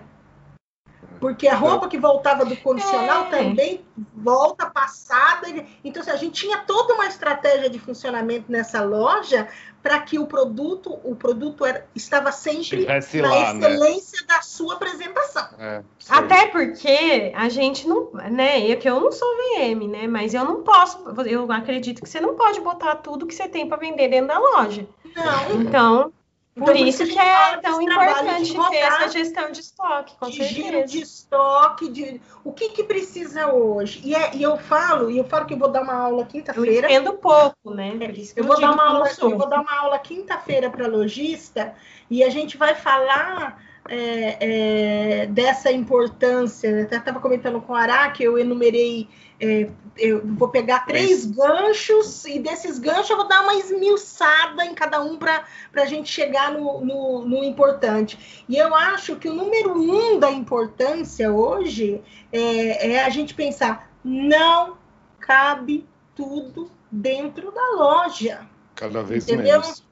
Porque 1.20 1.48
a 1.48 1.54
roupa 1.54 1.88
que 1.88 1.96
voltava 1.96 2.44
do 2.44 2.56
condicional 2.56 3.26
é. 3.26 3.30
também 3.30 3.84
volta 4.14 4.66
passada. 4.66 5.46
Então, 5.82 6.02
assim, 6.02 6.10
a 6.10 6.16
gente 6.16 6.42
tinha 6.42 6.58
toda 6.58 6.94
uma 6.94 7.06
estratégia 7.06 7.70
de 7.70 7.78
funcionamento 7.78 8.50
nessa 8.50 8.82
loja 8.82 9.48
para 9.82 10.00
que 10.00 10.18
o 10.18 10.26
produto, 10.26 10.98
o 11.04 11.14
produto 11.14 11.64
era, 11.64 11.86
estava 11.94 12.32
sempre 12.32 12.86
na 12.86 12.94
lá, 12.94 13.54
né? 13.54 13.68
excelência 13.68 14.20
né? 14.20 14.26
da 14.28 14.42
sua 14.42 14.74
apresentação. 14.74 15.48
É, 15.58 15.82
Até 16.08 16.46
porque 16.48 17.32
a 17.34 17.48
gente 17.48 17.86
não, 17.86 18.10
né? 18.30 18.60
Eu 18.60 18.78
que 18.78 18.88
eu 18.88 19.00
não 19.00 19.12
sou 19.12 19.28
VM, 19.36 19.88
né? 19.88 20.06
Mas 20.06 20.34
eu 20.34 20.44
não 20.44 20.62
posso, 20.62 21.04
eu 21.26 21.50
acredito 21.52 22.02
que 22.02 22.08
você 22.08 22.20
não 22.20 22.34
pode 22.34 22.60
botar 22.60 22.96
tudo 22.96 23.26
que 23.26 23.34
você 23.34 23.48
tem 23.48 23.68
para 23.68 23.76
vender 23.76 24.08
dentro 24.08 24.28
da 24.28 24.38
loja. 24.38 24.86
Não. 25.14 25.60
Então, 25.60 26.12
por 26.56 26.76
então, 26.76 26.86
isso 26.86 27.04
que 27.04 27.18
é 27.18 27.56
tão 27.56 27.82
importante 27.82 28.54
ter 28.70 28.76
essa 28.76 29.08
gestão 29.08 29.50
de 29.50 29.60
estoque, 29.60 30.14
com 30.16 30.30
de 30.30 30.36
certeza. 30.36 30.54
Giro 30.54 30.86
de 30.86 31.00
estoque, 31.00 31.88
de 31.88 32.20
o 32.44 32.52
que, 32.52 32.68
que 32.68 32.84
precisa 32.84 33.52
hoje. 33.52 34.00
E, 34.04 34.14
é, 34.14 34.36
e 34.36 34.42
eu 34.42 34.56
falo, 34.56 35.10
e 35.10 35.18
eu 35.18 35.24
falo 35.24 35.46
que 35.46 35.54
eu 35.54 35.58
vou 35.58 35.68
dar 35.68 35.82
uma 35.82 35.94
aula 35.94 36.24
quinta-feira. 36.24 36.86
Eu 36.86 37.00
entendo 37.00 37.14
pouco, 37.14 37.74
né? 37.74 37.98
É, 38.00 38.12
eu, 38.36 38.44
vou 38.44 38.60
dar 38.60 38.70
uma 38.70 38.88
aula, 38.88 39.10
eu 39.20 39.36
vou 39.36 39.48
dar 39.48 39.60
uma 39.60 39.80
aula 39.80 39.98
quinta-feira 39.98 40.70
para 40.70 40.86
lojista 40.86 41.74
e 42.08 42.22
a 42.22 42.30
gente 42.30 42.56
vai 42.56 42.76
falar 42.76 43.60
é, 43.88 45.22
é, 45.22 45.26
dessa 45.26 45.72
importância. 45.72 46.68
Eu 46.68 46.84
estava 46.84 47.18
comentando 47.18 47.60
com 47.60 47.72
o 47.72 47.76
Ará 47.76 48.08
que 48.10 48.22
eu 48.22 48.38
enumerei 48.38 49.08
é, 49.40 49.68
eu 49.96 50.26
vou 50.26 50.48
pegar 50.48 50.86
três 50.86 51.24
ganchos 51.24 52.24
e 52.24 52.38
desses 52.38 52.78
ganchos 52.78 53.10
eu 53.10 53.16
vou 53.16 53.28
dar 53.28 53.42
uma 53.42 53.54
esmiuçada 53.54 54.64
em 54.64 54.74
cada 54.74 55.02
um 55.02 55.16
para 55.16 55.44
a 55.74 55.86
gente 55.86 56.10
chegar 56.10 56.52
no, 56.52 56.80
no, 56.84 57.24
no, 57.24 57.44
importante. 57.44 58.44
E 58.48 58.56
eu 58.56 58.74
acho 58.74 59.16
que 59.16 59.28
o 59.28 59.34
número 59.34 59.72
um 59.72 60.18
da 60.18 60.30
importância 60.30 61.32
hoje 61.32 62.02
é, 62.32 62.92
é 62.92 63.04
a 63.04 63.08
gente 63.08 63.34
pensar: 63.34 63.90
não 64.02 64.76
cabe 65.20 65.86
tudo 66.14 66.70
dentro 66.90 67.50
da 67.50 67.70
loja. 67.76 68.46
Cada 68.74 69.02
vez 69.02 69.24
entendeu? 69.24 69.60
menos. 69.60 69.84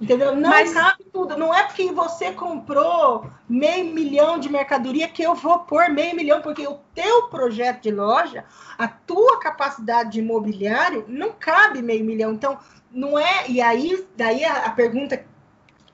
Entendeu? 0.00 0.36
Não 0.36 0.48
Mas... 0.48 0.72
cabe 0.72 1.04
tudo. 1.12 1.36
Não 1.36 1.52
é 1.52 1.64
porque 1.64 1.90
você 1.92 2.32
comprou 2.32 3.28
meio 3.48 3.92
milhão 3.92 4.38
de 4.38 4.48
mercadoria 4.48 5.08
que 5.08 5.22
eu 5.22 5.34
vou 5.34 5.60
pôr 5.60 5.90
meio 5.90 6.14
milhão, 6.14 6.40
porque 6.40 6.66
o 6.66 6.78
teu 6.94 7.24
projeto 7.24 7.82
de 7.82 7.90
loja, 7.90 8.44
a 8.78 8.86
tua 8.86 9.40
capacidade 9.40 10.12
de 10.12 10.20
imobiliário, 10.20 11.04
não 11.08 11.32
cabe 11.32 11.82
meio 11.82 12.04
milhão. 12.04 12.32
Então, 12.32 12.58
não 12.92 13.18
é. 13.18 13.48
E 13.48 13.60
aí, 13.60 14.06
daí 14.16 14.44
a, 14.44 14.66
a 14.66 14.70
pergunta 14.70 15.24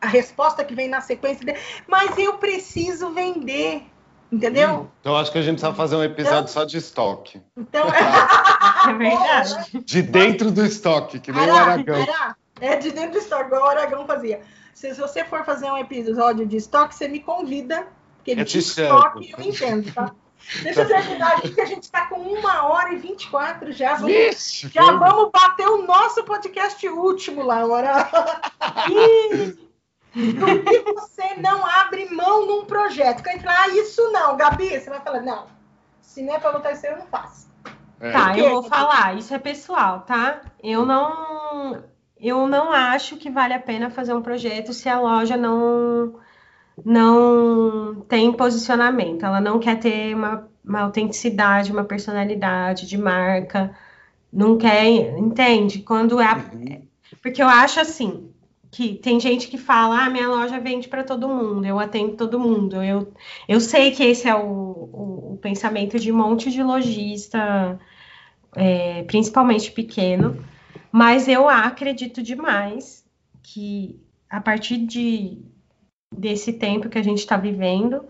a 0.05 0.06
resposta 0.06 0.62
que 0.62 0.74
vem 0.74 0.89
na 0.89 1.01
sequência. 1.01 1.47
De... 1.47 1.59
Mas 1.89 2.16
eu 2.18 2.35
preciso 2.35 3.10
vender. 3.10 3.85
Entendeu? 4.31 4.90
Então 5.01 5.16
acho 5.16 5.31
que 5.31 5.39
a 5.39 5.43
gente 5.43 5.60
precisa 5.60 5.74
fazer 5.74 5.94
um 5.94 6.02
episódio 6.02 6.39
então, 6.39 6.48
só 6.48 6.64
de 6.64 6.76
estoque. 6.76 7.40
Então 7.56 7.86
é 8.89 8.93
verdade. 8.93 9.85
De 9.85 10.02
dentro 10.02 10.51
do 10.51 10.64
estoque, 10.64 11.20
que 11.20 11.31
nem 11.31 11.48
o 11.48 11.55
Aragão. 11.55 11.94
Era, 11.94 12.36
é 12.60 12.76
de 12.76 12.90
dentro 12.93 13.12
do 13.12 13.18
estoque, 13.18 13.47
igual 13.47 13.62
o 13.62 13.68
Aragão 13.68 14.06
fazia. 14.06 14.43
Se, 14.72 14.94
se, 14.94 15.01
você 15.01 15.24
for 15.24 15.44
fazer 15.44 15.70
um 15.70 15.78
episódio 15.78 16.47
de 16.47 16.56
estoque, 16.56 16.94
você 16.94 17.09
me 17.09 17.20
convida, 17.20 17.86
porque 18.16 18.35
de 18.35 18.59
estoque 18.59 19.32
eu 19.36 19.44
entendo, 19.44 19.93
tá? 19.93 20.12
Deixa 20.62 20.82
eu 20.82 20.89
terminar 20.89 21.39
aqui, 21.39 21.55
que 21.55 21.60
a 21.60 21.64
gente 21.64 21.85
está 21.85 22.06
com 22.06 22.16
uma 22.16 22.64
hora 22.64 22.93
e 22.93 22.98
24 22.98 23.72
já. 23.72 23.94
Vamos, 23.94 24.12
Ixi, 24.12 24.68
já 24.68 24.93
vamos 24.93 25.31
bater 25.31 25.66
o 25.66 25.86
nosso 25.86 26.22
podcast 26.24 26.86
último, 26.89 27.43
Laura. 27.43 28.10
do 30.14 30.62
que 30.62 30.93
você 30.93 31.35
não 31.40 31.66
abre 31.66 32.09
mão 32.10 32.47
num 32.47 32.64
projeto. 32.64 33.24
Gente 33.24 33.43
fala, 33.43 33.62
ah, 33.62 33.68
isso 33.68 34.12
não, 34.12 34.36
Gabi, 34.36 34.68
você 34.68 34.89
vai 34.89 35.01
falar, 35.01 35.20
não, 35.20 35.47
se 36.01 36.22
não 36.22 36.35
é 36.35 36.39
para 36.39 36.52
botar 36.52 36.72
isso, 36.72 36.86
eu 36.86 36.98
não 36.98 37.06
faço. 37.06 37.48
É. 38.01 38.12
Tá, 38.12 38.36
eu 38.39 38.51
vou 38.51 38.62
falar, 38.64 39.16
isso 39.16 39.35
é 39.35 39.39
pessoal, 39.39 40.01
tá? 40.02 40.43
Eu 40.62 40.85
não, 40.85 41.82
eu 42.28 42.46
não 42.46 42.72
acho 42.72 43.16
que 43.16 43.30
vale 43.30 43.55
a 43.55 43.60
pena 43.60 43.90
fazer 43.90 44.14
um 44.14 44.22
projeto 44.22 44.72
se 44.72 44.88
a 44.88 45.01
loja 45.01 45.36
não 45.36 46.14
não 46.84 48.01
tem 48.09 48.32
posicionamento, 48.32 49.24
ela 49.24 49.40
não 49.40 49.60
quer 49.60 49.78
ter 49.78 50.14
uma, 50.14 50.48
uma 50.64 50.80
autenticidade, 50.80 51.70
uma 51.70 51.84
personalidade 51.84 52.86
de 52.86 52.98
marca, 52.98 53.72
não 54.32 54.59
quer, 54.59 55.16
entende? 55.18 55.80
Quando 55.80 56.20
é, 56.20 56.34
uhum. 56.34 56.82
porque 57.22 57.40
eu 57.40 57.46
acho 57.46 57.78
assim, 57.78 58.28
que 58.74 58.94
tem 58.94 59.20
gente 59.20 59.46
que 59.46 59.56
fala, 59.56 60.05
ah, 60.05 60.10
minha 60.10 60.28
loja 60.28 60.59
vende 60.59 60.88
para 60.88 61.05
todo 61.05 61.28
mundo, 61.28 61.64
eu 61.64 61.78
atendo 61.78 62.16
todo 62.16 62.40
mundo. 62.40 62.82
Eu, 62.82 63.12
eu 63.48 63.60
sei 63.60 63.92
que 63.92 64.02
esse 64.02 64.28
é 64.28 64.34
o, 64.34 64.40
o, 64.40 65.34
o 65.34 65.38
pensamento 65.40 65.96
de 65.96 66.10
um 66.10 66.16
monte 66.16 66.51
de 66.51 66.60
lojista, 66.60 67.78
é, 68.56 69.05
principalmente 69.05 69.70
pequeno, 69.70 70.44
mas 70.94 71.26
eu 71.26 71.48
acredito 71.48 72.22
demais 72.22 73.04
que 73.42 74.00
a 74.30 74.40
partir 74.40 74.76
de, 74.78 75.42
desse 76.16 76.52
tempo 76.52 76.88
que 76.88 76.96
a 76.96 77.02
gente 77.02 77.18
está 77.18 77.36
vivendo, 77.36 78.04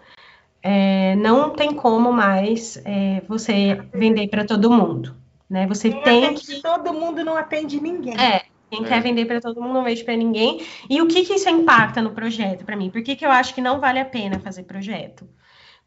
é, 0.63 1.17
não 1.17 1.49
tem 1.49 1.73
como 1.73 2.13
mais 2.13 2.77
é, 2.85 3.23
você 3.27 3.83
vender 3.91 4.29
para 4.29 4.45
todo 4.45 4.71
mundo. 4.71 5.17
Né? 5.49 5.67
Você 5.67 5.93
tem 6.03 6.35
que. 6.35 6.61
Todo 6.61 6.93
mundo 6.93 7.25
não 7.25 7.39
atende 7.39 7.81
ninguém. 7.81 8.21
É, 8.21 8.43
quem 8.71 8.85
é. 8.85 8.87
quer 8.87 9.01
vender 9.01 9.25
para 9.25 9.41
todo 9.41 9.63
mundo 9.63 9.73
não 9.73 9.85
vende 9.85 10.05
para 10.05 10.15
ninguém. 10.15 10.61
E 10.91 11.01
o 11.01 11.09
que, 11.09 11.25
que 11.25 11.37
isso 11.37 11.49
impacta 11.49 12.03
no 12.03 12.11
projeto 12.11 12.67
para 12.67 12.77
mim? 12.77 12.91
Por 12.91 13.03
que, 13.03 13.17
que 13.17 13.25
eu 13.25 13.31
acho 13.31 13.55
que 13.55 13.63
não 13.63 13.81
vale 13.81 13.99
a 13.99 14.05
pena 14.05 14.39
fazer 14.41 14.65
projeto? 14.65 15.27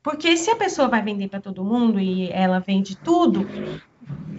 Porque 0.01 0.35
se 0.35 0.49
a 0.49 0.55
pessoa 0.55 0.87
vai 0.87 1.03
vender 1.03 1.27
para 1.27 1.41
todo 1.41 1.63
mundo 1.63 1.99
e 1.99 2.31
ela 2.31 2.59
vende 2.59 2.97
tudo, 2.97 3.47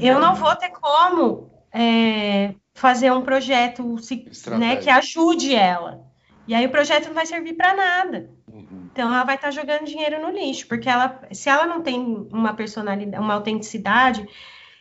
eu 0.01 0.19
não 0.19 0.35
vou 0.35 0.57
ter 0.57 0.71
como 0.71 1.57
é, 1.79 2.55
fazer 2.75 3.13
um 3.13 3.23
projeto 3.23 3.95
né, 4.59 4.77
que 4.77 4.91
ajude 4.91 5.55
ela. 5.55 6.05
E 6.49 6.53
aí 6.53 6.67
o 6.67 6.71
projeto 6.71 7.07
não 7.07 7.15
vai 7.15 7.25
servir 7.25 7.55
para 7.55 7.77
nada. 7.77 8.31
Uhum. 8.53 8.89
Então 8.91 9.15
ela 9.15 9.23
vai 9.23 9.37
estar 9.37 9.49
tá 9.49 9.53
jogando 9.53 9.85
dinheiro 9.85 10.21
no 10.21 10.37
lixo, 10.37 10.67
porque 10.67 10.89
ela, 10.89 11.21
se 11.31 11.49
ela 11.49 11.67
não 11.67 11.81
tem 11.81 12.01
uma 12.33 12.53
personalidade, 12.53 13.23
uma 13.23 13.35
autenticidade, 13.35 14.27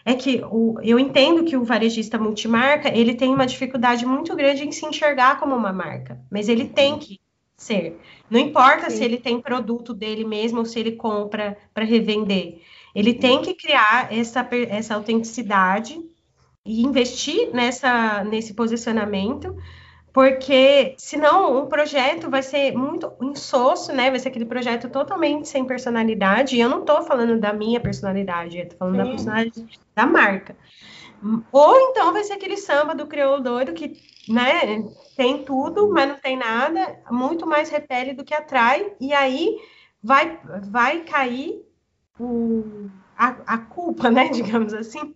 é 0.04 0.16
que 0.16 0.42
o, 0.50 0.80
eu 0.82 0.98
entendo 0.98 1.44
que 1.44 1.56
o 1.56 1.64
varejista 1.64 2.18
multimarca 2.18 2.90
ele 2.90 3.14
tem 3.14 3.32
uma 3.32 3.46
dificuldade 3.46 4.04
muito 4.04 4.36
grande 4.36 4.66
em 4.66 4.72
se 4.72 4.86
enxergar 4.86 5.40
como 5.40 5.56
uma 5.56 5.74
marca, 5.74 6.20
mas 6.32 6.50
ele 6.50 6.66
tem 6.66 6.94
uhum. 6.94 7.00
que 7.00 7.20
ser. 7.56 8.00
Não 8.28 8.40
importa 8.40 8.90
Sim. 8.90 8.98
se 8.98 9.04
ele 9.04 9.18
tem 9.18 9.40
produto 9.40 9.94
dele 9.94 10.24
mesmo 10.24 10.60
ou 10.60 10.66
se 10.66 10.80
ele 10.80 10.94
compra 10.94 11.58
para 11.74 11.86
revender. 11.86 12.60
Ele 12.96 13.14
tem 13.14 13.42
que 13.42 13.54
criar 13.54 14.12
essa, 14.12 14.48
essa 14.70 14.96
autenticidade 14.96 16.00
e 16.68 16.84
investir 16.84 17.50
nessa, 17.54 18.24
nesse 18.24 18.54
posicionamento 18.54 19.56
porque 20.18 20.96
senão 20.98 21.62
o 21.62 21.68
projeto 21.68 22.28
vai 22.28 22.42
ser 22.42 22.76
muito 22.76 23.14
insosso, 23.22 23.94
né? 23.94 24.10
Vai 24.10 24.20
ser 24.20 24.30
aquele 24.30 24.46
projeto 24.48 24.90
totalmente 24.90 25.48
sem 25.48 25.64
personalidade. 25.64 26.56
E 26.56 26.60
eu 26.60 26.68
não 26.68 26.80
estou 26.80 27.04
falando 27.04 27.40
da 27.40 27.54
minha 27.54 27.80
personalidade, 27.80 28.58
eu 28.58 28.68
tô 28.68 28.78
falando 28.78 28.96
Sim. 28.96 29.04
da 29.04 29.10
personalidade 29.12 29.80
da 29.96 30.08
marca. 30.08 30.58
Ou 31.52 31.80
então 31.92 32.14
vai 32.14 32.24
ser 32.24 32.34
aquele 32.34 32.58
samba 32.58 32.96
do 32.96 33.06
crioulo 33.06 33.44
doido 33.44 33.74
que, 33.74 33.94
né, 34.28 34.84
tem 35.16 35.44
tudo, 35.44 35.88
mas 35.92 36.10
não 36.10 36.18
tem 36.18 36.36
nada, 36.36 37.00
muito 37.12 37.46
mais 37.46 37.70
repele 37.70 38.14
do 38.14 38.26
que 38.26 38.34
atrai, 38.34 38.94
e 39.00 39.14
aí 39.14 39.56
vai, 40.02 40.40
vai 40.70 41.02
cair 41.02 41.64
o, 42.20 42.90
a, 43.16 43.36
a 43.46 43.58
culpa, 43.60 44.10
né, 44.10 44.30
digamos 44.34 44.74
assim, 44.74 45.16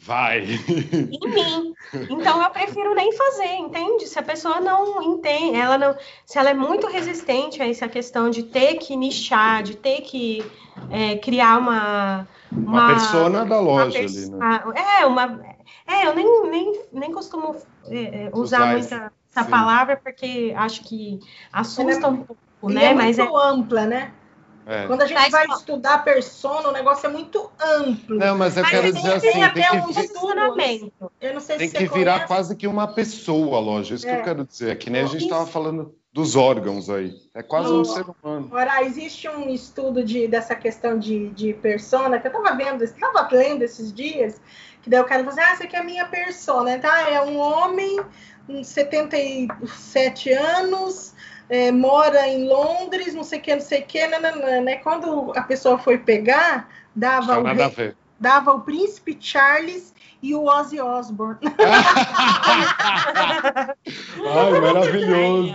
Vai. 0.00 0.44
Em 0.44 1.28
mim. 1.28 1.74
Então 2.08 2.42
eu 2.42 2.50
prefiro 2.50 2.94
nem 2.94 3.12
fazer, 3.12 3.54
entende? 3.56 4.06
Se 4.06 4.18
a 4.18 4.22
pessoa 4.22 4.60
não 4.60 5.02
entende, 5.02 5.56
ela 5.56 5.76
não, 5.76 5.96
se 6.24 6.38
ela 6.38 6.50
é 6.50 6.54
muito 6.54 6.86
resistente 6.86 7.60
a 7.60 7.68
essa 7.68 7.88
questão 7.88 8.30
de 8.30 8.44
ter 8.44 8.76
que 8.76 8.96
nichar, 8.96 9.62
de 9.62 9.76
ter 9.76 10.02
que 10.02 10.44
é, 10.90 11.16
criar 11.16 11.58
uma 11.58 12.28
uma, 12.50 12.70
uma 12.70 12.86
persona 12.88 13.44
da 13.44 13.60
loja 13.60 13.98
ali, 13.98 14.30
né? 14.30 14.62
É 15.00 15.06
uma, 15.06 15.40
é 15.86 16.06
eu 16.06 16.14
nem 16.14 16.50
nem, 16.50 16.80
nem 16.92 17.12
costumo 17.12 17.56
é, 17.88 18.26
é 18.26 18.30
usar 18.32 18.72
muito 18.72 18.94
essa 18.94 19.44
sim. 19.44 19.50
palavra 19.50 19.96
porque 19.96 20.54
acho 20.56 20.82
que 20.84 21.20
assusta 21.52 22.06
é, 22.06 22.10
um 22.10 22.16
pouco, 22.18 22.72
né? 22.72 22.86
É 22.86 22.94
Mas 22.94 23.18
é 23.18 23.28
ampla, 23.28 23.86
né? 23.86 24.12
É. 24.68 24.86
Quando 24.86 25.00
a 25.00 25.06
gente 25.06 25.16
Mas, 25.16 25.30
vai 25.30 25.46
estudar 25.46 26.04
persona, 26.04 26.68
o 26.68 26.72
negócio 26.72 27.06
é 27.06 27.08
muito 27.08 27.50
amplo. 27.58 28.18
Não, 28.18 28.36
mas 28.36 28.54
eu 28.54 28.62
mas 28.62 28.70
quero 28.70 28.92
dizer 28.92 29.14
assim, 29.14 29.30
tem, 29.30 29.50
que, 29.50 29.76
um 29.76 29.82
posicionamento. 29.82 31.12
Eu 31.18 31.32
não 31.32 31.40
sei 31.40 31.56
tem 31.56 31.68
se 31.68 31.74
que 31.74 31.86
virar 31.86 32.12
conhece. 32.12 32.26
quase 32.26 32.54
que 32.54 32.66
uma 32.66 32.86
pessoa 32.86 33.56
a 33.56 33.60
loja. 33.60 33.94
Isso 33.94 34.06
é. 34.06 34.10
que 34.10 34.16
eu 34.16 34.20
é. 34.20 34.24
quero 34.24 34.44
dizer. 34.44 34.70
É 34.72 34.74
que 34.74 34.90
nem 34.90 35.00
a 35.00 35.06
gente 35.06 35.24
estava 35.24 35.46
falando 35.46 35.94
dos 36.12 36.36
órgãos 36.36 36.90
aí. 36.90 37.16
É 37.34 37.42
quase 37.42 37.72
um 37.72 37.82
ser 37.82 38.04
humano. 38.04 38.50
Ora, 38.52 38.82
existe 38.82 39.26
um 39.26 39.48
estudo 39.48 40.04
de, 40.04 40.28
dessa 40.28 40.54
questão 40.54 40.98
de, 40.98 41.30
de 41.30 41.54
persona 41.54 42.18
que 42.18 42.26
eu 42.26 42.30
estava 42.30 42.54
vendo, 42.54 42.84
estava 42.84 43.26
lendo 43.32 43.62
esses 43.62 43.90
dias, 43.90 44.38
que 44.82 44.90
daí 44.90 45.00
o 45.00 45.04
cara 45.04 45.24
falou 45.24 45.32
assim, 45.32 45.48
ah, 45.48 45.52
essa 45.54 45.64
aqui 45.64 45.76
é 45.76 45.78
a 45.78 45.84
minha 45.84 46.04
persona, 46.06 46.78
tá? 46.78 47.08
É 47.08 47.22
um 47.22 47.38
homem, 47.38 48.00
uns 48.46 48.66
77 48.66 50.30
anos, 50.32 51.14
é, 51.48 51.70
mora 51.72 52.26
em 52.28 52.46
Londres, 52.46 53.14
não 53.14 53.24
sei 53.24 53.38
o 53.38 53.42
que, 53.42 53.54
não 53.54 53.62
sei 53.62 53.80
o 53.80 53.86
que, 53.86 54.06
nananã, 54.06 54.60
né? 54.60 54.76
Quando 54.76 55.32
a 55.36 55.42
pessoa 55.42 55.78
foi 55.78 55.98
pegar, 55.98 56.68
dava, 56.94 57.40
o, 57.40 57.44
rei, 57.44 57.94
dava 58.18 58.52
o 58.52 58.60
príncipe 58.60 59.16
Charles 59.18 59.94
e 60.22 60.34
o 60.34 60.44
Ozzy 60.44 60.80
Osbourne. 60.80 61.38
Ai, 64.26 64.60
maravilhoso. 64.60 65.54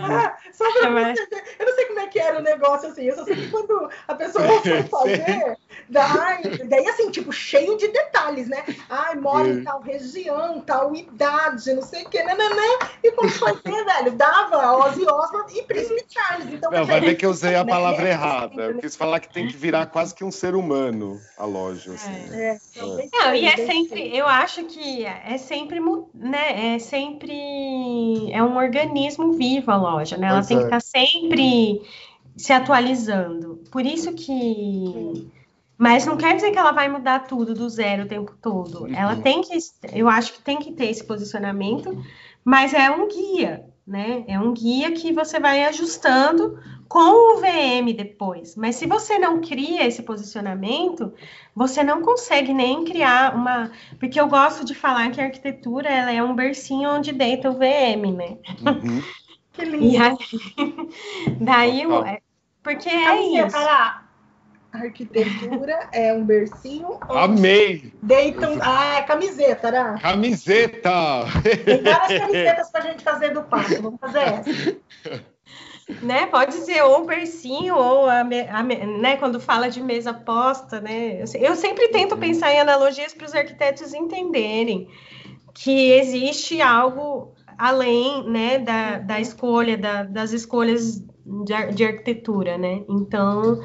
Só 0.52 0.72
pra 0.72 0.90
você 0.90 1.14
ver. 1.14 1.44
Eu 1.58 1.66
não 1.66 1.74
sei 1.74 1.84
como 1.86 2.00
é 2.00 2.06
que 2.06 2.18
era 2.18 2.38
o 2.38 2.42
negócio 2.42 2.88
assim. 2.88 3.02
Eu 3.02 3.16
só 3.16 3.24
sei 3.24 3.36
que 3.36 3.50
quando 3.50 3.90
a 4.08 4.14
pessoa 4.14 4.44
foi 4.62 4.82
fazer, 4.84 5.58
daí, 5.88 6.68
daí 6.68 6.88
assim, 6.88 7.10
tipo, 7.10 7.32
cheio 7.32 7.76
de 7.76 7.88
detalhes, 7.88 8.48
né? 8.48 8.64
Ai, 8.88 9.16
mora 9.16 9.48
em 9.48 9.62
tal 9.62 9.80
região, 9.82 10.60
tal 10.60 10.94
idade, 10.94 11.72
não 11.74 11.82
sei 11.82 12.04
o 12.04 12.08
que, 12.08 12.22
nananã. 12.22 12.78
E 13.02 13.10
quando 13.12 13.32
foi 13.32 13.52
ver, 13.64 13.84
velho, 13.84 14.12
dava 14.12 14.78
Ozzy 14.78 15.04
Osbourne 15.04 15.58
e 15.58 15.62
Príncipe 15.62 16.04
Charles. 16.08 16.52
Então, 16.52 16.70
não, 16.70 16.84
vai 16.84 17.00
ver 17.00 17.16
que 17.16 17.26
eu 17.26 17.30
usei 17.30 17.54
a 17.54 17.64
palavra 17.64 18.08
errada. 18.08 18.62
Eu 18.62 18.78
quis 18.78 18.96
falar 18.96 19.20
que 19.20 19.32
tem 19.32 19.46
que 19.46 19.56
virar 19.56 19.86
quase 19.86 20.14
que 20.14 20.24
um 20.24 20.30
ser 20.30 20.54
humano 20.54 21.20
a 21.36 21.44
loja. 21.44 21.92
Assim. 21.92 22.10
É. 22.32 22.44
É. 22.44 22.58
É. 22.76 23.08
Não, 23.12 23.34
e 23.34 23.46
é 23.46 23.56
sempre, 23.56 24.16
eu 24.16 24.26
acho 24.26 24.53
acho 24.54 24.64
que 24.64 25.04
é 25.04 25.36
sempre, 25.36 25.80
né, 26.14 26.74
é 26.74 26.78
sempre 26.78 28.30
é 28.30 28.42
um 28.42 28.56
organismo 28.56 29.32
vivo 29.32 29.70
a 29.70 29.76
loja, 29.76 30.16
né? 30.16 30.28
Ela 30.28 30.44
tem 30.44 30.58
que 30.58 30.64
estar 30.64 30.76
tá 30.76 30.80
sempre 30.80 31.82
se 32.36 32.52
atualizando. 32.52 33.60
Por 33.70 33.84
isso 33.84 34.12
que 34.12 35.28
mas 35.76 36.06
não 36.06 36.16
quer 36.16 36.36
dizer 36.36 36.52
que 36.52 36.58
ela 36.58 36.70
vai 36.70 36.88
mudar 36.88 37.26
tudo 37.26 37.52
do 37.52 37.68
zero 37.68 38.04
o 38.04 38.08
tempo 38.08 38.32
todo. 38.40 38.86
Ela 38.94 39.14
uhum. 39.14 39.22
tem 39.22 39.40
que, 39.42 39.58
eu 39.92 40.08
acho 40.08 40.34
que 40.34 40.40
tem 40.40 40.58
que 40.58 40.72
ter 40.72 40.86
esse 40.86 41.02
posicionamento, 41.02 42.00
mas 42.44 42.72
é 42.72 42.90
um 42.90 43.08
guia, 43.08 43.66
né? 43.86 44.24
É 44.26 44.38
um 44.38 44.52
guia 44.52 44.92
que 44.92 45.12
você 45.12 45.38
vai 45.38 45.64
ajustando 45.64 46.58
com 46.88 47.36
o 47.36 47.40
VM 47.40 47.92
depois. 47.96 48.56
Mas 48.56 48.76
se 48.76 48.86
você 48.86 49.18
não 49.18 49.40
cria 49.40 49.86
esse 49.86 50.02
posicionamento, 50.02 51.12
você 51.54 51.82
não 51.82 52.02
consegue 52.02 52.54
nem 52.54 52.84
criar 52.84 53.34
uma. 53.34 53.70
Porque 53.98 54.18
eu 54.18 54.28
gosto 54.28 54.64
de 54.64 54.74
falar 54.74 55.10
que 55.10 55.20
a 55.20 55.24
arquitetura 55.24 55.88
ela 55.88 56.12
é 56.12 56.22
um 56.22 56.34
bercinho 56.34 56.90
onde 56.90 57.12
deita 57.12 57.50
o 57.50 57.54
VM, 57.54 58.12
né? 58.16 58.38
Uhum. 58.64 59.02
que 59.52 59.64
lindo. 59.64 60.02
Aí, 60.02 60.16
daí, 61.40 61.82
é, 61.82 62.20
porque 62.62 62.88
é 62.88 63.44
isso. 63.44 63.56
Arquitetura 64.78 65.88
é 65.92 66.12
um 66.12 66.24
bercinho. 66.24 66.98
Amei! 67.02 67.92
Deitam. 68.02 68.58
Ah, 68.60 68.96
é 68.98 69.02
camiseta, 69.02 69.70
né? 69.70 69.98
Camiseta! 70.00 70.90
Tem 71.64 71.82
várias 71.82 72.20
camisetas 72.20 72.70
pra 72.70 72.80
gente 72.82 73.02
fazer 73.02 73.30
do 73.30 73.42
papo. 73.42 73.82
Vamos 73.82 74.00
fazer 74.00 74.18
essa. 74.18 74.76
né? 76.02 76.26
Pode 76.26 76.54
ser 76.54 76.82
ou 76.82 77.02
um 77.02 77.06
bercinho 77.06 77.76
ou 77.76 78.08
a, 78.08 78.20
a, 78.20 78.62
né, 78.62 79.16
quando 79.16 79.38
fala 79.40 79.68
de 79.68 79.82
mesa 79.82 80.12
posta, 80.12 80.80
né? 80.80 81.22
Eu 81.34 81.54
sempre 81.54 81.88
tento 81.88 82.16
pensar 82.16 82.52
em 82.52 82.60
analogias 82.60 83.14
para 83.14 83.26
os 83.26 83.34
arquitetos 83.34 83.92
entenderem 83.92 84.88
que 85.52 85.92
existe 85.92 86.60
algo 86.60 87.32
além, 87.56 88.28
né, 88.28 88.58
da, 88.58 88.98
da 88.98 89.20
escolha, 89.20 89.78
da, 89.78 90.02
das 90.02 90.32
escolhas 90.32 90.98
de, 91.24 91.72
de 91.74 91.84
arquitetura, 91.84 92.58
né? 92.58 92.82
Então, 92.88 93.60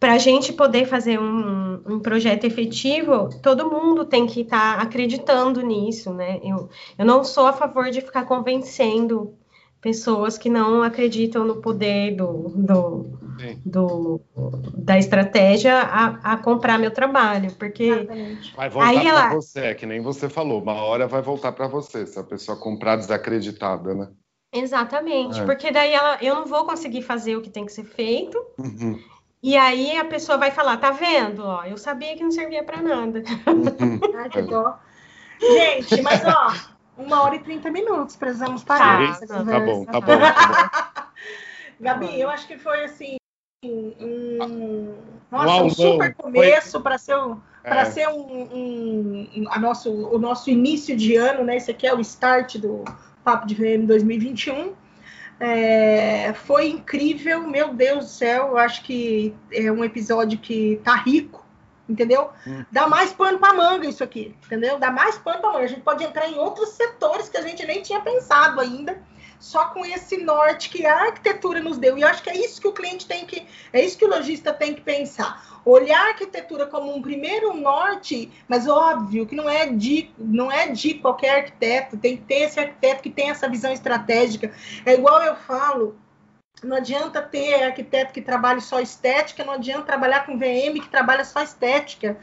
para 0.00 0.14
a 0.14 0.18
gente 0.18 0.54
poder 0.54 0.86
fazer 0.86 1.20
um, 1.20 1.74
um, 1.86 2.00
projeto 2.00 2.44
efetivo, 2.44 3.28
todo 3.42 3.70
mundo 3.70 4.06
tem 4.06 4.26
que 4.26 4.40
estar 4.40 4.78
tá 4.78 4.82
acreditando 4.82 5.60
nisso, 5.60 6.14
né? 6.14 6.40
Eu, 6.42 6.70
eu 6.98 7.04
não 7.04 7.22
sou 7.22 7.46
a 7.46 7.52
favor 7.52 7.90
de 7.90 8.00
ficar 8.00 8.24
convencendo 8.24 9.34
pessoas 9.78 10.38
que 10.38 10.48
não 10.48 10.82
acreditam 10.82 11.44
no 11.44 11.56
poder 11.56 12.16
do, 12.16 12.48
do, 12.48 13.18
do 13.64 14.20
da 14.74 14.98
estratégia 14.98 15.74
a, 15.74 16.32
a, 16.32 16.36
comprar 16.38 16.78
meu 16.78 16.90
trabalho, 16.90 17.52
porque 17.54 17.84
Exatamente. 17.84 18.56
vai 18.56 18.70
voltar 18.70 18.92
para 18.92 19.08
ela... 19.08 19.34
você, 19.34 19.60
é 19.60 19.74
que 19.74 19.86
nem 19.86 20.00
você 20.00 20.28
falou, 20.28 20.62
uma 20.62 20.82
hora 20.82 21.06
vai 21.06 21.22
voltar 21.22 21.52
para 21.52 21.66
você 21.66 22.06
se 22.06 22.18
a 22.18 22.24
pessoa 22.24 22.58
comprar 22.58 22.96
desacreditada, 22.96 23.94
né? 23.94 24.08
Exatamente, 24.52 25.40
é. 25.40 25.44
porque 25.44 25.70
daí 25.70 25.92
ela, 25.92 26.18
eu 26.20 26.34
não 26.34 26.46
vou 26.46 26.64
conseguir 26.64 27.02
fazer 27.02 27.36
o 27.36 27.42
que 27.42 27.50
tem 27.50 27.64
que 27.64 27.72
ser 27.72 27.84
feito. 27.84 28.38
Uhum. 28.58 28.98
E 29.42 29.56
aí 29.56 29.96
a 29.96 30.04
pessoa 30.04 30.36
vai 30.36 30.50
falar, 30.50 30.76
tá 30.76 30.90
vendo? 30.90 31.42
Ó, 31.42 31.64
eu 31.64 31.78
sabia 31.78 32.14
que 32.14 32.22
não 32.22 32.30
servia 32.30 32.62
para 32.62 32.82
nada. 32.82 33.22
Uhum. 33.46 34.00
Ai, 34.18 34.28
que 34.28 34.42
dó. 34.42 34.78
Gente, 35.40 36.02
mas 36.02 36.22
ó, 36.26 36.52
uma 36.98 37.22
hora 37.22 37.36
e 37.36 37.38
trinta 37.38 37.70
minutos, 37.70 38.16
precisamos 38.16 38.62
parar. 38.62 39.18
Tá, 39.20 39.26
tá 39.26 39.42
bom, 39.42 39.44
tá 39.44 39.60
bom, 39.60 39.86
tá 39.86 40.00
bom. 40.00 41.10
Gabi, 41.80 42.20
eu 42.20 42.28
acho 42.28 42.46
que 42.46 42.58
foi 42.58 42.84
assim 42.84 43.16
um, 43.64 44.94
nossa, 45.30 45.62
um 45.62 45.70
super 45.70 46.14
começo 46.14 46.80
para 46.80 46.98
ser, 46.98 47.16
um, 47.16 47.40
é. 47.64 47.84
ser 47.86 48.08
um, 48.08 48.48
um, 48.52 49.46
a 49.50 49.58
nosso, 49.58 49.90
o 49.90 50.18
nosso 50.18 50.50
início 50.50 50.96
de 50.96 51.16
ano, 51.16 51.44
né? 51.44 51.56
Esse 51.56 51.70
aqui 51.70 51.86
é 51.86 51.94
o 51.94 52.00
start 52.00 52.56
do 52.56 52.84
Papo 53.24 53.46
de 53.46 53.54
VM 53.54 53.86
2021. 53.86 54.74
É, 55.40 56.34
foi 56.34 56.68
incrível, 56.68 57.40
meu 57.48 57.72
Deus 57.72 58.04
do 58.04 58.10
céu, 58.10 58.48
eu 58.48 58.58
acho 58.58 58.82
que 58.82 59.34
é 59.50 59.72
um 59.72 59.82
episódio 59.82 60.38
que 60.38 60.78
tá 60.84 60.94
rico, 60.94 61.46
entendeu? 61.88 62.28
Hum. 62.46 62.62
Dá 62.70 62.86
mais 62.86 63.10
pano 63.10 63.38
para 63.38 63.54
manga 63.54 63.88
isso 63.88 64.04
aqui, 64.04 64.36
entendeu? 64.44 64.78
Dá 64.78 64.90
mais 64.90 65.16
pano 65.16 65.40
para 65.40 65.52
manga. 65.52 65.64
A 65.64 65.68
gente 65.68 65.80
pode 65.80 66.04
entrar 66.04 66.28
em 66.28 66.36
outros 66.36 66.68
setores 66.70 67.30
que 67.30 67.38
a 67.38 67.42
gente 67.42 67.64
nem 67.66 67.80
tinha 67.80 68.00
pensado 68.00 68.60
ainda, 68.60 69.02
só 69.40 69.70
com 69.70 69.84
esse 69.84 70.18
norte 70.18 70.68
que 70.68 70.86
a 70.86 71.06
arquitetura 71.06 71.60
nos 71.60 71.78
deu. 71.78 71.96
E 71.96 72.02
eu 72.02 72.08
acho 72.08 72.22
que 72.22 72.30
é 72.30 72.36
isso 72.36 72.60
que 72.60 72.68
o 72.68 72.72
cliente 72.72 73.06
tem 73.06 73.24
que, 73.24 73.46
é 73.72 73.82
isso 73.82 73.98
que 73.98 74.04
o 74.04 74.08
lojista 74.08 74.52
tem 74.52 74.74
que 74.74 74.82
pensar. 74.82 75.60
Olhar 75.64 75.98
a 75.98 76.08
arquitetura 76.10 76.66
como 76.66 76.94
um 76.94 77.02
primeiro 77.02 77.54
norte, 77.54 78.30
mas 78.46 78.68
óbvio 78.68 79.26
que 79.26 79.34
não 79.34 79.48
é 79.48 79.66
de, 79.66 80.10
não 80.18 80.52
é 80.52 80.68
de 80.68 80.94
qualquer 80.94 81.38
arquiteto, 81.38 81.96
tem 81.96 82.18
que 82.18 82.24
ter 82.24 82.42
esse 82.42 82.60
arquiteto 82.60 83.02
que 83.02 83.10
tem 83.10 83.30
essa 83.30 83.48
visão 83.48 83.72
estratégica. 83.72 84.52
É 84.84 84.94
igual 84.94 85.22
eu 85.22 85.34
falo, 85.34 85.96
não 86.62 86.76
adianta 86.76 87.22
ter 87.22 87.62
arquiteto 87.62 88.12
que 88.12 88.20
trabalhe 88.20 88.60
só 88.60 88.80
estética, 88.80 89.44
não 89.44 89.54
adianta 89.54 89.84
trabalhar 89.84 90.26
com 90.26 90.38
VM 90.38 90.78
que 90.80 90.88
trabalha 90.88 91.24
só 91.24 91.42
estética 91.42 92.18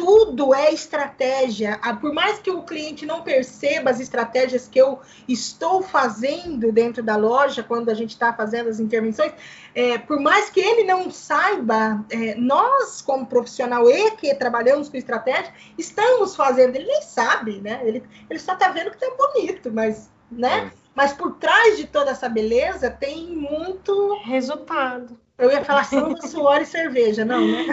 tudo 0.00 0.54
é 0.54 0.72
estratégia. 0.72 1.78
Por 2.00 2.14
mais 2.14 2.38
que 2.38 2.50
o 2.50 2.62
cliente 2.62 3.04
não 3.04 3.20
perceba 3.20 3.90
as 3.90 4.00
estratégias 4.00 4.66
que 4.66 4.78
eu 4.78 4.98
estou 5.28 5.82
fazendo 5.82 6.72
dentro 6.72 7.02
da 7.02 7.16
loja, 7.16 7.62
quando 7.62 7.90
a 7.90 7.94
gente 7.94 8.12
está 8.12 8.32
fazendo 8.32 8.70
as 8.70 8.80
intervenções, 8.80 9.30
é, 9.74 9.98
por 9.98 10.18
mais 10.18 10.48
que 10.48 10.58
ele 10.58 10.84
não 10.84 11.10
saiba, 11.10 12.02
é, 12.08 12.34
nós, 12.36 13.02
como 13.02 13.26
profissional 13.26 13.90
e 13.90 14.12
que 14.12 14.34
trabalhamos 14.34 14.88
com 14.88 14.96
estratégia, 14.96 15.52
estamos 15.76 16.34
fazendo. 16.34 16.76
Ele 16.76 16.86
nem 16.86 17.02
sabe, 17.02 17.60
né? 17.60 17.82
Ele, 17.84 18.02
ele 18.30 18.38
só 18.38 18.54
está 18.54 18.70
vendo 18.70 18.90
que 18.90 19.04
está 19.04 19.14
bonito, 19.14 19.70
mas, 19.70 20.10
né? 20.32 20.72
É. 20.74 20.80
Mas 20.94 21.12
por 21.12 21.32
trás 21.32 21.76
de 21.76 21.86
toda 21.86 22.10
essa 22.10 22.28
beleza 22.28 22.90
tem 22.90 23.36
muito 23.36 24.18
resultado. 24.24 25.20
Eu 25.40 25.50
ia 25.50 25.64
falar 25.64 25.84
samba, 25.84 26.20
suor 26.20 26.60
e 26.60 26.66
cerveja, 26.66 27.24
não, 27.24 27.40
né? 27.40 27.64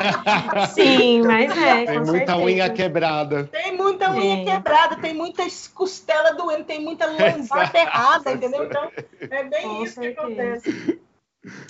Sim, 0.72 1.20
mas 1.22 1.50
é. 1.56 1.84
Tem 1.84 1.98
muita 1.98 2.10
certeza. 2.10 2.38
unha 2.38 2.70
quebrada. 2.70 3.44
Tem 3.52 3.76
muita 3.76 4.10
unha 4.12 4.44
quebrada, 4.44 4.96
tem 4.96 5.12
muita 5.12 5.42
costela 5.74 6.32
doendo, 6.32 6.64
tem 6.64 6.80
muita 6.80 7.04
lombar 7.12 7.70
ferrada, 7.70 8.32
entendeu? 8.32 8.64
Então, 8.64 8.90
é 9.20 9.44
bem 9.44 9.62
com 9.62 9.84
isso 9.84 9.94
certeza. 9.94 10.14
que 10.14 10.20
acontece. 10.20 11.00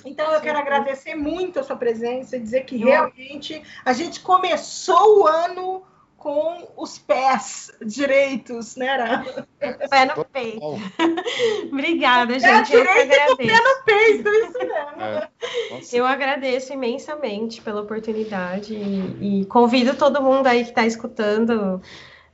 Então, 0.05 0.31
eu 0.31 0.39
quero 0.39 0.57
agradecer 0.57 1.13
muito 1.13 1.59
a 1.59 1.63
sua 1.63 1.75
presença 1.75 2.37
e 2.37 2.39
dizer 2.39 2.63
que 2.63 2.77
realmente 2.77 3.61
a 3.83 3.91
gente 3.91 4.21
começou 4.21 5.19
o 5.19 5.27
ano 5.27 5.83
com 6.17 6.67
os 6.75 6.97
pés 6.97 7.71
direitos, 7.85 8.75
né, 8.75 8.89
Ara? 8.89 9.45
Pé 9.89 10.05
no 10.05 10.25
peito. 10.25 10.59
Obrigada, 11.71 12.39
gente. 12.39 12.75
É 12.75 12.77
eu 12.77 12.81
agradeço. 12.81 13.27
Com 13.27 13.35
pé 13.37 13.61
no 13.61 13.83
peito, 13.85 14.29
isso 14.29 14.57
mesmo. 14.57 15.01
É. 15.01 15.29
Eu 15.93 16.05
agradeço 16.05 16.73
imensamente 16.73 17.61
pela 17.61 17.81
oportunidade 17.81 18.73
e, 18.73 19.41
e 19.41 19.45
convido 19.45 19.95
todo 19.95 20.21
mundo 20.21 20.47
aí 20.47 20.63
que 20.63 20.69
está 20.69 20.85
escutando 20.85 21.81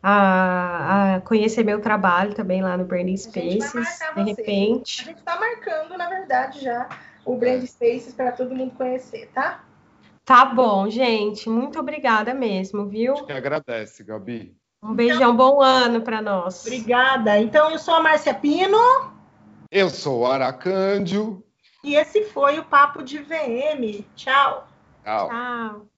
a, 0.02 1.16
a, 1.16 1.22
conhecer 1.22 1.64
meu 1.64 1.82
trabalho 1.82 2.34
também 2.34 2.62
lá 2.62 2.78
no 2.78 2.86
Branding 2.86 3.18
Spaces, 3.18 4.00
de 4.16 4.24
repente. 4.24 5.02
A 5.02 5.06
gente 5.06 5.20
está 5.20 5.40
marcando, 5.40 5.98
na 5.98 6.10
verdade, 6.10 6.62
já 6.62 6.88
o 7.26 7.36
Branding 7.36 7.68
Spaces 7.68 8.14
para 8.14 8.32
todo 8.32 8.56
mundo 8.56 8.74
conhecer, 8.76 9.30
tá? 9.34 9.64
Tá 10.26 10.46
bom, 10.46 10.90
gente. 10.90 11.50
Muito 11.50 11.80
obrigada 11.80 12.34
mesmo, 12.34 12.88
viu? 12.88 13.14
A 13.14 13.18
gente 13.18 13.32
agradece, 13.34 14.04
Gabi. 14.04 14.56
Um 14.82 14.94
beijão, 14.94 15.36
bom 15.36 15.62
ano 15.62 16.02
para 16.02 16.22
nós. 16.22 16.66
Obrigada. 16.66 17.40
Então, 17.40 17.72
eu 17.72 17.80
sou 17.80 17.94
a 17.94 18.02
Márcia 18.02 18.34
Pino. 18.34 18.78
Eu 19.72 19.90
sou 19.90 20.22
o 20.22 20.26
Aracândio. 20.26 21.44
E 21.84 21.96
esse 21.96 22.26
foi 22.26 22.60
o 22.60 22.66
Papo 22.66 23.04
de 23.04 23.18
VM. 23.18 24.06
Tchau. 24.16 24.68
Tchau. 25.04 25.30
Tchau. 25.30 25.93